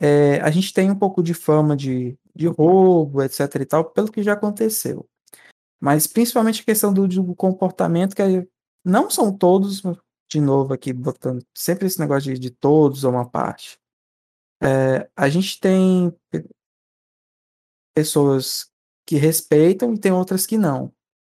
é, 0.00 0.40
a 0.40 0.50
gente 0.50 0.74
tem 0.74 0.90
um 0.90 0.98
pouco 0.98 1.22
de 1.22 1.34
fama 1.34 1.76
de, 1.76 2.18
de 2.34 2.48
roubo, 2.48 3.22
etc 3.22 3.54
e 3.60 3.64
tal, 3.64 3.84
pelo 3.84 4.10
que 4.10 4.24
já 4.24 4.32
aconteceu. 4.32 5.08
Mas 5.80 6.08
principalmente 6.08 6.62
a 6.62 6.64
questão 6.64 6.92
do, 6.92 7.06
do 7.06 7.36
comportamento, 7.36 8.16
que 8.16 8.22
é, 8.22 8.44
não 8.84 9.08
são 9.08 9.32
todos, 9.32 9.84
de 10.28 10.40
novo 10.40 10.74
aqui, 10.74 10.92
botando 10.92 11.44
sempre 11.56 11.86
esse 11.86 11.98
negócio 11.98 12.32
de, 12.32 12.38
de 12.38 12.50
todos 12.50 13.04
ou 13.04 13.12
uma 13.12 13.28
parte. 13.28 13.78
É, 14.62 15.08
a 15.16 15.28
gente 15.28 15.58
tem 15.60 16.14
pessoas 17.94 18.70
que 19.06 19.16
respeitam 19.16 19.94
e 19.94 19.98
tem 19.98 20.12
outras 20.12 20.46
que 20.46 20.58
não. 20.58 20.92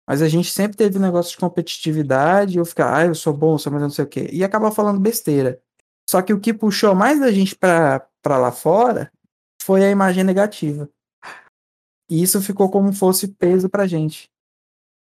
Mas 0.07 0.22
a 0.22 0.28
gente 0.28 0.52
sempre 0.52 0.78
teve 0.78 0.98
um 0.98 1.02
negócio 1.02 1.32
de 1.32 1.38
competitividade, 1.38 2.57
eu 2.57 2.65
ficar, 2.65 2.95
ah, 2.95 3.06
eu 3.06 3.15
sou 3.15 3.34
bom, 3.34 3.57
sou 3.57 3.72
mais 3.72 3.82
não 3.82 3.90
sei 3.90 4.06
o 4.06 4.07
quê. 4.07 4.30
E 4.32 4.44
acaba 4.44 4.72
falando 4.72 4.99
besteira. 4.99 5.61
Só 6.10 6.22
que 6.22 6.34
o 6.34 6.40
que 6.40 6.53
puxou 6.53 6.94
mais 6.94 7.20
da 7.20 7.32
gente 7.32 7.56
para 7.56 8.07
lá 8.26 8.52
fora 8.52 9.11
foi 9.61 9.84
a 9.86 9.90
imagem 9.90 10.24
negativa. 10.24 10.90
E 12.10 12.22
isso 12.22 12.41
ficou 12.41 12.70
como 12.70 12.91
fosse 12.91 13.30
peso 13.30 13.70
pra 13.70 13.88
gente. 13.88 14.30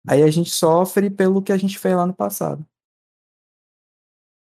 Aí 0.08 0.22
a 0.22 0.30
gente 0.30 0.50
sofre 0.50 1.10
pelo 1.10 1.42
que 1.42 1.52
a 1.52 1.58
gente 1.58 1.80
fez 1.80 1.96
lá 1.96 2.06
no 2.06 2.14
passado. 2.14 2.66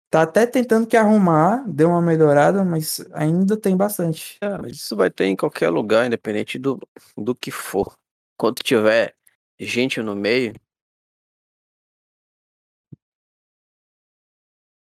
Tá 0.09 0.23
até 0.23 0.47
tentando 0.47 0.87
que 0.87 0.97
arrumar, 0.97 1.63
deu 1.67 1.89
uma 1.89 2.01
melhorada, 2.01 2.65
mas 2.65 2.99
ainda 3.13 3.55
tem 3.55 3.77
bastante. 3.77 4.37
É, 4.41 4.57
mas 4.57 4.71
isso 4.77 4.95
vai 4.95 5.09
ter 5.11 5.25
em 5.25 5.35
qualquer 5.35 5.69
lugar, 5.69 6.07
independente 6.07 6.57
do, 6.57 6.79
do 7.15 7.35
que 7.35 7.51
for. 7.51 7.93
Quando 8.35 8.55
tiver 8.63 9.15
gente 9.59 10.01
no 10.01 10.15
meio. 10.15 10.53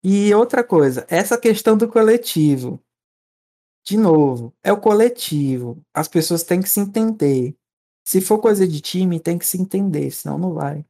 E 0.03 0.33
outra 0.33 0.63
coisa, 0.63 1.05
essa 1.09 1.37
questão 1.37 1.77
do 1.77 1.87
coletivo. 1.87 2.81
De 3.85 3.97
novo, 3.97 4.53
é 4.63 4.71
o 4.71 4.79
coletivo. 4.79 5.81
As 5.93 6.07
pessoas 6.07 6.43
têm 6.43 6.61
que 6.61 6.69
se 6.69 6.79
entender. 6.79 7.55
Se 8.05 8.21
for 8.21 8.39
coisa 8.39 8.67
de 8.67 8.81
time, 8.81 9.19
tem 9.19 9.37
que 9.37 9.45
se 9.45 9.59
entender, 9.61 10.09
senão 10.11 10.37
não 10.37 10.53
vai. 10.53 10.85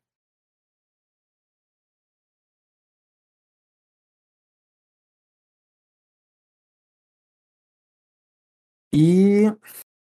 E 8.94 9.46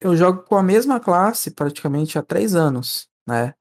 eu 0.01 0.15
jogo 0.15 0.43
com 0.43 0.55
a 0.55 0.63
mesma 0.63 0.99
classe 0.99 1.51
praticamente 1.51 2.17
há 2.17 2.23
três 2.23 2.55
anos, 2.55 3.09
né? 3.27 3.53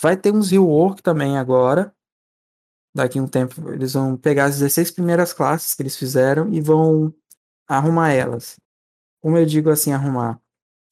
Vai 0.00 0.16
ter 0.16 0.32
uns 0.32 0.50
rework 0.50 1.02
também 1.02 1.38
agora. 1.38 1.94
Daqui 2.94 3.20
um 3.20 3.28
tempo 3.28 3.70
eles 3.70 3.94
vão 3.94 4.16
pegar 4.16 4.46
as 4.46 4.58
16 4.58 4.90
primeiras 4.90 5.32
classes 5.32 5.74
que 5.74 5.82
eles 5.82 5.96
fizeram 5.96 6.52
e 6.52 6.60
vão 6.60 7.14
arrumar 7.68 8.12
elas. 8.12 8.58
Como 9.20 9.36
eu 9.36 9.46
digo 9.46 9.70
assim, 9.70 9.92
arrumar. 9.92 10.40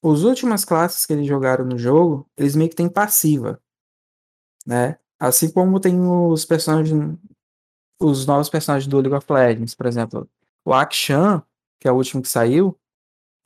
As 0.05 0.23
últimas 0.23 0.65
classes 0.65 1.05
que 1.07 1.13
eles 1.13 1.27
jogaram 1.27 1.65
no 1.65 1.79
jogo, 1.79 2.29
eles 2.37 2.55
meio 2.55 2.71
que 2.71 2.77
têm 2.77 2.89
passiva, 2.89 3.61
né? 4.67 4.99
Assim 5.19 5.51
como 5.51 5.81
tem 5.81 5.99
os 5.99 6.45
personagens, 6.45 7.19
os 8.01 8.27
novos 8.27 8.49
personagens 8.49 8.89
do 8.89 9.01
League 9.01 9.15
of 9.15 9.33
Legends, 9.33 9.75
por 9.75 9.87
exemplo, 9.87 10.29
o 10.65 10.73
Akshan, 10.73 11.43
que 11.81 11.89
é 11.89 11.93
o 11.93 11.97
último 11.97 12.23
que 12.23 12.29
saiu, 12.29 12.79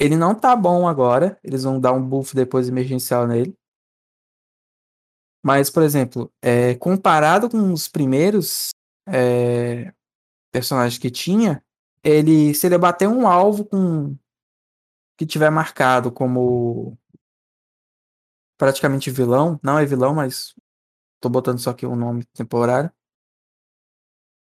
ele 0.01 0.16
não 0.16 0.35
tá 0.35 0.56
bom 0.56 0.89
agora. 0.89 1.39
Eles 1.44 1.62
vão 1.62 1.78
dar 1.78 1.93
um 1.93 2.02
buff 2.02 2.35
depois 2.35 2.68
emergencial 2.68 3.27
nele. 3.27 3.55
Mas, 5.43 5.70
por 5.70 5.82
exemplo, 5.82 6.32
é, 6.43 6.74
comparado 6.77 7.48
com 7.48 7.72
os 7.72 7.86
primeiros 7.86 8.70
é, 9.06 9.93
personagens 10.52 10.98
que 10.98 11.10
tinha, 11.10 11.62
ele 12.02 12.55
se 12.55 12.66
ele 12.66 12.78
bater 12.78 13.09
um 13.09 13.27
alvo 13.27 13.64
com 13.64 14.16
que 15.18 15.27
tiver 15.27 15.51
marcado 15.51 16.10
como 16.10 16.98
praticamente 18.59 19.10
vilão, 19.10 19.59
não 19.62 19.78
é 19.78 19.85
vilão, 19.85 20.14
mas 20.14 20.55
tô 21.20 21.28
botando 21.28 21.59
só 21.59 21.70
aqui 21.70 21.86
um 21.86 21.97
nome 21.97 22.24
temporário. 22.35 22.90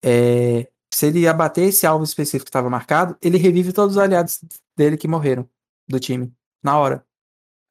É, 0.03 0.71
se 0.93 1.07
ele 1.07 1.27
abater 1.27 1.69
esse 1.69 1.85
alvo 1.85 2.03
específico 2.03 2.45
que 2.45 2.49
estava 2.49 2.69
marcado, 2.69 3.17
ele 3.21 3.37
revive 3.37 3.71
todos 3.73 3.95
os 3.95 4.01
aliados 4.01 4.39
dele 4.75 4.97
que 4.97 5.07
morreram 5.07 5.49
do 5.87 5.99
time 5.99 6.33
na 6.63 6.77
hora. 6.77 7.05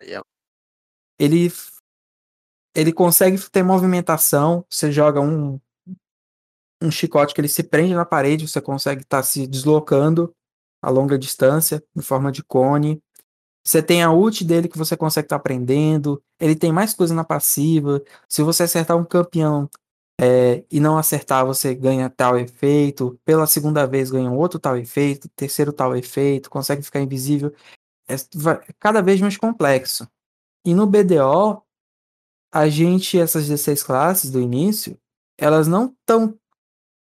Yeah. 0.03 0.25
Ele 1.19 1.53
ele 2.75 2.93
consegue 2.93 3.39
ter 3.51 3.63
movimentação, 3.63 4.65
você 4.71 4.93
joga 4.93 5.21
um 5.21 5.61
um 6.81 6.91
chicote 6.93 7.35
que 7.35 7.41
ele 7.41 7.49
se 7.49 7.65
prende 7.65 7.93
na 7.93 8.05
parede, 8.05 8.47
você 8.47 8.61
consegue 8.61 9.03
estar 9.03 9.19
tá 9.19 9.23
se 9.23 9.49
deslocando 9.49 10.33
a 10.81 10.91
longa 10.91 11.19
distância 11.19 11.83
em 11.97 12.01
forma 12.01 12.31
de 12.31 12.43
cone. 12.43 13.03
Você 13.67 13.83
tem 13.83 14.03
a 14.03 14.13
ult 14.13 14.45
dele 14.45 14.69
que 14.69 14.79
você 14.79 14.97
consegue 14.97 15.27
estar 15.27 15.37
tá 15.37 15.41
aprendendo. 15.41 16.23
Ele 16.39 16.55
tem 16.55 16.73
mais 16.73 16.95
coisa 16.95 17.13
na 17.15 17.25
passiva. 17.25 18.03
Se 18.29 18.43
você 18.43 18.63
acertar 18.63 18.97
um 18.97 19.05
campeão 19.05 19.69
é, 20.21 20.65
e 20.71 20.81
não 20.81 20.99
acertar, 20.99 21.47
você 21.47 21.75
ganha 21.75 22.11
tal 22.11 22.37
efeito. 22.39 23.19
Pela 23.25 23.47
segunda 23.47 23.87
vez 23.87 24.11
ganha 24.11 24.31
outro 24.31 24.59
tal 24.59 24.77
efeito, 24.77 25.29
terceiro 25.31 25.73
tal 25.73 25.97
efeito, 25.97 26.51
consegue 26.51 26.83
ficar 26.83 27.01
invisível. 27.01 27.55
É, 28.09 28.17
vai, 28.35 28.61
cada 28.81 29.01
vez 29.01 29.21
mais 29.21 29.37
complexo. 29.37 30.09
E 30.65 30.75
no 30.75 30.87
BDO, 30.87 31.63
a 32.53 32.69
gente, 32.69 33.19
essas 33.19 33.47
16 33.47 33.83
classes 33.83 34.31
do 34.31 34.41
início, 34.41 34.99
elas 35.39 35.69
não 35.69 35.87
estão 35.87 36.39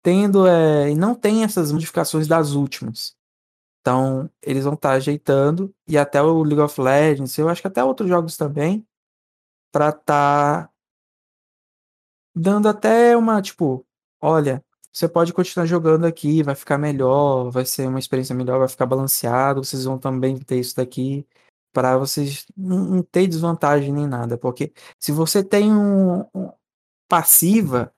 tendo, 0.02 0.46
é, 0.46 0.94
não 0.94 1.14
tem 1.14 1.44
essas 1.44 1.72
modificações 1.72 2.26
das 2.26 2.52
últimas. 2.52 3.16
Então, 3.80 4.28
eles 4.42 4.64
vão 4.64 4.74
estar 4.74 4.90
tá 4.90 4.94
ajeitando, 4.96 5.72
e 5.88 5.96
até 5.96 6.20
o 6.20 6.42
League 6.42 6.60
of 6.60 6.80
Legends, 6.80 7.38
eu 7.38 7.48
acho 7.48 7.60
que 7.62 7.68
até 7.68 7.84
outros 7.84 8.08
jogos 8.08 8.36
também, 8.36 8.84
para 9.72 9.90
estar 9.90 10.66
tá 10.66 10.70
dando 12.36 12.68
até 12.68 13.16
uma, 13.16 13.40
tipo, 13.40 13.86
olha, 14.20 14.62
você 14.92 15.08
pode 15.08 15.32
continuar 15.32 15.64
jogando 15.64 16.04
aqui, 16.04 16.42
vai 16.42 16.54
ficar 16.54 16.76
melhor, 16.76 17.50
vai 17.50 17.64
ser 17.64 17.88
uma 17.88 17.98
experiência 17.98 18.34
melhor, 18.34 18.58
vai 18.58 18.68
ficar 18.68 18.84
balanceado, 18.84 19.64
vocês 19.64 19.84
vão 19.84 19.98
também 19.98 20.38
ter 20.38 20.58
isso 20.60 20.76
daqui 20.76 21.26
para 21.72 21.96
vocês 21.96 22.46
não, 22.56 23.02
ter 23.02 23.26
desvantagem 23.26 23.92
nem 23.92 24.06
nada, 24.06 24.36
porque 24.38 24.72
se 24.98 25.12
você 25.12 25.42
tem 25.42 25.72
um, 25.72 26.20
um 26.34 26.52
passiva 27.08 27.92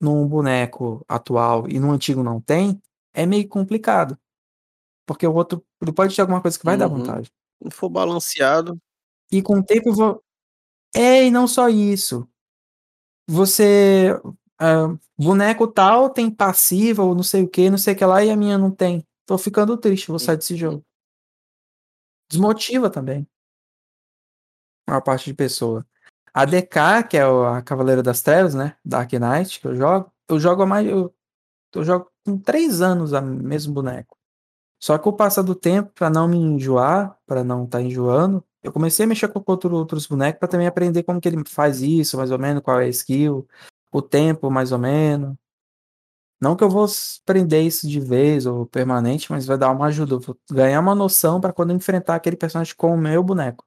num 0.00 0.26
boneco 0.26 1.04
atual 1.08 1.68
e 1.68 1.78
no 1.78 1.92
antigo 1.92 2.22
não 2.22 2.40
tem, 2.40 2.80
é 3.14 3.24
meio 3.26 3.48
complicado. 3.48 4.18
Porque 5.06 5.26
o 5.26 5.34
outro 5.34 5.64
pode 5.94 6.14
ter 6.14 6.22
alguma 6.22 6.40
coisa 6.40 6.58
que 6.58 6.64
vai 6.64 6.74
uhum. 6.74 6.78
dar 6.78 6.86
vantagem. 6.88 7.32
Se 7.62 7.70
for 7.70 7.88
balanceado. 7.88 8.78
E 9.30 9.42
com 9.42 9.58
o 9.58 9.64
tempo 9.64 9.90
eu 9.90 9.94
vou. 9.94 10.24
É, 10.94 11.24
e 11.24 11.30
não 11.30 11.46
só 11.48 11.68
isso 11.68 12.28
você. 13.28 14.20
Uh, 14.60 14.98
boneco 15.18 15.66
tal 15.66 16.08
tem 16.08 16.30
passiva 16.30 17.02
ou 17.02 17.16
não 17.16 17.22
sei 17.24 17.42
o 17.42 17.48
que, 17.48 17.68
não 17.68 17.78
sei 17.78 17.94
o 17.94 17.96
que 17.96 18.04
lá, 18.04 18.24
e 18.24 18.30
a 18.30 18.36
minha 18.36 18.56
não 18.56 18.70
tem. 18.70 19.04
Tô 19.26 19.36
ficando 19.36 19.76
triste, 19.76 20.08
vou 20.08 20.18
sair 20.18 20.36
desse 20.36 20.56
jogo. 20.56 20.84
Desmotiva 22.30 22.88
também. 22.88 23.26
Uma 24.88 25.00
parte 25.00 25.26
de 25.26 25.34
pessoa. 25.34 25.86
A 26.34 26.44
DK, 26.44 27.08
que 27.08 27.16
é 27.16 27.22
a 27.22 27.62
Cavaleira 27.62 28.02
das 28.02 28.22
Trevas, 28.22 28.54
né? 28.54 28.76
Dark 28.84 29.12
Knight, 29.12 29.60
que 29.60 29.66
eu 29.66 29.76
jogo, 29.76 30.12
eu 30.28 30.40
jogo 30.40 30.66
mais. 30.66 30.86
Eu, 30.86 31.14
eu 31.74 31.84
jogo 31.84 32.10
com 32.24 32.38
três 32.38 32.80
anos 32.80 33.12
a 33.12 33.20
mesmo 33.20 33.74
boneco. 33.74 34.16
Só 34.82 34.98
que 34.98 35.08
o 35.08 35.12
passar 35.12 35.42
do 35.42 35.54
tempo, 35.54 35.92
para 35.94 36.10
não 36.10 36.26
me 36.26 36.36
enjoar, 36.36 37.16
para 37.26 37.44
não 37.44 37.64
estar 37.64 37.78
tá 37.78 37.84
enjoando, 37.84 38.44
eu 38.62 38.72
comecei 38.72 39.04
a 39.04 39.08
mexer 39.08 39.28
com 39.28 39.42
outro, 39.46 39.74
outros 39.74 40.06
bonecos 40.06 40.38
para 40.38 40.48
também 40.48 40.66
aprender 40.66 41.02
como 41.02 41.20
que 41.20 41.28
ele 41.28 41.42
faz 41.46 41.82
isso, 41.82 42.16
mais 42.16 42.30
ou 42.30 42.38
menos, 42.38 42.62
qual 42.62 42.80
é 42.80 42.84
a 42.84 42.88
skill, 42.88 43.46
o 43.90 44.00
tempo, 44.00 44.50
mais 44.50 44.72
ou 44.72 44.78
menos. 44.78 45.36
Não 46.40 46.56
que 46.56 46.64
eu 46.64 46.70
vou 46.70 46.86
aprender 47.22 47.62
isso 47.62 47.88
de 47.88 48.00
vez 48.00 48.46
ou 48.46 48.66
permanente, 48.66 49.30
mas 49.30 49.46
vai 49.46 49.56
dar 49.56 49.70
uma 49.70 49.86
ajuda. 49.86 50.14
Eu 50.14 50.20
vou 50.20 50.36
ganhar 50.50 50.80
uma 50.80 50.94
noção 50.94 51.40
para 51.40 51.52
quando 51.52 51.72
enfrentar 51.72 52.16
aquele 52.16 52.36
personagem 52.36 52.74
com 52.74 52.94
o 52.94 52.98
meu 52.98 53.22
boneco. 53.22 53.64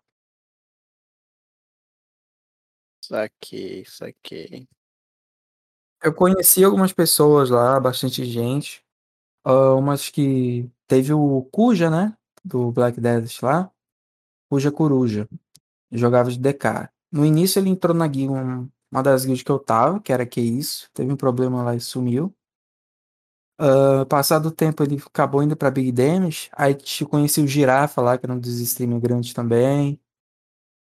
Saquei, 3.02 3.86
saquei. 3.86 4.68
Eu 6.04 6.14
conheci 6.14 6.64
algumas 6.64 6.92
pessoas 6.94 7.50
lá, 7.50 7.80
bastante 7.80 8.26
gente. 8.26 8.84
Uh, 9.46 9.78
umas 9.78 10.10
que 10.10 10.70
teve 10.88 11.14
o 11.14 11.44
Kuja, 11.52 11.90
né? 11.90 12.18
Do 12.44 12.72
Black 12.72 13.00
Desert 13.00 13.42
lá. 13.44 13.72
Cuja 14.50 14.72
Coruja. 14.72 15.28
Jogava 15.92 16.32
de 16.32 16.40
DK. 16.40 16.90
No 17.12 17.26
início 17.26 17.60
ele 17.60 17.70
entrou 17.70 17.96
na 17.96 18.08
guilda, 18.08 18.68
uma 18.92 19.04
das 19.04 19.26
guildas 19.26 19.44
que 19.44 19.52
eu 19.52 19.60
tava, 19.60 20.00
que 20.00 20.12
era 20.12 20.26
que 20.26 20.42
isso. 20.42 20.90
Teve 20.94 21.12
um 21.12 21.18
problema 21.18 21.64
lá 21.64 21.76
e 21.76 21.80
sumiu. 21.80 22.36
Uh, 23.60 24.06
passado 24.08 24.48
o 24.48 24.52
tempo, 24.52 24.84
ele 24.84 25.02
acabou 25.06 25.42
indo 25.42 25.56
pra 25.56 25.72
Big 25.72 25.92
Damage. 25.92 26.50
Aí 26.54 26.74
te 26.76 27.06
conheci 27.06 27.42
o 27.42 27.48
Girafa 27.48 28.02
lá, 28.02 28.18
que 28.18 28.26
era 28.26 28.34
um 28.34 28.40
dos 28.40 28.60
streamers 28.60 29.02
grandes 29.02 29.34
também. 29.34 30.00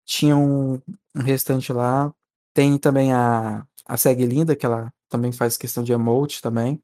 Tinha 0.06 0.36
um, 0.38 0.76
um 1.15 1.22
restante 1.22 1.72
lá. 1.73 2.14
Tem 2.53 2.77
também 2.77 3.14
a, 3.14 3.68
a 3.86 3.98
Seg 3.98 4.26
Linda, 4.26 4.56
que 4.56 4.65
ela 4.65 4.94
também 5.10 5.32
faz 5.32 5.57
questão 5.57 5.84
de 5.84 5.94
emote 5.94 6.41
também. 6.41 6.82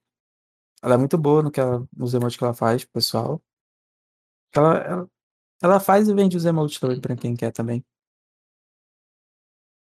Ela 0.82 0.96
é 0.96 0.98
muito 0.98 1.18
boa 1.18 1.44
no 1.44 1.52
que 1.52 1.60
ela, 1.60 1.88
nos 1.96 2.14
emotes 2.14 2.38
que 2.38 2.44
ela 2.44 2.54
faz 2.54 2.86
pessoal. 2.86 3.42
Ela, 4.54 4.78
ela, 4.80 5.10
ela 5.62 5.80
faz 5.80 6.08
e 6.08 6.14
vende 6.14 6.38
os 6.38 6.46
emotes 6.46 6.80
também 6.80 7.00
pra 7.00 7.16
quem 7.16 7.36
quer 7.36 7.52
também. 7.52 7.84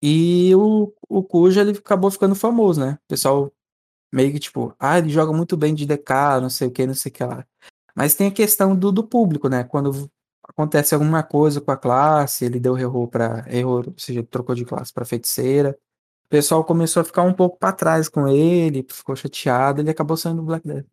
E 0.03 0.55
o, 0.55 0.93
o 1.09 1.23
Cuja, 1.23 1.63
ele 1.63 1.73
acabou 1.79 2.11
ficando 2.11 2.35
famoso, 2.35 2.81
né? 2.81 2.99
O 3.05 3.09
pessoal 3.09 3.53
meio 4.13 4.33
que 4.33 4.39
tipo, 4.41 4.75
ah, 4.79 4.99
ele 4.99 5.11
joga 5.11 5.33
muito 5.33 5.57
bem 5.57 5.75
de 5.75 5.87
DK, 5.87 6.41
não 6.41 6.51
sei 6.51 6.69
o 6.69 6.71
que, 6.73 6.87
não 6.87 6.95
sei 6.95 7.11
o 7.11 7.15
que 7.15 7.25
lá. 7.25 7.47
Mas 7.95 8.15
tem 8.15 8.29
a 8.29 8.33
questão 8.33 8.77
do, 8.77 8.93
do 8.93 9.05
público, 9.05 9.49
né? 9.49 9.65
Quando 9.65 10.11
acontece 10.45 10.95
alguma 10.95 11.23
coisa 11.23 11.61
com 11.61 11.71
a 11.71 11.77
classe, 11.77 12.45
ele 12.45 12.61
deu 12.61 12.75
reroll 12.75 13.09
para 13.09 13.45
erro, 13.53 13.79
ou 13.89 13.95
seja, 13.99 14.23
trocou 14.25 14.55
de 14.55 14.65
classe 14.65 14.93
para 14.93 15.05
feiticeira. 15.05 15.79
O 16.27 16.29
pessoal 16.29 16.65
começou 16.65 17.03
a 17.03 17.05
ficar 17.05 17.23
um 17.23 17.35
pouco 17.35 17.59
para 17.59 17.73
trás 17.73 18.09
com 18.09 18.29
ele, 18.29 18.87
ficou 18.91 19.17
chateado, 19.17 19.81
ele 19.81 19.91
acabou 19.91 20.17
saindo 20.17 20.43
do 20.43 20.47
Black 20.47 20.67
Death. 20.67 20.87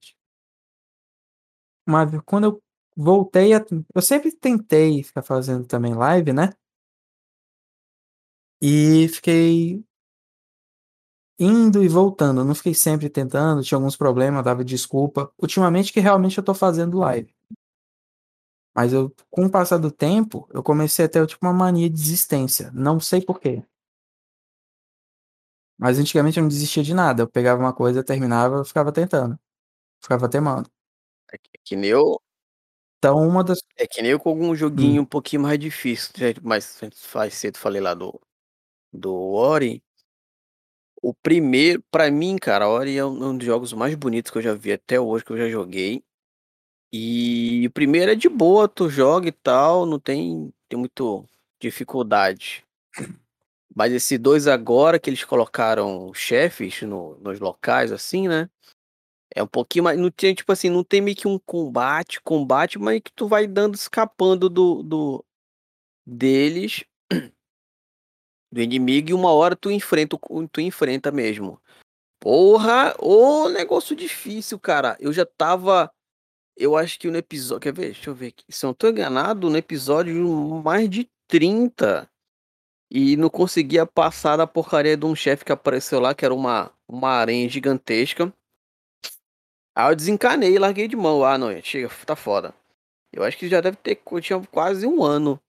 Mas 1.86 2.10
quando 2.26 2.46
eu 2.46 2.63
voltei 2.96 3.54
a, 3.54 3.66
eu 3.96 4.02
sempre 4.02 4.32
tentei 4.32 5.04
ficar 5.04 5.22
fazendo 5.24 5.66
também 5.66 5.94
live, 5.94 6.34
né? 6.34 6.50
E 8.62 9.08
fiquei 9.10 9.84
indo 11.40 11.84
e 11.84 11.88
voltando, 11.88 12.44
não 12.44 12.56
fiquei 12.56 12.74
sempre 12.74 13.10
tentando, 13.10 13.64
tinha 13.64 13.78
alguns 13.78 13.96
problemas, 13.96 14.44
dava 14.44 14.64
desculpa. 14.64 15.32
Ultimamente 15.42 15.92
que 15.94 16.00
realmente 16.00 16.38
eu 16.38 16.44
tô 16.44 16.54
fazendo 16.54 16.98
live. 17.00 17.34
Mas 18.76 18.92
eu, 18.94 19.14
com 19.30 19.46
o 19.46 19.52
passar 19.52 19.78
do 19.78 19.92
tempo, 19.92 20.48
eu 20.52 20.64
comecei 20.64 21.06
a 21.06 21.10
ter 21.10 21.26
tipo 21.28 21.46
uma 21.46 21.54
mania 21.54 21.90
de 21.90 21.96
desistência. 21.96 22.72
Não 22.74 23.00
sei 23.00 23.22
porquê. 23.22 23.64
Mas 25.78 26.00
antigamente 26.00 26.38
eu 26.38 26.42
não 26.44 26.48
desistia 26.50 26.84
de 26.84 26.94
nada. 26.94 27.24
Eu 27.24 27.28
pegava 27.30 27.60
uma 27.62 27.74
coisa, 27.74 28.04
terminava, 28.04 28.58
eu 28.58 28.66
ficava 28.66 28.92
tentando. 28.92 29.38
Ficava 30.02 30.30
temando. 30.30 30.70
É 31.34 31.38
que, 31.40 31.50
que 31.66 31.78
nem 31.78 31.92
eu. 31.92 32.22
Então, 33.04 33.18
uma 33.28 33.44
das. 33.44 33.60
É 33.78 33.86
que 33.86 34.02
nem 34.02 34.12
eu 34.12 34.20
com 34.20 34.30
algum 34.30 34.56
joguinho 34.56 35.02
hum. 35.02 35.04
um 35.04 35.06
pouquinho 35.06 35.42
mais 35.42 35.60
difícil. 35.60 36.10
Mas 36.42 36.80
faz 36.96 37.34
cedo 37.34 37.58
falei 37.58 37.82
lá 37.82 37.94
do 37.94 38.18
do 38.94 39.14
Ori, 39.14 39.84
o 41.02 41.14
primeiro, 41.14 41.84
para 41.92 42.10
mim, 42.10 42.38
cara, 42.38 42.70
Ori 42.70 42.98
é 42.98 43.04
um 43.04 43.38
dos 43.38 43.46
jogos 43.46 43.74
mais 43.74 43.94
bonitos 43.96 44.32
que 44.32 44.38
eu 44.38 44.42
já 44.42 44.54
vi 44.54 44.72
até 44.72 45.00
hoje, 45.00 45.26
que 45.26 45.32
eu 45.32 45.38
já 45.38 45.50
joguei. 45.50 46.02
E 46.94 47.68
o 47.68 47.72
primeiro 47.72 48.12
é 48.12 48.16
de 48.16 48.30
boa, 48.30 48.70
tu 48.70 48.90
joga 48.90 49.28
e 49.28 49.32
tal, 49.32 49.86
não 49.86 50.00
tem, 50.00 50.54
tem 50.70 50.80
muito 50.80 51.26
dificuldade. 51.60 52.66
Mas 53.76 53.92
esse 53.92 54.18
dois 54.18 54.48
agora 54.48 55.00
que 55.00 55.10
eles 55.10 55.26
colocaram 55.26 56.14
chefes 56.14 56.82
no, 56.84 57.18
nos 57.20 57.40
locais, 57.40 57.92
assim, 57.92 58.28
né? 58.28 58.50
É 59.36 59.42
um 59.42 59.48
pouquinho 59.48 59.86
mais. 59.86 60.00
Não 60.00 60.12
tem, 60.12 60.34
tipo 60.34 60.52
assim, 60.52 60.70
não 60.70 60.84
tem 60.84 61.02
meio 61.02 61.18
que 61.18 61.28
um 61.28 61.40
combate, 61.40 62.22
combate, 62.22 62.78
mas 62.78 63.02
que 63.02 63.12
tu 63.12 63.28
vai 63.28 63.48
dando, 63.48 63.76
escapando 63.76 64.50
do, 64.50 64.84
do 64.84 65.26
deles 66.06 66.84
do 68.54 68.62
inimigo 68.62 69.10
e 69.10 69.14
uma 69.14 69.32
hora 69.32 69.56
tu 69.56 69.72
enfrenta, 69.72 70.18
tu 70.52 70.62
enfrenta 70.62 71.12
mesmo. 71.12 71.60
Porra, 72.20 72.96
ô 73.00 73.50
negócio 73.50 73.96
difícil, 73.96 74.60
cara. 74.60 74.96
Eu 75.00 75.12
já 75.12 75.26
tava. 75.26 75.92
Eu 76.56 76.78
acho 76.78 77.00
que 77.00 77.10
no 77.10 77.18
episódio. 77.18 77.62
Quer 77.62 77.74
ver? 77.74 77.86
Deixa 77.94 78.10
eu 78.10 78.16
ver 78.16 78.28
aqui. 78.28 78.46
Se 78.50 78.66
eu 78.66 78.70
não 78.70 78.74
tô 78.74 78.88
enganado, 78.88 79.50
no 79.50 79.58
episódio 79.58 80.16
mais 80.64 80.90
de 80.90 81.10
30. 81.28 82.10
E 82.92 83.18
não 83.18 83.30
conseguia 83.30 83.88
passar 83.88 84.38
da 84.38 84.46
porcaria 84.46 84.96
de 84.96 85.06
um 85.06 85.16
chefe 85.16 85.44
que 85.44 85.52
apareceu 85.52 86.00
lá, 86.00 86.14
que 86.14 86.24
era 86.24 86.34
uma, 86.34 86.72
uma 86.88 87.10
aranha 87.10 87.50
gigantesca. 87.50 88.32
Aí 89.76 89.92
eu 89.92 89.96
desencanei 89.96 90.56
e 90.56 90.60
larguei 90.60 90.88
de 90.88 90.96
mão. 90.96 91.24
Ah, 91.24 91.38
não, 91.38 91.50
chega, 91.62 91.90
tá 92.06 92.16
foda. 92.16 92.54
Eu 93.12 93.24
acho 93.24 93.38
que 93.38 93.48
já 93.48 93.62
deve 93.62 93.78
ter. 93.78 94.02
Eu 94.12 94.22
tinha 94.22 94.42
quase 94.48 94.86
um 94.86 95.04
ano. 95.04 95.40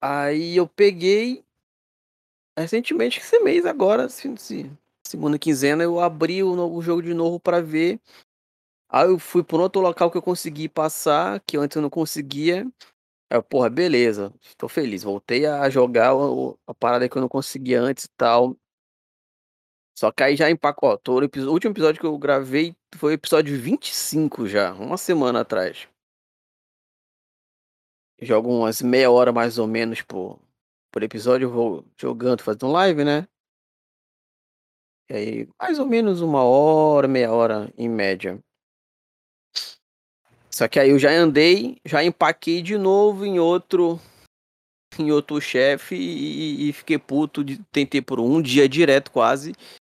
Aí 0.00 0.56
eu 0.56 0.66
peguei 0.66 1.44
recentemente, 2.58 3.18
esse 3.18 3.38
mês 3.40 3.66
agora, 3.66 4.08
segunda 4.08 5.38
quinzena, 5.38 5.82
eu 5.82 6.00
abri 6.00 6.42
o, 6.42 6.80
jogo 6.80 7.02
de 7.02 7.12
novo 7.12 7.40
para 7.40 7.60
ver. 7.60 8.00
Aí 8.88 9.08
eu 9.08 9.18
fui 9.18 9.42
por 9.42 9.60
outro 9.60 9.80
local 9.80 10.10
que 10.10 10.16
eu 10.16 10.22
consegui 10.22 10.68
passar, 10.68 11.40
que 11.40 11.56
antes 11.56 11.74
eu 11.76 11.82
não 11.82 11.90
conseguia. 11.90 12.66
Aí, 13.30 13.42
porra, 13.42 13.68
beleza, 13.68 14.32
tô 14.56 14.68
feliz. 14.68 15.02
Voltei 15.02 15.46
a 15.46 15.68
jogar 15.68 16.14
o, 16.14 16.58
a 16.66 16.74
parada 16.74 17.08
que 17.08 17.16
eu 17.16 17.22
não 17.22 17.28
conseguia 17.28 17.80
antes 17.80 18.04
e 18.04 18.10
tal. 18.16 18.56
Só 19.94 20.10
que 20.10 20.22
aí 20.22 20.36
já 20.36 20.50
empacotou. 20.50 21.20
O 21.20 21.52
último 21.52 21.72
episódio 21.72 22.00
que 22.00 22.06
eu 22.06 22.18
gravei 22.18 22.74
foi 22.96 23.12
o 23.12 23.14
episódio 23.14 23.58
25 23.58 24.48
já, 24.48 24.72
uma 24.74 24.96
semana 24.96 25.40
atrás. 25.40 25.88
Jogo 28.20 28.50
umas 28.50 28.82
meia 28.82 29.10
hora 29.10 29.32
mais 29.32 29.58
ou 29.58 29.66
menos 29.66 30.02
por, 30.02 30.40
por 30.90 31.02
episódio, 31.02 31.46
eu 31.46 31.50
vou 31.50 31.84
jogando, 31.96 32.42
fazendo 32.42 32.72
live, 32.72 33.04
né? 33.04 33.26
E 35.10 35.14
aí, 35.14 35.48
mais 35.60 35.78
ou 35.78 35.86
menos 35.86 36.20
uma 36.20 36.42
hora, 36.42 37.06
meia 37.06 37.32
hora 37.32 37.72
em 37.76 37.88
média. 37.88 38.38
Só 40.50 40.66
que 40.68 40.78
aí 40.78 40.90
eu 40.90 40.98
já 40.98 41.10
andei, 41.10 41.78
já 41.84 42.02
empaquei 42.02 42.62
de 42.62 42.78
novo 42.78 43.26
em 43.26 43.38
outro 43.38 44.00
em 44.96 45.10
outro 45.10 45.40
chefe 45.40 45.96
e, 45.96 46.68
e, 46.68 46.72
fiquei 46.72 46.96
puto, 46.96 47.42
de, 47.42 47.58
tentei 47.72 48.00
por 48.00 48.20
um 48.20 48.40
dia 48.40 48.68
direto 48.68 49.10
quase, 49.10 49.52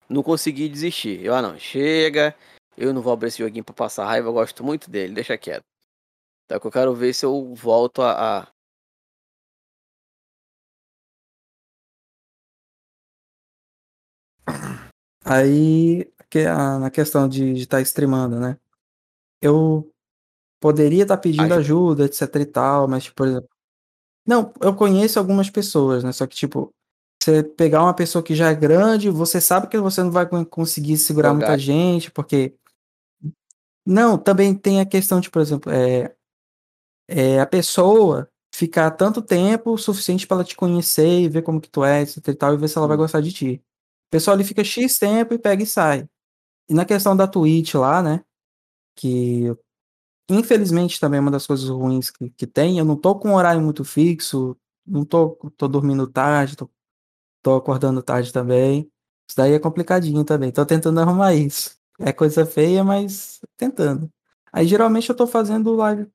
não 0.09 0.23
consegui 0.23 0.69
desistir. 0.69 1.25
Eu, 1.25 1.35
ah 1.35 1.43
não, 1.43 1.59
chega, 1.59 2.35
eu 2.77 2.93
não 2.93 3.03
vou 3.03 3.13
abrir 3.13 3.29
esse 3.29 3.39
joguinho 3.39 3.65
pra 3.65 3.75
passar 3.75 4.07
raiva, 4.07 4.29
eu 4.29 4.33
gosto 4.33 4.65
muito 4.65 4.91
dele, 4.91 5.15
deixa 5.15 5.37
quieto. 5.39 5.65
Então 6.47 6.61
eu 6.63 6.71
quero 6.71 6.95
ver 6.95 7.13
se 7.15 7.27
eu 7.27 7.55
volto 7.55 8.03
a, 8.03 8.41
a, 8.41 8.49
Aí, 15.25 16.11
que, 16.31 16.41
a, 16.41 16.79
na 16.79 16.91
questão 16.91 17.29
de 17.29 17.53
estar 17.53 17.79
tá 17.79 17.83
streamando, 17.83 18.41
né? 18.41 18.59
Eu 19.41 19.91
poderia 20.61 21.03
estar 21.03 21.17
tá 21.17 21.23
pedindo 21.23 21.53
ajuda, 21.55 22.05
etc 22.05 22.35
e 22.37 22.47
tal, 22.47 22.89
mas, 22.89 23.05
tipo, 23.05 23.17
por 23.17 23.29
exemplo. 23.29 23.49
Não, 24.27 24.53
eu 24.61 24.75
conheço 24.75 25.19
algumas 25.19 25.51
pessoas, 25.51 26.05
né? 26.05 26.13
Só 26.13 26.27
que, 26.27 26.37
tipo, 26.37 26.71
você 27.23 27.43
pegar 27.43 27.83
uma 27.83 27.95
pessoa 27.95 28.23
que 28.23 28.35
já 28.35 28.51
é 28.51 28.55
grande, 28.55 29.11
você 29.11 29.41
sabe 29.41 29.69
que 29.69 29.79
você 29.79 30.03
não 30.03 30.11
vai 30.11 30.27
conseguir 30.47 30.97
segurar 30.97 31.31
Jogar. 31.31 31.47
muita 31.47 31.59
gente, 31.59 32.11
porque. 32.11 32.55
Não, 33.85 34.19
também 34.19 34.55
tem 34.55 34.81
a 34.81 34.87
questão 34.87 35.19
de, 35.19 35.31
por 35.31 35.41
exemplo, 35.41 35.73
é, 35.73 36.15
é 37.09 37.41
a 37.41 37.47
pessoa 37.47 38.31
ficar 38.55 38.91
tanto 38.91 39.23
tempo 39.23 39.79
suficiente 39.79 40.27
para 40.27 40.39
ela 40.39 40.45
te 40.45 40.57
conhecer 40.57 41.21
e 41.23 41.29
ver 41.29 41.43
como 41.43 41.61
que 41.61 41.71
tu 41.71 41.85
é, 41.85 42.03
etc 42.03 42.29
e 42.29 42.35
tal, 42.35 42.55
e 42.55 42.57
ver 42.57 42.69
se 42.69 42.77
ela 42.77 42.87
vai 42.87 42.97
gostar 42.97 43.21
de 43.21 43.33
ti. 43.33 43.63
O 44.09 44.11
pessoal 44.11 44.35
ali 44.35 44.45
fica 44.45 44.65
X 44.65 44.99
tempo 44.99 45.35
e 45.35 45.39
pega 45.39 45.63
e 45.63 45.67
sai. 45.67 46.09
E 46.69 46.75
na 46.75 46.85
questão 46.85 47.17
da 47.17 47.27
Twitch 47.27 47.75
lá, 47.75 48.03
né? 48.03 48.23
Que 48.97 49.57
infelizmente 50.31 51.01
também 51.01 51.19
é 51.19 51.21
uma 51.21 51.31
das 51.31 51.47
coisas 51.47 51.69
ruins 51.69 52.11
que, 52.11 52.31
que 52.31 52.47
tem. 52.47 52.79
Eu 52.79 52.85
não 52.85 52.97
tô 52.97 53.15
com 53.19 53.31
um 53.31 53.35
horário 53.35 53.63
muito 53.63 53.85
fixo, 53.85 54.57
não 54.87 55.05
tô, 55.05 55.31
tô 55.57 55.69
dormindo 55.69 56.07
tarde, 56.07 56.57
tô, 56.57 56.69
tô 57.49 57.57
acordando 57.57 58.03
tarde 58.03 58.33
também. 58.33 58.91
Isso 59.29 59.37
daí 59.37 59.53
é 59.53 59.59
complicadinho 59.59 60.25
também. 60.25 60.53
Tô 60.53 60.65
tentando 60.67 61.01
arrumar 61.01 61.35
isso. 61.35 61.77
É 61.99 62.13
coisa 62.13 62.47
feia, 62.47 62.85
mas 62.85 63.41
tentando. 63.57 64.11
Aí 64.53 64.67
geralmente 64.67 65.09
eu 65.11 65.17
tô 65.17 65.27
fazendo 65.27 65.75
live 65.75 66.11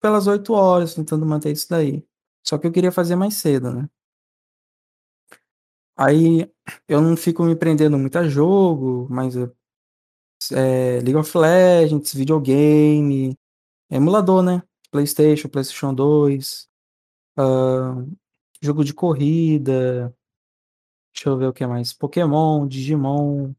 pelas 0.00 0.26
8 0.26 0.52
horas, 0.52 0.94
tentando 0.94 1.26
manter 1.26 1.52
isso 1.52 1.68
daí. 1.68 2.04
Só 2.46 2.58
que 2.58 2.66
eu 2.66 2.72
queria 2.72 2.92
fazer 2.92 3.16
mais 3.16 3.34
cedo, 3.34 3.72
né? 3.72 3.88
Aí 5.96 6.50
eu 6.88 7.00
não 7.00 7.16
fico 7.16 7.42
me 7.42 7.56
prendendo 7.56 7.98
muito 7.98 8.16
a 8.18 8.28
jogo, 8.28 9.06
mas 9.10 9.34
é, 10.52 11.00
League 11.00 11.16
of 11.16 11.36
Legends, 11.36 12.14
videogame, 12.14 13.36
emulador, 13.90 14.42
né? 14.42 14.62
PlayStation, 14.90 15.48
PlayStation 15.48 15.94
2, 15.94 16.68
uh, 17.38 18.16
jogo 18.60 18.84
de 18.84 18.94
corrida, 18.94 20.14
deixa 21.16 21.30
eu 21.30 21.36
ver 21.38 21.46
o 21.48 21.52
que 21.52 21.66
mais, 21.66 21.92
Pokémon, 21.92 22.66
Digimon, 22.68 23.54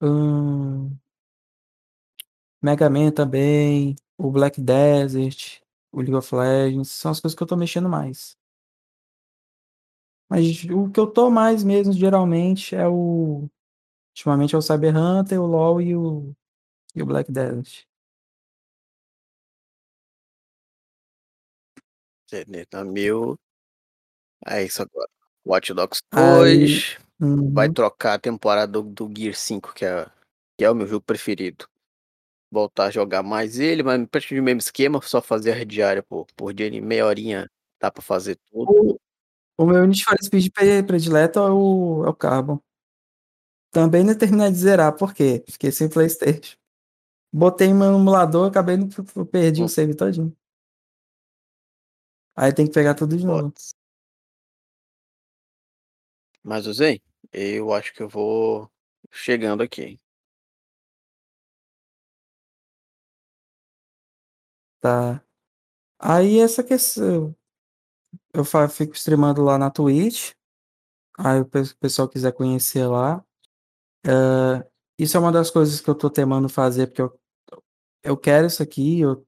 um, 0.00 0.98
Mega 2.62 2.88
Man 2.90 3.10
também, 3.10 3.96
o 4.18 4.30
Black 4.30 4.60
Desert, 4.60 5.60
o 5.92 5.98
League 6.00 6.14
of 6.14 6.34
Legends, 6.34 6.90
são 6.90 7.10
as 7.10 7.20
coisas 7.20 7.36
que 7.36 7.42
eu 7.42 7.46
tô 7.46 7.56
mexendo 7.56 7.88
mais. 7.88 8.38
Mas 10.28 10.64
o 10.64 10.88
que 10.90 11.00
eu 11.00 11.06
tô 11.08 11.28
mais 11.30 11.64
mesmo, 11.64 11.92
geralmente, 11.92 12.74
é 12.76 12.86
o. 12.86 13.48
Ultimamente 14.12 14.54
é 14.54 14.58
o 14.58 14.62
Cyber 14.62 14.96
Hunter, 14.96 15.40
o 15.40 15.46
LoL 15.46 15.80
e 15.82 15.96
o 15.96 16.34
E 16.94 17.02
o 17.02 17.06
Black 17.06 17.32
Desert. 17.32 17.86
Mil. 22.86 23.36
É 24.46 24.62
isso 24.64 24.82
agora. 24.82 25.19
Watch 25.46 25.72
Dogs 25.72 26.02
Aí 26.12 26.58
2. 26.58 26.98
Vai 27.52 27.68
uhum. 27.68 27.74
trocar 27.74 28.14
a 28.14 28.18
temporada 28.18 28.72
do 28.72 28.82
do 28.82 29.10
Gear 29.14 29.34
5, 29.34 29.74
que 29.74 29.84
é 29.84 30.06
que 30.56 30.64
é 30.64 30.70
o 30.70 30.74
meu 30.74 30.86
jogo 30.86 31.04
preferido. 31.04 31.66
Voltar 32.50 32.86
a 32.86 32.90
jogar 32.90 33.22
mais 33.22 33.58
ele, 33.58 33.82
mas 33.82 34.06
praticamente 34.08 34.40
o 34.40 34.44
mesmo 34.44 34.58
esquema, 34.60 35.00
só 35.02 35.20
fazer 35.22 35.52
a 35.52 35.64
diária 35.64 36.02
por 36.02 36.26
por 36.36 36.52
dia 36.52 36.70
de 36.70 36.80
meia 36.80 37.06
horinha, 37.06 37.50
dá 37.80 37.90
pra 37.90 38.02
fazer 38.02 38.38
tudo. 38.50 38.70
O 38.70 39.00
o 39.58 39.66
meu 39.66 39.86
Need 39.86 40.02
for 40.04 40.16
Speed 40.22 40.50
pre 40.54 40.82
predileto 40.82 41.38
é 41.38 41.50
o 41.50 42.04
é 42.06 42.08
o 42.08 42.14
Carbon. 42.14 42.58
Também 43.70 44.02
não 44.02 44.16
terminei 44.16 44.50
de 44.50 44.56
zerar, 44.56 44.96
por 44.96 45.12
quê? 45.14 45.44
Fiquei 45.48 45.70
sem 45.70 45.88
Playstation. 45.88 46.56
Botei 47.32 47.72
meu 47.72 47.94
emulador, 47.94 48.48
acabei 48.48 48.76
no 48.76 48.88
perdi 49.26 49.60
o 49.62 49.66
Hum. 49.66 49.68
save 49.68 49.94
todinho. 49.94 50.36
Aí 52.34 52.52
tem 52.52 52.66
que 52.66 52.72
pegar 52.72 52.94
tudo 52.94 53.16
de 53.16 53.24
novo. 53.24 53.52
Mas 56.44 56.66
Zen, 56.72 57.00
eu 57.32 57.72
acho 57.72 57.92
que 57.94 58.02
eu 58.02 58.08
vou 58.08 58.70
chegando 59.10 59.62
aqui. 59.62 60.00
Tá. 64.82 65.22
Aí 66.00 66.40
essa 66.40 66.64
questão 66.64 67.34
eu 68.34 68.44
fico 68.68 68.94
streamando 68.94 69.42
lá 69.42 69.58
na 69.58 69.70
Twitch, 69.70 70.32
aí 71.18 71.40
o 71.40 71.46
pe 71.46 71.62
pessoal 71.80 72.08
quiser 72.08 72.32
conhecer 72.32 72.86
lá. 72.86 73.24
Hã, 74.06 74.64
isso 74.98 75.16
é 75.16 75.20
uma 75.20 75.32
das 75.32 75.50
coisas 75.50 75.80
que 75.80 75.90
eu 75.90 75.94
tô 75.96 76.10
temando 76.10 76.48
fazer, 76.48 76.88
porque 76.88 77.02
eu 77.02 77.18
eu 78.04 78.16
quero 78.18 78.46
isso 78.48 78.62
aqui, 78.62 79.00
eu 79.00 79.26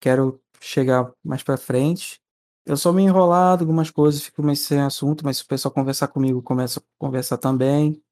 quero 0.00 0.40
chegar 0.60 1.12
mais 1.24 1.42
pra 1.42 1.56
frente. 1.58 2.20
Eu 2.66 2.76
sou 2.76 2.92
meio 2.92 3.08
enrolado, 3.08 3.62
algumas 3.62 3.90
coisas, 3.90 4.22
fico 4.22 4.42
meio 4.42 4.56
sem 4.56 4.80
assunto, 4.80 5.24
mas 5.24 5.38
se 5.38 5.44
o 5.44 5.46
pessoal 5.46 5.72
conversar 5.72 6.08
comigo, 6.08 6.40
eu 6.40 6.42
começo 6.42 6.80
a 6.80 6.82
conversar 6.98 7.38
também. 7.38 8.02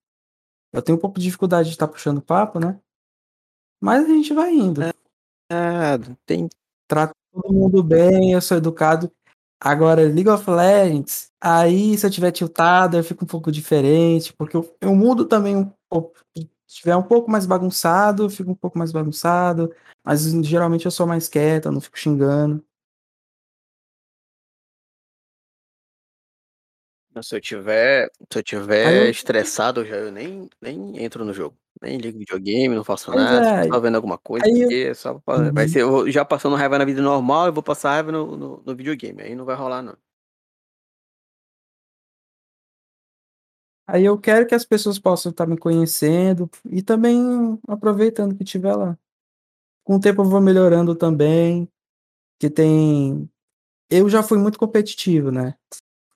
Eu 0.73 0.83
tenho 0.83 0.99
um 0.99 1.01
pouco 1.01 1.19
de 1.19 1.25
dificuldade 1.27 1.69
de 1.71 1.75
estar 1.75 1.89
puxando 1.89 2.23
papo, 2.23 2.61
né. 2.61 2.81
Mas 3.81 4.05
a 4.05 4.09
gente 4.09 4.33
vai 4.33 4.53
indo. 4.55 4.83
É, 4.83 4.93
ah, 5.51 5.99
tem 6.27 6.49
Trato 6.89 7.15
todo 7.33 7.53
mundo 7.55 7.83
bem, 7.83 8.33
eu 8.33 8.41
sou 8.43 8.57
educado. 8.59 9.11
Agora 9.61 10.03
League 10.03 10.29
of 10.29 10.49
Legends, 10.51 11.31
aí 11.41 11.97
se 11.97 12.07
eu 12.07 12.11
tiver 12.11 12.31
tiltado, 12.33 12.97
eu 12.99 13.05
fico 13.05 13.25
um 13.25 13.29
pouco 13.29 13.51
diferente, 13.53 14.33
porque 14.35 14.57
eu 14.57 14.77
eu 14.81 14.95
mudo 14.95 15.27
também 15.27 15.57
um 15.57 15.73
pouco. 15.89 16.19
Se 16.37 16.79
tiver 16.81 16.97
um 16.97 17.03
pouco 17.03 17.31
mais 17.31 17.47
bagunçado, 17.47 18.25
eu 18.25 18.31
fico 18.31 18.51
um 18.51 18.55
pouco 18.55 18.79
mais 18.79 18.93
bagunçado, 18.93 19.73
mas 20.05 20.23
geralmente 20.45 20.85
eu 20.87 20.91
sou 20.91 21.07
mais 21.07 21.29
quieto, 21.29 21.67
eu 21.67 21.73
não 21.73 21.81
fico 21.81 21.99
xingando. 21.99 22.63
Se 27.23 27.37
eu 27.37 27.41
tiver 27.41 28.11
se 28.33 28.39
eu 28.39 28.43
tiver 28.43 29.07
eu 29.07 29.11
estressado, 29.11 29.81
eu 29.83 29.85
já 29.87 29.97
eu 29.97 30.13
nem 30.13 30.49
nem 30.61 31.03
entro 31.03 31.25
no 31.25 31.33
jogo. 31.33 31.57
Nem 31.83 31.99
ligo 31.99 32.19
videogame, 32.19 32.75
não 32.75 32.85
faço 32.85 33.11
Pois 33.11 33.25
nada, 33.25 33.47
é, 33.65 33.69
só 33.69 33.81
vendo 33.81 33.97
alguma 33.97 34.17
coisa 34.19 34.47
eu 34.49 34.65
aqui, 34.65 34.95
só 34.95 35.15
pra 35.21 35.51
vai 35.53 35.65
uhum. 35.65 35.69
ser 35.69 35.81
eu 35.83 36.11
já 36.11 36.25
passando 36.25 36.57
raiva 36.57 36.79
na 36.79 36.85
vida 36.85 37.03
normal, 37.03 37.47
eu 37.47 37.53
vou 37.53 37.63
passar 37.63 37.91
raiva 37.91 38.11
no 38.13 38.37
no 38.37 38.63
no 38.65 38.77
videogame, 38.77 39.23
aí 39.23 39.35
não 39.35 39.45
vai 39.45 39.57
rolar 39.57 39.83
não. 39.83 39.97
Aí 43.87 44.05
eu 44.05 44.19
quero 44.19 44.47
que 44.47 44.55
as 44.55 44.65
pessoas 44.65 44.99
possam 44.99 45.31
estar 45.31 45.47
me 45.47 45.59
conhecendo 45.59 46.49
e 46.71 46.83
também 46.83 47.59
aproveitando 47.69 48.35
que 48.35 48.43
estiver 48.43 48.75
lá. 48.75 48.99
Com 49.85 49.97
o 49.97 50.01
tempo 50.01 50.23
eu 50.23 50.27
vou 50.27 50.41
melhorando 50.41 50.95
também, 50.97 51.69
que 52.41 52.51
tem 52.51 53.29
eu 53.91 54.09
já 54.09 54.23
fui 54.23 54.39
muito 54.39 54.59
competitivo, 54.59 55.31
né. 55.33 55.55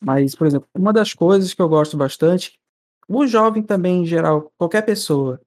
Mas, 0.01 0.35
por 0.35 0.47
exemplo, 0.47 0.69
uma 0.77 0.93
das 0.93 1.13
coisas 1.15 1.53
que 1.55 1.61
eu 1.63 1.69
gosto 1.69 1.97
bastante, 1.97 2.59
o 3.09 3.27
jovem 3.27 3.63
também 3.63 4.03
em 4.03 4.07
geral, 4.07 4.53
qualquer 4.59 4.83
pessoa, 4.83 5.41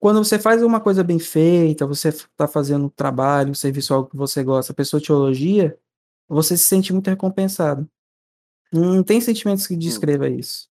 quando 0.00 0.24
você 0.24 0.38
faz 0.38 0.62
uma 0.62 0.80
coisa 0.80 1.04
bem 1.04 1.18
feita, 1.18 1.86
você 1.86 2.08
f 2.10 2.26
tá 2.36 2.48
fazendo 2.48 2.86
um 2.86 2.90
trabalho, 2.90 3.50
um 3.52 3.54
serviço, 3.54 3.94
algo 3.94 4.10
que 4.10 4.16
você 4.16 4.44
gosta, 4.44 4.72
a 4.72 4.76
pessoa 4.76 5.00
te 5.00 5.12
elogia, 5.12 5.78
você 6.28 6.56
se 6.56 6.64
sente 6.64 6.92
muito 6.92 7.08
recompensado. 7.10 7.88
Não 8.72 9.02
tem 9.04 9.20
sentimentos 9.20 9.66
que 9.66 9.74
Hum. 9.76 9.78
descreva 9.80 10.28
isso. 10.28 10.66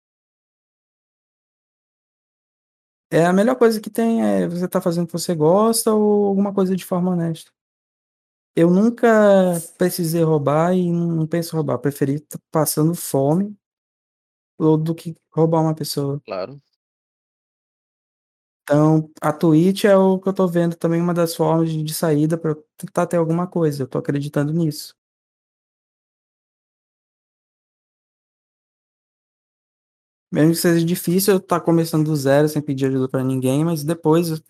É 3.14 3.26
a 3.26 3.34
melhor 3.34 3.56
coisa 3.58 3.82
que 3.82 3.90
tem, 3.90 4.24
é 4.24 4.48
você 4.48 4.68
tá 4.70 4.80
fazendo 4.80 5.04
o 5.04 5.08
que 5.08 5.12
você 5.14 5.36
gosta 5.36 5.94
ou 5.94 6.28
alguma 6.28 6.54
coisa 6.54 6.76
de 6.78 6.86
forma 6.86 7.12
honesta. 7.12 7.52
Eu 8.56 8.70
nunca 8.70 9.08
precisei 9.78 10.24
roubar 10.24 10.74
e 10.76 10.92
não 10.92 11.26
penso 11.26 11.56
roubar, 11.56 11.78
preferi 11.80 12.16
estar 12.16 12.38
passando 12.52 12.94
fome 12.94 13.56
do 14.60 14.94
que 14.96 15.16
roubar 15.34 15.62
uma 15.62 15.76
pessoa. 15.76 16.22
Claro. 16.26 16.62
Então, 18.64 19.10
a 19.22 19.34
Twitch 19.34 19.86
é 19.86 19.96
o 19.98 20.20
que 20.20 20.30
eu 20.30 20.34
tô 20.34 20.48
vendo 20.48 20.76
também 20.76 21.02
uma 21.02 21.14
das 21.14 21.36
formas 21.36 21.72
de 21.72 21.94
saída 21.94 22.40
eu 22.44 22.64
tentar 22.78 23.08
ter 23.08 23.18
alguma 23.18 23.48
coisa, 23.48 23.84
eu 23.84 23.88
tô 23.88 23.98
acreditando 23.98 24.54
nisso. 24.54 24.96
Mesmo 30.34 30.52
que 30.54 30.58
seja 30.60 30.86
difícil 30.86 31.34
eu 31.34 31.38
estar 31.40 31.60
começando 31.60 32.06
do 32.06 32.16
zero 32.16 32.48
sem 32.48 32.62
pedir 32.62 32.86
ajuda 32.86 33.10
pra 33.10 33.22
ninguém, 33.24 33.66
mas 33.66 33.84
depois, 33.84 34.42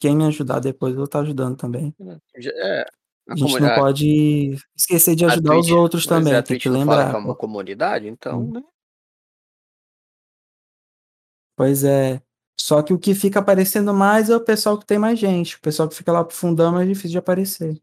quem 0.00 0.16
me 0.16 0.24
ajudar 0.26 0.60
depois 0.60 0.92
eu 0.92 0.98
vou 0.98 1.04
estar 1.06 1.20
ajudando 1.20 1.56
também. 1.56 1.94
Já 2.38 2.50
é, 2.52 2.86
A 3.28 3.32
a 3.32 3.36
gente 3.36 3.58
não 3.58 3.74
pode 3.74 4.56
esquecer 4.76 5.16
de 5.16 5.24
ajudar 5.24 5.56
os 5.58 5.66
Twitch 5.66 5.78
outros 5.78 6.06
pois 6.06 6.26
é, 6.26 6.42
também, 6.42 6.42
tem 6.42 6.58
que 6.58 6.68
fala 6.68 7.04
que 7.04 7.14
é 7.14 7.14
lembrar, 7.14 7.18
uma 7.18 7.34
comunidade, 7.34 8.06
então, 8.06 8.40
Hum. 8.42 8.52
né. 8.52 8.64
Pois 11.58 11.84
é. 11.84 12.20
Só 12.60 12.82
que 12.82 12.92
o 12.92 12.98
que 12.98 13.14
fica 13.14 13.40
aparecendo 13.40 13.92
mais 13.94 14.28
é 14.30 14.36
o 14.36 14.40
pessoal 14.44 14.78
que 14.78 14.86
tem 14.86 14.98
mais 14.98 15.18
gente, 15.18 15.56
o 15.56 15.60
pessoal 15.60 15.88
que 15.88 15.94
fica 15.94 16.12
lá 16.12 16.24
para 16.24 16.32
o 16.32 16.36
fundão 16.36 16.68
é 16.68 16.72
mais 16.72 16.88
difícil 16.88 17.10
de 17.12 17.18
aparecer. 17.18 17.80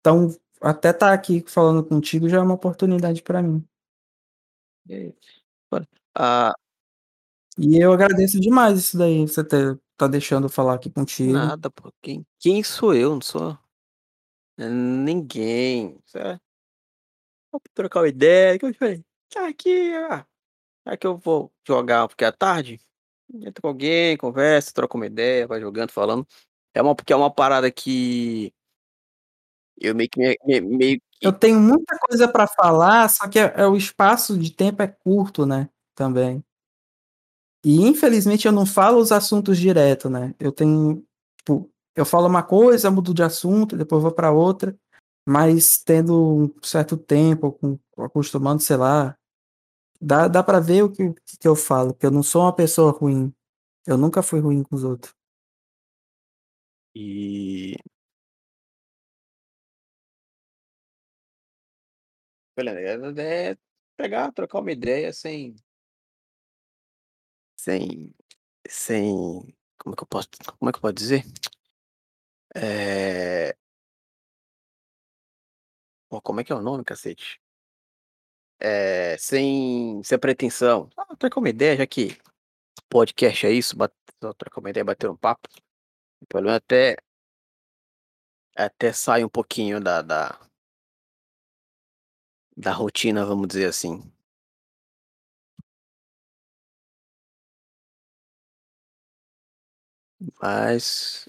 Então, 0.00 0.28
até 0.60 0.90
estar 0.90 1.12
aqui 1.12 1.44
falando 1.48 1.84
contigo 1.84 2.28
já 2.28 2.38
é 2.38 2.40
uma 2.40 2.54
oportunidade 2.54 3.22
pra 3.22 3.42
mim. 3.42 3.64
E 4.86 5.14
ah 6.14 6.54
E 7.56 7.78
eu 7.82 7.92
agradeço 7.92 8.38
demais 8.40 8.78
isso 8.78 8.98
daí, 8.98 9.26
você 9.26 9.42
ter 9.44 9.78
tá 9.96 10.06
deixando 10.06 10.44
eu 10.44 10.48
falar 10.50 10.74
aqui 10.74 10.90
contigo. 10.90 11.32
Nada 11.32 11.70
pô, 11.70 11.92
quem 12.02 12.24
quem 12.38 12.62
sou 12.62 12.94
eu? 12.94 13.14
Não 13.14 13.20
sou 13.20 13.58
ninguém. 14.58 15.98
Vamos 17.52 17.62
trocar 17.74 18.00
uma 18.00 18.08
ideia, 18.08 18.58
que 18.58 18.66
eu 18.66 18.74
falei, 18.74 19.04
tá 19.30 19.48
aqui, 19.48 19.92
ah, 19.94 20.26
será 20.84 20.96
que 20.96 21.06
eu 21.06 21.18
vou 21.18 21.52
jogar 21.66 22.08
porque 22.08 22.24
é 22.24 22.32
tarde? 22.32 22.80
Entra 23.34 23.62
com 23.62 23.68
alguém, 23.68 24.16
conversa, 24.16 24.72
troca 24.74 24.96
uma 24.96 25.06
ideia, 25.06 25.46
vai 25.46 25.60
jogando, 25.60 25.92
falando. 25.92 26.26
É 26.74 26.82
uma 26.82 26.94
porque 26.96 27.12
é 27.12 27.16
uma 27.16 27.32
parada 27.34 27.70
que 27.70 28.52
eu 29.80 29.94
meio 29.94 30.08
que 30.10 30.18
me 30.20 30.36
me 30.44 30.60
meio 30.60 31.00
Eu 31.20 31.32
que 31.32 31.40
tenho 31.40 31.60
muita 31.60 31.96
coisa 31.98 32.28
pra 32.28 32.46
falar, 32.46 33.08
só 33.10 33.28
que 33.28 33.38
é 33.38 33.52
é 33.56 33.66
o 33.66 33.76
espaço 33.76 34.38
de 34.38 34.52
tempo 34.52 34.82
é 34.82 34.88
curto, 34.88 35.46
né, 35.46 35.68
também. 35.94 36.42
E 37.64 37.82
infelizmente 37.82 38.46
eu 38.46 38.52
não 38.52 38.64
falo 38.64 38.98
os 38.98 39.10
assuntos 39.10 39.58
direto, 39.58 40.08
né, 40.08 40.34
eu 40.38 40.52
tenho 40.52 41.04
tipo, 41.38 41.70
eu 41.98 42.04
falo 42.06 42.28
uma 42.28 42.44
coisa, 42.44 42.90
mudo 42.92 43.12
de 43.12 43.24
assunto, 43.24 43.76
depois 43.76 44.02
vou 44.02 44.12
pra 44.12 44.30
outra, 44.30 44.78
mas 45.28 45.78
tendo 45.82 46.44
um 46.44 46.62
certo 46.62 46.96
tempo, 46.96 47.52
com 47.52 47.78
acostumando, 47.98 48.62
sei 48.62 48.76
lá, 48.76 49.16
dá 50.00 50.28
dá 50.28 50.42
pra 50.42 50.60
ver 50.60 50.84
o 50.84 50.92
que 50.92 51.12
que 51.40 51.48
eu 51.48 51.56
falo, 51.56 51.94
que 51.94 52.06
eu 52.06 52.10
não 52.12 52.22
sou 52.22 52.42
uma 52.42 52.54
pessoa 52.54 52.92
ruim, 52.92 53.34
eu 53.86 53.98
nunca 53.98 54.22
fui 54.22 54.40
ruim 54.40 54.62
com 54.62 54.76
os 54.76 54.84
outros. 54.84 55.14
E 56.94 57.76
é 63.18 63.56
pegar, 63.96 64.32
trocar 64.32 64.60
uma 64.60 64.72
ideia 64.72 65.12
sem 65.12 65.56
sem 67.56 68.14
sem 68.68 69.12
como 69.78 69.94
é 69.94 69.96
que 69.96 70.02
eu 70.04 70.06
posso 70.06 70.28
como 70.58 70.70
é 70.70 70.72
que 70.72 70.78
eu 70.78 70.82
posso 70.82 70.94
dizer? 70.94 71.24
Eh 72.60 73.52
Pô, 76.10 76.20
como 76.22 76.40
é 76.40 76.44
que 76.44 76.52
é 76.52 76.54
o 76.56 76.62
nome, 76.62 76.84
cacete? 76.84 77.38
Eh, 78.60 79.16
sem 79.18 80.02
sem 80.02 80.18
pretensão. 80.18 80.90
Ah, 80.96 81.14
trocar 81.16 81.38
uma 81.40 81.48
ideia, 81.48 81.76
já 81.76 81.86
que 81.86 82.18
podcast 82.90 83.46
é 83.46 83.52
isso, 83.52 83.76
ba 83.76 83.90
só 84.22 84.32
trocar 84.34 84.60
uma 84.60 84.70
ideia, 84.70 84.84
bater 84.84 85.10
um 85.10 85.16
papo. 85.16 85.48
Pelo 86.28 86.44
menos 86.44 86.56
até 86.58 86.96
até 88.56 88.92
sai 88.92 89.24
um 89.24 89.28
pouquinho 89.28 89.80
da 89.80 90.00
da 90.02 90.38
da 92.56 92.72
rotina, 92.72 93.24
vamos 93.26 93.48
dizer 93.48 93.66
assim. 93.66 94.02
Mas 100.42 101.28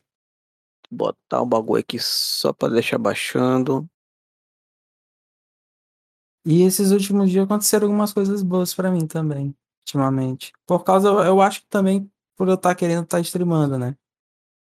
Botar 0.92 1.42
o 1.42 1.46
bagulho 1.46 1.80
aqui 1.82 2.00
só 2.00 2.52
pra 2.52 2.68
deixar 2.70 2.98
baixando. 2.98 3.90
E 6.46 6.62
esses 6.64 6.92
últimos 6.92 7.30
dias 7.30 7.44
aconteceram 7.46 7.88
algumas 7.88 8.14
coisas 8.14 8.42
boas 8.42 8.74
pra 8.74 8.90
mim 8.92 9.06
também, 9.06 9.54
ultimamente. 9.82 10.54
Por 10.66 10.84
causa 10.84 11.10
eu 11.10 11.42
acho 11.42 11.62
que 11.62 11.68
também 11.70 12.10
por 12.38 12.48
eu 12.48 12.54
estar 12.56 12.74
querendo 12.76 13.04
estar 13.04 13.20
streamando, 13.20 13.78
né. 13.78 13.96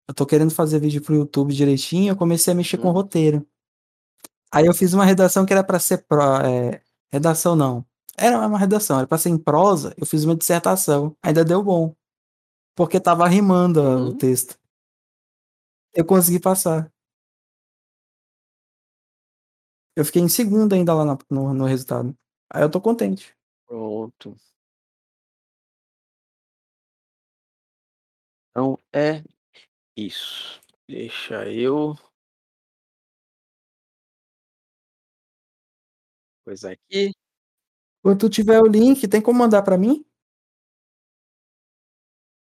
Eu 0.07 0.14
tô 0.15 0.26
querendo 0.26 0.52
fazer 0.52 0.80
vídeo 0.80 1.02
para 1.02 1.14
o 1.14 1.18
YouTube 1.18 1.53
direitinho, 1.53 2.11
eu 2.11 2.18
comecei 2.18 2.53
a 2.53 2.57
mexer 2.57 2.77
com 2.80 2.89
Hum. 2.89 2.93
roteiro. 2.93 3.47
Aí 4.52 4.65
eu 4.65 4.73
fiz 4.73 4.93
uma 4.93 5.06
redação 5.06 5.45
que 5.45 5.53
era 5.53 5.64
pra 5.64 5.80
ser 5.80 6.06
pro 6.07 6.22
eh, 6.41 6.81
redação 7.11 7.56
não, 7.56 7.85
era 8.18 8.38
uma 8.47 8.57
redação, 8.60 8.97
era 8.99 9.07
pra 9.07 9.18
ser 9.18 9.30
em 9.30 9.38
prosa, 9.38 9.93
eu 9.97 10.06
fiz 10.06 10.23
uma 10.26 10.35
dissertação, 10.35 11.15
ainda 11.23 11.43
deu 11.45 11.64
bom. 11.64 11.93
Porque 12.76 12.97
estava 12.97 13.27
rimando 13.27 13.81
o 13.81 14.10
Hum. 14.11 14.18
texto. 14.18 14.57
Eu 15.95 16.05
consegui 16.05 16.39
passar. 16.39 16.91
Eu 19.95 20.05
fiquei 20.05 20.22
em 20.22 20.30
segundo 20.30 20.73
ainda 20.73 20.93
lá 20.93 21.05
na 21.05 21.17
no 21.30 21.53
no 21.53 21.65
resultado. 21.65 22.15
Aí 22.51 22.63
eu 22.63 22.69
tô 22.72 22.80
contente. 22.81 23.35
Pronto. 23.67 24.35
Então 28.51 28.80
é 28.93 29.22
isso. 29.97 30.61
Deixa 30.88 31.45
eu 31.51 31.95
coisar 36.45 36.72
aqui. 36.73 37.11
Quando 38.03 38.19
tu 38.19 38.30
tiver 38.30 38.61
o 38.61 38.67
link, 38.67 39.07
tem 39.07 39.22
como 39.22 39.39
mandar 39.39 39.63
pra 39.63 39.77
mim? 39.77 40.05